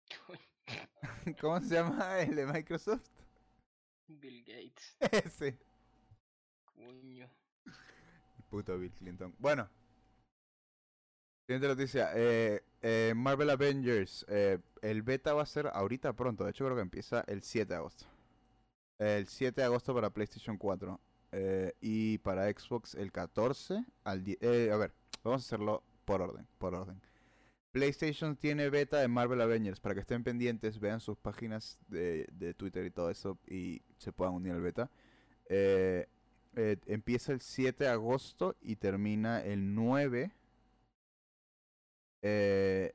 ¿Cómo 1.41 1.59
se 1.61 1.75
llama 1.75 2.19
el 2.19 2.35
de 2.35 2.45
Microsoft? 2.45 3.07
Bill 4.07 4.43
Gates, 4.43 4.97
Ese. 5.25 5.57
coño. 6.65 7.29
Puto 8.49 8.77
Bill 8.77 8.91
Clinton. 8.91 9.33
Bueno. 9.39 9.69
Siguiente 11.47 11.67
noticia. 11.67 12.11
Eh, 12.15 12.63
eh, 12.81 13.13
Marvel 13.15 13.49
Avengers. 13.49 14.25
eh, 14.29 14.59
el 14.81 15.01
beta 15.01 15.33
va 15.33 15.43
a 15.43 15.45
ser 15.45 15.67
ahorita 15.67 16.13
pronto. 16.13 16.43
De 16.43 16.51
hecho, 16.51 16.65
creo 16.65 16.75
que 16.75 16.81
empieza 16.81 17.23
el 17.27 17.41
7 17.43 17.69
de 17.73 17.75
agosto. 17.77 18.05
El 19.01 19.27
7 19.27 19.61
de 19.61 19.65
agosto 19.65 19.95
para 19.95 20.11
PlayStation 20.11 20.57
4. 20.57 20.99
eh, 21.31 21.73
y 21.81 22.19
para 22.19 22.47
Xbox 22.51 22.93
el 22.93 23.11
14 23.11 23.83
al 24.03 24.23
10. 24.23 24.37
eh, 24.41 24.71
a 24.71 24.77
ver, 24.77 24.93
vamos 25.23 25.41
a 25.41 25.45
hacerlo 25.45 25.83
por 26.05 26.21
orden. 26.21 26.47
Por 26.59 26.75
orden. 26.75 27.01
PlayStation 27.71 28.35
tiene 28.35 28.69
beta 28.69 28.99
de 28.99 29.07
Marvel 29.07 29.41
Avengers. 29.41 29.79
Para 29.79 29.95
que 29.95 30.01
estén 30.01 30.23
pendientes, 30.23 30.79
vean 30.79 30.99
sus 30.99 31.17
páginas 31.17 31.79
de, 31.87 32.27
de 32.31 32.53
Twitter 32.53 32.85
y 32.85 32.91
todo 32.91 33.09
eso. 33.09 33.39
Y 33.47 33.81
se 33.97 34.11
puedan 34.13 34.35
unir 34.35 34.53
al 34.53 34.61
beta. 34.61 34.91
Eh, 35.49 36.07
empieza 36.85 37.31
el 37.31 37.41
7 37.41 37.85
de 37.85 37.89
agosto 37.89 38.55
y 38.61 38.75
termina 38.75 39.41
el 39.43 39.73
9 39.73 40.31
eh, 42.21 42.93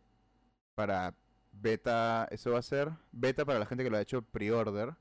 para 0.77 1.15
beta, 1.53 2.29
eso 2.31 2.53
va 2.53 2.59
a 2.59 2.63
ser 2.63 2.93
beta 3.11 3.45
para 3.45 3.59
la 3.59 3.67
gente 3.67 3.83
que 3.83 3.91
lo 3.91 3.97
ha 3.97 4.03
hecho 4.03 4.23
pre-order 4.23 4.95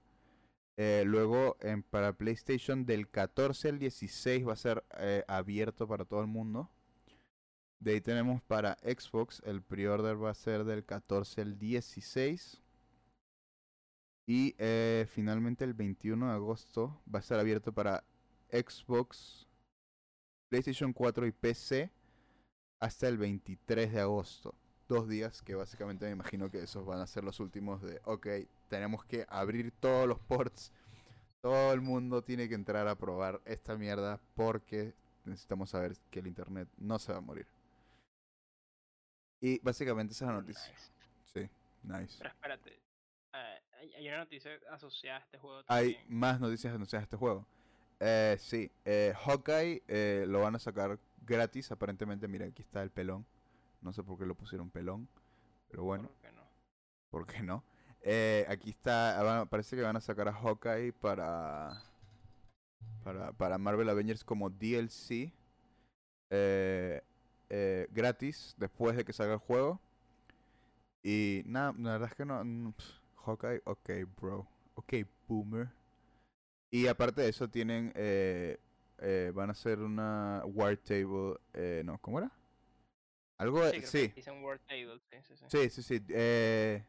Eh, 0.78 1.04
luego, 1.06 1.58
para 1.90 2.14
PlayStation, 2.14 2.86
del 2.86 3.10
14 3.10 3.70
al 3.70 3.80
16 3.80 4.48
va 4.48 4.54
a 4.54 4.58
ser 4.58 4.84
eh, 4.98 5.24
abierto 5.28 5.88
para 5.88 6.06
todo 6.06 6.22
el 6.22 6.28
mundo. 6.28 6.70
De 7.80 7.92
ahí 7.92 8.02
tenemos 8.02 8.42
para 8.42 8.78
Xbox, 8.84 9.42
el 9.46 9.62
pre-order 9.62 10.22
va 10.22 10.32
a 10.32 10.34
ser 10.34 10.64
del 10.64 10.84
14 10.86 11.42
al 11.42 11.58
16. 11.58 12.62
Y 14.28 14.56
eh, 14.58 15.06
finalmente 15.08 15.64
el 15.64 15.74
21 15.74 16.28
de 16.28 16.34
agosto 16.34 17.00
va 17.14 17.20
a 17.20 17.22
estar 17.22 17.40
abierto 17.40 17.72
para 17.72 18.04
Xbox, 18.52 19.48
PlayStation 20.50 20.94
4 20.94 21.28
y 21.28 21.32
PC 21.32 21.92
hasta 22.80 23.08
el 23.08 23.18
23 23.18 23.94
de 23.94 24.02
agosto. 24.02 24.56
Dos 24.88 25.08
días 25.08 25.42
que 25.42 25.56
básicamente 25.56 26.06
me 26.06 26.12
imagino 26.12 26.50
que 26.50 26.64
esos 26.64 26.86
van 26.86 27.00
a 27.00 27.08
ser 27.08 27.24
los 27.24 27.40
últimos 27.40 27.82
de, 27.82 28.02
ok, 28.06 28.28
tenemos 28.68 29.04
que 29.06 29.26
abrir 29.30 29.72
todos 29.80 30.08
los 30.08 30.20
ports. 30.20 30.72
Todo 31.42 31.74
el 31.74 31.82
mundo 31.82 32.24
tiene 32.24 32.50
que 32.50 32.56
entrar 32.56 32.88
a 32.88 32.96
probar 32.96 33.42
esta 33.46 33.78
mierda 33.78 34.20
porque 34.36 34.94
necesitamos 35.26 35.70
saber 35.70 35.96
que 36.10 36.20
el 36.20 36.28
internet 36.28 36.68
no 36.78 36.98
se 37.00 37.12
va 37.12 37.20
a 37.20 37.22
morir. 37.22 37.48
Y 39.42 39.60
básicamente 39.60 40.14
esa 40.14 40.26
es 40.26 40.30
la 40.32 40.38
noticia. 40.38 40.72
Nice. 40.74 40.92
Sí, 41.34 41.50
nice. 41.84 42.16
Pero 42.18 42.30
espérate. 42.30 42.80
eh, 43.34 43.62
hay, 43.80 43.94
hay 43.94 44.08
una 44.08 44.18
noticia 44.20 44.52
asociada 44.72 45.18
a 45.20 45.22
este 45.22 45.38
juego 45.38 45.62
Hay 45.68 45.94
también. 45.96 46.20
más 46.20 46.40
noticias 46.40 46.74
anunciadas 46.74 47.04
de 47.04 47.06
este 47.06 47.18
juego. 47.18 47.46
Eh, 48.00 48.38
sí, 48.40 48.72
eh, 48.86 49.14
Hawkeye 49.24 49.84
eh, 49.88 50.26
lo 50.28 50.42
van 50.42 50.56
a 50.56 50.60
sacar 50.60 51.00
gratis. 51.26 51.72
Aparentemente, 51.72 52.28
mira, 52.28 52.46
aquí 52.48 52.62
está 52.62 52.82
el 52.82 52.90
pelón. 52.92 53.26
No 53.82 53.94
sé 53.94 54.02
por 54.04 54.18
qué 54.18 54.26
lo 54.26 54.36
pusieron 54.36 54.70
pelón. 54.72 55.08
Pero 55.70 55.84
bueno, 55.84 56.08
¿Por 56.08 56.18
qué 56.22 56.32
no? 56.32 56.44
¿por 57.10 57.28
qué 57.28 57.44
no? 57.44 57.64
Eh, 58.08 58.46
aquí 58.48 58.70
está, 58.70 59.22
van- 59.24 59.48
parece 59.48 59.76
que 59.76 59.82
van 59.82 59.96
a 59.96 60.02
sacar 60.02 60.28
a 60.28 60.34
Hawkeye 60.34 60.94
para, 60.94 61.82
para, 63.04 63.32
para 63.34 63.58
Marvel 63.58 63.90
Avengers 63.90 64.24
como 64.24 64.50
DLC. 64.50 65.34
eh, 66.30 67.02
eh, 67.50 67.88
gratis 67.92 68.56
después 68.58 68.96
de 68.96 69.04
que 69.06 69.14
salga 69.14 69.34
el 69.34 69.40
juego. 69.40 69.80
Y 71.04 71.44
nada, 71.46 71.74
la 71.78 71.92
verdad 71.94 72.10
es 72.10 72.16
que 72.16 72.26
no. 72.26 72.74
Hawkeye, 73.26 73.62
ok, 73.66 73.90
bro. 74.20 74.48
Ok, 74.76 74.94
boomer. 75.28 75.70
Y 76.72 76.88
aparte 76.88 77.22
de 77.22 77.30
eso, 77.30 77.48
tienen. 77.50 77.92
eh, 77.96 78.58
eh, 79.00 79.32
van 79.34 79.50
a 79.50 79.54
hacer 79.54 79.80
una 79.80 80.42
War 80.46 80.78
Table. 80.78 81.38
Eh, 81.54 81.82
no, 81.86 81.98
¿cómo 82.00 82.20
era? 82.20 82.32
Algo 83.38 83.60
Sí, 83.70 84.08
Dicen 84.16 84.44
World 84.44 84.62
Table, 84.66 85.00
sí, 85.12 85.18
sí, 85.22 85.36
sí. 85.36 85.46
sí, 85.50 85.70
sí. 85.70 85.84
sí, 85.84 86.06
eh, 86.10 86.84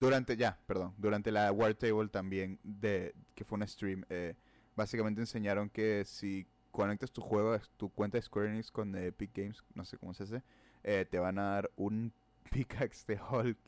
durante. 0.00 0.36
Ya, 0.36 0.58
perdón. 0.66 0.94
Durante 0.98 1.30
la 1.30 1.52
War 1.52 1.74
Table 1.74 2.08
también. 2.08 2.58
de 2.62 3.14
Que 3.34 3.44
fue 3.44 3.58
un 3.58 3.66
stream. 3.68 4.04
eh, 4.08 4.34
básicamente 4.76 5.20
enseñaron 5.20 5.68
que 5.68 6.04
si 6.06 6.46
conectas 6.70 7.10
tu 7.10 7.20
juego, 7.20 7.58
tu 7.76 7.90
cuenta 7.90 8.16
de 8.18 8.22
Square 8.22 8.50
Enix 8.50 8.70
con 8.70 8.94
Epic 8.94 9.30
Games, 9.34 9.62
no 9.74 9.84
sé 9.84 9.98
cómo 9.98 10.14
se 10.14 10.22
hace, 10.24 10.42
eh, 10.82 11.04
te 11.10 11.18
van 11.18 11.38
a 11.38 11.42
dar 11.54 11.70
un 11.76 12.12
pickaxe 12.50 13.04
de 13.06 13.20
Hulk 13.20 13.58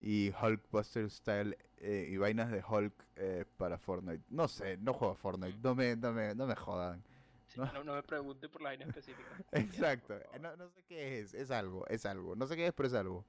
y 0.00 0.32
Hulkbuster 0.42 1.10
Style 1.10 1.56
eh, 1.78 2.08
y 2.10 2.16
vainas 2.16 2.50
de 2.50 2.62
Hulk 2.66 2.94
eh, 3.16 3.44
para 3.56 3.78
Fortnite. 3.78 4.24
No 4.28 4.48
sé, 4.48 4.76
no 4.78 4.92
juego 4.94 5.14
a 5.14 5.16
Fortnite, 5.16 5.58
no 5.62 5.74
me, 5.74 5.96
no 5.96 6.12
me, 6.12 6.34
no 6.34 6.46
me 6.46 6.56
jodan. 6.56 7.02
Sí, 7.46 7.60
¿no? 7.60 7.70
no, 7.72 7.84
no 7.84 7.94
me 7.94 8.02
pregunte 8.02 8.48
por 8.48 8.62
la 8.62 8.70
vaina 8.70 8.86
específica. 8.86 9.28
Exacto, 9.52 10.14
no, 10.40 10.56
no 10.56 10.68
sé 10.70 10.82
qué 10.84 11.20
es, 11.20 11.34
es 11.34 11.50
algo, 11.50 11.86
es 11.88 12.06
algo, 12.06 12.34
no 12.36 12.46
sé 12.46 12.56
qué 12.56 12.66
es, 12.66 12.72
pero 12.72 12.86
es 12.88 12.94
algo. 12.94 13.24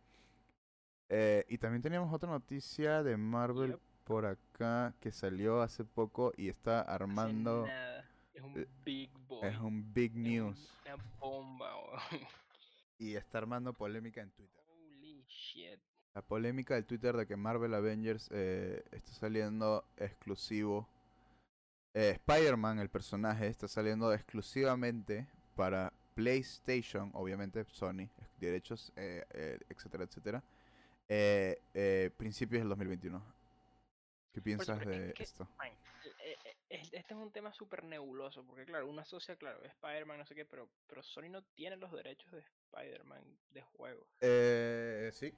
Eh, 1.13 1.45
y 1.49 1.57
también 1.57 1.81
teníamos 1.81 2.13
otra 2.13 2.29
noticia 2.29 3.03
de 3.03 3.17
Marvel 3.17 3.71
Yep. 3.71 3.79
por 4.05 4.25
acá 4.25 4.93
que 5.01 5.11
salió 5.11 5.61
hace 5.61 5.83
poco 5.83 6.31
y 6.37 6.47
está 6.47 6.81
armando. 6.81 7.67
Es 8.33 8.41
un 8.41 8.57
eh, 8.57 8.67
big 8.85 9.11
boy. 9.27 9.45
es 9.45 9.57
un 9.57 9.93
big 9.93 10.11
es 10.11 10.17
news 10.17 10.79
Una 10.85 10.95
bomba. 11.19 11.69
y 12.97 13.15
está 13.15 13.39
armando 13.39 13.73
polémica 13.73 14.21
en 14.21 14.31
Twitter. 14.31 14.63
Holy 14.69 15.25
shit. 15.27 15.79
La 16.13 16.21
polémica 16.21 16.75
del 16.75 16.85
Twitter 16.85 17.15
de 17.17 17.27
que 17.27 17.35
Marvel 17.35 17.73
Avengers 17.73 18.29
eh, 18.31 18.81
está 18.91 19.11
saliendo 19.11 19.83
exclusivo. 19.97 20.87
Eh, 21.93 22.11
Spider-Man, 22.11 22.79
el 22.79 22.89
personaje, 22.89 23.47
está 23.47 23.67
saliendo 23.67 24.13
exclusivamente 24.13 25.27
para 25.55 25.91
PlayStation, 26.15 27.11
obviamente 27.13 27.65
Sony, 27.65 28.07
derechos, 28.39 28.93
eh, 28.95 29.25
eh, 29.31 29.59
etcétera, 29.69 30.05
etcétera. 30.05 30.43
Eh, 31.13 31.61
eh, 31.73 32.09
principios 32.15 32.61
del 32.61 32.69
2021. 32.69 33.21
¿Qué 34.31 34.41
piensas 34.41 34.79
es 34.81 34.87
de 34.87 35.13
que- 35.13 35.23
esto? 35.23 35.45
Man, 35.57 35.67
eh, 36.19 36.37
eh, 36.45 36.55
es- 36.69 36.93
este 36.93 37.13
es 37.13 37.19
un 37.19 37.33
tema 37.33 37.51
súper 37.51 37.83
nebuloso, 37.83 38.45
porque 38.45 38.63
claro, 38.65 38.87
uno 38.87 39.01
asocia, 39.01 39.35
claro, 39.35 39.61
Spider-Man, 39.61 40.19
no 40.19 40.25
sé 40.25 40.35
qué, 40.35 40.45
pero, 40.45 40.69
pero 40.87 41.03
Sony 41.03 41.27
no 41.29 41.43
tiene 41.43 41.75
los 41.75 41.91
derechos 41.91 42.31
de 42.31 42.39
Spider-Man 42.39 43.37
de 43.49 43.61
juego. 43.61 44.07
Eh, 44.21 45.09
sí. 45.11 45.33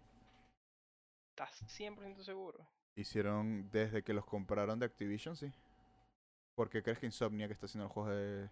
¿Estás 1.29 1.63
100% 1.67 2.23
seguro? 2.23 2.69
Hicieron 2.95 3.71
desde 3.71 4.03
que 4.03 4.13
los 4.13 4.25
compraron 4.25 4.77
de 4.77 4.85
Activision, 4.85 5.35
sí. 5.35 5.51
¿Por 6.53 6.69
qué 6.69 6.83
crees 6.83 6.99
que 6.99 7.07
Insomnia 7.07 7.47
que 7.47 7.53
está 7.53 7.65
haciendo 7.65 7.85
el 7.87 7.91
juego 7.91 8.09
de... 8.09 8.47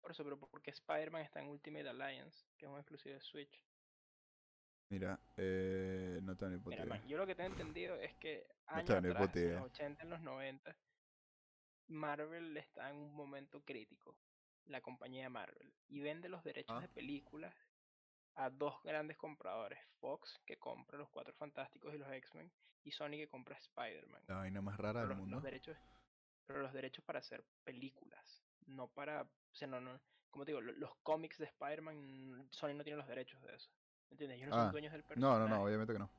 Por 0.00 0.10
eso, 0.10 0.24
pero 0.24 0.36
porque 0.40 0.72
Spider-Man 0.72 1.22
está 1.22 1.38
en 1.40 1.50
Ultimate 1.50 1.88
Alliance, 1.88 2.44
que 2.56 2.66
es 2.66 2.72
un 2.72 2.78
exclusivo 2.78 3.14
de 3.14 3.20
Switch. 3.20 3.62
Mira, 4.90 5.20
eh, 5.36 6.18
no 6.22 6.34
tengo 6.36 6.52
ni 6.52 6.58
puta 6.58 6.76
idea. 6.76 7.04
yo 7.06 7.18
lo 7.18 7.26
que 7.26 7.34
tengo 7.34 7.50
entendido 7.50 7.96
es 7.96 8.14
que 8.16 8.46
No 8.70 8.76
años 8.76 9.02
ni 9.02 9.10
atrás, 9.10 9.36
en 9.36 9.54
los 9.56 9.64
80, 9.66 10.02
en 10.02 10.10
los 10.10 10.20
90, 10.22 10.76
Marvel 11.88 12.56
está 12.56 12.90
en 12.90 12.96
un 12.96 13.14
momento 13.14 13.62
crítico, 13.64 14.16
la 14.66 14.80
compañía 14.80 15.28
Marvel, 15.28 15.72
y 15.88 16.00
vende 16.00 16.28
los 16.28 16.42
derechos 16.44 16.76
Ah. 16.76 16.80
de 16.80 16.88
películas 16.88 17.54
a 18.34 18.50
dos 18.50 18.82
grandes 18.82 19.16
compradores, 19.16 19.78
Fox, 20.00 20.40
que 20.46 20.56
compra 20.58 20.96
los 20.98 21.10
Cuatro 21.10 21.34
Fantásticos 21.34 21.94
y 21.94 21.98
los 21.98 22.10
X-Men, 22.12 22.50
y 22.84 22.90
Sony, 22.92 23.10
que 23.12 23.28
compra 23.28 23.56
Spider-Man. 23.56 24.22
La 24.28 24.36
vaina 24.36 24.60
más 24.62 24.76
rara 24.78 25.00
Pero 25.02 25.08
del 25.08 25.18
mundo. 25.18 25.36
los 25.36 25.42
derechos, 25.44 25.76
pero 26.46 26.60
los 26.62 26.72
derechos 26.72 27.04
para 27.04 27.18
hacer 27.18 27.44
películas, 27.64 28.42
no 28.66 28.88
para, 28.88 29.22
o 29.22 29.54
sea, 29.54 29.68
no, 29.68 29.80
no, 29.80 30.00
como 30.30 30.44
te 30.44 30.52
digo, 30.52 30.60
lo- 30.60 30.72
los 30.74 30.94
cómics 31.02 31.36
de 31.38 31.46
Spider-Man, 31.46 32.48
Sony 32.52 32.74
no 32.74 32.84
tiene 32.84 32.96
los 32.98 33.08
derechos 33.08 33.42
de 33.42 33.54
eso. 33.54 33.70
¿Entiendes? 34.10 34.38
Ellos 34.38 34.48
no 34.50 34.56
Ah, 34.56 34.64
son 34.64 34.72
dueños 34.72 34.92
del 34.92 35.02
No, 35.02 35.06
personaje. 35.08 35.38
no, 35.38 35.48
no, 35.48 35.64
obviamente 35.64 35.92
que 35.92 35.98
no. 35.98 36.10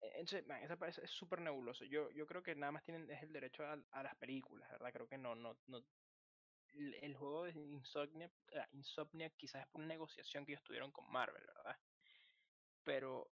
Eh, 0.00 0.10
Entonces, 0.14 0.46
man, 0.46 0.62
esa 0.62 0.76
es 1.02 1.10
súper 1.10 1.40
nebuloso. 1.40 1.84
Yo, 1.84 2.10
yo 2.10 2.26
creo 2.26 2.42
que 2.42 2.54
nada 2.54 2.72
más 2.72 2.82
tienen 2.84 3.10
es 3.10 3.22
el 3.22 3.32
derecho 3.32 3.64
a, 3.64 3.76
a 3.92 4.02
las 4.02 4.14
películas, 4.16 4.70
¿verdad? 4.70 4.92
Creo 4.92 5.08
que 5.08 5.18
no, 5.18 5.34
no, 5.34 5.56
no. 5.66 5.82
El, 6.74 6.94
el 6.94 7.14
juego 7.16 7.44
de 7.44 7.52
Insomnia, 7.52 8.30
ah, 8.56 8.68
Insomnia 8.72 9.30
quizás 9.30 9.62
es 9.62 9.68
por 9.68 9.80
una 9.80 9.88
negociación 9.88 10.44
que 10.44 10.52
ellos 10.52 10.64
tuvieron 10.64 10.90
con 10.92 11.10
Marvel, 11.10 11.44
¿verdad? 11.46 11.76
Pero 12.84 13.28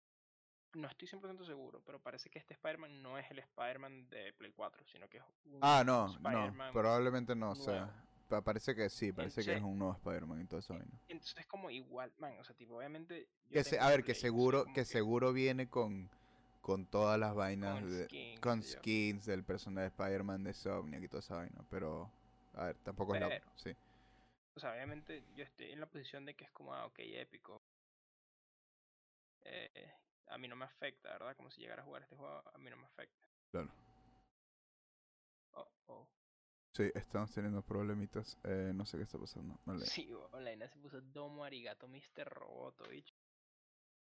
no 0.73 0.87
estoy 0.87 1.07
100% 1.07 1.45
seguro, 1.45 1.81
pero 1.85 1.99
parece 1.99 2.29
que 2.29 2.39
este 2.39 2.53
Spider-Man 2.53 3.01
no 3.01 3.17
es 3.17 3.29
el 3.31 3.39
Spider-Man 3.39 4.09
de 4.09 4.33
Play 4.33 4.53
4, 4.53 4.85
sino 4.87 5.09
que 5.09 5.17
es 5.17 5.23
un 5.45 5.59
Ah, 5.61 5.83
no, 5.85 6.07
no, 6.19 6.71
probablemente 6.71 7.35
no, 7.35 7.51
o 7.51 7.55
sea, 7.55 7.89
parece 8.39 8.73
que 8.75 8.89
sí, 8.89 9.11
parece 9.11 9.43
que 9.43 9.53
es 9.55 9.61
un 9.61 9.77
nuevo 9.77 9.93
Spider-Man 9.93 10.41
y 10.41 10.45
todo 10.45 10.59
eso. 10.61 10.73
vaina. 10.73 10.91
Entonces 11.09 11.37
es 11.39 11.45
como 11.47 11.69
igual, 11.69 12.13
man, 12.19 12.33
o 12.39 12.43
sea, 12.43 12.55
tipo, 12.55 12.77
obviamente... 12.77 13.27
Que 13.51 13.63
se, 13.63 13.79
a 13.79 13.89
ver, 13.89 14.03
que 14.03 14.15
seguro, 14.15 14.65
que 14.73 14.85
seguro 14.85 15.33
viene 15.33 15.67
con, 15.67 16.09
con 16.61 16.85
todas 16.85 17.19
las 17.19 17.35
vainas, 17.35 17.81
con 17.81 17.91
de- 17.91 18.05
skins, 18.05 18.39
con 18.39 18.63
skins 18.63 19.25
del 19.25 19.43
personaje 19.43 19.81
de 19.81 19.87
Spider-Man 19.87 20.43
de 20.43 20.49
Insomniac 20.51 21.03
y 21.03 21.07
toda 21.09 21.19
esa 21.19 21.35
vaina, 21.35 21.65
pero, 21.69 22.09
a 22.53 22.65
ver, 22.67 22.77
tampoco 22.83 23.15
es 23.15 23.21
la... 23.21 23.41
Sí, 23.55 23.75
O 24.55 24.59
sea, 24.59 24.71
obviamente 24.71 25.23
yo 25.35 25.43
estoy 25.43 25.71
en 25.71 25.79
la 25.81 25.85
posición 25.87 26.25
de 26.25 26.33
que 26.35 26.45
es 26.45 26.51
como, 26.51 26.73
ah, 26.73 26.85
ok, 26.85 26.99
épico. 26.99 27.61
Eh, 29.43 29.91
a 30.27 30.37
mí 30.37 30.47
no 30.47 30.55
me 30.55 30.65
afecta, 30.65 31.09
¿verdad? 31.09 31.35
Como 31.35 31.49
si 31.51 31.61
llegara 31.61 31.81
a 31.81 31.85
jugar 31.85 32.03
este 32.03 32.15
juego, 32.15 32.41
a 32.53 32.57
mí 32.57 32.69
no 32.69 32.77
me 32.77 32.85
afecta. 32.85 33.15
claro. 33.51 33.69
Oh, 35.53 35.67
oh. 35.87 36.07
Sí, 36.73 36.89
estamos 36.95 37.31
teniendo 37.33 37.61
problemitas, 37.61 38.37
eh, 38.43 38.71
no 38.73 38.85
sé 38.85 38.97
qué 38.97 39.03
está 39.03 39.17
pasando. 39.19 39.59
Vale, 39.65 39.85
Sí, 39.85 40.09
online 40.31 40.67
se 40.69 40.79
puso 40.79 41.01
Domo 41.01 41.43
Arigato 41.43 41.87
Mr. 41.87 42.25
Robotovich. 42.29 43.13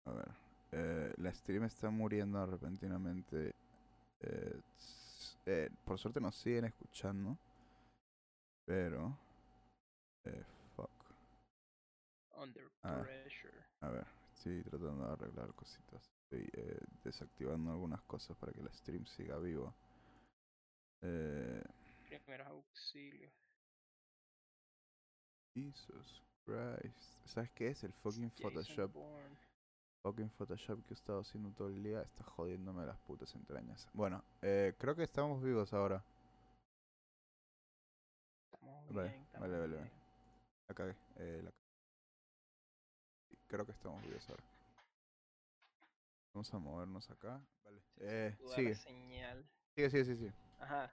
a 0.06 0.12
ver. 0.12 0.28
eh, 0.72 1.12
la 1.18 1.32
stream 1.34 1.64
está 1.64 1.90
muriendo 1.90 2.44
repentinamente. 2.46 3.54
eh, 4.20 4.60
eh, 5.46 5.70
por 5.84 5.98
suerte 5.98 6.20
nos 6.20 6.36
siguen 6.36 6.66
escuchando. 6.66 7.36
Pero... 8.64 9.18
Eh, 10.24 10.44
fuck. 10.76 10.90
Under 12.36 12.70
Ah. 12.84 13.02
Pressure. 13.02 13.64
A 13.80 13.88
ver, 13.90 14.06
estoy 14.34 14.62
tratando 14.62 15.04
de 15.06 15.12
arreglar 15.12 15.52
cositas. 15.54 16.08
Estoy 16.24 16.48
eh, 16.52 16.78
desactivando 17.02 17.72
algunas 17.72 18.02
cosas 18.02 18.36
para 18.36 18.52
que 18.52 18.60
el 18.60 18.72
stream 18.72 19.04
siga 19.06 19.36
vivo. 19.38 19.74
Eh, 21.02 21.62
Primeros 22.20 22.46
auxilios. 22.48 23.32
Jesus 25.54 26.22
Christ. 26.44 27.26
¿Sabes 27.26 27.50
qué 27.52 27.68
es? 27.68 27.84
El 27.84 27.92
fucking 27.92 28.30
Jason 28.30 28.50
Photoshop. 28.52 28.92
Bourne. 28.92 29.36
Fucking 30.02 30.30
Photoshop 30.30 30.84
que 30.84 30.94
he 30.94 30.96
estado 30.96 31.20
haciendo 31.20 31.50
todo 31.52 31.68
el 31.68 31.82
día. 31.82 32.02
Está 32.02 32.24
jodiéndome 32.24 32.84
las 32.86 32.98
putas 33.00 33.34
entrañas. 33.34 33.88
Bueno, 33.92 34.24
eh, 34.42 34.74
creo 34.78 34.94
que 34.96 35.04
estamos 35.04 35.42
vivos 35.42 35.72
ahora. 35.72 36.04
Vale, 38.90 39.08
bien, 39.10 39.22
estamos 39.22 39.48
vale, 39.48 39.60
vale, 39.60 39.76
vale. 39.76 39.90
La 40.68 40.74
cagué. 40.74 40.96
eh, 41.16 41.40
la 41.42 41.50
Creo 43.46 43.66
que 43.66 43.72
estamos 43.72 44.02
videos 44.02 44.28
ahora. 44.30 44.42
Vamos 46.34 46.52
a 46.54 46.58
movernos 46.58 47.10
acá. 47.10 47.40
Vale. 47.64 47.82
Eh, 47.98 48.36
sigue. 48.54 48.74
señal. 48.74 49.46
Sigue, 49.74 49.90
sigue, 49.90 50.04
sigue, 50.04 50.16
sigue. 50.16 50.32
Ajá. 50.58 50.92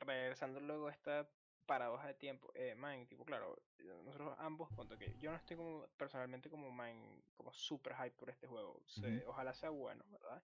Regresando 0.00 0.60
luego 0.60 0.88
a 0.88 0.92
esta 0.92 1.28
paradoja 1.66 2.08
de 2.08 2.14
tiempo. 2.14 2.50
Eh, 2.54 2.74
man, 2.74 3.06
tipo, 3.06 3.24
claro, 3.24 3.56
eh, 3.78 3.84
nosotros 4.04 4.34
ambos, 4.38 4.70
punto 4.72 4.98
que 4.98 5.16
yo 5.18 5.30
no 5.30 5.36
estoy 5.36 5.56
como 5.56 5.86
personalmente 5.96 6.50
como 6.50 6.70
man, 6.70 7.22
como 7.36 7.52
super 7.52 7.94
hype 7.96 8.16
por 8.16 8.30
este 8.30 8.46
juego. 8.46 8.82
Se- 8.86 9.22
Ujú. 9.22 9.30
Ojalá 9.30 9.54
sea 9.54 9.70
bueno, 9.70 10.04
¿verdad? 10.08 10.42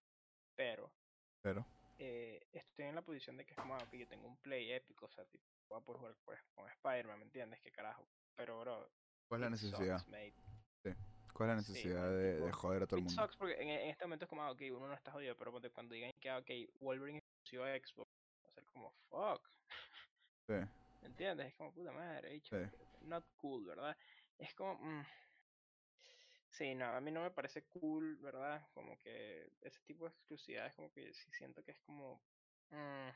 Pero 0.54 0.92
Pero. 1.42 1.64
eh, 1.98 2.40
estoy 2.52 2.86
en 2.86 2.94
la 2.94 3.02
posición 3.02 3.36
de 3.36 3.44
que 3.44 3.52
es 3.52 3.58
como 3.58 3.74
ah, 3.74 3.82
ok, 3.82 3.92
yo 3.94 4.08
tengo 4.08 4.26
un 4.26 4.36
play 4.38 4.72
épico, 4.72 5.06
o 5.06 5.10
sea, 5.10 5.24
tipo, 5.26 5.44
voy 5.68 5.78
a 5.80 5.84
poder 5.84 5.98
jugar 6.00 6.16
pues, 6.24 6.40
con 6.54 6.68
Spider-Man, 6.68 7.18
¿me 7.18 7.24
entiendes? 7.24 7.60
¿Qué 7.60 7.70
carajo? 7.70 8.08
Pero, 8.36 8.60
bro, 8.60 8.88
¿Cuál 9.28 9.40
es 9.42 9.44
la 9.44 9.50
necesidad? 9.50 10.06
mate. 10.06 10.34
¿Cuál 11.34 11.50
es 11.50 11.56
la 11.56 11.60
Sí, 11.62 11.84
necesidad 11.84 12.02
man, 12.02 12.10
de, 12.10 12.40
de 12.40 12.52
tipo, 12.52 12.52
joder 12.52 12.82
a 12.82 12.86
todo 12.86 12.96
el 12.98 13.04
mundo? 13.04 13.22
sucks 13.22 13.36
porque 13.36 13.54
en, 13.62 13.68
en 13.68 13.90
este 13.90 14.04
momento 14.04 14.24
es 14.24 14.28
como, 14.28 14.42
ah, 14.42 14.50
ok, 14.50 14.62
uno 14.72 14.88
no 14.88 14.94
está 14.94 15.12
jodido, 15.12 15.36
pero 15.36 15.52
cuando 15.72 15.94
digan 15.94 16.12
que, 16.20 16.30
ah, 16.30 16.38
ok, 16.38 16.50
Wolverine 16.80 17.18
es 17.18 17.24
exclusivo 17.24 17.64
a 17.64 17.76
Xbox, 17.76 18.10
como, 18.80 18.92
fuck, 19.10 19.42
Sí. 20.46 20.54
¿me 21.00 21.08
entiendes? 21.08 21.48
Es 21.48 21.54
como, 21.56 21.72
puta 21.74 21.92
madre, 21.92 22.30
dicho, 22.30 22.50
Sí. 22.50 22.56
not 23.00 23.24
cool, 23.36 23.64
¿verdad? 23.66 23.96
Es 24.38 24.54
como, 24.54 24.74
mm, 24.80 25.04
sí, 26.50 26.74
no, 26.74 26.86
a 26.86 27.00
mí 27.00 27.10
no 27.10 27.22
me 27.22 27.30
parece 27.30 27.66
cool, 27.68 28.16
¿verdad? 28.18 28.62
Como 28.74 28.98
que 28.98 29.52
ese 29.60 29.80
tipo 29.86 30.04
de 30.04 30.10
exclusividades, 30.10 30.74
como 30.74 30.90
que 30.92 31.12
sí 31.14 31.32
siento 31.32 31.62
que 31.64 31.72
es 31.72 31.80
como, 31.80 32.22
mm, 32.70 33.10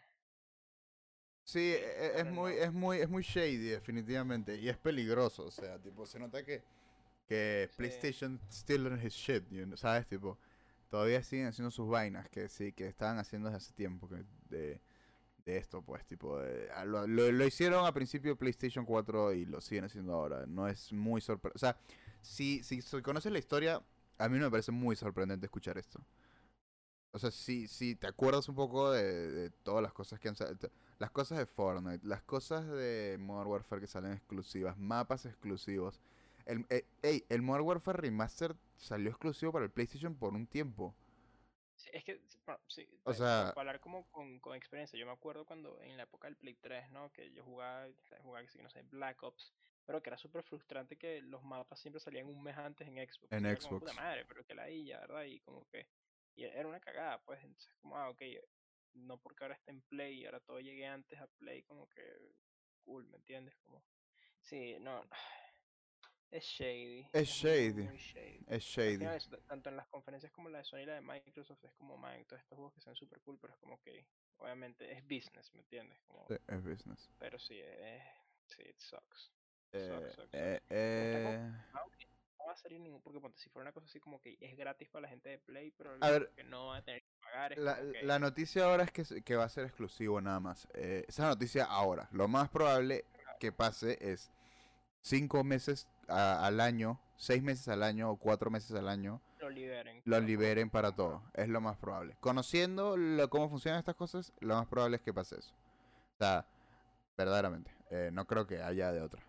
Sí, 1.44 1.58
e- 1.60 1.76
e- 2.16 2.20
es 2.20 2.26
muy, 2.26 2.52
es 2.54 2.72
muy, 2.72 2.98
es 2.98 3.08
muy 3.08 3.22
shady, 3.22 3.58
definitivamente. 3.68 4.56
Y 4.56 4.68
es 4.68 4.78
peligroso. 4.78 5.44
O 5.46 5.50
sea, 5.50 5.78
tipo, 5.80 6.06
se 6.06 6.18
nota 6.18 6.44
que, 6.44 6.64
que 7.26 7.70
Sí. 7.70 7.74
PlayStation 7.76 8.40
still 8.50 8.86
on 8.86 9.00
his 9.04 9.14
shit, 9.14 9.48
you 9.50 9.64
know, 9.66 9.76
¿sabes? 9.76 10.06
Tipo, 10.08 10.38
todavía 10.90 11.22
siguen 11.22 11.48
haciendo 11.48 11.70
sus 11.70 11.88
vainas 11.88 12.28
que 12.30 12.48
sí, 12.48 12.72
que 12.72 12.88
estaban 12.88 13.18
haciendo 13.18 13.48
desde 13.50 13.58
hace 13.58 13.74
tiempo. 13.74 14.08
Que 14.08 14.24
de, 14.50 14.80
de 15.44 15.56
esto, 15.58 15.82
pues, 15.82 16.04
tipo, 16.06 16.38
de- 16.38 16.68
lo, 16.86 17.06
lo- 17.06 17.46
hicieron 17.46 17.84
a 17.86 17.92
principio 17.92 18.32
de 18.32 18.36
PlayStation 18.36 18.84
4 18.84 19.32
y 19.32 19.44
lo 19.46 19.60
siguen 19.60 19.84
haciendo 19.84 20.14
ahora. 20.14 20.46
No 20.46 20.68
es 20.68 20.92
muy 20.92 21.20
sorprendente. 21.20 21.56
O 21.56 21.60
sea, 21.60 21.76
si, 22.22 22.62
si 22.62 22.80
conoces 23.02 23.30
la 23.32 23.38
historia, 23.38 23.82
a 24.18 24.28
mí 24.28 24.38
me 24.38 24.50
parece 24.50 24.72
muy 24.72 24.96
sorprendente 24.96 25.46
escuchar 25.46 25.76
esto. 25.78 26.00
O 27.12 27.18
sea, 27.18 27.30
si, 27.30 27.68
si 27.68 27.94
te 27.94 28.06
acuerdas 28.08 28.48
un 28.48 28.56
poco 28.56 28.90
de, 28.90 29.50
todas 29.62 29.82
las 29.82 29.92
cosas 29.92 30.18
que 30.18 30.28
han 30.28 30.34
salido. 30.36 30.70
Las 30.98 31.10
cosas 31.10 31.38
de 31.38 31.46
Fortnite, 31.46 32.06
las 32.06 32.22
cosas 32.22 32.66
de 32.66 33.16
Modern 33.20 33.50
Warfare 33.50 33.80
que 33.80 33.86
salen 33.86 34.12
exclusivas, 34.12 34.76
mapas 34.78 35.26
exclusivos. 35.26 36.00
El, 36.46 36.66
eh, 36.70 37.24
el 37.28 37.42
Modern 37.42 37.64
Warfare 37.66 37.98
Remastered 37.98 38.56
salió 38.76 39.10
exclusivo 39.10 39.52
para 39.52 39.64
el 39.64 39.70
PlayStation 39.70 40.14
por 40.14 40.32
un 40.34 40.46
tiempo. 40.46 40.94
Sí, 41.84 41.90
es 41.92 42.04
que, 42.04 42.18
bueno, 42.46 42.62
sí, 42.66 42.88
O 43.04 43.12
sea- 43.12 43.50
hablar 43.50 43.78
como 43.78 44.08
con, 44.10 44.40
con 44.40 44.54
experiencia, 44.56 44.98
yo 44.98 45.04
me 45.04 45.12
acuerdo 45.12 45.44
cuando 45.44 45.78
en 45.82 45.98
la 45.98 46.04
época 46.04 46.28
del 46.28 46.36
Play 46.36 46.54
3, 46.54 46.88
¿no? 46.90 47.12
Que 47.12 47.30
yo 47.30 47.44
jugaba, 47.44 47.86
jugaba, 48.22 48.46
no 48.62 48.70
sé, 48.70 48.82
Black 48.84 49.22
Ops, 49.22 49.52
pero 49.84 50.02
que 50.02 50.08
era 50.08 50.16
súper 50.16 50.42
frustrante 50.42 50.96
que 50.96 51.20
los 51.20 51.42
mapas 51.42 51.78
siempre 51.80 52.00
salían 52.00 52.26
un 52.26 52.42
mes 52.42 52.56
antes 52.56 52.88
en 52.88 52.94
Xbox. 52.94 53.30
En 53.32 53.44
era 53.44 53.56
como, 53.56 53.80
puta 53.80 53.92
Xbox. 53.92 54.02
madre, 54.02 54.24
pero 54.24 54.44
que 54.46 54.54
la 54.54 54.70
ya, 54.70 55.00
¿verdad? 55.00 55.24
Y 55.24 55.40
como 55.40 55.66
que, 55.66 55.86
y 56.34 56.44
era 56.44 56.66
una 56.66 56.80
cagada, 56.80 57.22
pues, 57.22 57.44
entonces 57.44 57.74
como, 57.74 57.98
ah, 57.98 58.08
ok, 58.08 58.22
no 58.94 59.20
porque 59.20 59.44
ahora 59.44 59.56
está 59.56 59.70
en 59.70 59.82
Play 59.82 60.20
y 60.22 60.24
ahora 60.24 60.40
todo 60.40 60.58
llegue 60.60 60.86
antes 60.86 61.20
a 61.20 61.26
Play, 61.26 61.64
como 61.64 61.86
que, 61.90 62.02
cool, 62.82 63.06
¿me 63.08 63.18
entiendes? 63.18 63.54
Como, 63.58 63.84
sí, 64.40 64.78
no, 64.80 65.06
es 66.36 66.44
shady. 66.44 67.06
Es 67.12 67.28
shady. 67.28 67.82
muy 67.84 67.96
shady. 67.98 68.44
Es 68.48 68.62
shady. 68.64 69.04
eso, 69.04 69.38
tanto 69.46 69.68
en 69.68 69.76
las 69.76 69.86
conferencias 69.88 70.32
como 70.32 70.48
la 70.48 70.58
de 70.58 70.64
Sony 70.64 70.78
y 70.80 70.86
la 70.86 70.94
de 70.94 71.00
Microsoft, 71.00 71.64
es 71.64 71.72
como, 71.74 71.96
man, 71.96 72.24
todos 72.26 72.42
estos 72.42 72.56
juegos 72.56 72.74
que 72.74 72.80
sean 72.80 72.96
super 72.96 73.20
cool, 73.20 73.38
pero 73.40 73.52
es 73.52 73.58
como 73.60 73.80
que, 73.82 74.04
obviamente, 74.38 74.90
es 74.92 75.02
business, 75.04 75.52
¿me 75.54 75.60
entiendes? 75.60 75.98
Como, 76.06 76.26
Sí, 76.28 76.34
es 76.48 76.64
business. 76.64 77.10
pero 77.18 77.38
sí, 77.38 77.58
eh, 77.62 78.02
sí, 78.46 78.62
it 78.62 78.78
sucks. 78.80 79.32
Eh, 79.72 79.88
Sucks, 79.88 80.14
sucks, 80.14 80.28
eh, 80.34 80.58
sucks. 80.60 80.70
eh, 80.70 81.50
no 82.38 82.46
va 82.46 82.52
a 82.52 82.56
salir 82.56 82.80
ningún, 82.80 83.00
porque 83.00 83.20
ponte, 83.20 83.38
si 83.38 83.48
fuera 83.48 83.64
una 83.64 83.72
cosa 83.72 83.86
así 83.86 83.98
como 84.00 84.20
que 84.20 84.36
es 84.40 84.56
gratis 84.56 84.88
para 84.90 85.02
la 85.02 85.08
gente 85.08 85.28
de 85.30 85.38
Play, 85.38 85.70
pero 85.70 85.96
A 86.00 86.10
ver, 86.10 86.30
que 86.36 86.44
no 86.44 86.66
va 86.66 86.76
a 86.78 86.82
tener 86.82 87.02
que 87.02 87.12
pagar, 87.22 87.52
es 87.52 87.58
La, 87.58 87.76
que, 87.76 88.02
la 88.02 88.18
noticia 88.18 88.64
ahora 88.64 88.84
es 88.84 88.90
que, 88.92 89.22
que 89.22 89.36
va 89.36 89.44
a 89.44 89.48
ser 89.48 89.64
exclusivo 89.64 90.20
nada 90.20 90.40
más. 90.40 90.68
Eh, 90.74 91.04
esa 91.08 91.22
es 91.22 91.28
noticia 91.28 91.64
ahora. 91.64 92.08
Lo 92.12 92.28
más 92.28 92.48
probable 92.50 93.04
que 93.40 93.50
pase 93.52 93.98
es 94.00 94.30
cinco 95.00 95.42
meses 95.44 95.88
a- 96.08 96.46
al 96.46 96.60
año, 96.60 97.00
seis 97.16 97.42
meses 97.42 97.68
al 97.68 97.82
año 97.82 98.10
o 98.10 98.16
cuatro 98.16 98.50
meses 98.50 98.72
al 98.76 98.88
año 98.88 99.20
lo 99.38 99.48
liberen. 99.50 100.02
lo 100.04 100.20
liberen 100.20 100.70
para 100.70 100.92
todo. 100.94 101.22
Es 101.34 101.48
lo 101.48 101.60
más 101.60 101.76
probable. 101.76 102.16
Conociendo 102.20 102.96
lo- 102.96 103.28
cómo 103.30 103.48
funcionan 103.48 103.78
estas 103.78 103.94
cosas, 103.96 104.32
lo 104.40 104.54
más 104.54 104.66
probable 104.66 104.96
es 104.96 105.02
que 105.02 105.12
pase 105.14 105.38
eso. 105.38 105.52
O 106.14 106.18
sea, 106.18 106.46
verdaderamente. 107.16 107.70
eh, 107.90 108.10
no 108.12 108.26
creo 108.26 108.46
que 108.46 108.60
haya 108.62 108.90
de 108.92 109.00
otra. 109.02 109.22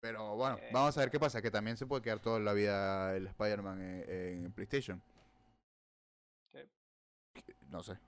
Pero 0.00 0.36
bueno, 0.36 0.56
Eh, 0.58 0.70
vamos 0.72 0.96
a 0.96 1.00
ver 1.00 1.10
qué 1.10 1.18
pasa. 1.18 1.42
Que 1.42 1.50
también 1.50 1.76
se 1.76 1.84
puede 1.86 2.00
quedar 2.02 2.20
toda 2.20 2.38
la 2.38 2.52
vida 2.52 3.14
el 3.16 3.26
Spider-Man 3.26 3.80
en, 3.82 4.44
en 4.46 4.52
PlayStation. 4.52 5.02
Sí. 6.52 6.60
No 7.68 7.82
sé. 7.82 7.98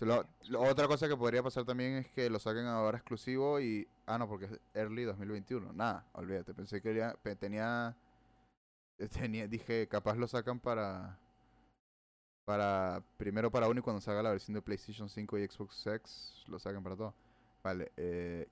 Lo- 0.00 0.24
otra 0.60 0.86
cosa 0.86 1.08
que 1.08 1.16
podría 1.16 1.42
pasar 1.42 1.64
también 1.64 1.96
es 1.98 2.08
que 2.08 2.30
lo 2.30 2.38
saquen 2.38 2.66
ahora 2.66 2.98
exclusivo 2.98 3.60
y... 3.60 3.86
Ah, 4.06 4.18
no, 4.18 4.28
porque 4.28 4.46
es 4.46 4.60
Early 4.74 5.04
2021. 5.04 5.72
Nada, 5.72 6.06
olvídate. 6.12 6.54
Pensé 6.54 6.80
que 6.80 6.90
tenía... 7.38 7.96
eh, 8.98 9.08
tenía 9.08 9.46
Dije, 9.48 9.88
capaz 9.88 10.16
lo 10.16 10.26
sacan 10.28 10.60
para... 10.60 11.18
Para... 12.44 13.02
Primero 13.16 13.50
para 13.50 13.68
uno 13.68 13.80
y 13.80 13.82
cuando 13.82 14.00
salga 14.00 14.22
la 14.22 14.30
versión 14.30 14.54
de 14.54 14.62
PlayStation 14.62 15.08
5 15.08 15.38
y 15.38 15.46
Xbox 15.48 15.86
X, 15.86 16.44
lo 16.48 16.58
sacan 16.58 16.82
para 16.82 16.96
todo. 16.96 17.14
Vale, 17.62 17.92
eh... 17.96 18.48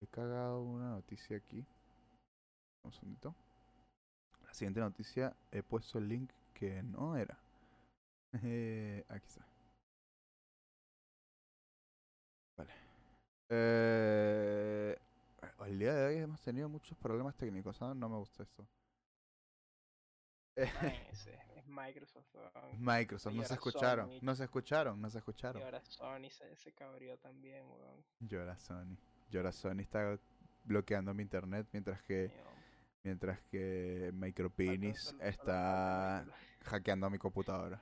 He 0.00 0.06
cagado 0.06 0.62
una 0.62 0.90
noticia 0.90 1.36
aquí. 1.36 1.64
Un 2.84 2.92
segundito. 2.92 3.34
La 4.46 4.54
siguiente 4.54 4.80
noticia 4.80 5.34
he 5.50 5.62
puesto 5.62 5.98
el 5.98 6.08
link 6.08 6.30
que 6.54 6.82
no 6.82 7.16
era. 7.16 7.38
Eh, 8.42 9.06
aquí 9.08 9.26
está. 9.26 9.47
Eh, 13.50 14.96
el 15.66 15.78
día 15.78 15.94
de 15.94 16.06
hoy 16.06 16.16
hemos 16.22 16.40
tenido 16.42 16.68
muchos 16.68 16.96
problemas 16.98 17.34
técnicos, 17.36 17.80
¿ah? 17.82 17.94
No 17.94 18.08
me 18.08 18.16
gusta 18.16 18.42
ese 20.54 21.32
es 21.56 21.66
Microsoft, 21.68 22.26
weón. 22.34 22.84
Microsoft, 22.84 23.32
Y 23.34 23.38
no 23.38 23.44
se 23.44 23.54
escucharon, 23.54 24.08
Sony. 24.10 24.18
no 24.22 24.34
se 24.34 24.44
escucharon, 24.44 25.00
no 25.00 25.10
se 25.10 25.18
Y 25.18 25.20
escucharon. 25.20 25.62
ahora 25.62 25.80
Sony 25.84 26.30
se, 26.30 26.56
se 26.56 26.72
cabrió 26.72 27.16
también, 27.18 27.64
weón. 27.64 28.04
Llora 28.20 28.58
Sony. 28.58 28.96
Llora 29.30 29.52
Sony 29.52 29.80
está 29.80 30.18
bloqueando 30.64 31.14
mi 31.14 31.22
internet 31.22 31.68
mientras 31.72 32.02
que 32.02 32.28
Mío, 32.28 32.44
mientras 33.04 33.40
que 33.50 34.10
Micropenis 34.14 34.98
solo- 35.00 35.18
solo 35.18 35.28
está 35.30 36.26
hackeando 36.64 37.08
mi 37.10 37.18
computadora. 37.18 37.80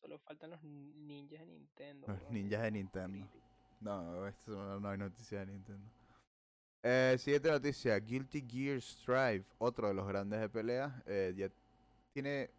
Solo 0.00 0.18
faltan 0.18 0.50
los 0.50 0.62
ninjas 0.62 1.40
de 1.40 1.46
Nintendo. 1.46 2.08
Los 2.08 2.30
ninjas 2.30 2.62
de 2.62 2.70
Nintendo. 2.72 3.28
No, 3.82 4.28
esto 4.28 4.78
no, 4.80 4.88
hay 4.88 4.96
noticia 4.96 5.40
de 5.40 5.46
Nintendo. 5.46 5.90
Eh, 6.84 7.16
siguiente 7.18 7.50
noticia, 7.50 7.98
Guilty 7.98 8.44
Gear 8.48 8.80
Strive, 8.80 9.44
otro 9.58 9.88
de 9.88 9.94
los 9.94 10.06
grandes 10.06 10.40
de 10.40 10.48
pelea, 10.48 11.02
eh, 11.04 11.32
ya 11.36 11.50
tiene 12.12 12.50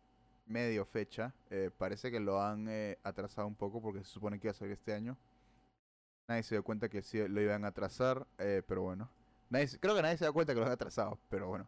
medio 0.45 0.85
fecha. 0.85 1.33
eh, 1.49 1.71
parece 1.77 2.11
que 2.11 2.19
lo 2.19 2.41
han 2.41 2.67
eh, 2.67 2.97
atrasado 3.03 3.47
un 3.47 3.55
poco 3.55 3.81
porque 3.81 4.03
se 4.03 4.09
supone 4.09 4.37
que 4.37 4.47
iba 4.47 4.51
a 4.51 4.55
salir 4.55 4.73
este 4.73 4.93
año. 4.93 5.17
Nadie 6.27 6.43
se 6.43 6.55
dio 6.55 6.63
cuenta 6.63 6.89
que 6.89 7.01
sí 7.01 7.25
lo 7.25 7.41
iban 7.41 7.63
a 7.63 7.69
atrasar, 7.69 8.27
eh, 8.37 8.61
pero 8.67 8.81
bueno. 8.81 9.09
Nadie, 9.49 9.67
creo 9.79 9.95
que 9.95 10.01
nadie 10.01 10.17
se 10.17 10.25
da 10.25 10.31
cuenta 10.31 10.53
que 10.53 10.59
lo 10.59 10.65
han 10.65 10.71
atrasado, 10.73 11.17
pero 11.29 11.47
bueno. 11.47 11.67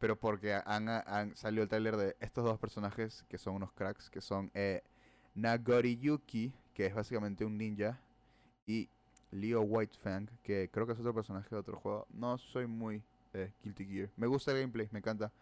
Pero 0.00 0.18
porque 0.18 0.54
han, 0.64 0.88
han 0.88 1.36
salió 1.36 1.62
el 1.62 1.68
tráiler 1.68 1.96
de 1.96 2.16
estos 2.20 2.44
dos 2.44 2.58
personajes 2.58 3.24
que 3.28 3.38
son 3.38 3.54
unos 3.54 3.72
cracks, 3.72 4.10
que 4.10 4.20
son 4.20 4.50
Nagori 5.34 5.96
Yuki, 5.96 6.52
que 6.74 6.86
es 6.86 6.94
básicamente 6.94 7.44
un 7.44 7.56
ninja, 7.56 7.98
y 8.66 8.88
Leo 9.36 9.62
Whitefang, 9.62 10.28
que 10.42 10.68
creo 10.70 10.86
que 10.86 10.92
es 10.92 10.98
otro 10.98 11.14
personaje 11.14 11.48
de 11.50 11.56
otro 11.56 11.78
juego. 11.78 12.06
No 12.10 12.38
soy 12.38 12.66
muy 12.66 13.02
eh, 13.32 13.52
Guilty 13.62 13.86
Gear. 13.86 14.10
Me 14.16 14.26
gusta 14.26 14.52
el 14.52 14.60
gameplay, 14.60 14.88
me 14.92 14.98
encanta, 14.98 15.32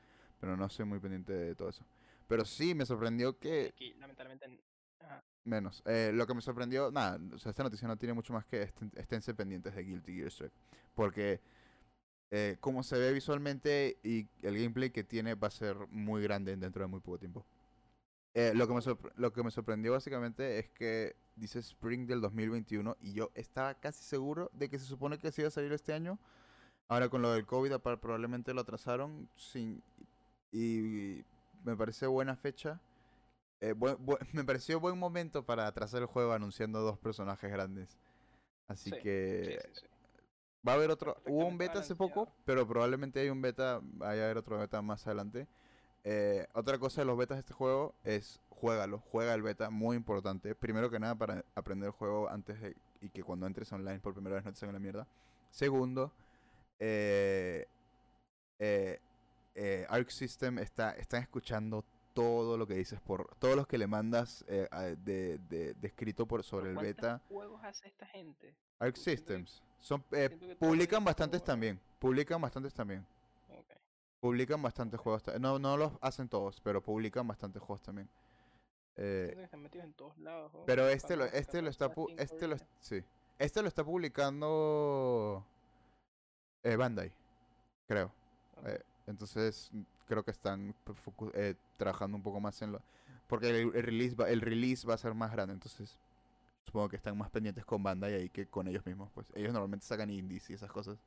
pero 0.41 0.57
no 0.57 0.69
soy 0.69 0.85
muy 0.85 0.99
pendiente 0.99 1.33
de 1.33 1.55
todo 1.55 1.69
eso. 1.69 1.85
Pero 2.27 2.45
sí 2.45 2.75
me 2.75 2.87
sorprendió 2.87 3.39
que 3.39 3.69
Aquí, 3.69 3.95
lamentablemente, 3.95 4.61
ajá, 5.01 5.23
Menos. 5.45 5.83
Eh, 5.87 6.11
lo 6.15 6.27
que 6.27 6.35
me 6.35 6.41
sorprendió, 6.41 6.91
nada, 6.91 7.21
o 7.35 7.39
sea, 7.39 7.51
esta 7.51 7.63
noticia 7.63 7.87
no 7.87 7.97
tiene 7.97 8.15
mucho 8.15 8.33
más 8.33 8.47
que 8.47 8.73
esténse 8.95 9.35
pendientes 9.35 9.75
de 9.75 9.85
Guilty 9.85 10.15
Gear 10.15 10.31
Strive. 10.31 10.53
Porque 10.95 11.41
eh, 12.31 12.57
como 12.61 12.83
se 12.83 12.99
ve 12.99 13.13
visualmente 13.13 13.99
y 14.03 14.27
el 14.43 14.59
gameplay 14.59 14.91
que 14.91 15.05
tiene 15.05 15.35
va 15.35 15.49
a 15.49 15.53
ser 15.53 15.77
muy 15.91 16.23
grande 16.23 16.57
dentro 16.57 16.83
de 16.83 16.89
muy 16.89 17.01
poco 17.01 17.19
tiempo. 17.19 17.47
Eh, 18.35 18.53
lo, 18.55 18.67
que 18.67 18.75
me 18.75 18.81
lo 19.15 19.33
que 19.33 19.43
me 19.45 19.51
sorprendió 19.53 19.93
básicamente 19.93 20.59
es 20.59 20.69
que 20.71 21.15
dice 21.37 21.61
Spring 21.61 22.07
del 22.07 22.21
2021 22.21 22.97
y 23.01 23.13
yo 23.13 23.31
estaba 23.35 23.75
casi 23.75 24.03
seguro 24.03 24.51
de 24.53 24.69
que 24.69 24.79
se 24.79 24.87
supone 24.87 25.19
que 25.19 25.31
se 25.31 25.43
iba 25.43 25.49
a 25.49 25.53
salir 25.53 25.73
este 25.73 25.93
año. 25.93 26.19
Ahora 26.89 27.09
con 27.09 27.23
lo 27.23 27.33
del 27.33 27.47
COVID 27.47 27.75
probablemente 27.79 28.53
lo 28.53 28.63
atrasaron 28.63 29.29
sin, 29.37 29.83
y 30.55 31.25
me 31.65 31.77
parece 31.77 32.07
buena 32.07 32.37
fecha. 32.37 32.81
Eh, 33.61 33.75
me 34.33 34.45
pareció 34.45 34.81
buen 34.81 34.99
momento 34.99 35.45
para 35.45 35.67
atrasar 35.67 36.03
el 36.03 36.07
juego 36.07 36.33
anunciando 36.33 36.81
dos 36.81 36.99
personajes 36.99 37.51
grandes. 37.51 37.99
Así 38.69 38.91
que 38.91 39.59
va 40.67 40.73
a 40.73 40.75
haber 40.77 40.91
otro. 40.91 41.17
Hubo 41.27 41.47
un 41.47 41.59
beta 41.59 41.81
hace 41.81 41.95
poco, 41.95 42.33
pero 42.45 42.67
probablemente 42.67 43.21
hay 43.21 43.31
un 43.31 43.43
beta, 43.43 43.81
vaya 43.83 44.23
a 44.23 44.25
haber 44.27 44.39
otro 44.39 44.59
beta 44.59 44.81
más 44.83 45.07
adelante. 45.07 45.47
Eh, 46.05 46.47
otra 46.53 46.79
cosa 46.79 47.01
de 47.01 47.07
los 47.07 47.17
betas 47.17 47.37
de 47.37 47.41
este 47.41 47.55
juego 47.55 47.95
es 48.05 48.41
juégalo, 48.51 48.99
juega 49.11 49.35
el 49.35 49.43
beta, 49.43 49.71
muy 49.71 49.97
importante. 49.97 50.55
Primero 50.55 50.91
que 50.91 50.99
nada 50.99 51.15
para 51.15 51.45
aprender 51.55 51.87
el 51.89 51.93
juego 51.93 52.29
antes 52.29 52.61
de 52.61 52.77
y 53.05 53.11
que 53.11 53.23
cuando 53.23 53.47
entres 53.47 53.71
online 53.73 54.01
por 54.01 54.15
primera 54.15 54.37
vez 54.37 54.45
no 54.45 54.53
te 54.53 54.59
salga 54.59 54.73
la 54.73 54.79
mierda. 54.79 55.07
Segundo, 55.51 56.13
eh, 56.79 57.67
eh, 58.59 58.99
eh, 59.55 59.87
Arc 59.89 60.09
System 60.09 60.59
está, 60.59 60.93
están 60.93 61.23
escuchando 61.23 61.85
todo 62.15 62.57
lo 62.57 62.67
que 62.67 62.75
dices 62.75 63.01
por 63.01 63.35
todos 63.39 63.57
los 63.57 63.67
que 63.67 63.77
le 63.77 63.87
mandas 63.87 64.45
de, 64.47 65.39
de, 65.49 65.75
escrito 65.83 66.27
por 66.27 66.43
sobre 66.45 66.71
el 66.71 66.77
beta. 66.77 67.21
juegos 67.29 67.63
hace 67.63 67.89
esta 67.89 68.07
gente? 68.07 68.55
Arc 68.79 68.97
Systems 68.97 69.63
son 69.81 70.03
publican 70.59 71.05
bastantes 71.05 71.43
también, 71.45 71.79
publican 71.99 72.41
bastantes 72.41 72.73
también. 72.73 73.05
Publican 74.25 74.63
bastantes 74.63 74.99
juegos, 74.99 75.23
no 75.39 75.59
no 75.59 75.77
los 75.77 75.93
hacen 76.01 76.31
todos, 76.31 76.59
pero 76.63 76.83
publican 76.83 77.29
bastantes 77.29 77.61
juegos 77.61 77.83
también. 77.83 78.09
en 79.85 79.93
todos 79.93 80.17
lados. 80.17 80.51
Pero 80.65 80.89
este 80.89 81.15
lo 81.15 81.27
este 81.27 81.61
lo 81.61 81.69
está 81.69 81.93
este 82.17 82.49
lo 82.49 82.57
sí. 82.81 83.05
Este 83.39 83.61
lo 83.61 83.69
está 83.69 83.85
publicando 83.85 85.45
Bandai, 86.63 87.13
creo. 87.87 88.11
Entonces 89.07 89.71
creo 90.07 90.25
que 90.25 90.31
están 90.31 90.75
eh, 91.35 91.55
trabajando 91.77 92.17
un 92.17 92.23
poco 92.23 92.41
más 92.41 92.63
en 92.63 92.73
lo... 92.73 92.81
Porque 93.27 93.51
el, 93.51 93.73
release 93.75 94.17
va, 94.17 94.31
el 94.31 94.41
release 94.41 94.87
va 94.87 94.95
a 94.95 94.99
ser 94.99 95.13
más 95.13 95.33
grande, 95.33 95.53
entonces 95.53 95.99
supongo 96.63 96.89
que 96.89 96.97
están 96.97 97.19
más 97.19 97.29
pendientes 97.29 97.67
con 97.67 97.83
banda 97.83 98.09
y 98.09 98.15
ahí 98.15 98.29
que 98.31 98.47
con 98.47 98.69
ellos 98.69 98.87
mismos. 98.87 99.11
Pues 99.13 99.31
ellos 99.35 99.53
normalmente 99.53 99.85
sacan 99.85 100.09
indies 100.09 100.49
y 100.49 100.55
esas 100.55 100.73
cosas. 100.73 100.99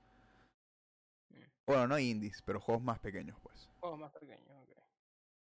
Bueno, 1.68 1.86
no 1.86 2.00
indies, 2.00 2.42
pero 2.44 2.62
juegos 2.62 2.82
más 2.82 2.98
pequeños, 2.98 3.38
pues. 3.44 3.70
Juegos 3.82 4.00
más 4.00 4.14
pequeños, 4.14 4.50
ok. 4.50 4.78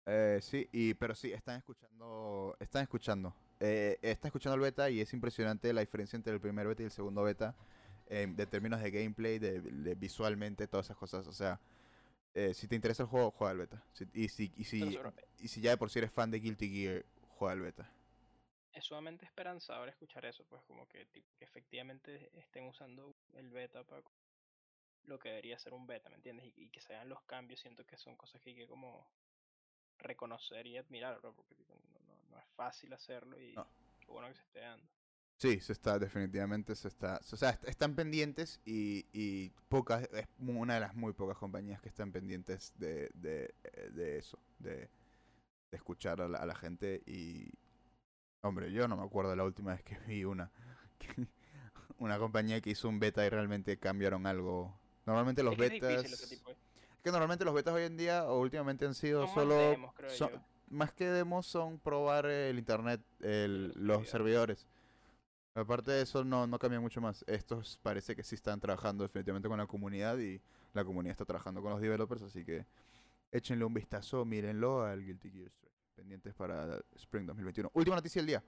Eh, 0.07 0.39
sí, 0.41 0.67
y, 0.71 0.95
pero 0.95 1.13
sí, 1.13 1.31
están 1.31 1.57
escuchando, 1.57 2.57
están 2.59 2.81
escuchando. 2.81 3.35
Eh, 3.59 3.99
están 4.01 4.29
escuchando 4.29 4.55
el 4.55 4.61
beta 4.61 4.89
y 4.89 5.01
es 5.01 5.13
impresionante 5.13 5.71
la 5.71 5.81
diferencia 5.81 6.17
entre 6.17 6.33
el 6.33 6.41
primer 6.41 6.67
beta 6.67 6.81
y 6.81 6.85
el 6.85 6.91
segundo 6.91 7.21
beta. 7.21 7.55
de 8.07 8.47
términos 8.47 8.81
de 8.81 8.89
gameplay, 8.89 9.37
de, 9.37 9.93
visualmente, 9.95 10.67
todas 10.67 10.87
esas 10.87 10.97
cosas. 10.97 11.27
O 11.27 11.31
sea, 11.31 11.59
eh, 12.33 12.55
si 12.55 12.67
te 12.67 12.75
interesa 12.75 13.03
el 13.03 13.09
juego, 13.09 13.29
juega 13.29 13.51
el 13.51 13.57
beta. 13.59 13.83
y, 14.15 14.29
si, 14.29 14.51
y, 14.57 14.63
si, 14.63 14.99
y 15.37 15.47
si 15.47 15.61
ya 15.61 15.69
de 15.69 15.77
por 15.77 15.91
sí 15.91 15.99
eres 15.99 16.11
fan 16.11 16.31
de 16.31 16.39
Guilty 16.39 16.69
Gear, 16.69 17.05
juega 17.37 17.53
el 17.53 17.61
beta. 17.61 17.87
Es 18.73 18.85
sumamente 18.85 19.25
esperanzador 19.25 19.89
escuchar 19.89 20.25
eso, 20.25 20.43
pues 20.45 20.63
como 20.63 20.87
que, 20.87 21.05
que 21.07 21.23
efectivamente 21.39 22.31
estén 22.33 22.65
usando 22.65 23.15
el 23.33 23.51
beta 23.51 23.83
para 23.83 24.01
lo 25.05 25.19
que 25.19 25.29
debería 25.29 25.57
ser 25.57 25.73
un 25.73 25.87
beta, 25.87 26.09
¿me 26.09 26.15
entiendes? 26.15 26.51
Y, 26.55 26.69
que 26.69 26.81
se 26.81 26.95
hagan 26.95 27.09
los 27.09 27.21
cambios, 27.23 27.59
siento 27.59 27.85
que 27.85 27.97
son 27.97 28.15
cosas 28.15 28.41
que 28.41 28.51
hay 28.51 28.55
que 28.55 28.67
como 28.67 29.09
reconocer 29.97 30.67
y 30.67 30.77
admirar, 30.77 31.19
porque 31.21 31.55
no, 31.67 32.29
no, 32.29 32.39
es 32.39 32.47
fácil 32.55 32.93
hacerlo 32.93 33.39
y 33.39 33.55
qué 33.99 34.07
bueno 34.07 34.29
que 34.29 34.35
se 34.35 34.43
esté 34.43 34.59
dando. 34.59 34.87
Sí, 35.37 35.61
se 35.61 35.71
está, 35.71 35.97
definitivamente 35.97 36.75
se 36.75 36.89
está. 36.89 37.21
O 37.31 37.37
sea, 37.37 37.57
están 37.63 37.95
pendientes 37.95 38.59
y, 38.65 39.07
y 39.13 39.51
pocas, 39.69 40.03
es 40.11 40.27
una 40.37 40.73
de 40.73 40.79
las 40.81 40.95
muy 40.95 41.13
pocas 41.13 41.37
compañías 41.37 41.81
que 41.81 41.87
están 41.87 42.11
pendientes 42.11 42.73
de, 42.77 43.09
de, 43.13 43.55
de 43.93 44.17
eso, 44.17 44.37
de, 44.57 44.89
de 45.71 45.77
escuchar 45.77 46.21
a 46.21 46.27
la, 46.27 46.55
gente 46.55 47.01
y. 47.05 47.53
Hombre, 48.41 48.71
yo 48.71 48.87
no 48.87 48.97
me 48.97 49.03
acuerdo 49.03 49.35
la 49.35 49.43
última 49.43 49.71
vez 49.71 49.83
que 49.83 49.97
vi 50.07 50.23
una. 50.25 50.51
una 51.99 52.17
compañía 52.17 52.61
que 52.61 52.71
hizo 52.71 52.89
un 52.89 52.99
beta 52.99 53.25
y 53.25 53.29
realmente 53.29 53.79
cambiaron 53.79 54.27
algo. 54.27 54.77
Normalmente 55.09 55.41
los 55.41 55.57
betas. 55.57 56.05
Es 56.05 56.39
que 57.03 57.11
normalmente 57.11 57.43
los 57.43 57.55
betas 57.55 57.73
hoy 57.73 57.83
en 57.83 57.97
día 57.97 58.25
o 58.25 58.39
últimamente 58.39 58.85
han 58.85 58.93
sido 58.93 59.27
solo. 59.33 59.91
Más, 60.69 60.93
que 60.93 61.07
demos 61.07 61.47
son 61.47 61.79
probar 61.79 62.27
el 62.27 62.59
internet, 62.59 63.01
el, 63.21 63.73
los 63.75 64.07
servidores. 64.07 64.67
Aparte 65.55 65.89
de 65.89 66.03
eso, 66.03 66.23
no, 66.23 66.45
no 66.45 66.59
cambia 66.59 66.79
mucho 66.79 67.01
más. 67.01 67.25
Estos 67.25 67.79
parece 67.81 68.15
que 68.15 68.21
sí 68.21 68.35
están 68.35 68.59
trabajando 68.59 69.03
definitivamente 69.03 69.49
con 69.49 69.57
la 69.57 69.65
comunidad 69.65 70.19
y 70.19 70.39
la 70.73 70.85
comunidad 70.85 71.13
está 71.13 71.25
trabajando 71.25 71.63
con 71.63 71.71
los 71.71 71.81
developers, 71.81 72.21
así 72.21 72.45
que 72.45 72.67
échenle 73.31 73.65
un 73.65 73.73
vistazo, 73.73 74.23
mírenlo 74.25 74.83
al 74.83 75.03
Guilty 75.03 75.31
Gear 75.31 75.49
Strive. 75.49 75.73
Pendientes 75.95 76.35
para 76.35 76.79
Spring 76.97 77.25
2021. 77.25 77.71
Última 77.73 77.95
noticia 77.95 78.19
del 78.19 78.27
día. 78.27 78.43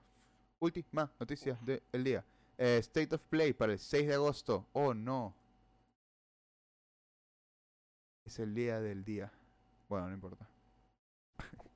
Última 0.60 1.10
noticia 1.18 1.58
del 1.60 2.04
día. 2.04 2.24
Eh, 2.56 2.78
State 2.78 3.16
of 3.16 3.24
Play 3.24 3.52
para 3.52 3.72
el 3.72 3.80
6 3.80 4.06
de 4.06 4.14
agosto. 4.14 4.68
Oh 4.72 4.94
no. 4.94 5.34
Es 8.24 8.38
el 8.38 8.54
día 8.54 8.80
del 8.80 9.04
día. 9.04 9.32
Bueno, 9.88 10.08
no 10.08 10.14
importa. 10.14 10.48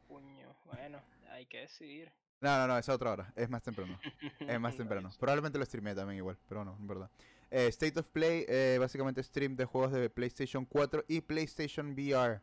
bueno, 0.08 1.00
hay 1.30 1.46
que 1.46 1.60
decidir. 1.60 2.12
No, 2.40 2.58
no, 2.58 2.66
no, 2.66 2.78
es 2.78 2.88
a 2.88 2.94
otra 2.94 3.12
hora. 3.12 3.32
Es 3.34 3.48
más 3.48 3.62
temprano. 3.62 3.98
es 4.40 4.60
más 4.60 4.76
temprano. 4.76 5.10
Probablemente 5.18 5.58
lo 5.58 5.64
streamé 5.64 5.94
también 5.94 6.18
igual, 6.18 6.36
pero 6.48 6.64
no, 6.64 6.76
en 6.78 6.86
verdad. 6.86 7.10
Eh, 7.50 7.68
State 7.68 7.98
of 7.98 8.08
Play, 8.08 8.44
eh, 8.48 8.76
básicamente 8.78 9.22
stream 9.22 9.56
de 9.56 9.64
juegos 9.64 9.92
de 9.92 10.10
PlayStation 10.10 10.64
4 10.64 11.04
y 11.08 11.20
PlayStation 11.20 11.92
VR. 11.92 12.40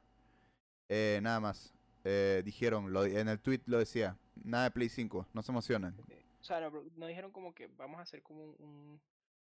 Eh, 0.90 1.20
nada 1.22 1.40
más. 1.40 1.74
dijeron, 2.44 2.92
lo, 2.92 3.06
en 3.06 3.30
el 3.30 3.40
tweet 3.40 3.62
lo 3.66 3.78
decía, 3.78 4.18
nada 4.44 4.66
de 4.66 4.72
Play 4.72 4.90
5, 4.90 5.28
no 5.34 5.42
se 5.42 5.52
emocionan. 5.52 5.96
O 6.42 6.44
sea, 6.44 6.60
no, 6.98 7.08
dijeron 7.08 7.32
como 7.32 7.54
que 7.56 7.68
vamos 7.68 8.00
a 8.00 8.02
hacer 8.02 8.22
como 8.22 8.44
un, 8.44 9.00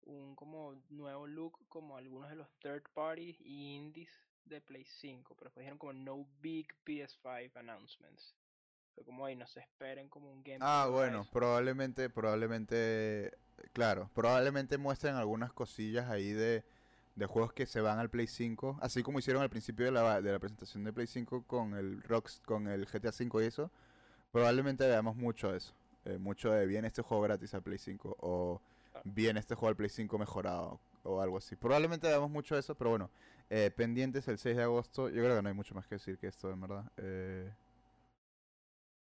un, 0.04 0.36
como 0.36 0.76
nuevo 0.90 1.26
look 1.26 1.58
como 1.68 1.98
algunos 1.98 2.30
de 2.30 2.36
los 2.36 2.48
third 2.60 2.84
parties 2.94 3.42
y 3.42 3.76
indies 3.76 4.26
de 4.46 4.62
Play 4.62 4.86
5, 4.86 5.36
pero 5.38 5.52
dijeron 5.56 5.78
como 5.78 5.94
no 5.94 6.26
big 6.42 6.68
PS5 6.86 7.56
announcements 7.56 8.36
como 9.04 9.26
ahí 9.26 9.36
no 9.36 9.46
se 9.48 9.60
esperen 9.60 10.08
como 10.08 10.32
un 10.32 10.44
game. 10.44 10.60
Ah, 10.62 10.88
bueno, 10.90 11.28
probablemente, 11.32 12.10
probablemente, 12.10 13.32
claro, 13.74 14.10
probablemente 14.14 14.78
muestren 14.78 15.16
algunas 15.16 15.52
cosillas 15.52 16.10
ahí 16.10 16.32
de, 16.32 16.64
de 17.16 17.26
juegos 17.26 17.52
que 17.52 17.66
se 17.66 17.82
van 17.82 18.00
al 18.00 18.10
Play 18.10 18.28
5, 18.28 18.80
así 18.82 19.04
como 19.04 19.20
hicieron 19.20 19.42
al 19.42 19.50
principio 19.50 19.86
de 19.86 19.92
la, 19.92 20.22
de 20.22 20.32
la 20.32 20.40
presentación 20.40 20.84
de 20.84 20.94
Play 20.94 21.08
5 21.08 21.44
con 21.46 21.74
el 21.74 22.02
Rocks, 22.04 22.42
con 22.46 22.68
el 22.68 22.86
GTA 22.86 23.12
5 23.12 23.42
y 23.42 23.46
eso. 23.46 23.72
Probablemente 24.32 24.88
veamos 24.88 25.16
mucho 25.16 25.52
de 25.52 25.58
eso, 25.58 25.74
eh, 26.06 26.18
mucho 26.18 26.52
de 26.52 26.66
bien 26.66 26.86
este 26.86 27.02
juego 27.02 27.24
gratis 27.24 27.54
al 27.54 27.64
Play 27.64 27.78
5 27.78 28.18
o 28.20 28.62
bien 29.04 29.38
este 29.38 29.56
juego 29.56 29.70
al 29.70 29.76
Play 29.76 29.90
5 29.90 30.18
mejorado 30.18 30.80
o 31.04 31.22
algo 31.22 31.38
así. 31.38 31.56
Probablemente 31.56 32.08
veamos 32.08 32.30
mucho 32.30 32.56
de 32.56 32.62
eso, 32.62 32.76
pero 32.76 32.92
bueno, 32.92 33.10
eh, 33.50 33.72
pendientes 33.76 34.28
el 34.28 34.38
6 34.38 34.58
de 34.58 34.64
agosto. 34.64 35.10
Yo 35.10 35.22
creo 35.24 35.36
que 35.36 35.42
no 35.42 35.50
hay 35.50 35.56
mucho 35.56 35.76
más 35.76 35.88
que 35.88 35.96
decir 35.96 36.18
que 36.18 36.28
esto, 36.28 36.52
en 36.52 36.62
verdad. 36.62 36.92
Eh, 36.98 37.54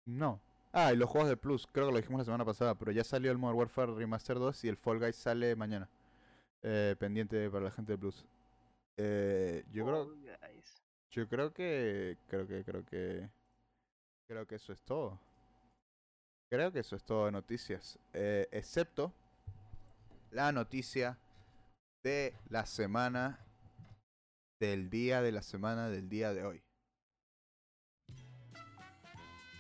no. 0.06 0.42
Ah, 0.72 0.94
y 0.94 0.98
los 0.98 1.10
juegos 1.10 1.30
de 1.30 1.38
Plus, 1.38 1.68
creo 1.72 1.88
que 1.88 1.92
lo 1.94 1.98
dijimos 1.98 2.20
la 2.20 2.26
semana 2.26 2.46
pasada, 2.46 2.76
pero 2.76 2.92
ya 2.92 3.04
salió 3.04 3.32
el 3.32 3.38
Modern 3.38 3.58
Warfare 3.58 3.96
Remaster 3.96 4.38
2 4.38 4.64
y 4.66 4.70
el 4.70 4.78
Fall 4.78 5.00
Guys 5.00 5.16
sale 5.16 5.56
mañana. 5.56 5.90
Eh, 6.62 6.96
pendiente 7.00 7.50
para 7.50 7.66
la 7.66 7.72
gente 7.72 7.94
de 7.94 7.98
Plus. 7.98 8.26
Eh, 8.98 9.64
yo 9.72 9.86
creo. 9.86 10.16
Yo 11.12 11.28
creo 11.28 11.54
que. 11.54 12.18
Creo 12.28 12.48
que, 12.48 12.64
creo 12.64 12.86
que. 12.86 13.30
Creo 14.28 14.46
que 14.46 14.56
eso 14.56 14.74
es 14.74 14.82
todo. 14.82 15.20
Creo 16.52 16.72
que 16.72 16.80
eso 16.80 16.96
es 16.96 17.04
todo 17.04 17.26
de 17.26 17.32
noticias. 17.32 17.98
Eh, 18.14 18.48
excepto 18.52 19.14
la 20.32 20.52
noticia 20.52 21.18
de 22.04 22.36
la 22.50 22.66
semana. 22.66 23.40
Del 24.60 24.90
día 24.90 25.22
de 25.22 25.32
la 25.32 25.42
semana 25.42 25.90
del 25.90 26.10
día 26.10 26.34
de 26.34 26.44
hoy. 26.44 26.62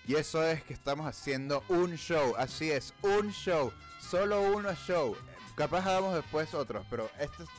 Y 0.05 0.15
eso 0.15 0.43
es 0.43 0.61
que 0.63 0.73
estamos 0.73 1.05
haciendo 1.05 1.63
un 1.69 1.95
show. 1.95 2.33
Así 2.37 2.69
es, 2.69 2.93
un 3.01 3.31
show. 3.31 3.71
Solo 4.01 4.41
uno 4.41 4.73
show. 4.73 5.15
Capaz 5.55 5.85
hagamos 5.85 6.15
después 6.15 6.53
otros, 6.53 6.85
pero 6.89 7.09
este 7.17 7.43
es 7.43 7.49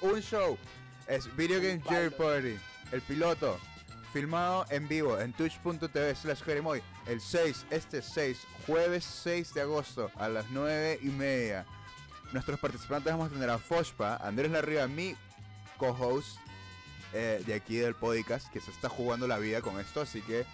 un 0.00 0.20
show. 0.20 0.56
Es 1.06 1.34
Video 1.36 1.60
Game 1.60 1.82
Jerry 1.82 2.10
Party. 2.10 2.56
El 2.92 3.02
piloto. 3.02 3.58
Filmado 4.12 4.64
en 4.70 4.88
vivo 4.88 5.20
en 5.20 5.34
twitch.tv 5.34 6.14
slash 6.14 6.42
el 7.06 7.20
6, 7.20 7.66
este 7.70 8.00
6, 8.00 8.46
jueves 8.66 9.04
6 9.04 9.52
de 9.52 9.60
agosto 9.60 10.10
a 10.14 10.30
las 10.30 10.48
9 10.50 11.00
y 11.02 11.08
media. 11.08 11.66
Nuestros 12.32 12.58
participantes 12.58 13.12
vamos 13.12 13.30
a 13.30 13.34
tener 13.34 13.50
a 13.50 13.58
Fospa, 13.58 14.16
Andrés 14.16 14.50
Larriba, 14.50 14.86
mi 14.86 15.14
co-host 15.76 16.38
eh, 17.12 17.42
de 17.46 17.54
aquí 17.54 17.76
del 17.76 17.94
podcast, 17.94 18.48
que 18.52 18.60
se 18.60 18.70
está 18.70 18.88
jugando 18.88 19.26
la 19.26 19.38
vida 19.38 19.60
con 19.60 19.78
esto, 19.80 20.00
así 20.00 20.20
que 20.22 20.44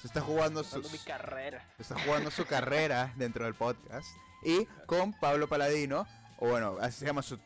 Se 0.00 0.06
está 0.06 0.20
jugando 0.20 0.62
su, 0.62 0.80
mi 0.90 0.98
carrera. 0.98 1.64
Se 1.76 1.82
está 1.82 1.98
jugando 2.00 2.30
su 2.30 2.44
carrera 2.46 3.12
dentro 3.16 3.44
del 3.44 3.54
podcast. 3.54 4.08
Y 4.44 4.66
con 4.86 5.12
Pablo 5.12 5.48
Paladino, 5.48 6.06
o 6.38 6.48
bueno, 6.48 6.76
así 6.80 7.00
se 7.00 7.06
llama 7.06 7.22
su 7.22 7.38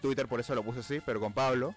Twitter, 0.00 0.26
por 0.26 0.40
eso 0.40 0.54
lo 0.54 0.64
puse 0.64 0.80
así, 0.80 1.00
pero 1.04 1.20
con 1.20 1.32
Pablo, 1.32 1.74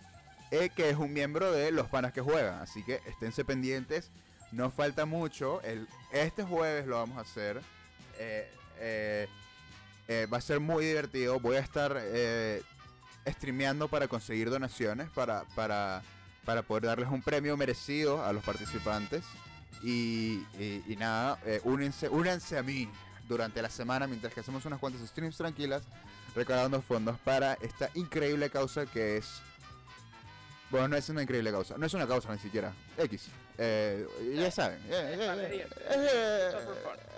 eh, 0.50 0.70
que 0.76 0.90
es 0.90 0.98
un 0.98 1.14
miembro 1.14 1.52
de 1.52 1.72
los 1.72 1.88
panas 1.88 2.14
que 2.14 2.22
juegan. 2.22 2.60
Así 2.60 2.84
que 2.84 3.02
esténse 3.06 3.46
pendientes. 3.46 4.12
No 4.52 4.70
falta 4.70 5.06
mucho. 5.06 5.62
El, 5.62 5.88
este 6.12 6.44
jueves 6.44 6.86
lo 6.88 6.98
vamos 6.98 7.18
a 7.18 7.22
hacer. 7.22 7.62
Eh, 8.20 8.52
eh, 8.80 9.28
eh, 10.08 10.28
va 10.32 10.38
a 10.38 10.42
ser 10.42 10.60
muy 10.60 10.86
divertido. 10.86 11.40
Voy 11.40 11.56
a 11.56 11.60
estar 11.60 11.98
eh, 11.98 12.62
streameando 13.28 13.88
para 13.88 14.08
conseguir 14.08 14.50
donaciones, 14.50 15.10
para, 15.10 15.44
para, 15.56 16.02
para 16.46 16.64
poder 16.64 16.84
darles 16.84 17.10
un 17.10 17.22
premio 17.22 17.56
merecido 17.58 18.24
a 18.24 18.34
los 18.34 18.44
participantes. 18.44 19.24
Y, 19.82 20.46
y, 20.60 20.84
y 20.88 20.96
nada, 20.98 21.38
eh, 21.46 21.60
únense, 21.64 22.08
únanse 22.08 22.58
a 22.58 22.64
mí 22.64 22.90
durante 23.28 23.62
la 23.62 23.70
semana 23.70 24.08
mientras 24.08 24.34
que 24.34 24.40
hacemos 24.40 24.66
unas 24.66 24.80
cuantas 24.80 25.08
streams 25.08 25.36
tranquilas, 25.38 25.84
recaudando 26.36 26.82
fondos 26.82 27.18
para 27.20 27.54
esta 27.56 27.90
increíble 27.94 28.50
causa 28.50 28.86
que 28.86 29.18
es... 29.18 29.42
Bueno, 30.72 30.88
no 30.88 30.96
es 30.98 31.08
una 31.10 31.22
increíble 31.22 31.52
causa, 31.52 31.78
no 31.78 31.86
es 31.86 31.94
una 31.94 32.08
causa 32.08 32.32
ni 32.32 32.40
siquiera. 32.40 32.74
X. 32.98 33.28
Eh, 33.58 34.08
ya 34.36 34.50
saben. 34.50 34.80
eh, 34.90 35.26
vale, 35.28 35.68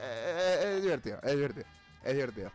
eh, 0.01 0.73
es 0.75 0.83
divertido, 0.83 1.19
es 1.23 1.31
divertido. 1.31 1.65
Es 2.03 2.13
divertido. 2.13 2.51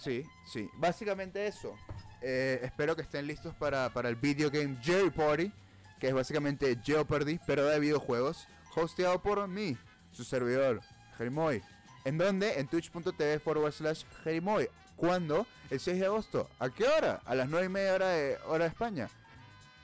Sí, 0.00 0.24
sí. 0.50 0.70
Básicamente 0.74 1.46
eso. 1.46 1.76
Eh, 2.22 2.60
espero 2.62 2.96
que 2.96 3.02
estén 3.02 3.26
listos 3.26 3.54
para, 3.54 3.90
para 3.90 4.08
el 4.08 4.16
video 4.16 4.50
game 4.50 4.78
Jerry 4.82 5.10
Party, 5.10 5.52
que 5.98 6.08
es 6.08 6.14
básicamente 6.14 6.78
Jeopardy, 6.82 7.40
pero 7.46 7.66
de 7.66 7.80
videojuegos, 7.80 8.46
hosteado 8.74 9.22
por 9.22 9.46
mí, 9.48 9.76
su 10.12 10.24
servidor, 10.24 10.80
Jerimoy. 11.16 11.62
¿En 12.04 12.18
dónde? 12.18 12.58
En 12.60 12.68
twitch.tv 12.68 13.40
forward 13.40 13.72
slash 13.72 14.04
Jerimoy. 14.22 14.68
¿Cuándo? 14.96 15.46
El 15.70 15.80
6 15.80 16.00
de 16.00 16.06
agosto. 16.06 16.48
¿A 16.58 16.70
qué 16.70 16.86
hora? 16.86 17.20
A 17.24 17.34
las 17.34 17.48
9 17.48 17.66
y 17.66 17.68
media 17.68 17.94
hora 17.94 18.08
de, 18.08 18.38
hora 18.46 18.64
de 18.64 18.70
España. 18.70 19.10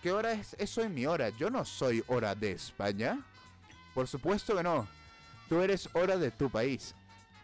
¿Qué 0.03 0.13
hora 0.13 0.33
es 0.33 0.55
eso 0.59 0.83
en 0.83 0.95
mi 0.95 1.07
hora? 1.07 1.29
Yo 1.31 1.51
no 1.51 1.65
soy 1.65 2.03
hora 2.07 2.35
de 2.35 2.53
España. 2.53 3.21
Por 3.95 4.09
supuesto 4.09 4.57
que 4.57 4.63
no. 4.63 4.89
Tú 5.49 5.61
eres 5.61 5.89
hora 5.93 6.17
de 6.17 6.31
tu 6.31 6.51
país. 6.51 6.95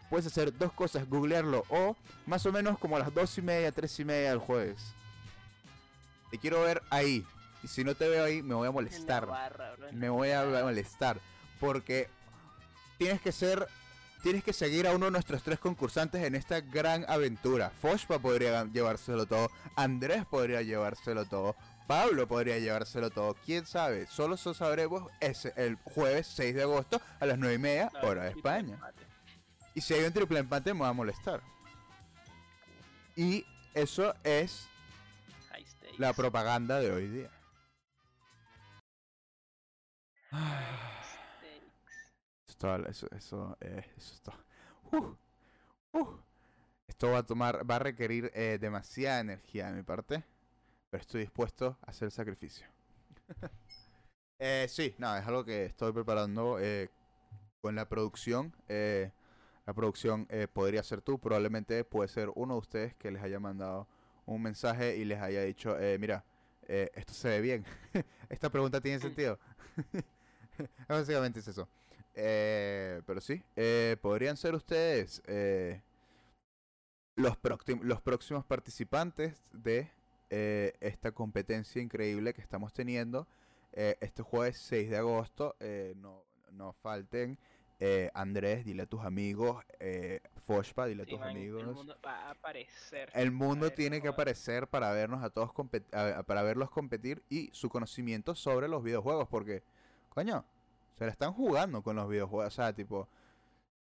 Puedes 0.09 0.25
hacer 0.25 0.57
dos 0.57 0.73
cosas, 0.73 1.07
googlearlo 1.07 1.63
o 1.69 1.95
más 2.25 2.45
o 2.45 2.51
menos 2.51 2.79
como 2.79 2.95
a 2.95 2.99
las 2.99 3.13
dos 3.13 3.37
y 3.37 3.41
media, 3.41 3.71
tres 3.71 3.99
y 3.99 4.05
media 4.05 4.31
del 4.31 4.39
jueves. 4.39 4.93
Te 6.31 6.37
quiero 6.37 6.61
ver 6.61 6.81
ahí. 6.89 7.25
Y 7.63 7.67
si 7.67 7.83
no 7.83 7.93
te 7.95 8.07
veo 8.07 8.23
ahí, 8.23 8.41
me 8.41 8.55
voy 8.55 8.67
a 8.67 8.71
molestar. 8.71 9.25
barra, 9.25 9.75
Me 9.91 10.09
voy 10.09 10.31
a 10.31 10.43
molestar. 10.45 11.19
Porque 11.59 12.07
tienes 12.97 13.21
que 13.21 13.31
ser. 13.31 13.67
Tienes 14.21 14.43
que 14.43 14.51
seguir 14.51 14.85
a 14.85 14.91
uno 14.93 15.05
de 15.05 15.11
nuestros 15.11 15.41
tres 15.43 15.59
concursantes 15.59 16.21
en 16.25 16.35
esta 16.35 16.59
gran 16.59 17.05
aventura. 17.07 17.69
Foshpa 17.81 18.19
podría 18.19 18.65
llevárselo 18.65 19.25
todo. 19.25 19.49
Andrés 19.77 20.25
podría 20.25 20.61
llevárselo 20.61 21.23
todo. 21.23 21.55
Pablo 21.87 22.27
podría 22.27 22.59
llevárselo 22.59 23.09
todo. 23.11 23.35
¿Quién 23.45 23.65
sabe? 23.65 24.07
Solo 24.07 24.35
eso 24.35 24.53
sabremos 24.53 25.09
ese, 25.21 25.53
el 25.55 25.75
jueves 25.85 26.27
6 26.35 26.53
de 26.53 26.63
agosto 26.63 27.01
a 27.21 27.25
las 27.25 27.37
9 27.37 27.55
y 27.55 27.57
media, 27.59 27.89
No, 27.93 28.09
hora 28.09 28.23
de 28.25 28.31
España. 28.31 28.73
empate. 28.73 29.03
Y 29.73 29.79
si 29.81 29.93
hay 29.93 30.03
un 30.03 30.11
triple 30.11 30.39
empate, 30.39 30.73
me 30.73 30.81
va 30.81 30.89
a 30.89 30.93
molestar. 30.93 31.41
Y 33.15 33.45
eso 33.73 34.13
es 34.25 34.67
la 35.97 36.11
propaganda 36.13 36.79
de 36.81 36.91
hoy 36.91 37.07
día. 37.07 37.29
Esto, 42.47 42.75
eso, 42.87 43.07
eso, 43.15 43.57
eh, 43.61 43.85
eso 43.97 44.13
está. 44.15 44.33
Uh, 44.91 45.15
uh. 45.93 46.19
Esto 46.87 47.11
va 47.11 47.19
a 47.19 47.23
tomar, 47.25 47.69
va 47.69 47.77
a 47.77 47.79
requerir 47.79 48.31
eh, 48.33 48.57
demasiada 48.59 49.19
energía 49.19 49.67
de 49.67 49.73
mi 49.77 49.83
parte, 49.83 50.23
pero 50.89 51.01
estoy 51.01 51.21
dispuesto 51.21 51.77
a 51.81 51.91
hacer 51.91 52.07
el 52.07 52.11
sacrificio. 52.11 52.67
eh, 54.39 54.65
sí, 54.69 54.95
no, 54.97 55.15
es 55.15 55.25
algo 55.25 55.45
que 55.45 55.65
estoy 55.65 55.93
preparando 55.93 56.59
eh, 56.59 56.89
con 57.61 57.75
la 57.75 57.87
producción. 57.87 58.53
eh, 58.67 59.11
la 59.65 59.73
producción 59.73 60.25
eh, 60.29 60.47
podría 60.51 60.81
ser 60.81 61.01
tú, 61.01 61.19
probablemente 61.19 61.83
puede 61.85 62.07
ser 62.09 62.31
uno 62.33 62.55
de 62.55 62.59
ustedes 62.59 62.95
que 62.95 63.11
les 63.11 63.21
haya 63.21 63.39
mandado 63.39 63.87
un 64.25 64.41
mensaje 64.41 64.97
y 64.97 65.05
les 65.05 65.21
haya 65.21 65.43
dicho, 65.43 65.77
mira, 65.99 66.25
esto 66.67 67.13
se 67.13 67.29
ve 67.29 67.41
bien. 67.41 67.65
Esta 68.29 68.49
pregunta 68.49 68.81
tiene 68.81 68.99
sentido. 68.99 69.39
Básicamente 70.87 71.39
es 71.39 71.47
eso. 71.47 71.67
Eh, 72.15 73.01
pero 73.05 73.21
sí, 73.21 73.41
eh, 73.55 73.97
podrían 74.01 74.35
ser 74.35 74.55
ustedes 74.55 75.21
eh, 75.27 75.81
los, 77.15 77.37
próximos 78.01 78.45
participantes 78.45 79.41
de 79.53 79.89
eh, 80.29 80.73
esta 80.81 81.11
competencia 81.11 81.81
increíble 81.81 82.33
que 82.33 82.41
estamos 82.41 82.73
teniendo 82.73 83.27
este 83.71 84.23
jueves 84.23 84.57
6 84.57 84.89
de 84.89 84.97
agosto. 84.97 85.55
no, 85.95 86.23
no 86.51 86.73
falten. 86.73 87.37
Eh, 87.81 88.11
Andrés, 88.13 88.65
dile 88.65 88.83
a 88.83 88.85
tus 88.85 89.01
amigos. 89.05 89.63
Eh, 89.79 90.19
Foshpa, 90.45 90.85
dile 90.85 91.03
a 91.03 91.05
tus 91.05 91.19
man, 91.19 91.29
amigos. 91.29 91.61
El 91.61 91.67
mundo 91.67 91.97
va 92.05 92.27
a 92.27 92.31
aparecer. 92.31 93.09
El 93.13 93.31
mundo 93.31 93.67
ver, 93.67 93.75
tiene 93.75 94.01
que 94.01 94.09
aparecer 94.09 94.67
para 94.67 94.91
vernos 94.91 95.23
a 95.23 95.29
todos 95.29 95.51
a- 95.93 96.23
para 96.23 96.43
verlos 96.43 96.69
competir 96.71 97.23
y 97.29 97.49
su 97.53 97.69
conocimiento 97.69 98.35
sobre 98.35 98.67
los 98.67 98.83
videojuegos 98.83 99.29
porque 99.29 99.63
coño, 100.09 100.45
se 100.97 101.05
la 101.05 101.11
están 101.11 101.33
jugando 101.33 101.81
con 101.81 101.95
los 101.95 102.09
videojuegos, 102.09 102.53
o 102.53 102.55
sea, 102.55 102.73
tipo, 102.73 103.07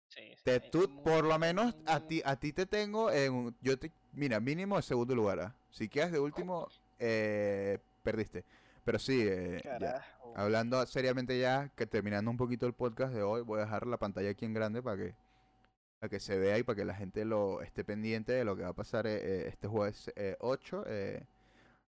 Sí, 0.09 0.20
sí, 0.36 0.42
te, 0.44 0.60
tú 0.60 1.02
por 1.02 1.24
lo 1.24 1.38
menos 1.38 1.74
a 1.86 2.01
ti 2.01 2.20
a 2.24 2.36
ti 2.36 2.52
te 2.52 2.66
tengo 2.66 3.10
en 3.10 3.56
yo 3.62 3.78
te 3.78 3.90
mira, 4.12 4.38
mínimo 4.38 4.76
de 4.76 4.82
segundo 4.82 5.14
lugar. 5.14 5.40
¿ah? 5.40 5.56
Si 5.70 5.88
quedas 5.88 6.12
de 6.12 6.20
último 6.20 6.68
eh, 6.98 7.78
perdiste. 8.02 8.44
Pero 8.84 8.98
sí, 8.98 9.22
eh, 9.26 9.62
ya, 9.80 10.05
hablando 10.36 10.84
seriamente 10.86 11.38
ya, 11.38 11.70
que 11.74 11.86
terminando 11.86 12.30
un 12.30 12.36
poquito 12.36 12.66
el 12.66 12.74
podcast 12.74 13.14
de 13.14 13.22
hoy, 13.22 13.42
voy 13.42 13.59
a 13.60 13.64
dejar 13.64 13.86
la 13.86 13.96
pantalla 13.96 14.30
aquí 14.30 14.44
en 14.44 14.52
grande 14.52 14.82
para 14.82 14.96
que 14.98 15.14
para 16.05 16.10
que 16.10 16.20
se 16.20 16.38
vea 16.38 16.59
y 16.59 16.62
para 16.62 16.76
que 16.76 16.84
la 16.84 16.94
gente 16.94 17.24
lo 17.24 17.62
esté 17.62 17.82
pendiente 17.82 18.32
de 18.32 18.44
lo 18.44 18.56
que 18.56 18.62
va 18.62 18.68
a 18.68 18.74
pasar 18.74 19.06
eh, 19.06 19.16
eh, 19.22 19.48
este 19.48 19.68
jueves 19.68 20.12
eh, 20.16 20.36
8. 20.40 20.84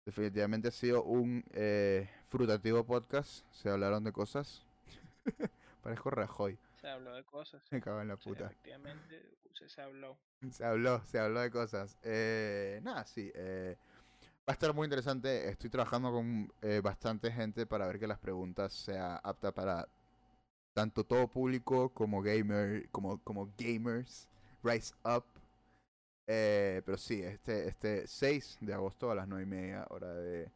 Definitivamente 0.04 0.68
ha 0.68 0.70
sido 0.70 1.02
un 1.02 1.44
eh, 1.52 2.08
frutativo 2.28 2.84
podcast. 2.84 3.44
Se 3.52 3.68
hablaron 3.70 4.04
de 4.04 4.12
cosas. 4.12 4.62
Parezco 5.82 6.10
Rajoy. 6.10 6.58
Se 6.80 6.88
habló 6.88 7.14
de 7.14 7.24
cosas. 7.24 7.62
Me 7.70 7.80
cago 7.80 8.00
en 8.02 8.08
la 8.08 8.16
Sí, 8.16 8.28
puta. 8.28 8.46
efectivamente, 8.46 9.22
se, 9.52 9.68
se 9.68 9.80
habló. 9.80 10.16
Se 10.50 10.64
habló, 10.64 11.02
se 11.04 11.18
habló 11.18 11.40
de 11.40 11.50
cosas. 11.50 11.96
Eh, 12.02 12.80
nada, 12.82 13.06
sí. 13.06 13.30
eh, 13.34 13.76
va 14.46 14.48
a 14.48 14.52
estar 14.52 14.74
muy 14.74 14.84
interesante. 14.84 15.48
Estoy 15.48 15.70
trabajando 15.70 16.10
con 16.12 16.52
eh, 16.62 16.80
bastante 16.82 17.30
gente 17.32 17.64
para 17.66 17.86
ver 17.86 17.98
que 17.98 18.06
las 18.06 18.18
preguntas 18.18 18.72
sea 18.74 19.16
apta 19.16 19.52
para 19.52 19.88
tanto 20.74 21.04
todo 21.04 21.28
público 21.28 21.88
como 21.90 22.20
gamer, 22.20 22.88
como, 22.90 23.18
como 23.22 23.50
gamers. 23.56 24.28
Rise 24.62 24.94
up. 25.04 25.24
Eh, 26.26 26.80
pero 26.86 26.96
sí, 26.96 27.22
este, 27.22 27.68
este 27.68 28.06
6 28.06 28.56
de 28.60 28.72
agosto 28.74 29.10
a 29.10 29.14
las 29.14 29.28
9 29.28 29.42
y 29.44 29.46
media 29.46 29.86
hora 29.90 30.14
de 30.14 30.48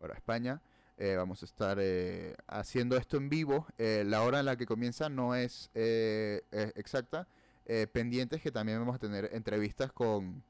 hora 0.00 0.14
España. 0.14 0.60
eh, 0.96 1.14
vamos 1.16 1.42
a 1.42 1.46
estar 1.46 1.78
eh, 1.80 2.34
haciendo 2.48 2.96
esto 2.96 3.16
en 3.16 3.28
vivo. 3.28 3.66
Eh, 3.78 4.04
la 4.06 4.22
hora 4.22 4.40
en 4.40 4.46
la 4.46 4.56
que 4.56 4.66
comienza 4.66 5.08
no 5.08 5.34
es 5.34 5.70
eh, 5.74 6.42
exacta 6.76 7.26
eh, 7.66 7.86
pendientes 7.92 8.40
que 8.42 8.50
también 8.50 8.78
vamos 8.80 8.96
a 8.96 8.98
tener 8.98 9.30
entrevistas 9.32 9.92
con 9.92 10.42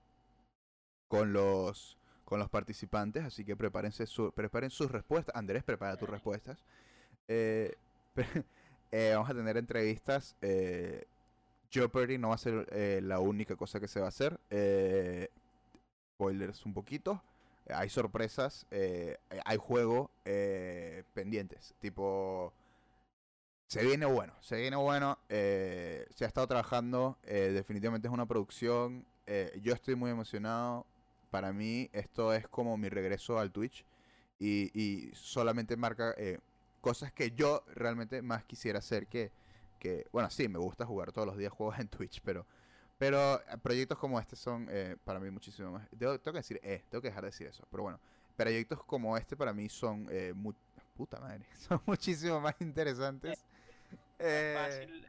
con 1.09 1.33
los 1.33 1.97
con 2.25 2.39
los 2.39 2.49
participantes 2.51 3.25
así 3.25 3.45
que 3.45 3.57
prepárense 3.57 4.07
su- 4.07 4.31
preparen 4.33 4.71
sus 4.71 4.91
respuestas 4.91 5.35
Andrés 5.35 5.65
prepara 5.65 5.97
tus 5.97 6.09
respuestas 6.09 6.59
vamos 9.15 9.31
a 9.31 9.35
tener 9.35 9.57
entrevistas 9.57 10.37
eh, 10.43 11.07
Jeopardy 11.71 12.19
no 12.19 12.31
va 12.31 12.35
a 12.35 12.39
ser 12.39 12.67
eh, 12.71 13.01
la 13.03 13.21
única 13.21 13.57
cosa 13.57 13.81
que 13.81 13.89
se 13.89 14.01
va 14.01 14.07
a 14.07 14.09
hacer 14.09 14.39
eh, 14.51 15.29
spoilers 16.15 16.65
un 16.65 16.75
poquito 16.75 17.23
eh, 17.67 17.73
hay 17.75 17.89
sorpresas 17.89 18.67
hay 19.45 19.57
juego 19.59 20.11
pendientes 21.15 21.75
tipo 21.81 22.53
se 23.67 23.85
viene 23.85 24.07
bueno, 24.07 24.33
se 24.41 24.57
viene 24.57 24.77
bueno. 24.77 25.19
se 25.29 26.07
ha 26.21 26.27
estado 26.27 26.47
trabajando, 26.47 27.19
definitivamente 27.23 28.09
es 28.09 28.15
una 28.15 28.25
producción. 28.25 29.05
yo 29.61 29.75
estoy 29.75 29.95
muy 29.95 30.11
emocionado. 30.11 30.87
Para 31.31 31.53
mí 31.53 31.91
esto 31.93 32.33
es 32.33 32.49
como 32.49 32.79
mi 32.79 32.89
regreso 32.89 33.39
al 33.39 33.53
Twitch 33.53 33.85
y, 34.39 34.71
y 34.73 35.11
solamente 35.15 35.77
marca 35.77 36.15
cosas 36.81 37.13
que 37.13 37.33
yo 37.33 37.63
realmente 37.75 38.23
más 38.23 38.43
quisiera 38.45 38.79
hacer 38.79 39.07
que, 39.07 39.33
que, 39.79 40.07
bueno, 40.13 40.31
sí, 40.31 40.49
me 40.49 40.59
gusta 40.59 40.87
jugar 40.87 41.13
todos 41.13 41.27
los 41.27 41.37
días 41.37 41.53
juegos 41.53 41.79
en 41.79 41.89
Twitch, 41.89 42.21
pero, 42.23 42.47
pero 42.99 43.41
eh, 43.41 43.59
proyectos 43.63 43.99
como 43.99 44.21
este 44.21 44.37
son 44.37 44.69
eh, 44.71 44.97
para 45.05 45.21
mí 45.21 45.31
muchísimo 45.31 45.73
más. 45.73 45.89
Tengo, 45.99 46.19
tengo 46.21 46.35
que 46.35 46.41
decir, 46.41 46.61
eh, 46.63 46.85
tengo 46.91 47.03
que 47.03 47.09
dejar 47.09 47.25
de 47.25 47.29
decir 47.31 47.47
eso, 47.47 47.65
pero 47.71 47.85
bueno, 47.85 48.01
proyectos 48.37 48.85
como 48.85 49.17
este 49.17 49.37
para 49.37 49.53
mí 49.53 49.69
son, 49.69 50.07
eh, 50.11 50.33
mu- 50.35 50.55
puta 50.97 51.21
madre, 51.21 51.47
son 51.57 51.81
muchísimo 51.87 52.41
más 52.41 52.55
interesantes. 52.61 53.45
Es 54.29 54.47
Eh, 54.51 54.53
fácil 54.53 55.07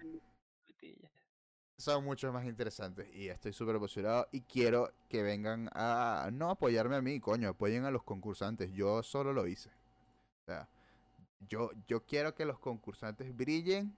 son 1.77 2.03
mucho 2.03 2.31
más 2.33 2.45
interesantes 2.45 3.07
y 3.13 3.29
estoy 3.29 3.53
súper 3.53 3.75
emocionado 3.75 4.27
y 4.31 4.41
quiero 4.41 4.91
que 5.07 5.23
vengan 5.23 5.69
a 5.73 6.29
no 6.33 6.49
apoyarme 6.49 6.97
a 6.97 7.01
mí, 7.01 7.19
coño, 7.19 7.49
apoyen 7.49 7.85
a 7.85 7.91
los 7.91 8.03
concursantes. 8.03 8.71
Yo 8.73 9.01
solo 9.01 9.31
lo 9.33 9.47
hice. 9.47 9.69
O 9.69 10.45
sea, 10.45 10.69
yo, 11.49 11.71
yo 11.87 12.05
quiero 12.05 12.35
que 12.35 12.45
los 12.45 12.59
concursantes 12.59 13.35
brillen 13.35 13.95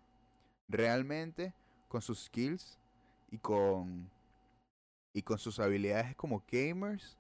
realmente 0.72 1.54
con 1.88 2.02
sus 2.02 2.26
skills 2.26 2.78
y 3.30 3.38
con 3.38 4.10
y 5.14 5.24
con 5.24 5.38
sus 5.38 5.60
habilidades 5.60 6.16
como 6.16 6.42
gamers 6.50 7.18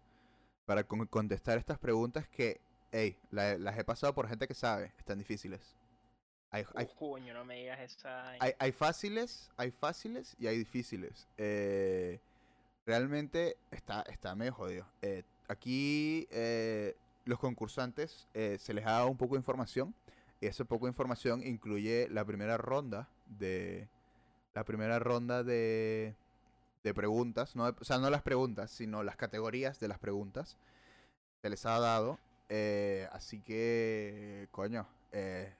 para 0.65 0.83
con- 0.85 1.05
contestar 1.07 1.57
estas 1.57 1.77
preguntas 1.77 2.27
que, 2.29 2.61
hey, 2.91 3.17
la- 3.31 3.57
las 3.57 3.77
he 3.77 3.83
pasado 3.83 4.13
por 4.15 4.27
gente 4.29 4.47
que 4.47 4.53
sabe, 4.53 4.93
están 4.97 5.17
difíciles. 5.19 5.75
Hay, 6.51 6.63
hay, 6.75 6.87
no 7.33 7.45
me 7.45 7.55
digas 7.55 7.79
esa. 7.81 8.29
hay, 8.29 8.53
hay 8.59 8.71
fáciles, 8.71 9.49
hay 9.57 9.71
fáciles 9.71 10.35
y 10.39 10.47
hay 10.47 10.57
difíciles. 10.57 11.27
Eh, 11.37 12.19
realmente 12.85 13.57
está, 13.71 14.01
está 14.03 14.35
medio 14.35 14.53
jodido. 14.53 14.85
Eh, 15.01 15.23
aquí 15.47 16.27
eh, 16.31 16.95
los 17.25 17.39
concursantes 17.39 18.27
se 18.33 18.73
les 18.73 18.85
ha 18.85 18.91
dado 18.91 19.07
un 19.09 19.17
poco 19.17 19.35
de 19.35 19.39
información. 19.39 19.93
Y 20.41 20.47
esa 20.47 20.65
poco 20.65 20.87
de 20.87 20.91
información 20.91 21.43
incluye 21.45 22.07
la 22.09 22.25
primera 22.25 22.57
ronda 22.57 23.07
de. 23.27 23.87
La 24.53 24.65
primera 24.65 24.99
ronda 24.99 25.43
de. 25.43 26.15
de 26.83 26.93
preguntas. 26.93 27.55
No, 27.55 27.65
o 27.79 27.83
sea, 27.85 27.99
no 27.99 28.09
las 28.09 28.23
preguntas, 28.23 28.71
sino 28.71 29.03
las 29.03 29.15
categorías 29.15 29.79
de 29.79 29.87
las 29.87 29.99
preguntas. 29.99 30.57
Se 31.41 31.49
les 31.49 31.65
ha 31.65 31.79
dado. 31.79 32.19
eh, 32.49 33.07
así 33.13 33.39
que. 33.41 34.47
Coño. 34.51 34.87
eh, 35.13 35.53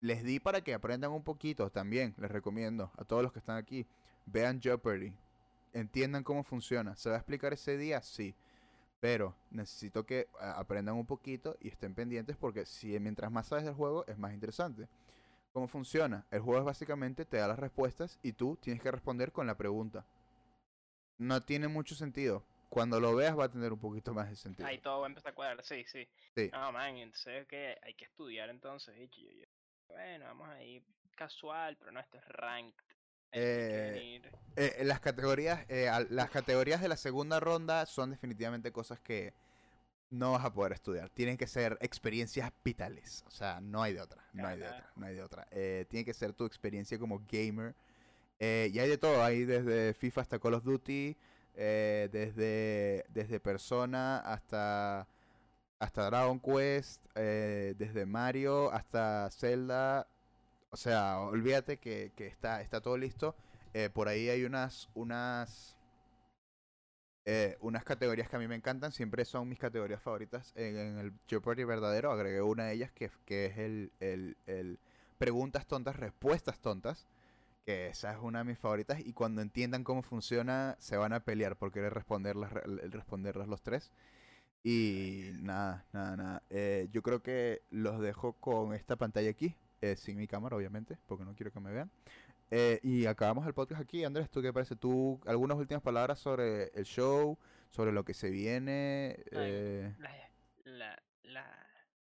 les 0.00 0.22
di 0.22 0.38
para 0.40 0.60
que 0.62 0.74
aprendan 0.74 1.10
un 1.10 1.24
poquito 1.24 1.70
también, 1.70 2.14
les 2.18 2.30
recomiendo 2.30 2.92
a 2.96 3.04
todos 3.04 3.22
los 3.22 3.32
que 3.32 3.40
están 3.40 3.56
aquí. 3.56 3.86
Vean 4.26 4.60
Jeopardy, 4.60 5.12
entiendan 5.72 6.22
cómo 6.22 6.44
funciona. 6.44 6.94
¿Se 6.96 7.08
va 7.10 7.16
a 7.16 7.18
explicar 7.18 7.52
ese 7.52 7.76
día? 7.76 8.00
Sí. 8.02 8.34
Pero 9.00 9.36
necesito 9.50 10.04
que 10.04 10.28
a- 10.40 10.58
aprendan 10.58 10.96
un 10.96 11.06
poquito 11.06 11.56
y 11.60 11.68
estén 11.68 11.94
pendientes 11.94 12.36
porque 12.36 12.66
si 12.66 12.98
mientras 12.98 13.30
más 13.30 13.46
sabes 13.48 13.64
del 13.64 13.74
juego 13.74 14.04
es 14.06 14.18
más 14.18 14.32
interesante. 14.32 14.88
¿Cómo 15.52 15.68
funciona? 15.68 16.26
El 16.30 16.40
juego 16.40 16.60
es 16.60 16.64
básicamente 16.64 17.24
te 17.24 17.38
da 17.38 17.48
las 17.48 17.58
respuestas 17.58 18.18
y 18.22 18.32
tú 18.32 18.56
tienes 18.60 18.82
que 18.82 18.90
responder 18.90 19.32
con 19.32 19.46
la 19.46 19.56
pregunta. 19.56 20.04
No 21.18 21.42
tiene 21.42 21.68
mucho 21.68 21.94
sentido. 21.94 22.44
Cuando 22.68 23.00
lo 23.00 23.16
veas 23.16 23.36
va 23.36 23.44
a 23.44 23.50
tener 23.50 23.72
un 23.72 23.78
poquito 23.78 24.12
más 24.12 24.28
de 24.28 24.36
sentido. 24.36 24.68
Ahí 24.68 24.78
todo 24.78 25.00
va 25.00 25.06
a 25.06 25.08
empezar 25.08 25.32
a 25.32 25.34
cuadrar, 25.34 25.64
sí, 25.64 25.84
sí. 25.86 26.06
Sí. 26.34 26.50
No, 26.52 26.70
man, 26.70 26.96
entonces 26.96 27.46
que 27.46 27.78
hay 27.82 27.94
que 27.94 28.04
estudiar 28.04 28.50
entonces, 28.50 28.94
Bueno, 29.88 30.26
vamos 30.26 30.48
ahí 30.50 30.84
casual, 31.16 31.76
pero 31.78 31.92
no, 31.92 32.00
esto 32.00 32.18
es 32.18 32.24
ranked. 32.28 32.84
Eh. 33.32 34.20
Eh, 34.60 34.82
las 34.82 34.98
categorías, 34.98 35.64
eh, 35.68 35.88
las 36.10 36.30
categorías 36.30 36.80
de 36.80 36.88
la 36.88 36.96
segunda 36.96 37.38
ronda 37.38 37.86
son 37.86 38.10
definitivamente 38.10 38.72
cosas 38.72 38.98
que 38.98 39.32
no 40.10 40.32
vas 40.32 40.44
a 40.44 40.52
poder 40.52 40.72
estudiar. 40.72 41.10
Tienen 41.10 41.36
que 41.36 41.46
ser 41.46 41.78
experiencias 41.80 42.50
vitales. 42.64 43.22
O 43.28 43.30
sea, 43.30 43.60
no 43.60 43.84
hay 43.84 43.92
de 43.92 44.00
otra. 44.00 44.20
No 44.32 44.48
hay 44.48 44.58
de 44.58 44.66
otra. 44.66 44.92
No 44.96 45.06
hay 45.06 45.14
de 45.14 45.22
otra. 45.22 45.46
Eh, 45.52 45.86
tiene 45.88 46.04
que 46.04 46.12
ser 46.12 46.32
tu 46.32 46.44
experiencia 46.44 46.98
como 46.98 47.22
gamer. 47.30 47.76
Eh, 48.40 48.68
y 48.72 48.80
hay 48.80 48.88
de 48.88 48.98
todo. 48.98 49.22
Hay 49.22 49.44
desde 49.44 49.94
FIFA 49.94 50.22
hasta 50.22 50.40
Call 50.40 50.54
of 50.54 50.64
Duty. 50.64 51.16
desde, 51.54 53.04
desde 53.10 53.38
Persona 53.38 54.18
hasta, 54.18 55.06
hasta 55.78 56.06
Dragon 56.06 56.40
Quest. 56.40 57.06
desde 57.14 58.06
Mario 58.06 58.72
hasta 58.72 59.30
Zelda. 59.30 60.08
O 60.70 60.76
sea, 60.76 61.20
olvídate 61.20 61.78
que, 61.78 62.12
que 62.14 62.26
está, 62.26 62.60
está 62.60 62.80
todo 62.80 62.96
listo. 62.98 63.34
Eh, 63.74 63.90
por 63.90 64.08
ahí 64.08 64.28
hay 64.28 64.44
unas, 64.44 64.88
unas, 64.94 65.76
eh, 67.24 67.56
unas 67.60 67.84
categorías 67.84 68.28
que 68.28 68.36
a 68.36 68.38
mí 68.38 68.48
me 68.48 68.54
encantan. 68.56 68.92
Siempre 68.92 69.24
son 69.24 69.48
mis 69.48 69.58
categorías 69.58 70.02
favoritas. 70.02 70.52
En, 70.56 70.76
en 70.76 70.98
el 70.98 71.12
Jeopardy 71.26 71.64
verdadero 71.64 72.12
agregué 72.12 72.42
una 72.42 72.64
de 72.66 72.74
ellas 72.74 72.92
que, 72.92 73.10
que 73.24 73.46
es 73.46 73.58
el, 73.58 73.92
el, 74.00 74.36
el 74.46 74.78
preguntas 75.18 75.66
tontas, 75.66 75.96
respuestas 75.96 76.60
tontas. 76.60 77.06
Que 77.64 77.88
esa 77.88 78.12
es 78.12 78.18
una 78.20 78.40
de 78.40 78.44
mis 78.46 78.58
favoritas. 78.58 79.00
Y 79.00 79.12
cuando 79.14 79.42
entiendan 79.42 79.84
cómo 79.84 80.02
funciona, 80.02 80.76
se 80.78 80.96
van 80.96 81.12
a 81.12 81.20
pelear 81.24 81.56
por 81.56 81.72
querer 81.72 81.94
responderlas, 81.94 82.52
re- 82.52 82.88
responderlas 82.88 83.48
los 83.48 83.62
tres. 83.62 83.90
Y 84.64 85.30
nada, 85.40 85.86
nada, 85.92 86.16
nada. 86.16 86.42
Eh, 86.50 86.88
yo 86.92 87.02
creo 87.02 87.22
que 87.22 87.62
los 87.70 88.00
dejo 88.00 88.34
con 88.34 88.74
esta 88.74 88.96
pantalla 88.96 89.30
aquí. 89.30 89.56
Eh, 89.80 89.96
sin 89.96 90.16
mi 90.18 90.26
cámara, 90.26 90.56
obviamente, 90.56 90.98
porque 91.06 91.24
no 91.24 91.34
quiero 91.34 91.52
que 91.52 91.60
me 91.60 91.72
vean. 91.72 91.90
Eh, 92.50 92.80
y 92.82 93.06
acabamos 93.06 93.46
el 93.46 93.54
podcast 93.54 93.82
aquí. 93.82 94.04
Andrés, 94.04 94.30
¿tú 94.30 94.40
qué 94.40 94.52
parece? 94.52 94.74
¿Tú 94.76 95.20
algunas 95.26 95.58
últimas 95.58 95.82
palabras 95.82 96.18
sobre 96.18 96.68
el 96.74 96.84
show? 96.84 97.38
¿Sobre 97.70 97.92
lo 97.92 98.04
que 98.04 98.14
se 98.14 98.30
viene? 98.30 99.22
Eh, 99.32 99.94
La, 99.98 100.10
la, 100.64 101.02
la, 101.24 101.66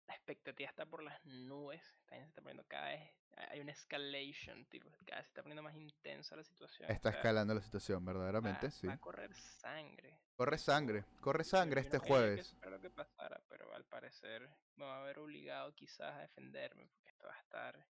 la 0.07 0.13
expectativa 0.13 0.69
está 0.69 0.85
por 0.85 1.01
las 1.03 1.23
nubes. 1.25 1.81
Está, 2.01 2.17
se 2.17 2.23
está 2.23 2.41
poniendo 2.41 2.65
cada 2.67 2.89
vez. 2.89 3.09
hay- 3.49 3.61
una 3.61 3.71
escalation, 3.71 4.65
tipo. 4.65 4.89
Cada 5.05 5.19
vez 5.19 5.27
se 5.27 5.29
está 5.29 5.41
poniendo 5.43 5.63
más 5.63 5.75
intensa 5.75 6.35
la 6.35 6.43
situación. 6.43 6.91
está 6.91 7.09
escalando 7.11 7.53
la 7.53 7.61
situación, 7.61 8.03
verdaderamente, 8.03 8.67
va, 8.67 8.71
sí. 8.71 8.87
va 8.87 8.93
a 8.93 8.97
correr 8.99 9.33
sangre. 9.33 10.19
Corre 10.35 10.57
sangre, 10.57 11.05
corre 11.21 11.45
sangre 11.45 11.79
este 11.79 11.95
no 11.97 12.03
que 12.03 12.09
jueves. 12.09 12.53
fuera 12.59 12.71
lo 12.71 12.81
que 12.81 12.89
pasara, 12.89 13.41
pero 13.47 13.73
al 13.73 13.85
parecer 13.85 14.49
me 14.75 14.83
va 14.83 14.97
a 14.97 15.01
haber 15.03 15.19
obligado 15.19 15.73
quizás 15.73 16.13
a 16.13 16.19
defenderme, 16.19 16.89
esto 17.15 17.27
va 17.27 17.33
a 17.33 17.39
estar. 17.39 17.85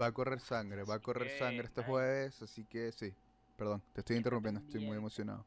Va 0.00 0.06
a 0.06 0.12
correr 0.12 0.40
sangre, 0.40 0.84
va 0.84 0.94
a 0.94 1.00
correr 1.00 1.28
que, 1.28 1.38
sangre 1.38 1.66
este 1.66 1.82
jueves, 1.82 2.40
así 2.42 2.64
que 2.64 2.90
sí. 2.92 3.14
Perdón, 3.56 3.82
te 3.92 4.00
estoy 4.00 4.16
interrumpiendo, 4.16 4.60
estoy 4.60 4.80
muy 4.80 4.96
emocionado. 4.96 5.44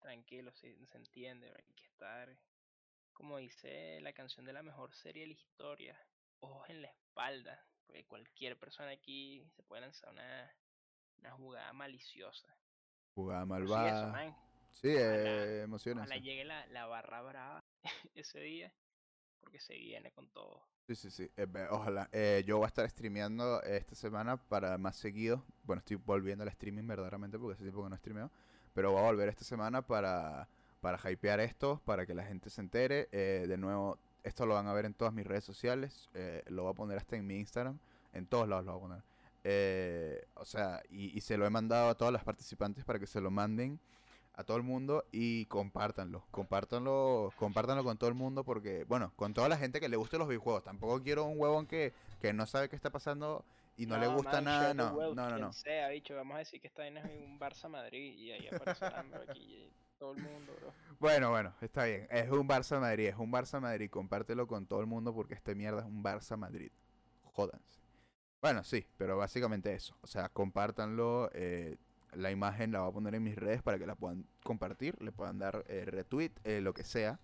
tranquilo, 0.00 0.52
sí, 0.52 0.86
se 0.86 0.98
entiende, 0.98 1.48
hay 1.56 1.74
que 1.74 1.84
estar, 1.84 2.36
como 3.12 3.38
dice 3.38 4.00
la 4.02 4.12
canción 4.12 4.44
de 4.46 4.52
la 4.52 4.62
mejor 4.62 4.94
serie 4.94 5.22
de 5.22 5.28
la 5.28 5.34
historia, 5.34 5.98
ojos 6.40 6.68
en 6.70 6.82
la 6.82 6.88
espalda, 6.88 7.66
porque 7.86 8.04
cualquier 8.06 8.58
persona 8.58 8.90
aquí 8.90 9.44
se 9.56 9.62
puede 9.62 9.82
lanzar 9.82 10.10
una, 10.12 10.52
una 11.18 11.32
jugada 11.32 11.72
maliciosa. 11.72 12.56
Jugada 13.14 13.44
Pero 13.54 13.66
sí, 13.66 13.86
eso, 13.86 14.08
malvada. 14.08 14.12
man, 14.12 14.36
Sí, 14.72 14.88
Ojalá- 14.88 15.54
eh, 15.62 15.66
ojalá 15.92 16.16
llegue 16.16 16.44
la, 16.44 16.66
la 16.68 16.86
barra 16.86 17.22
brava 17.22 17.64
ese 18.14 18.40
día, 18.40 18.72
porque 19.40 19.58
se 19.60 19.74
viene 19.74 20.10
con 20.12 20.28
todo. 20.28 20.62
Sí, 20.86 20.94
sí, 20.94 21.10
sí. 21.10 21.30
eh, 21.36 21.46
ojalá. 21.70 22.08
Eh, 22.12 22.42
yo 22.46 22.56
voy 22.56 22.64
a 22.64 22.68
estar 22.68 22.88
streameando 22.88 23.62
esta 23.62 23.94
semana 23.94 24.36
para 24.36 24.76
más 24.78 24.96
seguido. 24.96 25.44
Bueno, 25.64 25.80
estoy 25.80 25.96
volviendo 25.96 26.42
al 26.42 26.48
streaming 26.48 26.86
verdaderamente 26.86 27.38
porque 27.38 27.54
hace 27.54 27.64
tiempo 27.64 27.84
que 27.84 27.90
no 27.90 27.96
streameo. 27.96 28.30
Pero 28.74 28.92
voy 28.92 29.00
a 29.00 29.04
volver 29.06 29.28
esta 29.28 29.44
semana 29.44 29.82
para, 29.82 30.48
para 30.80 30.98
hypear 31.10 31.40
esto, 31.40 31.80
para 31.84 32.06
que 32.06 32.14
la 32.14 32.24
gente 32.24 32.50
se 32.50 32.60
entere. 32.60 33.08
Eh, 33.12 33.46
de 33.48 33.56
nuevo, 33.56 33.98
esto 34.24 34.46
lo 34.46 34.54
van 34.54 34.66
a 34.66 34.72
ver 34.72 34.84
en 34.84 34.94
todas 34.94 35.14
mis 35.14 35.26
redes 35.26 35.44
sociales. 35.44 36.08
eh, 36.14 36.42
lo 36.48 36.62
voy 36.64 36.72
a 36.72 36.74
poner 36.74 36.98
hasta 36.98 37.16
en 37.16 37.26
mi 37.26 37.36
Instagram. 37.38 37.78
En 38.12 38.26
todos 38.26 38.48
lados 38.48 38.64
lo 38.64 38.72
voy 38.72 38.78
a 38.78 38.88
poner. 38.88 39.04
Eh, 39.44 40.26
o 40.34 40.44
sea, 40.44 40.82
y, 40.90 41.16
y 41.16 41.20
se 41.20 41.36
lo 41.38 41.46
he 41.46 41.50
mandado 41.50 41.88
a 41.88 41.94
todas 41.96 42.12
las 42.12 42.24
participantes 42.24 42.84
para 42.84 42.98
que 42.98 43.06
se 43.06 43.20
lo 43.20 43.30
manden 43.30 43.80
a 44.40 44.44
todo 44.44 44.56
el 44.56 44.62
mundo 44.62 45.04
y 45.12 45.46
compártanlo. 45.46 46.24
Compártanlo, 46.30 47.32
compártanlo 47.36 47.84
con 47.84 47.98
todo 47.98 48.08
el 48.08 48.14
mundo 48.14 48.44
porque, 48.44 48.84
bueno, 48.84 49.12
con 49.16 49.34
toda 49.34 49.48
la 49.48 49.56
gente 49.56 49.80
que 49.80 49.88
le 49.88 49.96
guste 49.96 50.18
los 50.18 50.28
videojuegos. 50.28 50.64
Tampoco 50.64 51.02
quiero 51.02 51.24
un 51.24 51.38
huevón 51.38 51.66
que, 51.66 51.92
que 52.20 52.32
no 52.32 52.46
sabe 52.46 52.68
qué 52.68 52.76
está 52.76 52.90
pasando 52.90 53.44
y 53.76 53.86
no, 53.86 53.98
le 53.98 54.08
gusta 54.08 54.40
man, 54.40 54.44
nada. 54.44 54.74
No, 54.74 54.92
no, 54.92 55.14
no, 55.14 55.26
quien 55.28 55.40
no. 55.40 55.52
sea, 55.52 55.88
bicho, 55.88 56.14
vamos 56.14 56.36
a 56.36 56.38
decir 56.38 56.60
que 56.60 56.66
esta 56.66 56.82
vaina 56.82 57.00
es 57.00 57.06
un 57.06 57.38
Barça 57.38 57.68
Madrid 57.68 58.14
y 58.18 58.32
ahí 58.32 58.48
aparece 58.52 58.90
Lambro 58.90 59.22
aquí 59.28 59.40
y 59.40 59.72
todo 59.98 60.12
el 60.12 60.22
mundo, 60.22 60.52
bro. 60.60 60.72
Bueno, 60.98 61.30
bueno, 61.30 61.54
está 61.60 61.84
bien. 61.84 62.06
Es 62.10 62.30
un 62.30 62.48
Barça 62.48 62.80
Madrid, 62.80 63.06
es 63.06 63.16
un 63.16 63.32
Barça 63.32 63.60
Madrid. 63.60 63.90
Compártelo 63.90 64.46
con 64.46 64.66
todo 64.66 64.80
el 64.80 64.86
mundo 64.86 65.14
porque 65.14 65.34
esta 65.34 65.54
mierda 65.54 65.80
es 65.80 65.86
un 65.86 66.02
Barça 66.02 66.36
Madrid. 66.36 66.70
Jódanse. 67.22 67.80
Bueno, 68.42 68.64
sí, 68.64 68.86
pero 68.96 69.16
básicamente 69.16 69.72
eso. 69.72 69.96
O 70.00 70.06
sea, 70.06 70.28
compártanlo. 70.30 71.30
eh, 71.34 71.76
la 72.12 72.30
imagen 72.30 72.72
la 72.72 72.80
voy 72.80 72.90
a 72.90 72.92
poner 72.92 73.14
en 73.14 73.22
mis 73.22 73.36
redes 73.36 73.62
para 73.62 73.78
que 73.78 73.86
la 73.86 73.94
puedan 73.94 74.26
compartir, 74.42 75.00
le 75.02 75.12
puedan 75.12 75.38
dar 75.38 75.64
eh, 75.68 75.84
retweet, 75.86 76.32
eh, 76.44 76.60
lo 76.60 76.74
que 76.74 76.84
sea. 76.84 77.20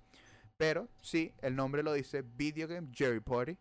Pero 0.56 0.88
sí, 1.02 1.32
el 1.42 1.54
nombre 1.54 1.82
lo 1.82 1.92
dice 1.92 2.22
Video 2.22 2.66
Game 2.68 2.88
Jerry 2.92 3.20
Party. 3.20 3.56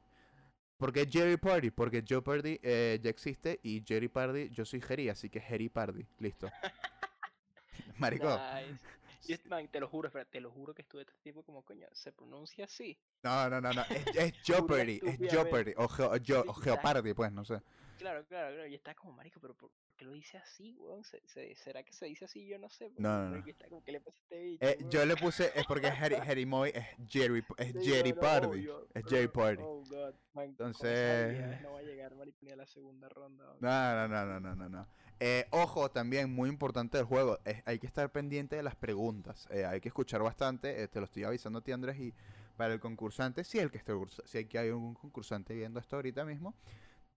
¿Por 0.77 0.91
qué 0.91 1.07
Jerry 1.09 1.37
Party? 1.37 1.71
Porque 1.71 2.03
Jeopardy 2.05 2.59
eh, 2.61 2.99
ya 3.01 3.09
existe 3.09 3.59
y 3.63 3.83
Jerry 3.85 4.09
Party, 4.09 4.49
yo 4.49 4.65
soy 4.65 4.81
Jerry, 4.81 5.09
así 5.09 5.29
que 5.29 5.39
Jerry 5.39 5.69
Party. 5.69 6.05
Listo. 6.19 6.49
Marico. 7.97 8.29
Nice. 8.29 8.83
Yo, 9.27 9.37
man, 9.45 9.67
te 9.67 9.79
lo 9.79 9.87
juro, 9.87 10.11
te 10.29 10.39
lo 10.41 10.51
juro 10.51 10.73
que 10.73 10.81
estuve 10.83 11.01
este 11.03 11.13
tipo 11.23 11.43
como 11.43 11.63
coño, 11.63 11.87
se 11.93 12.11
pronuncia 12.11 12.65
así. 12.65 12.97
No, 13.23 13.49
no, 13.49 13.61
no, 13.61 13.71
no. 13.73 13.81
Es, 13.83 14.07
es 14.15 14.33
Jeopardy, 14.43 15.01
es. 15.03 15.19
Jeopardy. 15.31 15.73
O, 15.77 15.87
Geo- 15.87 16.11
o 16.11 16.49
o 16.49 16.53
Geopardy, 16.53 17.13
pues, 17.13 17.31
no 17.31 17.43
sé. 17.45 17.61
Claro, 17.97 18.25
claro, 18.25 18.53
claro. 18.53 18.67
Y 18.67 18.75
está 18.75 18.93
como 18.93 19.13
marico, 19.13 19.39
pero 19.39 19.53
¿por 19.55 19.71
qué 19.95 20.03
lo 20.03 20.11
dice 20.11 20.37
así, 20.37 20.75
weón? 20.77 21.03
¿Se, 21.05 21.21
se- 21.25 21.55
será 21.55 21.81
que 21.81 21.93
se 21.93 22.05
dice 22.07 22.25
así? 22.25 22.45
Yo 22.45 22.59
no 22.59 22.69
sé. 22.69 22.91
No, 22.97 23.29
no, 23.29 23.37
no. 23.37 23.43
que 23.43 23.51
Está 23.51 23.69
como, 23.69 23.81
¿qué 23.85 23.93
le 23.93 24.01
pasa 24.01 24.17
a 24.17 24.21
este 24.23 24.39
bicho? 24.43 24.65
Eh, 24.65 24.77
yo 24.89 25.05
le 25.05 25.15
puse, 25.15 25.51
es 25.55 25.65
porque 25.65 25.87
es 25.87 25.93
Harry, 26.01 26.15
Harry 26.15 26.45
Moy, 26.45 26.71
es 26.75 26.85
Jerry, 27.07 27.41
es 27.57 27.71
Sí, 27.71 27.79
Jerry 27.85 28.09
no, 28.09 28.15
no, 28.15 28.21
Party. 28.21 28.67
Es 28.93 29.05
Jerry 29.07 29.27
Party. 29.29 29.63
Oh, 29.65 29.81
God, 29.89 30.13
man, 30.33 30.45
Entonces- 30.49 31.61
No 31.61 31.71
va 31.73 31.79
a 31.79 31.83
llegar, 31.83 32.13
marico, 32.15 32.37
ni 32.41 32.51
a 32.51 32.57
la 32.57 32.65
segunda 32.67 33.07
ronda. 33.09 33.45
No, 33.61 34.07
no, 34.07 34.07
no, 34.09 34.25
no, 34.25 34.39
no, 34.41 34.55
no, 34.55 34.69
no. 34.69 34.87
Eh, 35.19 35.47
ojo, 35.51 35.89
también 35.89 36.33
muy 36.33 36.49
importante 36.49 36.97
del 36.97 37.05
juego, 37.05 37.39
es- 37.45 37.63
hay 37.65 37.79
que 37.79 37.87
estar 37.87 38.11
pendiente 38.11 38.57
de 38.57 38.63
las 38.63 38.75
preguntas, 38.75 39.47
eh, 39.49 39.65
hay 39.65 39.79
que 39.79 39.87
escuchar 39.87 40.21
bastante, 40.21 40.83
eh, 40.83 40.87
te 40.89 40.99
lo 40.99 41.05
estoy 41.05 41.23
avisando 41.23 41.59
a 41.59 41.61
ti 41.61 41.71
Andrés 41.71 41.97
y 41.99 42.13
para 42.57 42.73
el 42.73 42.79
concursante, 42.81 43.43
si 43.45 43.59
el 43.59 43.71
que 43.71 43.77
esté, 43.77 43.93
si 44.25 44.39
hay 44.39 44.45
que 44.45 44.59
hay 44.59 44.69
un 44.71 44.93
concursante 44.93 45.53
viendo 45.53 45.79
esto 45.79 45.95
ahorita 45.95 46.25
mismo, 46.25 46.53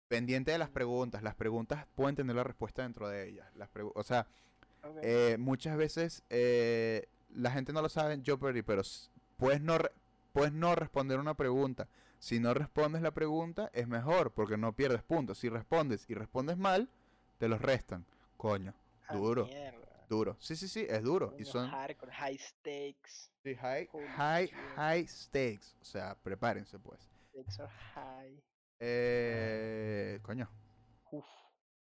pendiente 0.06 0.52
de 0.52 0.58
las 0.58 0.70
preguntas, 0.70 1.22
las 1.22 1.34
preguntas 1.34 1.86
pueden 1.96 2.14
tener 2.14 2.36
la 2.36 2.44
respuesta 2.44 2.82
dentro 2.82 3.08
de 3.08 3.28
ellas, 3.28 3.46
las 3.56 3.68
o 3.94 4.02
sea, 4.04 4.26
Ok. 4.82 4.98
eh, 5.02 5.36
muchas 5.38 5.76
veces 5.76 6.22
eh, 6.30 7.08
la 7.30 7.50
gente 7.50 7.72
no 7.72 7.82
lo 7.82 7.88
sabe 7.88 8.20
Jeopardy, 8.22 8.62
pero 8.62 8.82
puedes 9.36 9.60
no, 9.60 9.76
puedes 10.32 10.52
no 10.52 10.74
responder 10.76 11.18
una 11.18 11.34
pregunta. 11.34 11.88
Si 12.20 12.40
no 12.40 12.54
respondes 12.54 13.02
la 13.02 13.12
pregunta, 13.12 13.70
es 13.72 13.86
mejor 13.86 14.32
porque 14.32 14.56
no 14.56 14.72
pierdes 14.72 15.02
puntos. 15.02 15.38
Si 15.38 15.48
respondes 15.48 16.04
y 16.08 16.14
respondes 16.14 16.56
mal, 16.56 16.88
te 17.38 17.48
los 17.48 17.60
restan. 17.60 18.04
Coño, 18.36 18.74
Ah, 19.06 19.14
duro, 19.16 19.46
mierda. 19.46 20.06
duro. 20.08 20.36
Sí, 20.38 20.54
sí, 20.56 20.68
sí, 20.68 20.86
es 20.88 21.02
duro. 21.02 21.34
Y 21.38 21.44
son 21.44 21.68
hardcore, 21.70 22.12
high 22.12 22.38
stakes. 22.38 23.30
sí, 23.42 23.54
high, 23.56 23.88
Holy 23.92 24.06
high, 24.08 24.48
high 24.76 25.06
stakes. 25.06 25.74
O 25.80 25.84
sea, 25.84 26.14
prepárense 26.22 26.78
pues. 26.78 27.00
Stakes 27.30 27.60
are 27.60 27.72
high. 27.94 28.42
Eh, 28.80 30.18
coño, 30.22 30.48
Uf. 31.10 31.24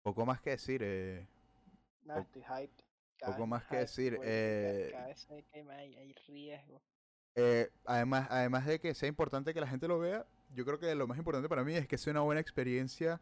poco 0.03 0.27
más 0.27 0.41
que 0.41 0.51
decir. 0.51 0.83
Eh, 0.85 1.27
No, 2.05 2.19
estoy 2.19 2.43
hyped. 2.43 2.85
poco 3.25 3.47
más 3.47 3.65
que 3.67 3.77
decir, 3.77 4.19
eh, 4.25 4.89
Cada, 4.93 5.07
vez 5.07 5.21
sé 5.21 5.45
que 5.53 5.61
hay, 5.71 5.95
hay 5.95 6.13
riesgo. 6.27 6.83
Eh, 7.37 7.71
además, 7.87 8.27
además 8.31 8.67
de 8.67 8.81
que 8.81 8.93
sea 8.95 9.09
importante 9.09 9.55
que 9.55 9.61
la 9.61 9.69
gente 9.69 9.87
lo 9.89 9.99
vea, 10.01 10.27
yo 10.55 10.65
creo 10.67 10.79
que 10.81 10.93
lo 10.97 11.07
más 11.07 11.17
importante 11.17 11.49
para 11.49 11.63
mí 11.65 11.75
es 11.75 11.87
que 11.87 11.97
sea 11.97 12.11
una 12.11 12.21
buena 12.23 12.41
experiencia 12.41 13.21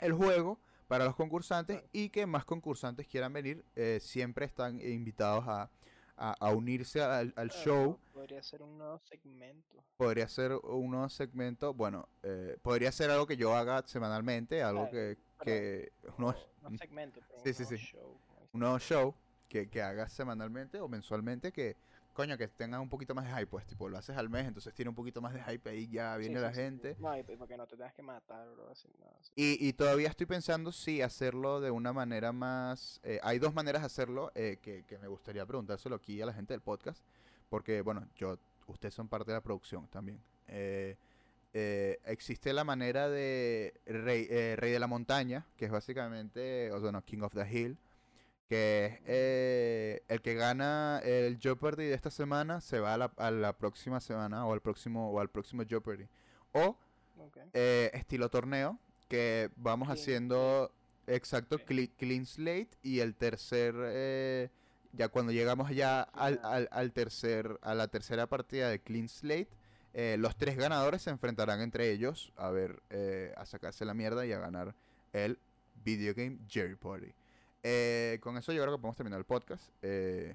el 0.00 0.12
juego 0.12 0.58
para 0.90 1.04
los 1.04 1.14
concursantes 1.14 1.84
y 1.92 2.08
que 2.08 2.26
más 2.26 2.44
concursantes 2.44 3.06
quieran 3.06 3.32
venir. 3.32 3.64
eh, 3.76 4.00
siempre 4.02 4.44
están 4.44 4.80
invitados 4.80 5.44
a, 5.46 5.70
a- 6.16 6.32
a 6.40 6.50
unirse 6.52 7.00
al, 7.00 7.32
al 7.36 7.48
Claro, 7.48 7.64
show. 7.64 7.98
Podría 8.12 8.42
ser 8.42 8.60
un 8.62 8.76
nuevo 8.76 8.98
segmento. 8.98 9.84
Podría 9.96 10.26
ser 10.26 10.50
un 10.52 10.90
nuevo 10.90 11.08
segmento. 11.08 11.72
Bueno, 11.74 12.08
eh, 12.24 12.56
podría 12.60 12.90
ser 12.90 13.08
algo 13.10 13.24
que 13.28 13.36
yo 13.36 13.54
haga 13.54 13.84
semanalmente, 13.86 14.64
algo 14.64 14.90
Claro, 14.90 14.90
que, 14.90 15.18
que 15.44 15.92
uno- 16.18 16.34
No, 16.60 16.76
segmento, 16.76 17.20
pero 17.28 17.38
Sí, 17.44 17.50
un 17.50 17.54
sí, 17.54 17.62
nuevo 17.62 17.76
sí. 17.76 17.84
show. 17.86 18.20
como 18.26 18.40
dices. 18.40 18.54
un 18.54 18.60
nuevo 18.60 18.78
show 18.80 19.14
que, 19.48 19.68
que 19.70 19.82
hagas 19.82 20.12
semanalmente 20.12 20.80
o 20.80 20.88
mensualmente 20.88 21.52
que, 21.52 21.76
coño, 22.20 22.36
que 22.36 22.48
tenga 22.48 22.78
un 22.80 22.88
poquito 22.88 23.14
más 23.14 23.24
de 23.24 23.30
hype, 23.32 23.46
pues, 23.46 23.66
tipo, 23.66 23.88
lo 23.88 23.96
haces 23.98 24.16
al 24.16 24.28
mes, 24.28 24.46
entonces 24.46 24.74
tiene 24.74 24.88
un 24.90 24.94
poquito 24.94 25.20
más 25.20 25.32
de 25.32 25.42
hype 25.42 25.70
ahí, 25.70 25.88
ya 25.88 26.14
Sí, 26.14 26.20
viene 26.20 26.36
sí, 26.36 26.42
la 26.42 26.50
sí, 26.50 26.54
sí. 26.56 26.60
gente. 26.62 26.96
No, 26.98 27.16
y 27.18 27.22
porque 27.22 27.56
no 27.56 27.66
te 27.66 27.76
tengas 27.76 27.94
que 27.94 28.02
matar, 28.02 28.48
bro. 28.50 28.68
Así, 28.70 28.88
no, 28.98 29.06
así. 29.18 29.32
Y, 29.36 29.68
y 29.68 29.72
todavía 29.72 30.08
estoy 30.08 30.26
pensando 30.26 30.72
si 30.72 31.00
hacerlo 31.02 31.60
de 31.60 31.70
una 31.70 31.92
manera 31.92 32.32
más... 32.32 33.00
eh, 33.04 33.18
hay 33.22 33.38
dos 33.38 33.54
maneras 33.54 33.82
de 33.82 33.86
hacerlo 33.86 34.30
eh, 34.34 34.58
que, 34.60 34.84
que 34.84 34.98
me 34.98 35.08
gustaría 35.08 35.46
preguntárselo 35.46 35.96
aquí 35.96 36.20
a 36.20 36.26
la 36.26 36.32
gente 36.34 36.52
del 36.54 36.60
podcast, 36.60 37.02
porque, 37.48 37.80
bueno, 37.82 38.06
yo 38.16 38.38
ustedes 38.66 38.94
son 38.94 39.08
parte 39.08 39.30
de 39.30 39.36
la 39.36 39.40
producción 39.42 39.88
también. 39.88 40.20
Eh, 40.48 40.96
eh, 41.52 41.98
existe 42.04 42.52
la 42.52 42.62
manera 42.64 43.08
de 43.08 43.74
Rey, 43.86 44.26
eh, 44.30 44.54
Rey 44.56 44.70
de 44.72 44.78
la 44.78 44.86
Montaña, 44.86 45.46
que 45.56 45.64
es 45.64 45.70
básicamente, 45.70 46.70
o 46.72 46.80
sea, 46.80 46.92
no, 46.92 47.02
King 47.02 47.22
of 47.22 47.34
the 47.34 47.46
Hill, 47.50 47.76
que 48.50 48.86
es 48.86 49.00
eh, 49.06 50.02
el 50.08 50.22
que 50.22 50.34
gana 50.34 51.00
el 51.04 51.38
Jeopardy 51.38 51.84
de 51.84 51.94
esta 51.94 52.10
semana 52.10 52.60
se 52.60 52.80
va 52.80 52.94
a 52.94 52.98
la, 52.98 53.12
a 53.16 53.30
la 53.30 53.52
próxima 53.56 54.00
semana 54.00 54.44
o 54.44 54.52
al 54.52 54.60
próximo 54.60 55.08
o 55.12 55.20
al 55.20 55.30
próximo 55.30 55.62
Jeopardy. 55.62 56.08
O 56.50 56.76
eh, 57.54 57.92
estilo 57.94 58.28
torneo, 58.28 58.76
que 59.08 59.50
vamos 59.54 59.86
Clean 59.86 59.98
haciendo 60.00 60.72
exacto 61.06 61.58
clean 61.96 62.26
slate 62.26 62.70
y 62.82 62.98
el 62.98 63.14
tercer 63.14 63.72
eh, 63.78 64.48
ya 64.94 65.08
cuando 65.10 65.30
llegamos 65.30 65.70
ya. 65.70 66.02
al, 66.02 66.40
al 66.42 66.92
tercer 66.92 67.56
a 67.62 67.76
la 67.76 67.86
tercera 67.86 68.26
partida 68.26 68.68
de 68.68 68.80
clean 68.80 69.08
slate 69.08 69.48
eh, 69.94 70.16
los 70.18 70.36
tres 70.36 70.56
ganadores 70.56 71.02
se 71.02 71.10
enfrentarán 71.10 71.60
entre 71.60 71.92
ellos 71.92 72.32
a 72.36 72.50
ver 72.50 72.82
eh, 72.90 73.32
a 73.36 73.46
sacarse 73.46 73.84
la 73.84 73.94
mierda 73.94 74.26
y 74.26 74.32
a 74.32 74.40
ganar 74.40 74.74
el 75.12 75.38
video 75.84 76.14
game 76.14 76.38
Jerry 76.48 76.74
Party 76.74 77.12
Eh, 77.62 78.18
con 78.22 78.36
eso 78.38 78.52
yo 78.52 78.62
creo 78.62 78.74
que 78.74 78.80
podemos 78.80 78.96
terminar 78.96 79.18
el 79.18 79.26
podcast 79.26 79.68
eh, 79.82 80.34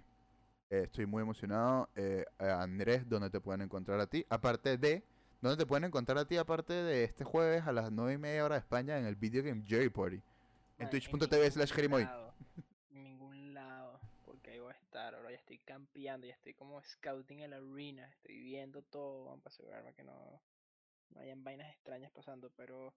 eh, 0.69 0.81
estoy 0.83 1.07
muy 1.07 1.23
emocionado 1.23 1.89
eh, 1.95 2.23
Andrés 2.37 3.09
¿dónde 3.09 3.31
te 3.31 3.39
pueden 3.39 3.61
encontrar 3.61 3.99
a 3.99 4.05
ti? 4.05 4.23
aparte 4.29 4.77
de 4.77 5.03
¿Dónde 5.41 5.57
te 5.57 5.67
pueden 5.67 5.83
encontrar 5.83 6.17
a 6.17 6.25
ti 6.25 6.37
aparte 6.37 6.73
de 6.73 7.03
este 7.03 7.23
jueves 7.23 7.67
a 7.67 7.71
las 7.71 7.91
9 7.91 8.13
y 8.13 8.17
media 8.17 8.45
hora 8.45 8.55
de 8.55 8.61
España 8.61 8.97
en 8.97 9.05
el 9.05 9.15
Video 9.15 9.43
Game 9.43 9.63
Jerry 9.63 9.89
Party? 9.89 10.19
En 10.79 10.89
twitch.tv 10.89 11.51
slash 11.51 11.71
Jerimoy. 11.71 12.07
En 12.91 13.03
ningún 13.03 13.53
lado. 13.53 13.99
Porque 14.25 14.51
ahí 14.51 14.59
voy 14.59 14.73
a 14.73 14.75
estar. 14.75 15.13
Ahora 15.13 15.29
ya 15.29 15.37
estoy 15.37 15.59
campeando. 15.59 16.25
Ya 16.25 16.33
estoy 16.33 16.53
como 16.55 16.81
scouting 16.81 17.41
en 17.41 17.51
la 17.51 17.57
arena. 17.57 18.09
Estoy 18.09 18.39
viendo 18.39 18.81
todo. 18.81 19.37
Para 19.37 19.53
asegurarme 19.53 19.93
que 19.93 20.03
no, 20.03 20.41
no 21.13 21.21
hayan 21.21 21.43
vainas 21.43 21.69
extrañas 21.69 22.11
pasando. 22.11 22.49
Pero 22.57 22.93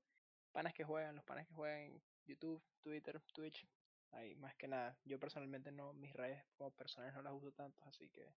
panas 0.52 0.72
que 0.72 0.84
juegan, 0.84 1.16
los 1.16 1.24
panas 1.24 1.46
que 1.46 1.54
juegan 1.54 2.00
YouTube, 2.26 2.62
Twitter, 2.82 3.20
Twitch. 3.34 3.66
Ahí, 4.12 4.34
más 4.36 4.54
que 4.56 4.68
nada. 4.68 4.96
Yo 5.04 5.18
personalmente 5.18 5.70
no, 5.70 5.92
mis 5.92 6.12
redes 6.12 6.42
como 6.56 6.70
personales 6.72 7.14
no 7.14 7.22
las 7.22 7.32
uso 7.32 7.52
tanto. 7.52 7.82
Así 7.84 8.08
que 8.08 8.32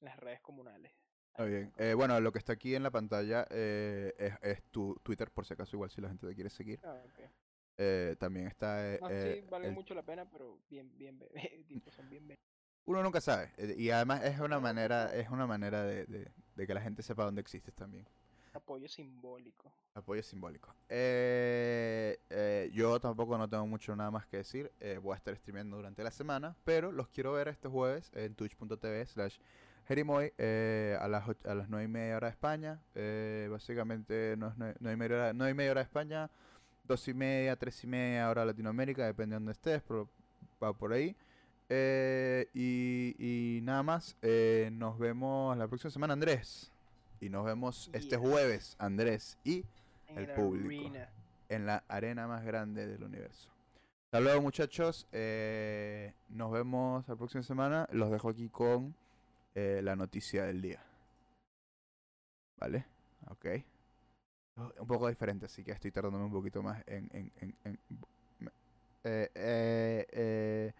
las 0.00 0.16
redes 0.18 0.40
comunales. 0.40 0.92
Está 1.28 1.44
bien. 1.44 1.72
Eh, 1.78 1.94
bueno, 1.94 2.20
lo 2.20 2.32
que 2.32 2.38
está 2.38 2.52
aquí 2.54 2.74
en 2.74 2.82
la 2.82 2.90
pantalla 2.90 3.46
eh, 3.50 4.12
es, 4.18 4.34
es 4.42 4.62
tu 4.70 4.94
Twitter, 5.02 5.30
por 5.30 5.46
si 5.46 5.54
acaso, 5.54 5.76
igual 5.76 5.90
si 5.90 6.00
la 6.00 6.08
gente 6.08 6.26
te 6.26 6.34
quiere 6.34 6.50
seguir. 6.50 6.80
Ah. 6.84 7.02
Eh, 7.78 8.16
también 8.18 8.46
está. 8.48 8.94
eh, 8.94 8.98
No, 9.00 9.08
eh, 9.10 9.40
sí, 9.40 9.48
vale 9.48 9.68
el- 9.68 9.74
mucho 9.74 9.94
la 9.94 10.02
pena, 10.02 10.28
pero 10.28 10.58
bien, 10.68 10.96
bien, 10.98 11.18
be- 11.18 11.30
tipo, 11.68 11.90
son 11.90 12.08
bien 12.10 12.34
uno 12.84 13.00
nunca 13.02 13.20
sabe. 13.20 13.52
y 13.78 13.90
además 13.90 14.24
es 14.24 14.40
una 14.40 14.58
manera, 14.58 15.14
es 15.14 15.28
una 15.30 15.46
manera 15.46 15.84
de, 15.84 16.04
de- 16.06 16.32
de 16.56 16.66
que 16.66 16.74
la 16.74 16.80
gente 16.82 17.02
sepa 17.02 17.24
dónde 17.24 17.40
existes 17.40 17.72
también. 17.74 18.06
Apoyo 18.54 18.88
simbólico. 18.88 19.72
Apoyo 19.94 20.22
simbólico. 20.22 20.74
Eh, 20.88 22.18
eh, 22.30 22.70
yo 22.72 22.98
tampoco 23.00 23.36
no 23.36 23.48
tengo 23.48 23.66
mucho 23.66 23.94
nada 23.94 24.10
más 24.10 24.26
que 24.26 24.38
decir. 24.38 24.72
eh, 24.80 24.98
voy 25.02 25.12
a 25.14 25.16
estar 25.16 25.36
streameando 25.36 25.76
durante 25.76 26.02
la 26.02 26.10
semana. 26.10 26.56
Pero 26.64 26.92
los 26.92 27.08
quiero 27.08 27.32
ver 27.32 27.48
este 27.48 27.68
jueves 27.68 28.10
en 28.14 28.34
twitch.tv 28.34 29.06
slash 29.06 29.38
Jerimoy 29.86 30.32
eh, 30.38 30.96
a, 31.00 31.08
las 31.08 31.24
a 31.44 31.54
las 31.54 31.68
9 31.68 31.84
y 31.84 31.88
media 31.88 32.16
hora 32.16 32.28
de 32.28 32.32
España. 32.32 32.80
eh, 32.94 33.48
básicamente 33.50 34.34
no 34.38 34.48
es 34.48 34.54
9, 34.56 34.76
y 34.92 34.96
media 34.96 35.16
hora, 35.16 35.32
9 35.34 35.50
y 35.50 35.54
media 35.54 35.70
hora 35.72 35.80
de 35.80 35.84
España. 35.86 36.30
2 36.84 37.08
y 37.08 37.14
media, 37.14 37.56
3 37.56 37.84
y 37.84 37.86
media 37.86 38.30
hora 38.30 38.42
de 38.42 38.46
Latinoamérica, 38.48 39.04
depende 39.06 39.34
de 39.34 39.40
donde 39.40 39.52
estés, 39.52 39.82
pero 39.86 40.08
va 40.62 40.72
por 40.72 40.92
ahí. 40.92 41.14
Eh, 41.68 42.48
y, 42.54 43.14
y 43.18 43.60
nada 43.62 43.82
más. 43.82 44.16
nos 44.72 44.98
vemos 44.98 45.56
la 45.56 45.68
próxima 45.68 45.90
semana, 45.90 46.14
Andrés. 46.14 46.71
Y 47.22 47.28
nos 47.28 47.44
vemos 47.44 47.88
este 47.92 48.16
jueves, 48.16 48.74
Andrés. 48.80 49.38
Y 49.44 49.64
En 50.08 50.18
El 50.18 50.34
público. 50.34 50.88
arena. 50.88 51.08
en 51.48 51.66
la 51.66 51.84
arena 51.86 52.26
más 52.26 52.44
grande 52.44 52.88
del 52.88 53.04
universo. 53.04 53.48
Hasta 54.06 54.18
luego 54.18 54.42
muchachos, 54.42 55.06
eh, 55.12 56.14
nos 56.30 56.50
vemos 56.50 57.06
la 57.06 57.14
próxima 57.14 57.44
semana. 57.44 57.88
Los 57.92 58.10
dejo 58.10 58.28
aquí 58.28 58.48
con 58.48 58.96
eh, 59.54 59.80
la 59.84 59.94
noticia 59.94 60.44
del 60.46 60.60
día. 60.62 60.82
¿Vale? 62.58 62.86
Ok. 63.30 63.46
Un 64.80 64.86
poco 64.88 65.06
diferente, 65.06 65.46
así 65.46 65.62
que 65.62 65.70
estoy 65.70 65.92
tardándome 65.92 66.24
un 66.24 66.32
poquito 66.32 66.60
más 66.60 66.82
en... 66.88 67.08
en, 67.12 67.54
en, 67.64 67.78
eh, 69.04 70.72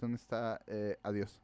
¿Dónde 0.00 0.16
está? 0.16 0.62
Adiós. 1.02 1.38